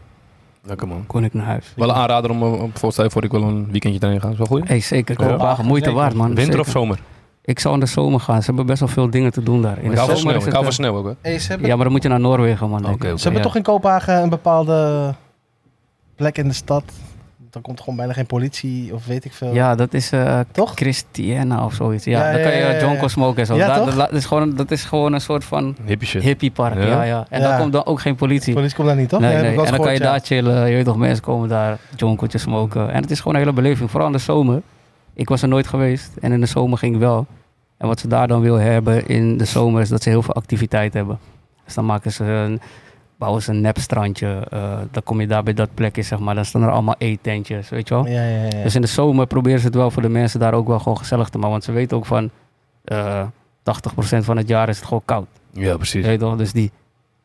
[0.67, 1.05] Lekker, man.
[1.07, 1.73] kon ik naar huis.
[1.77, 4.31] Wel een aanrader om, om bijvoorbeeld voor ik wil een weekendje daarheen gaan.
[4.31, 4.69] Is wel goed?
[4.69, 5.27] Hey, zeker, Ja.
[5.29, 5.65] Kopenhagen.
[5.65, 6.01] Moeite Zeker.
[6.03, 6.35] waard, man.
[6.35, 6.99] Winter of zomer?
[7.43, 8.39] Ik zou in de zomer gaan.
[8.41, 9.79] Ze hebben best wel veel dingen te doen daar.
[9.79, 10.31] In Ik de hou van zomer sneeuw.
[10.35, 11.13] is Ik het, hou van sneeuw ook, hè?
[11.31, 12.83] Hey, ze hebben, Ja, maar dan moet je naar Noorwegen, man.
[12.85, 13.41] ze hebben Ja.
[13.41, 15.15] toch in Kopenhagen een bepaalde
[16.17, 16.85] plek in de stad?
[17.55, 19.55] Dan komt gewoon bijna geen politie of weet ik veel.
[19.55, 20.73] Ja, dat is eh Toch?
[20.75, 22.05] Christiana of zoiets.
[22.05, 23.09] Ja, Ja, dan ja, kan je jonko ja.
[23.09, 23.57] smoken en zo.
[23.59, 23.95] Toch?
[23.95, 26.23] dat, is gewoon, dat is gewoon een soort van Hippie shit.
[26.23, 26.75] hippiepark.
[26.75, 26.83] Ja?
[26.83, 27.03] Ja?
[27.03, 27.49] Ja, En Ja.
[27.49, 28.55] dan komt dan ook geen politie.
[28.55, 29.21] Politie komt daar niet, toch?
[29.21, 29.51] Nee, nee.
[29.65, 30.69] En dan kan je daar chillen.
[30.69, 32.91] Je weet toch, mensen komen daar jonkeltjes smoken.
[32.93, 33.91] En het is gewoon een hele beleving.
[33.91, 34.63] Vooral in de zomer.
[35.15, 36.11] Ik was er nooit geweest.
[36.21, 37.27] En in de zomer ging ik wel.
[37.79, 40.35] En wat ze daar dan wil hebben in de zomer is dat ze heel veel
[40.35, 41.19] activiteit hebben.
[41.65, 42.61] Dus dan maken ze een,
[43.19, 44.47] bouwen ze een nepstrandje.
[44.51, 46.35] eh dan kom je daar bij dat plekje, zeg maar.
[46.35, 48.07] Dan staan er allemaal eetentjes, weet je wel.
[48.07, 48.63] Ja, ja, ja.
[48.63, 50.99] Dus in de zomer proberen ze het wel voor de mensen daar ook wel gewoon
[50.99, 51.51] gezellig te maken.
[51.53, 52.31] Want ze weten ook van
[52.85, 53.23] eh
[53.63, 55.27] 80% van het jaar is het gewoon koud.
[55.51, 56.05] Ja, precies.
[56.05, 56.37] Weet je toch?
[56.37, 56.71] Dus die,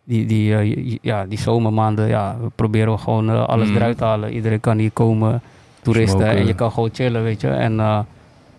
[0.03, 3.75] die, die, eh, ja, die zomermaanden, ja, we proberen we gewoon alles Mm.
[3.75, 4.33] eruit te halen.
[4.33, 5.41] Iedereen kan hier komen,
[5.81, 6.37] toeristen, Smoken.
[6.39, 7.47] en je kan gewoon chillen, weet je.
[7.49, 7.99] En eh,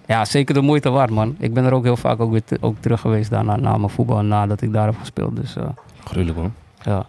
[0.07, 1.37] ja, zeker de moeite waard, man.
[1.39, 4.23] Ik ben er ook heel vaak ook weer ook terug geweest daarna, na mijn voetbal,
[4.23, 5.37] nadat ik daar heb gespeeld.
[5.37, 5.65] Dus eh,
[6.05, 6.53] Gruwelijk, man.
[6.83, 7.07] ja.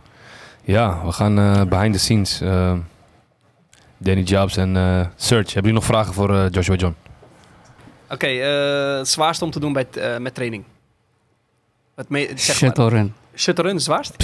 [0.64, 2.42] Ja, we gaan eh, behind the scenes.
[2.42, 2.74] eh,
[3.98, 5.54] Danny Jobs en eh Search.
[5.54, 6.96] Hebben jullie nog vragen voor eh, Joshua John?
[8.10, 10.64] Oké, eh, het zwaarste om te doen bij, t- eh, met training.
[11.96, 12.92] Het me, zeg maar,
[13.64, 14.16] het zwaarst?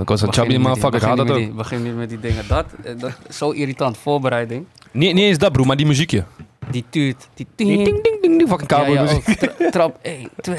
[0.00, 1.54] Ik was een chubby motherfucker, ik haat dat ook.
[1.56, 2.44] Begin niet met die dingen.
[2.48, 2.66] Dat,
[2.98, 4.66] dat zo irritant, voorbereiding.
[4.90, 6.24] Niet, niet eens dat, bro, maar die muziekje.
[6.70, 9.28] Die tuurt, die Ding, ting, ding, ding, die fucking cowboy ja, muziek.
[9.28, 9.36] ook.
[9.36, 10.56] Tra- trap 1, 2.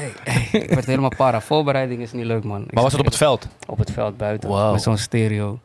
[0.52, 1.40] ik werd helemaal para.
[1.40, 2.62] Voorbereiding is niet leuk, man.
[2.62, 3.48] Ik Maar was het op het veld?
[3.66, 4.48] Op het veld buiten.
[4.50, 4.72] Wauw.
[4.72, 5.58] Met zo'n stereo.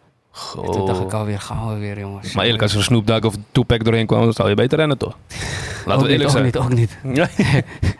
[0.65, 2.33] En toen dacht ik alweer, gaan we weer, jongens.
[2.33, 4.77] Maar eerlijk, als er een Snoop Dogg of Tupac doorheen kwam, dan zou je beter
[4.77, 5.17] rennen, toch?
[5.85, 6.43] Laten we eerlijk ook zijn.
[6.45, 6.97] niet, ook niet.
[7.13, 7.27] Ja,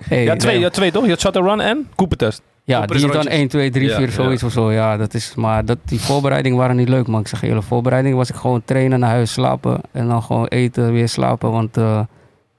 [0.09, 0.61] Hey, ja, twee, nee.
[0.61, 1.03] ja, twee toch?
[1.03, 2.41] Je had Shutter Run en Cooper-test.
[2.63, 3.33] Ja, Cooper die dan rondjes.
[3.35, 4.11] 1, 2, 3, Ja, 4, ja.
[4.11, 4.71] zoiets of zo.
[4.71, 7.19] Ja, dat is, maar dat, die voorbereidingen waren niet leuk, man.
[7.19, 9.81] Ik zeg je, hele voorbereiding was ik gewoon trainen, naar huis slapen.
[9.91, 11.51] En dan gewoon eten, weer slapen.
[11.51, 11.99] Want eh,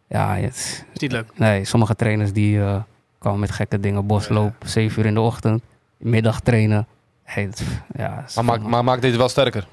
[0.09, 1.27] ja, het, Is niet leuk.
[1.35, 2.77] nee, sommige trainers die eh,
[3.19, 4.07] kwamen met gekke dingen.
[4.07, 5.63] Bosloop, 7 uur in de ochtend.
[5.97, 6.87] Middag trainen.
[7.23, 7.63] hey, dat-
[7.97, 9.67] ja, Maar maakt, maar maakt dit wel sterker?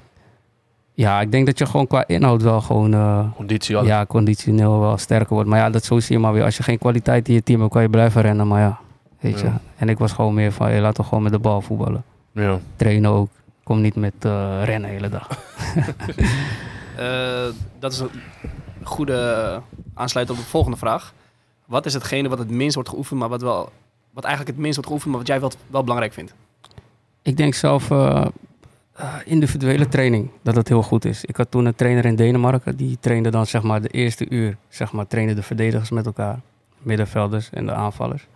[0.96, 4.98] ja, ik denk dat je gewoon qua inhoud wel gewoon eh, Conditie, ja, conditioneel wel
[4.98, 5.48] sterker wordt.
[5.48, 6.44] Maar ja, dat zo zie je maar weer.
[6.44, 8.48] Als je geen kwaliteit in je team hebt, kan je blijven rennen.
[8.48, 8.78] Maar ja,
[9.20, 9.46] weet je.
[9.46, 9.60] Ja.
[9.76, 12.04] En ik was gewoon meer van, hey, laten we gewoon met de bal voetballen.
[12.32, 12.58] Ja.
[12.76, 13.28] Trainen ook.
[13.62, 15.28] Kom niet met eh, rennen de hele dag.
[16.96, 17.44] Eh,
[17.78, 18.08] dat is een
[18.86, 19.60] goede
[19.94, 21.12] aansluiting op de volgende vraag.
[21.64, 23.72] Wat is hetgene wat het minst wordt geoefend, maar wat, wel,
[24.10, 26.34] wat eigenlijk het minst wordt geoefend, maar wat jij wel, wel belangrijk vindt?
[27.22, 28.26] Ik denk zelf eh,
[28.92, 31.24] eh, individuele training, dat het heel goed is.
[31.24, 34.56] Ik had toen een trainer in Denemarken, die trainde dan zeg maar de eerste uur,
[34.68, 36.40] zeg maar, trainde de verdedigers met elkaar.
[36.78, 38.26] Middenvelders en de aanvallers.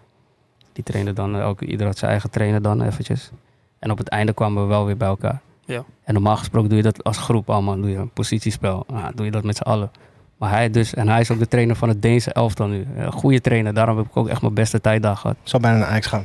[0.72, 3.30] Die trainden dan, eh, elke, ieder had zijn eigen trainer dan eventjes.
[3.78, 5.40] En op het einde kwamen we wel weer bij elkaar.
[5.64, 5.84] Ja.
[6.04, 8.84] En normaal gesproken doe je dat als groep allemaal, doe je een positiespel.
[8.86, 9.90] Ah, doe je dat met z'n allen.
[10.38, 12.86] Maar hij dus, en hij is ook de trainer van het Deense elftal nu.
[12.96, 15.36] Een goede trainer, daarom heb ik ook echt mijn beste tijd daar gehad.
[15.42, 16.24] Zou bijna naar Ajax gaan.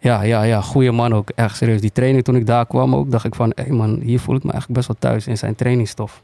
[0.00, 1.30] Ja, ja, ja, goede man ook.
[1.34, 1.80] Echt serieus.
[1.80, 4.42] Die training toen ik daar kwam ook, dacht ik van, hé man, hier voel ik
[4.44, 6.22] me eigenlijk best wel thuis in zijn trainingsstof.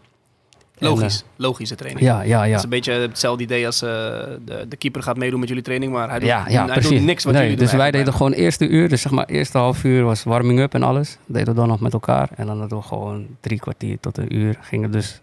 [0.79, 2.07] En, Logisch, logische eh, training.
[2.07, 2.57] ja, ja, Het ja.
[2.57, 5.93] is een beetje hetzelfde idee als eh, de, de keeper gaat meedoen met jullie training,
[5.93, 6.91] maar hij doet, Ja, ja, hij precies.
[6.91, 7.67] doet niks wat nee, jullie doen.
[7.67, 10.83] dus wij deden gewoon eerste uur, dus zeg maar eerste half uur was warming-up en
[10.83, 11.19] alles.
[11.27, 12.29] Deden we dan nog met elkaar.
[12.37, 15.21] En dan hadden we gewoon drie kwartier tot een uur gingen dus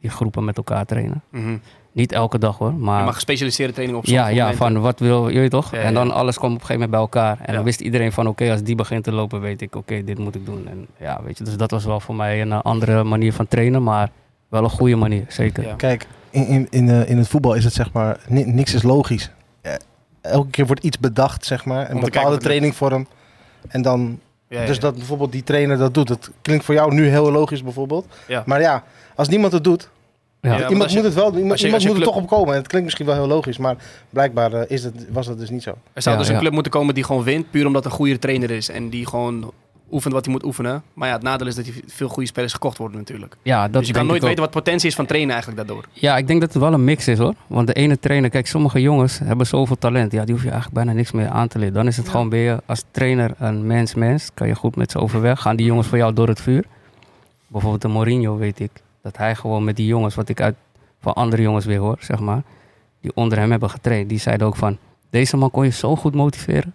[0.00, 1.22] die groepen met elkaar trainen.
[1.30, 1.56] Mhm.
[1.92, 5.28] Niet elke dag hoor, Je maar mag gespecialiseerde training op ja, ja, van wat wil
[5.28, 5.70] je weet toch?
[5.72, 6.12] Ja, en dan ja.
[6.12, 7.38] alles kwam op een gegeven moment bij elkaar.
[7.38, 7.52] En Ja.
[7.52, 10.34] dan wist iedereen van oké, als die begint te lopen, weet ik oké, dit moet
[10.34, 10.68] ik doen.
[10.68, 13.48] En ja, weet je, dus dat was wel voor mij een eh, andere manier van
[13.48, 14.10] trainen, maar
[14.48, 15.64] wel een goede manier, zeker.
[15.66, 15.74] Ja.
[15.74, 18.82] Kijk, in, in, in, eh, in het voetbal is het zeg maar, ni- niks is
[18.82, 19.30] logisch.
[19.60, 19.72] Eh,
[20.20, 21.90] elke keer wordt iets bedacht, zeg maar.
[21.90, 23.06] Een bepaalde trainingvorm.
[23.68, 24.18] En dan,
[24.48, 24.80] Ja, dus ja.
[24.82, 26.08] dat bijvoorbeeld die trainer dat doet.
[26.08, 28.06] Het klinkt voor jou nu heel logisch bijvoorbeeld.
[28.26, 28.42] Ja.
[28.46, 28.82] Maar ja,
[29.16, 29.88] als niemand het doet,
[30.40, 30.68] Ja.
[30.68, 31.40] Iemand je- moet het wel doen.
[31.40, 32.48] Iemand, je- iemand je moet er toch op komen.
[32.52, 33.76] En het klinkt misschien wel heel logisch, maar
[34.10, 35.70] blijkbaar eh, is het, was dat dus niet zo.
[35.92, 37.96] Er zou Ja, dus een club moeten komen die gewoon wint, puur omdat er een
[37.96, 38.68] goede trainer is.
[38.68, 39.52] En die gewoon
[39.92, 40.82] oefent wat hij moet oefenen.
[40.94, 43.36] Maar ja, het nadeel is dat hij veel goede spelers gekocht worden natuurlijk.
[43.42, 45.84] Ja, dat dus je kan nooit weten wat potentie is van trainen eigenlijk daardoor.
[45.92, 47.34] Ja, ik denk dat het wel een mix is hoor.
[47.46, 50.12] Want de ene trainer, kijk, sommige jongens hebben zoveel talent.
[50.12, 51.74] Ja, die hoef je eigenlijk bijna niks meer aan te leren.
[51.74, 54.30] Dan is het gewoon weer als trainer een mens-mens.
[54.34, 55.40] Kan je goed met ze overweg.
[55.40, 56.64] Gaan die jongens voor jou door het vuur?
[57.46, 58.70] Bijvoorbeeld de Mourinho weet ik.
[59.06, 60.54] Dat hij gewoon met die jongens, wat ik uit
[61.00, 62.42] van andere jongens weer hoor, zeg maar.
[63.00, 64.08] Die onder hem hebben getraind.
[64.08, 64.78] Die zeiden ook van,
[65.10, 66.74] deze man kon je zo goed motiveren.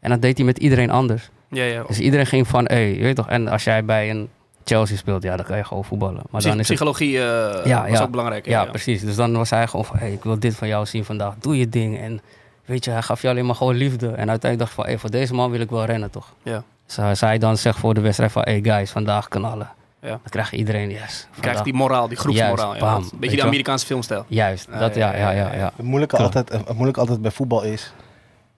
[0.00, 1.30] En dat deed hij met iedereen anders.
[1.48, 1.82] Ja, ja.
[1.86, 3.28] Dus iedereen ging van, hé, je weet toch.
[3.28, 4.28] En als jij bij een
[4.64, 6.22] Chelsea speelt, ja, dan kan je gewoon voetballen.
[6.30, 8.02] Maar dan is het Psychologie Ja, was ja.
[8.02, 8.46] ook belangrijk.
[8.46, 9.00] ja, precies.
[9.00, 11.34] Dus dan was hij gewoon van, hey, ik wil dit van jou zien vandaag.
[11.38, 11.98] Doe je ding.
[11.98, 12.20] En
[12.64, 14.06] weet je, hij gaf je alleen maar gewoon liefde.
[14.06, 16.32] En uiteindelijk dacht ik van, hey, voor deze man wil ik wel rennen, toch?
[16.42, 16.62] Ja.
[16.86, 19.68] Dus hij zei dan, zeg voor de wedstrijd van, hey guys, vandaag knallen.
[20.04, 20.10] Ja.
[20.10, 21.28] Dan krijg je iedereen, yes.
[21.40, 22.76] Krijgt die moraal, die groepsmoraal.
[22.76, 22.96] Juist, ja.
[22.96, 23.48] Een beetje je de?
[23.48, 24.24] Amerikaanse filmstijl.
[24.28, 25.72] Juist, dat, ja, ja, ja, ja.
[25.76, 26.36] Het moeilijke, Klopt.
[26.36, 27.92] altijd, het moeilijke altijd bij voetbal is,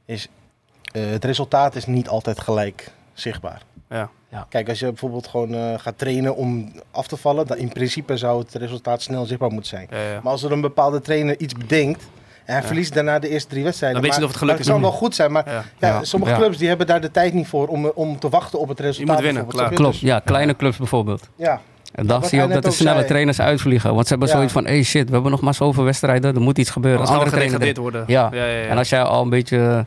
[0.04, 0.28] is
[0.92, 3.62] eh, het resultaat is niet altijd gelijk zichtbaar.
[3.88, 4.10] Ja.
[4.28, 4.46] Ja.
[4.48, 8.16] Kijk, als je bijvoorbeeld gewoon eh, gaat trainen om af te vallen, dan in principe
[8.16, 9.86] zou het resultaat snel zichtbaar moeten zijn.
[9.90, 10.20] Ja, ja.
[10.22, 12.04] Maar als er een bepaalde trainer iets bedenkt
[12.46, 12.66] en hij Ja.
[12.66, 14.66] verliest daarna de eerste drie wedstrijden, Dan weet je maar- niet of het gelukt is
[14.66, 16.02] kan of wel goed zijn, maar Ja.
[16.04, 16.38] sommige Ja.
[16.38, 19.14] clubs die hebben daar de tijd niet voor om, om te wachten op het resultaat.
[19.16, 19.70] moet winnen, klaar.
[19.70, 19.74] Je?
[19.76, 21.28] Klopt, ja, kleine clubs bijvoorbeeld.
[21.36, 21.60] Ja.
[21.94, 23.06] En dan zie je ook dat de snelle zei.
[23.08, 23.90] trainers uitvliegen.
[23.94, 24.34] Want ze hebben Ja.
[24.34, 26.34] zoiets van, hey shit, we hebben nog maar zoveel wedstrijden.
[26.34, 27.00] Er moet iets gebeuren.
[27.00, 28.14] Anders Andere trainer gedegradeerd worden.
[28.14, 28.44] Ja.
[28.44, 28.68] Ja, ja, ja.
[28.68, 29.86] En als jij al een beetje,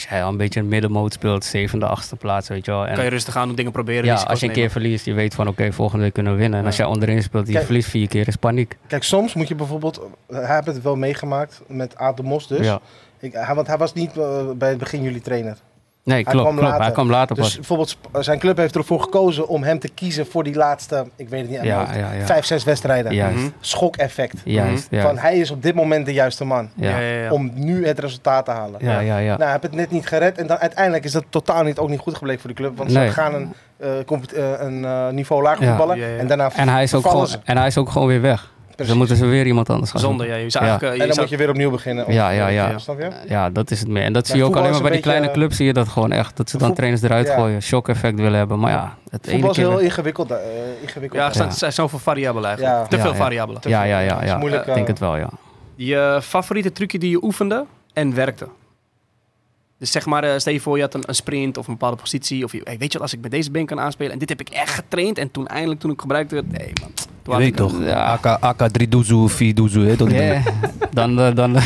[0.00, 2.86] als jij al een beetje een middenmoot speelt, zevende, achtste plaats, weet je wel.
[2.86, 4.04] En kan je rustig aan doen, dingen proberen.
[4.04, 6.58] ja, als je een keer verliest, je weet van oké, volgende week kunnen we winnen.
[6.58, 8.76] En als jij onderin speelt, je Kijk- verliest vier keer, is paniek.
[8.86, 12.66] Kijk, soms moet je bijvoorbeeld, hij heeft het wel meegemaakt met Aad de Mos dus.
[12.66, 12.80] Ja.
[13.18, 15.56] Ik, hij, want hij was niet eh, bij het begin jullie trainer.
[16.04, 16.68] Nee, Hij klopt, kwam klopt.
[16.70, 16.84] later.
[16.84, 17.54] Hij kwam later Dus pas.
[17.54, 21.28] bijvoorbeeld sp- zijn club heeft ervoor gekozen om hem te kiezen voor die laatste, ik
[21.28, 22.26] weet het niet, Ja, hoofd, ja, ja.
[22.26, 23.14] vijf, zes wedstrijden.
[23.14, 23.46] Juist, Mhm.
[23.60, 24.36] Schok-effect.
[24.44, 27.30] juist, Van hij is op dit moment de juiste man Ja, Ja, ja, ja, ja.
[27.30, 28.80] om nu het resultaat te halen.
[28.84, 29.18] ja, ja.
[29.26, 31.88] Nou, hij heeft het net niet gered en dan uiteindelijk is dat totaal niet, ook
[31.88, 32.76] niet goed gebleken voor de club.
[32.76, 33.06] Want Nee.
[33.06, 34.04] ze gaan een, eh, eh,
[34.58, 35.68] een eh, niveau lager Ja.
[35.68, 36.16] voetballen Ja, ja.
[36.18, 38.52] en daarna En hij is ook gewoon, en hij is ook gewoon weer weg.
[38.86, 40.36] Dan moeten ze weer iemand anders gaan Zonde, zoeken.
[40.38, 40.44] ja.
[40.44, 40.70] Je zou Ja.
[40.70, 42.12] eigenlijk, eh, En je dan zou- moet je weer opnieuw beginnen.
[42.12, 42.74] Ja, ja, ja.
[42.86, 43.10] Je?
[43.28, 44.02] Ja, dat is het meer.
[44.02, 45.88] En dat Ja, zie je ook alleen maar bij die kleine clubs, zie je dat
[45.88, 46.36] gewoon echt.
[46.36, 47.34] Dat ze dan trainers eruit Ja.
[47.34, 48.58] gooien, shock-effect willen hebben.
[48.58, 50.30] Maar ja, het Voetbal is heel ingewikkeld.
[50.30, 50.36] eh,
[50.82, 51.20] ingewikkeld.
[51.22, 52.78] Ja, er zijn, er zoveel variabelen eigenlijk.
[52.78, 52.86] Ja.
[52.86, 53.16] Te veel ja.
[53.16, 53.60] variabelen.
[53.64, 54.24] Ja, ja, ja.
[54.24, 54.38] Ja.
[54.38, 55.30] moeilijk, Ik denk eh, het wel, ja.
[55.74, 58.48] Je favoriete trucje die je oefende en werkte?
[59.78, 61.96] Dus zeg maar, eh, stel je voor je had een, een sprint of een bepaalde
[61.96, 62.44] positie.
[62.44, 64.12] Of je, hey, weet je wat, als ik met deze been kan aanspelen.
[64.12, 65.18] En dit heb ik echt getraind.
[65.18, 66.52] En toen eindelijk, toen ik gebruikt werd.
[66.52, 66.90] Nee man.
[67.24, 67.80] Je weet ik- toch?
[67.82, 68.04] Ja.
[68.12, 69.96] AK, AK 3 doezoe, 4 doezoe, hè?
[70.92, 71.56] dan, eh, dan, dan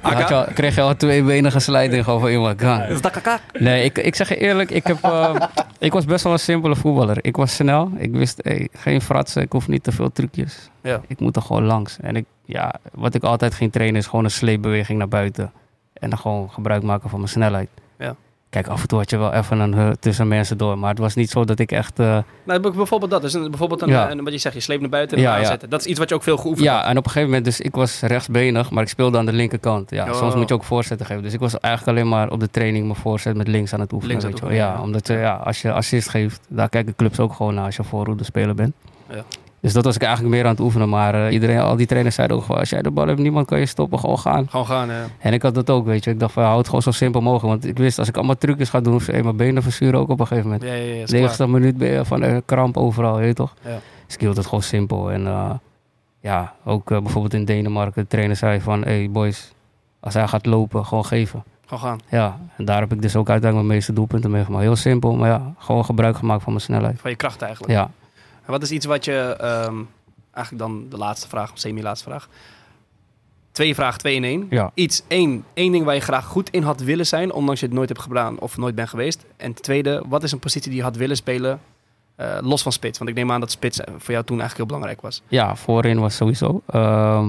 [0.00, 2.62] had je al, kreeg je al tweebenige slijding gewoon van iemand.
[2.62, 2.88] God.
[2.88, 3.40] is dat kaka.
[3.58, 5.34] Nee, ik, ik zeg je eerlijk, ik, heb, eh,
[5.78, 7.18] ik was best wel een simpele voetballer.
[7.20, 10.70] Ik was snel, ik wist hey, geen fratsen, ik hoef niet te veel trucjes.
[10.82, 11.00] Ja.
[11.06, 11.96] Ik moet er gewoon langs.
[12.00, 15.52] En ik, ja, wat ik altijd ging trainen is gewoon een sleepbeweging naar buiten.
[15.92, 17.68] En dan gewoon gebruik maken van mijn snelheid.
[18.54, 20.78] Kijk, af en toe had je wel even een tussen mensen door.
[20.78, 21.98] Maar het was niet zo dat ik echt...
[22.00, 23.22] Uh, nou, bijvoorbeeld dat.
[23.22, 24.10] Dus een, bijvoorbeeld een, Ja.
[24.10, 25.70] een- wat je zegt, je sleept naar buiten en Ja, aanzetten.
[25.70, 26.86] Dat is iets wat je ook veel geoefend ja, hebt.
[26.88, 29.90] en op een gegeven moment, dus ik was rechtsbenig, maar ik speelde aan de linkerkant.
[29.90, 30.14] Ja, Oh.
[30.16, 31.22] soms moet je ook voorzetten geven.
[31.22, 33.92] Dus ik was eigenlijk alleen maar op de training mijn voorzet met links aan het
[33.92, 34.10] oefenen.
[34.16, 34.66] Links aan weet het je wel.
[34.66, 34.86] oefenen, ja, ja.
[34.86, 37.84] omdat je, ja, als je assist geeft, daar kijken clubs ook gewoon naar als je
[37.84, 38.74] voorhoede speler bent.
[39.10, 39.24] Ja.
[39.64, 40.88] Dus dat was ik eigenlijk meer aan het oefenen.
[40.88, 43.46] Maar eh, iedereen, al die trainers zeiden ook gewoon, als jij de bal hebt, niemand
[43.46, 44.48] kan je stoppen, gewoon gaan.
[44.50, 44.90] Gewoon gaan.
[44.90, 44.96] eh.
[45.18, 46.10] En ik had dat ook, weet je.
[46.10, 47.46] Ik dacht van, hou het gewoon zo simpel mogelijk.
[47.46, 50.08] Want ik wist, als ik allemaal trucjes ga doen, hoef je mijn benen verzuren ook
[50.08, 50.68] op een gegeven moment.
[50.70, 51.20] ja, ja, ja, is De klaar.
[51.20, 53.54] 90 minuut ben je van de kramp overal, weet je toch?
[53.64, 53.78] Ja.
[54.06, 55.10] Dus ik hield het gewoon simpel.
[55.12, 55.50] En eh,
[56.20, 59.52] ja, ook eh, bijvoorbeeld in Denemarken, de trainer zei van, hey boys,
[60.00, 61.44] als hij gaat lopen, gewoon geven.
[61.66, 61.98] Gewoon gaan.
[62.08, 64.62] Ja, en daar heb ik dus ook uiteindelijk mijn meeste doelpunten mee gemaakt.
[64.64, 67.00] Heel simpel, maar ja, gewoon gebruik gemaakt van mijn snelheid.
[67.00, 67.72] Van je kracht eigenlijk.
[67.72, 67.90] Ja,
[68.44, 69.76] En wat is iets wat je, ehm,
[70.30, 72.28] eigenlijk dan de laatste vraag, of semi-laatste vraag.
[73.52, 74.46] Twee vragen, twee in één.
[74.50, 74.70] ja.
[74.74, 77.74] Iets, één, één ding waar je graag goed in had willen zijn, ondanks je het
[77.74, 79.24] nooit hebt gedaan of nooit bent geweest.
[79.36, 81.60] En tweede, wat is een positie die je had willen spelen,
[82.16, 82.98] eh, los van spits?
[82.98, 85.22] Want ik neem aan dat spits voor jou toen eigenlijk heel belangrijk was.
[85.28, 86.62] ja, voorin was sowieso.
[86.66, 87.28] Ehm,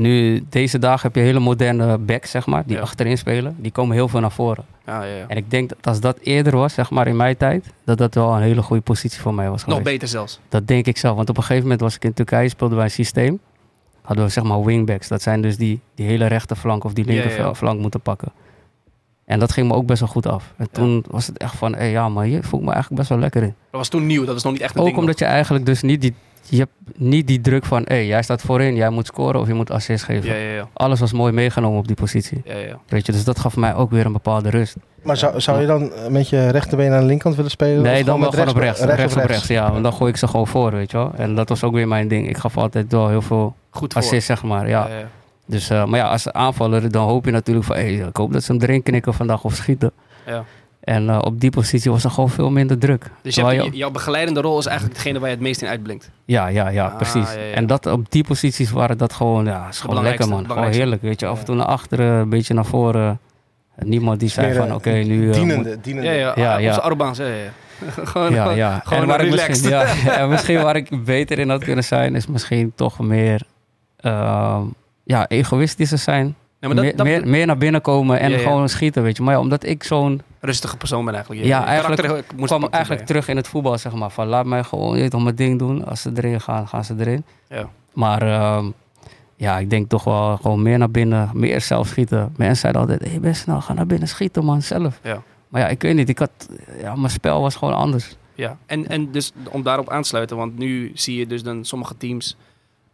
[0.00, 2.82] nu, deze dagen heb je hele moderne backs, zeg maar, die Ja.
[2.82, 3.56] achterin spelen.
[3.58, 4.64] Die komen heel veel naar voren.
[4.86, 5.24] Ja, ja, ja.
[5.28, 8.14] En ik denk dat als dat eerder was, zeg maar in mijn tijd, dat dat
[8.14, 9.84] wel een hele goede positie voor mij was Nog geweest.
[9.92, 10.40] beter zelfs.
[10.48, 11.16] Dat denk ik zelf.
[11.16, 13.40] Want op een gegeven moment was ik in Turkije, speelden wij een systeem.
[14.02, 15.08] Hadden we zeg maar wingbacks.
[15.08, 17.54] Dat zijn dus die, die hele rechterflank of die Ja, ja, linker ja.
[17.54, 18.32] flank moeten pakken.
[19.24, 20.52] En dat ging me ook best wel goed af.
[20.56, 23.08] En toen was het echt van, hey, ja, maar hier voel ik me eigenlijk best
[23.12, 23.48] wel lekker in.
[23.70, 24.98] Dat was toen nieuw, dat was nog niet echt een Ook ding.
[24.98, 26.14] omdat je eigenlijk dus niet die,
[26.50, 29.54] je hebt niet die druk van, hey, jij staat voorin, jij moet scoren of je
[29.54, 30.28] moet assist geven.
[30.28, 30.68] Ja, ja, ja.
[30.72, 32.42] Alles was mooi meegenomen op die positie.
[32.44, 32.78] ja, ja.
[32.88, 34.76] Weet je, dus dat gaf mij ook weer een bepaalde rust.
[35.02, 37.82] Maar zou, zou je dan met je rechterbeen aan de linkerkant willen spelen?
[37.82, 38.80] Nee, Of dan wel gewoon op rechts.
[38.80, 39.70] rechts Rechts op rechts, ja.
[39.70, 41.12] Want dan gooi ik ze gewoon voor, weet je wel.
[41.16, 42.28] En dat was ook weer mijn ding.
[42.28, 44.02] Ik gaf altijd wel heel veel Goed voor.
[44.02, 44.68] assist, zeg maar.
[44.68, 44.86] Ja.
[44.88, 45.08] Ja, ja.
[45.46, 47.76] Dus, eh, maar ja, als aanvaller, dan hoop je natuurlijk van...
[47.76, 49.92] Hey, ik hoop dat ze hem erin knikken vandaag of schieten.
[50.26, 50.44] Ja.
[50.80, 53.10] En eh, op die positie was er gewoon veel minder druk.
[53.22, 56.10] Dus je jouw begeleidende rol is eigenlijk degene waar je het meest in uitblinkt.
[56.24, 57.32] Ja, ja, ja, Ah, precies.
[57.34, 57.54] ja, ja.
[57.54, 59.44] En dat, op die posities waren dat gewoon...
[59.44, 60.46] Ja, is gewoon lekker, man.
[60.46, 61.26] Gewoon heerlijk, weet je.
[61.26, 63.18] Af en toe naar achteren, een beetje naar voren.
[63.74, 65.28] En niemand die zei van, oké, nu...
[65.28, 66.08] eh, dienende, dienende.
[66.10, 67.34] Ja, ja, Ja, zijn Arubaans, ja, ja.
[68.04, 68.80] gewoon, Ja, ja.
[68.84, 69.48] gewoon en waar ik relaxed.
[69.48, 69.70] misschien,
[70.10, 73.42] ja, en misschien waar ik beter in had kunnen zijn, is misschien toch meer
[73.96, 74.62] ehm,
[75.04, 76.36] ja, egoïstischer zijn.
[76.60, 78.42] Ja, maar dat, meer, dat meer, meer naar binnen komen en Ja, ja.
[78.42, 79.22] gewoon schieten, weet je.
[79.22, 81.44] Maar ja, omdat ik zo'n rustige persoon ben eigenlijk.
[81.44, 84.10] Ja, eigenlijk kwam eigenlijk terug in het voetbal, zeg maar.
[84.10, 85.84] Van laat mij gewoon je toch, mijn ding doen.
[85.84, 87.24] Als ze erin gaan, gaan ze erin.
[87.48, 87.68] Ja.
[87.92, 88.70] Maar ehm,
[89.36, 92.34] ja, ik denk toch wel gewoon meer naar binnen, meer zelf schieten.
[92.36, 95.00] Mensen zeiden altijd, hey, best snel, ga naar binnen schieten man, zelf.
[95.02, 95.22] Ja.
[95.48, 96.48] Maar ja, ik weet niet, ik had,
[96.80, 98.16] ja, mijn spel was gewoon anders.
[98.34, 101.64] Ja, en, en dus om daarop aan te sluiten, want nu zie je dus dan
[101.64, 102.36] sommige teams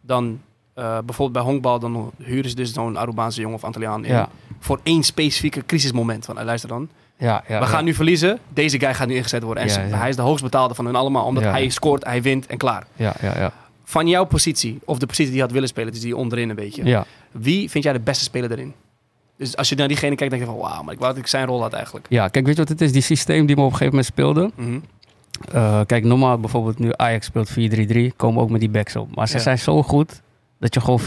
[0.01, 0.39] dan
[0.77, 4.29] bijvoorbeeld bij honkbal, dan huren ze dus zo'n Arubaanse jongen of Antilliaan in Ja,
[4.59, 6.25] voor één specifieke crisismoment.
[6.25, 7.59] Van, eh, luister dan, ja, ja.
[7.59, 7.85] we gaan ja.
[7.85, 9.63] nu verliezen, deze guy gaat nu ingezet worden.
[9.63, 12.87] En hij is de hoogstbetaalde van hun allemaal, omdat hij scoort, hij wint en klaar.
[12.95, 13.51] Ja, ja, ja.
[13.83, 16.55] Van jouw positie, of de positie die je had willen spelen, dus die onderin een
[16.55, 17.05] beetje.
[17.31, 18.73] Wie vind jij de beste speler daarin?
[19.37, 21.27] Dus als je naar diegene kijkt, denk je van wauw, maar ik wou dat ik
[21.27, 22.05] zijn rol had eigenlijk.
[22.09, 22.91] Ja, kijk, weet je wat het is?
[22.91, 24.51] Die systeem die we op een gegeven moment speelden.
[24.55, 24.79] Mhm.
[25.51, 29.15] Eh, kijk, normaal bijvoorbeeld nu Ajax speelt 4-3-3, komen ook met die backs op.
[29.15, 30.21] Maar ze zijn zo goed
[30.59, 31.01] dat je gewoon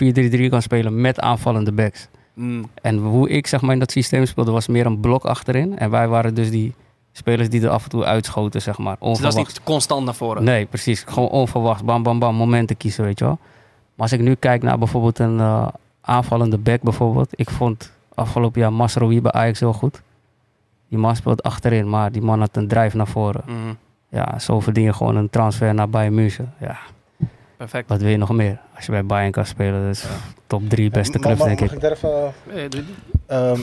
[0.47, 2.09] 4-3-3 kan spelen met aanvallende backs.
[2.35, 2.71] Mm.
[2.83, 5.79] En hoe ik zeg maar in dat systeem speelde, was meer een blok achterin.
[5.79, 6.75] En wij waren dus die
[7.13, 8.97] spelers die er af en toe uitschoten, zeg maar.
[9.01, 9.49] Dus dat is Onverwacht.
[9.49, 10.45] niet constant naar voren.
[10.45, 11.05] Nee, precies.
[11.09, 11.85] Gewoon onverwacht.
[11.85, 12.35] Bam, bam, bam.
[12.35, 13.39] Momenten kiezen, weet je wel.
[13.95, 15.69] Maar als ik nu kijk naar bijvoorbeeld een eh,
[16.01, 17.29] aanvallende back bijvoorbeeld.
[17.35, 20.03] Ik vond afgelopen jaar Masrowi bij Ajax heel goed.
[20.89, 23.43] Die man speelt achterin, maar die man had een drijf naar voren.
[23.47, 23.75] Mhm.
[24.09, 26.55] Ja, zo verdien je gewoon een transfer naar Bayern München.
[26.61, 26.79] Ja,
[27.61, 27.89] Perfect.
[27.89, 28.59] wat wil je nog meer?
[28.77, 30.05] Als je bij Bayern kan spelen, dat is
[30.47, 31.74] top drie beste clubs, denk mag ik.
[31.74, 32.32] ik daar even...
[32.55, 32.85] Eh, dit
[33.27, 33.61] ehm,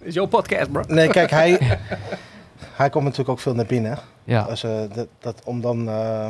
[0.00, 0.82] is jouw podcast, bro.
[0.88, 1.58] nee, kijk, hij,
[2.80, 3.98] hij komt natuurlijk ook veel naar binnen.
[4.24, 6.26] Ja, Als, eh, dat, dat, om dan, eh,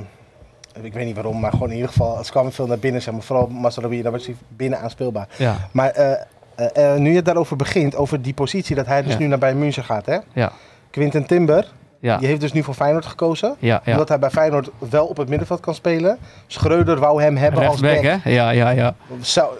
[0.83, 3.15] ik weet niet waarom, maar gewoon in ieder geval, het kwam veel naar binnen, zeg
[3.15, 3.23] maar.
[3.23, 5.29] Vooral Masraoui, daar was hij binnen aanspeelbaar.
[5.37, 6.13] ja, Maar eh,
[6.55, 9.19] eh, eh, nu je het daarover begint, over die positie, dat hij dus Ja.
[9.19, 10.19] nu naar Bayern München gaat, hè?
[10.33, 10.53] Ja.
[10.91, 13.57] Quinten Timber, ja, die heeft dus nu voor Feyenoord gekozen.
[13.59, 13.81] ja.
[13.85, 13.93] ja.
[13.93, 16.19] Omdat hij bij Feyenoord wel op het middenveld kan spelen.
[16.47, 18.03] Schreuder wou hem hebben als back.
[18.03, 18.17] hè?
[18.31, 18.95] Ja, ja, ja.
[19.21, 19.53] Zou,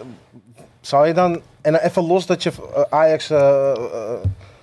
[0.81, 3.39] zou je dan, en dan even los dat je eh, Ajax, eh,
[3.71, 3.77] eh,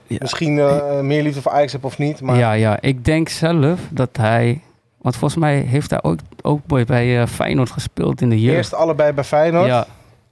[0.08, 0.18] Ja.
[0.20, 3.80] misschien eh, meer liefde voor Ajax hebt of niet, maar Ja, ja, ik denk zelf
[3.90, 4.62] dat hij...
[5.02, 8.56] Want volgens mij heeft hij ook, ook bij- bij eh, Feyenoord gespeeld in de jeugd.
[8.58, 9.66] eerst allebei bij Feyenoord.
[9.68, 9.86] Ja.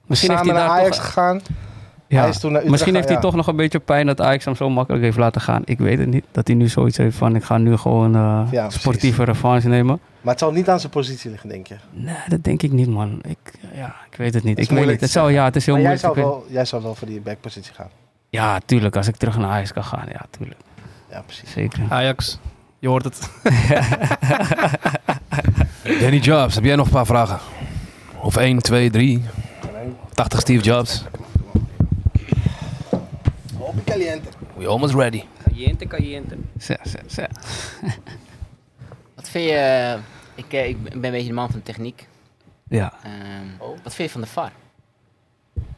[0.06, 1.06] Misschien heeft samen hij naar daar Ajax toch...
[1.06, 1.41] gegaan.
[2.14, 2.19] Ja.
[2.19, 4.69] Hij is toen Misschien heeft hij toch nog een beetje pijn dat Ajax hem zo
[4.69, 5.61] makkelijk heeft laten gaan.
[5.65, 6.26] Ik weet het niet.
[6.31, 9.99] Dat hij nu zoiets heeft van ik ga nu gewoon eh, Ja, sportieve revanche nemen.
[10.22, 11.76] Maar het zal niet aan zijn positie liggen, denk je.
[11.91, 13.19] Nee, dat denk ik niet man.
[13.27, 13.38] Ik,
[13.76, 14.57] ja, ik weet het niet.
[14.57, 15.02] Ik weet moeilijk niet.
[15.02, 16.15] Het zou, ja, het is heel maar jij moeilijk.
[16.15, 17.90] zou, wel, jij zou wel voor die backpositie gaan.
[18.30, 18.95] Ja, tuurlijk.
[18.95, 20.06] Als ik terug naar Ajax kan gaan.
[20.11, 20.60] Ja, tuurlijk.
[21.10, 21.52] Ja, precies.
[21.52, 21.80] Zeker.
[21.90, 22.40] Ajax,
[22.80, 23.30] je hoort het.
[26.02, 27.40] Danny Jobs, heb jij nog een paar vragen?
[28.22, 29.23] Of 1, 2, 3.
[30.14, 31.03] 80 Steve Jobs.
[33.64, 34.30] Hoppe caliente.
[34.57, 35.23] We almost ready.
[35.44, 36.35] Caliente, caliente.
[36.60, 37.22] Zo, zo, zo.
[39.15, 39.56] Wat vind je...
[39.56, 39.99] eh,
[40.35, 42.07] Ik, eh, ik ben een beetje de man van de techniek.
[42.68, 42.94] Ja.
[43.03, 44.52] Ehm, Wat vind je van de VAR?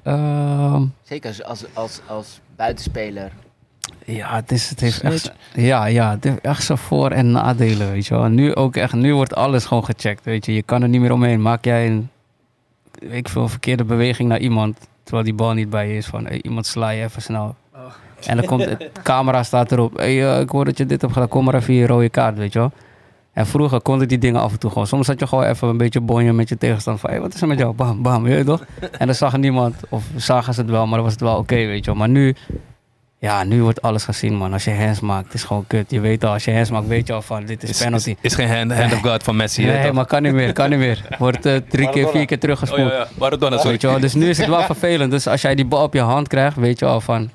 [0.03, 3.31] Ehm, Zeker als, als, als, als buitenspeler.
[4.05, 7.91] ja, het, is, het heeft echt, ja, ja, het heeft echt zijn voor- en nadelen,
[7.91, 8.27] weet je wel.
[8.27, 10.53] Nu ook echt, nu wordt alles gewoon gecheckt, weet je.
[10.53, 11.41] Je kan er niet meer omheen.
[11.41, 12.09] Maak jij een,
[12.99, 16.41] ik veel, verkeerde beweging naar iemand, terwijl die bal niet bij je is, van hey,
[16.41, 17.55] iemand sla je even snel.
[18.25, 19.97] En dan komt de camera staat erop.
[19.97, 21.29] Hey, eh, ik hoor dat je dit hebt gedaan.
[21.29, 22.71] Kom maar even hier rode kaart, weet je wel.
[23.33, 24.87] En vroeger kon ik die dingen af en toe gewoon.
[24.87, 27.01] Soms had je gewoon even een beetje bonje met je tegenstander.
[27.01, 27.73] Van, hey, wat is er met jou?
[27.73, 28.65] Bam, bam, weet je toch?
[28.97, 29.75] En dan zag niemand.
[29.89, 31.95] Of zagen ze het wel, maar dan was het wel oké, weet je wel.
[31.95, 32.35] Maar nu,
[33.19, 34.53] ja, nu wordt alles gezien, man.
[34.53, 35.91] Als je hands maakt, het is gewoon kut.
[35.91, 38.09] Je weet al, als je hands maakt, weet je al van, dit is, Is, penalty.
[38.09, 39.65] is, is geen hand, hand of God van Messi.
[39.65, 41.07] hè, nee, maar kan niet meer, kan niet meer.
[41.17, 42.91] Wordt eh, drie keer, vier keer Oh teruggespoeld.
[42.91, 43.07] ja, ja.
[43.17, 43.71] Maradona, sorry.
[43.71, 43.99] Weet je wel?
[43.99, 45.11] Dus nu is het wel vervelend.
[45.11, 47.29] Dus als jij die bal op je hand krijgt, weet je al van,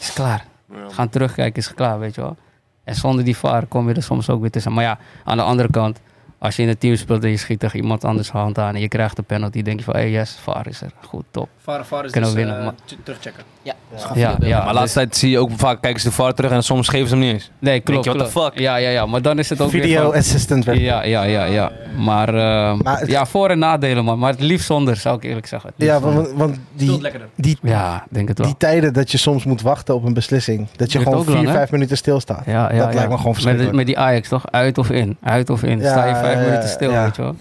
[0.00, 0.44] is klaar.
[0.88, 2.36] Gaan terugkijken, is klaar, weet je wel.
[2.84, 4.72] En zonder die VAR kom je er soms ook weer tussen.
[4.72, 6.00] Maar ja, aan de andere kant,
[6.42, 8.80] als je in een team speelt en je schiet tegen iemand anders hand aan en
[8.80, 10.90] je krijgt een penalty, denk je van, hé, hey, yes, VAR is er.
[11.06, 11.48] Goed, top.
[11.58, 13.42] VAR, VAR is Kunnen dus we winnen, eh, maar- terugchecken.
[13.62, 14.46] Ja, Ja, videobeeld.
[14.50, 14.58] ja.
[14.58, 16.88] Maar de laatste tijd zie je ook vaak, kijken ze de VAR terug en soms
[16.88, 17.50] geven ze hem niet eens.
[17.58, 18.04] Nee, klopt.
[18.04, 18.58] je, what the fuck?
[18.58, 19.06] Ja, ja, ja.
[19.06, 20.78] Maar dan is het ook weer Video van- assistant werk.
[20.78, 21.72] Ja, ja, ja, ja.
[21.96, 24.18] Maar, eh, Maar het- ja, voor- en nadelen, man.
[24.18, 25.70] Maar het liefst zonder, zou ik eerlijk zeggen.
[25.76, 27.28] Het Ja, want, want die, lekkerder.
[27.34, 28.46] die, Ja, denk het wel.
[28.46, 30.58] die tijden dat je soms moet wachten op een beslissing.
[30.76, 31.54] Dat je Duurt gewoon lang, vier, hè?
[31.54, 32.42] vijf minuten stilstaat.
[32.46, 32.84] Ja, ja, dat ja.
[32.84, 33.74] lijkt me gewoon met, verschrikkelijk.
[33.76, 34.44] met die Ajax toch?
[34.50, 35.16] Uit of in?
[35.22, 35.80] Uit of in?
[35.80, 37.04] Ja, Sta je vijf ja, minuten stil, ja.
[37.04, 37.36] weet je wel?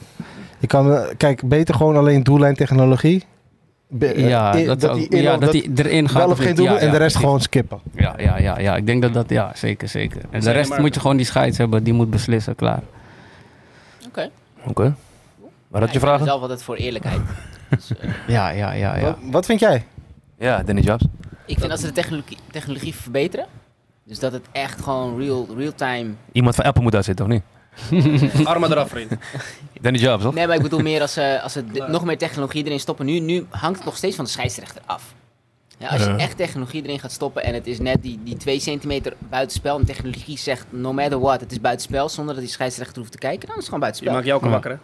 [0.59, 3.23] Je kan, eh, kijk, beter gewoon alleen doellijntechnologie.
[3.87, 6.17] Be- eh, Ja, i- dat, ook- die ja, dat dat die erin gaat.
[6.17, 7.19] wel of geen doel Ja, en ja, de rest precies.
[7.19, 7.79] gewoon skippen.
[7.95, 10.21] Ja, ja, ja, ja, ik denk dat dat, ja, zeker, zeker.
[10.29, 12.81] En de rest maar- moet je gewoon die scheids hebben, die moet beslissen, klaar.
[14.07, 14.29] Oké.
[14.65, 14.95] Oké.
[15.67, 16.25] Waar had je Ja, ik vragen?
[16.25, 17.19] zelf altijd voor eerlijkheid.
[17.69, 19.01] Dus, eh, Ja, ja, ja, ja.
[19.01, 19.85] Wat, wat vind jij?
[20.37, 21.05] Ja, Danny Jobs.
[21.45, 23.45] ik vind als ze de technologie, technologie verbeteren,
[24.03, 26.09] dus dat het echt gewoon real, real time...
[26.31, 27.43] Iemand van Apple moet daar zitten, of niet?
[28.43, 29.11] Armen eraf, vriend.
[29.81, 30.33] Danny Jobs, toch?
[30.33, 33.05] Nee, maar ik bedoel meer als ze, als ze nog meer technologie erin stoppen.
[33.05, 35.13] Nu, nu hangt het nog steeds van de scheidsrechter af.
[35.77, 36.17] Ja, als je Ja.
[36.17, 39.85] echt technologie erin gaat stoppen en het is net die, die 2 centimeter buitenspel en
[39.85, 43.47] technologie zegt no matter what, het is buitenspel zonder dat die scheidsrechter hoeft te kijken,
[43.47, 44.13] dan is het gewoon Je buitenspel.
[44.13, 44.51] maakt jou ook Ja.
[44.51, 44.77] wakker, hè?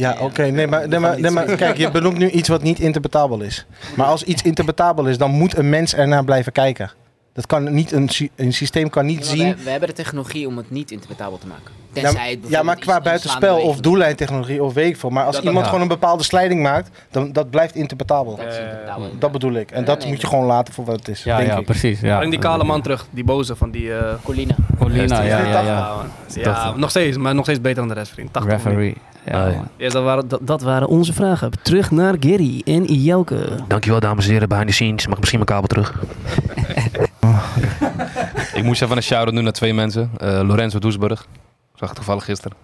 [0.00, 0.20] Ja, Ja.
[0.24, 0.42] oké.
[0.42, 3.66] Nee, maar, nee, maar, nee, maar kijk, je benoemt nu iets wat niet interpretabel is.
[3.96, 6.90] Maar als iets interpretabel is, dan moet een mens ernaar blijven kijken.
[7.38, 9.48] Dat kan niet, een, sy- een systeem kan niet Ja, zien.
[9.56, 11.64] We, we hebben de technologie om het niet interpretabel te maken.
[11.92, 15.10] Ja, Tenzij ja, bijvoorbeeld maar qua buitenspel of doellijntechnologie of weet ik veel.
[15.10, 15.66] Maar als Dat- iemand ja.
[15.66, 18.36] gewoon een bepaalde slijding maakt, dan dat blijft interpretabel.
[18.36, 19.10] Dat is Eh, interpretabel.
[19.18, 19.70] Dat bedoel ik.
[19.70, 21.22] En Ja, dat nee, moet je gewoon laten voor wat het is.
[21.24, 21.64] Ja, denk ja, ik.
[21.64, 22.00] precies.
[22.00, 22.16] Ja.
[22.16, 23.94] Breng die kale man terug, die boze van die...
[23.94, 24.54] eh Colina.
[24.78, 25.96] Colina, ja, ja, ja.
[26.34, 28.32] ja, nog steeds, maar nog steeds beter dan de rest, vriend.
[28.32, 28.94] 80 Referee.
[29.24, 29.46] Ja,
[29.76, 29.88] ja.
[29.88, 31.50] dat, waren, dat, dat waren onze vragen.
[31.62, 33.48] Terug naar Gary en Jelke.
[33.68, 35.04] Dankjewel, dames en heren, behind the scenes.
[35.06, 35.94] Mag ik misschien mijn kabel terug?
[38.58, 40.10] ik moest even een shout-out doen naar twee mensen.
[40.16, 41.20] Eh, Lorenzo Doesburg.
[41.20, 42.56] Ik zag het toevallig gisteren.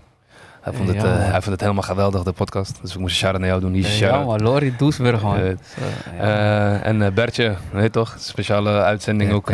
[0.61, 1.20] Hij vond, het, Ja, eh, man.
[1.20, 2.78] hij vond het helemaal geweldig, de podcast.
[2.81, 3.74] Dus ik moest een shout-out naar jou doen.
[3.74, 4.43] Je Ja, man.
[4.43, 5.36] Lori Doesburg, man.
[5.36, 5.51] Eh,
[6.19, 6.81] ja.
[6.82, 8.16] Eh, en Bertje, weet je toch?
[8.19, 9.53] Speciale uitzending ook,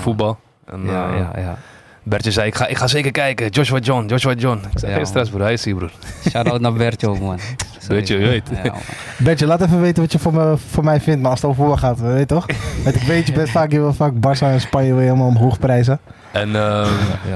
[0.00, 0.38] voetbal.
[0.66, 1.58] En, ja, ja, ja.
[2.02, 3.48] Bertje zei, ik ga, ik ga zeker kijken.
[3.48, 4.62] Joshua John, Joshua John.
[4.72, 5.90] Ik zei, Ja, geen stress broer, hij is hier broer.
[6.30, 7.38] Shout-out naar Bertje ook, man.
[7.88, 8.42] Weet je, weet.
[8.62, 8.74] Ja.
[9.18, 11.20] Bertje, laat even weten wat je voor, me, voor mij vindt.
[11.20, 12.46] Maar als het over voetbal gaat, weet je toch?
[12.84, 15.58] Want ik weet, je bent vaak, je wil vaak Barça en Spanje je helemaal omhoog
[15.58, 16.00] prijzen.
[16.32, 16.92] En ehm,
[17.28, 17.34] ja.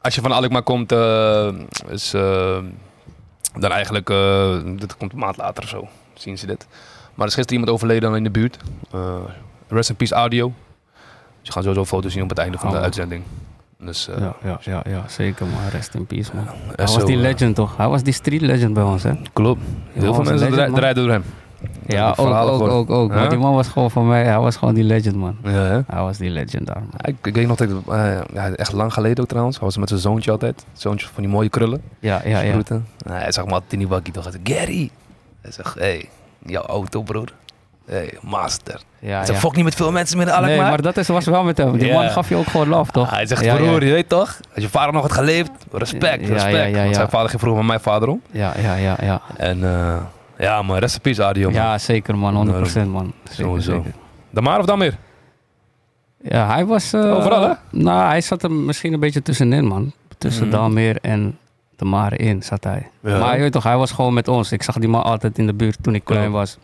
[0.00, 1.48] als je van Alkmaar komt, eh,
[1.88, 2.56] is eh,
[3.58, 6.66] dan eigenlijk, eh, dit komt een maand later of zo, zien ze dit.
[7.14, 8.56] Maar er is gisteren iemand overleden dan in de buurt.
[8.92, 9.14] Eh,
[9.68, 10.52] rest in peace audio.
[10.94, 11.02] Dus
[11.42, 12.82] je gaat sowieso foto's zien op het einde van de Oh.
[12.82, 13.22] uitzending.
[13.84, 15.68] Dus eh, Ja, ja, ja, ja, zeker man.
[15.70, 16.44] Rest in peace man.
[16.76, 17.76] Hij was die eh, legend toch?
[17.76, 19.12] Hij was die street legend bij ons hè?
[19.32, 19.60] Klopt.
[19.92, 20.74] Heel veel mensen legend, dra- man.
[20.74, 21.24] draaien door hem.
[21.86, 25.16] Ja, ook, ook, ook, die man was gewoon van mij, hij was gewoon die legend
[25.16, 25.36] man.
[25.42, 25.84] Ja?
[25.86, 26.90] Hij was die legend daar man.
[27.02, 29.56] Ik, ik weet nog dat ik, eh, echt lang geleden ook trouwens.
[29.56, 30.64] Hij was met zijn zoontje altijd.
[30.72, 31.82] Zoontje van die mooie krullen.
[31.98, 32.62] Ja, ja, ja.
[32.62, 34.24] Nou, hij zag me altijd in die toch.
[34.24, 34.90] Hij zei, Gary.
[35.40, 36.08] Hij zegt, hey,
[36.46, 37.32] jouw auto broer.
[37.86, 38.80] Hey, master.
[38.98, 39.48] ja, zegt, ja.
[39.54, 40.48] niet met veel mensen meer Alkmaar.
[40.50, 41.78] Nee, maar dat is, was wel met hem.
[41.78, 43.10] Die man gaf je ook gewoon love toch?
[43.10, 43.86] Hij zegt, Ja, broer, ja.
[43.86, 44.38] je weet toch?
[44.54, 46.76] Als je vader nog had geleefd, respect, respect.
[46.76, 48.20] Want zijn vader ging vroeger met mijn vader om.
[48.30, 49.20] Ja, ja, ja, ja.
[49.36, 49.96] En eh,
[50.38, 51.44] ja, maar rest in peace, Adio.
[51.50, 51.54] man.
[51.54, 53.12] Ja, zeker man, 100% man.
[53.24, 53.72] Zeker, Sowieso.
[53.72, 53.92] zeker.
[54.30, 54.96] Damar of Damir?
[56.22, 56.92] Ja, hij was...
[56.92, 57.52] eh, Overal, hè?
[57.70, 59.92] Nou, hij zat er misschien een beetje tussenin man.
[60.18, 60.56] Tussen Mhm.
[60.56, 61.38] Dalmeer en
[61.76, 62.88] de Mare in zat hij.
[63.00, 64.52] Maar je weet toch, hij was gewoon met ons.
[64.52, 66.58] Ik zag die man altijd in de buurt toen ik klein was.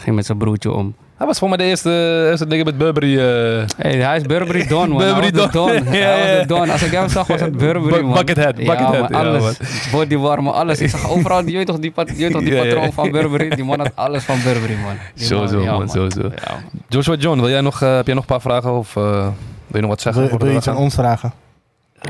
[0.00, 0.94] Ging met zijn broertje om.
[1.16, 1.90] Hij was voor mij de eerste,
[2.30, 3.18] eerste dingen met Burberry.
[3.18, 4.98] eh Hey, hij is Burberry Don, man.
[4.98, 5.48] Burberry Don.
[5.50, 5.72] Don.
[5.84, 6.70] Ja, Hij was de Don.
[6.70, 8.14] Als ik hem zag, was het Burberry, Bu- man.
[8.14, 9.56] buckethead, Ja, buckethead, ja, alles.
[9.92, 10.80] Bodywarmer, alles.
[10.80, 12.74] Ik zag overal, je weet toch die, pat- je weet toch die Ja, ja.
[12.74, 13.48] patroon van Burberry?
[13.48, 14.94] Die man had alles van Burberry, man.
[15.14, 16.20] Die Sowieso, ja, man, sowieso.
[16.22, 16.80] Ja, man.
[16.88, 19.30] Joshua John, wil jij nog, eh, heb jij nog een paar vragen of eh, wil
[19.66, 20.22] je nog wat zeggen?
[20.28, 21.32] Wil, wil je we iets aan ons vragen?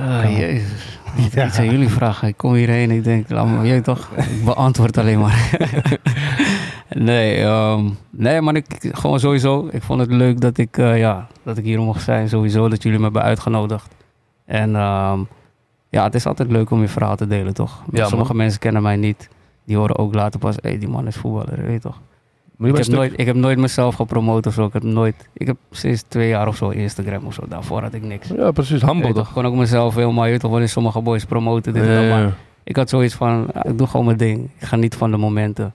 [0.00, 0.98] Ah, jezus.
[1.34, 1.46] Ja.
[1.46, 2.28] iets aan jullie vragen.
[2.28, 5.50] Ik kom hierheen ik denk, laat me, je toch, ik beantwoord alleen maar.
[6.90, 9.68] Nee, ehm, nee, maar ik, gewoon sowieso.
[9.70, 12.28] Ik vond het leuk dat ik, eh, ja, dat ik hier mocht zijn.
[12.28, 13.94] Sowieso dat jullie me hebben uitgenodigd.
[14.44, 15.20] En ehm,
[15.88, 17.82] ja, het is altijd leuk om je verhaal te delen, toch?
[17.92, 19.28] Ja, Sommige mensen kennen mij niet.
[19.64, 22.00] Die horen ook later pas, hé, hey, die man is voetballer, weet je toch?
[22.58, 24.64] Je Ik heb, nooit, ik heb nooit mezelf gepromoot of zo.
[24.64, 27.42] Ik heb nooit, ik heb sinds twee jaar of zo Instagram of zo.
[27.48, 28.28] Daarvoor had ik niks.
[28.28, 28.82] Ja, precies.
[28.82, 31.88] Humble toch, gewoon ook mezelf helemaal, je weet toch, wanneer sommige boys promoten dit en
[31.88, 32.32] dat, Ja, maar ja.
[32.64, 34.50] ik had zoiets van, ik doe gewoon mijn ding.
[34.58, 35.74] Ik ga niet van de momenten.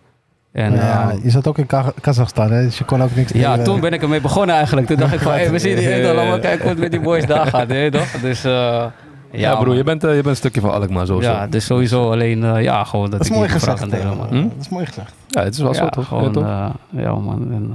[0.56, 0.80] En ja,
[1.10, 2.64] ja, je zat ook in Ka- Kazachstan, hè?
[2.64, 4.88] dus je kon ook niks ja, toen ben ik ermee begonnen eigenlijk.
[4.88, 6.38] Toen dacht ik van, hé, we zien die Ja, ja, ja, ja.
[6.40, 8.22] kijken hoe het met die boys daar gaat, weet je toch?
[8.22, 8.92] Dus, eh, ja,
[9.32, 11.32] Ja, broer, je bent, eh, je bent een stukje van Alkmaar, sowieso.
[11.32, 13.80] Ja, dus sowieso alleen, eh, ja, gewoon dat, Dat is ik mooi gezegd.
[13.80, 14.28] kan delen, man.
[14.28, 14.42] Hm?
[14.42, 15.14] Dat is mooi gezegd.
[15.28, 16.04] Ja, het is wel zo, Ja, toch?
[16.10, 16.44] Ja, Gewoon, toch?
[16.44, 17.52] eh, ja, man.
[17.52, 17.74] En,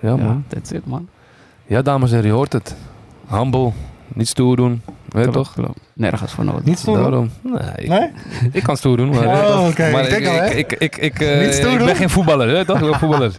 [0.00, 0.44] ja, ja, man.
[0.48, 1.08] that's it, man.
[1.66, 2.76] Ja, dames en heren, je hoort het.
[3.30, 3.72] Humble,
[4.08, 4.82] niet stoer doen.
[5.08, 5.52] Weet je toch?
[5.52, 5.78] Klopt.
[5.96, 6.62] Nergens voor nodig.
[6.64, 6.96] Niet stoer.
[6.98, 7.30] Daarom.
[7.42, 8.10] Nee, ik, Nee?
[8.52, 9.78] ik kan stoer doen, maar, Oh, toch?
[9.78, 10.46] maar Ik ik, al, hè?
[10.50, 11.86] ik, ik, ik, ik, eh, Niet stoer ik doen?
[11.86, 12.76] ben geen voetballer, je toch?
[12.80, 13.32] Ik ben voetballer.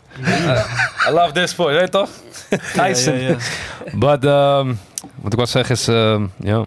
[1.08, 2.10] I love this sport, weet je toch?
[2.86, 3.38] Tyson.
[3.94, 4.74] But, ehm,
[5.16, 6.64] wat ik wil zeggen is, ehm, ja,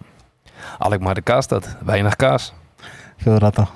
[0.77, 1.75] Alkmaar de kaasstad.
[1.85, 2.53] Weinig kaas.
[3.17, 3.67] Veel ratten.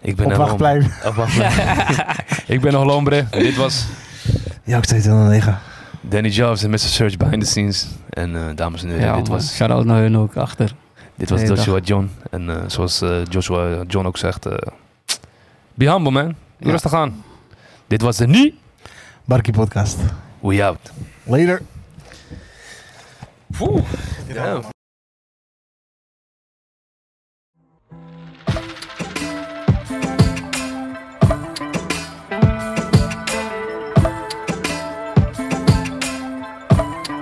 [0.00, 0.92] Ik ben Op een wachtplein.
[1.06, 1.52] Op wachtplein.
[2.46, 3.26] ik ben nog Lombre.
[3.30, 3.84] Dit was
[4.64, 5.58] Ja, ik steeds in de negen.
[6.00, 6.78] Danny Jobs en Mr.
[6.78, 7.86] Search Behind the Scenes.
[8.10, 9.36] En eh, dames en heren, Ja, dit man.
[9.36, 10.72] was, Shout-out naar hun ook achter.
[11.20, 12.10] Dit was Joshua John.
[12.30, 14.56] En eh, zoals eh, Joshua John ook zegt, eh,
[15.74, 16.34] be humble man.
[16.58, 17.24] Doe rustig aan.
[17.86, 18.58] Dit was de Nie.
[19.24, 19.98] Barkie podcast.
[20.40, 20.92] We out.
[21.24, 21.62] Later.
[23.46, 23.82] Poeh.
[24.34, 24.60] Ja.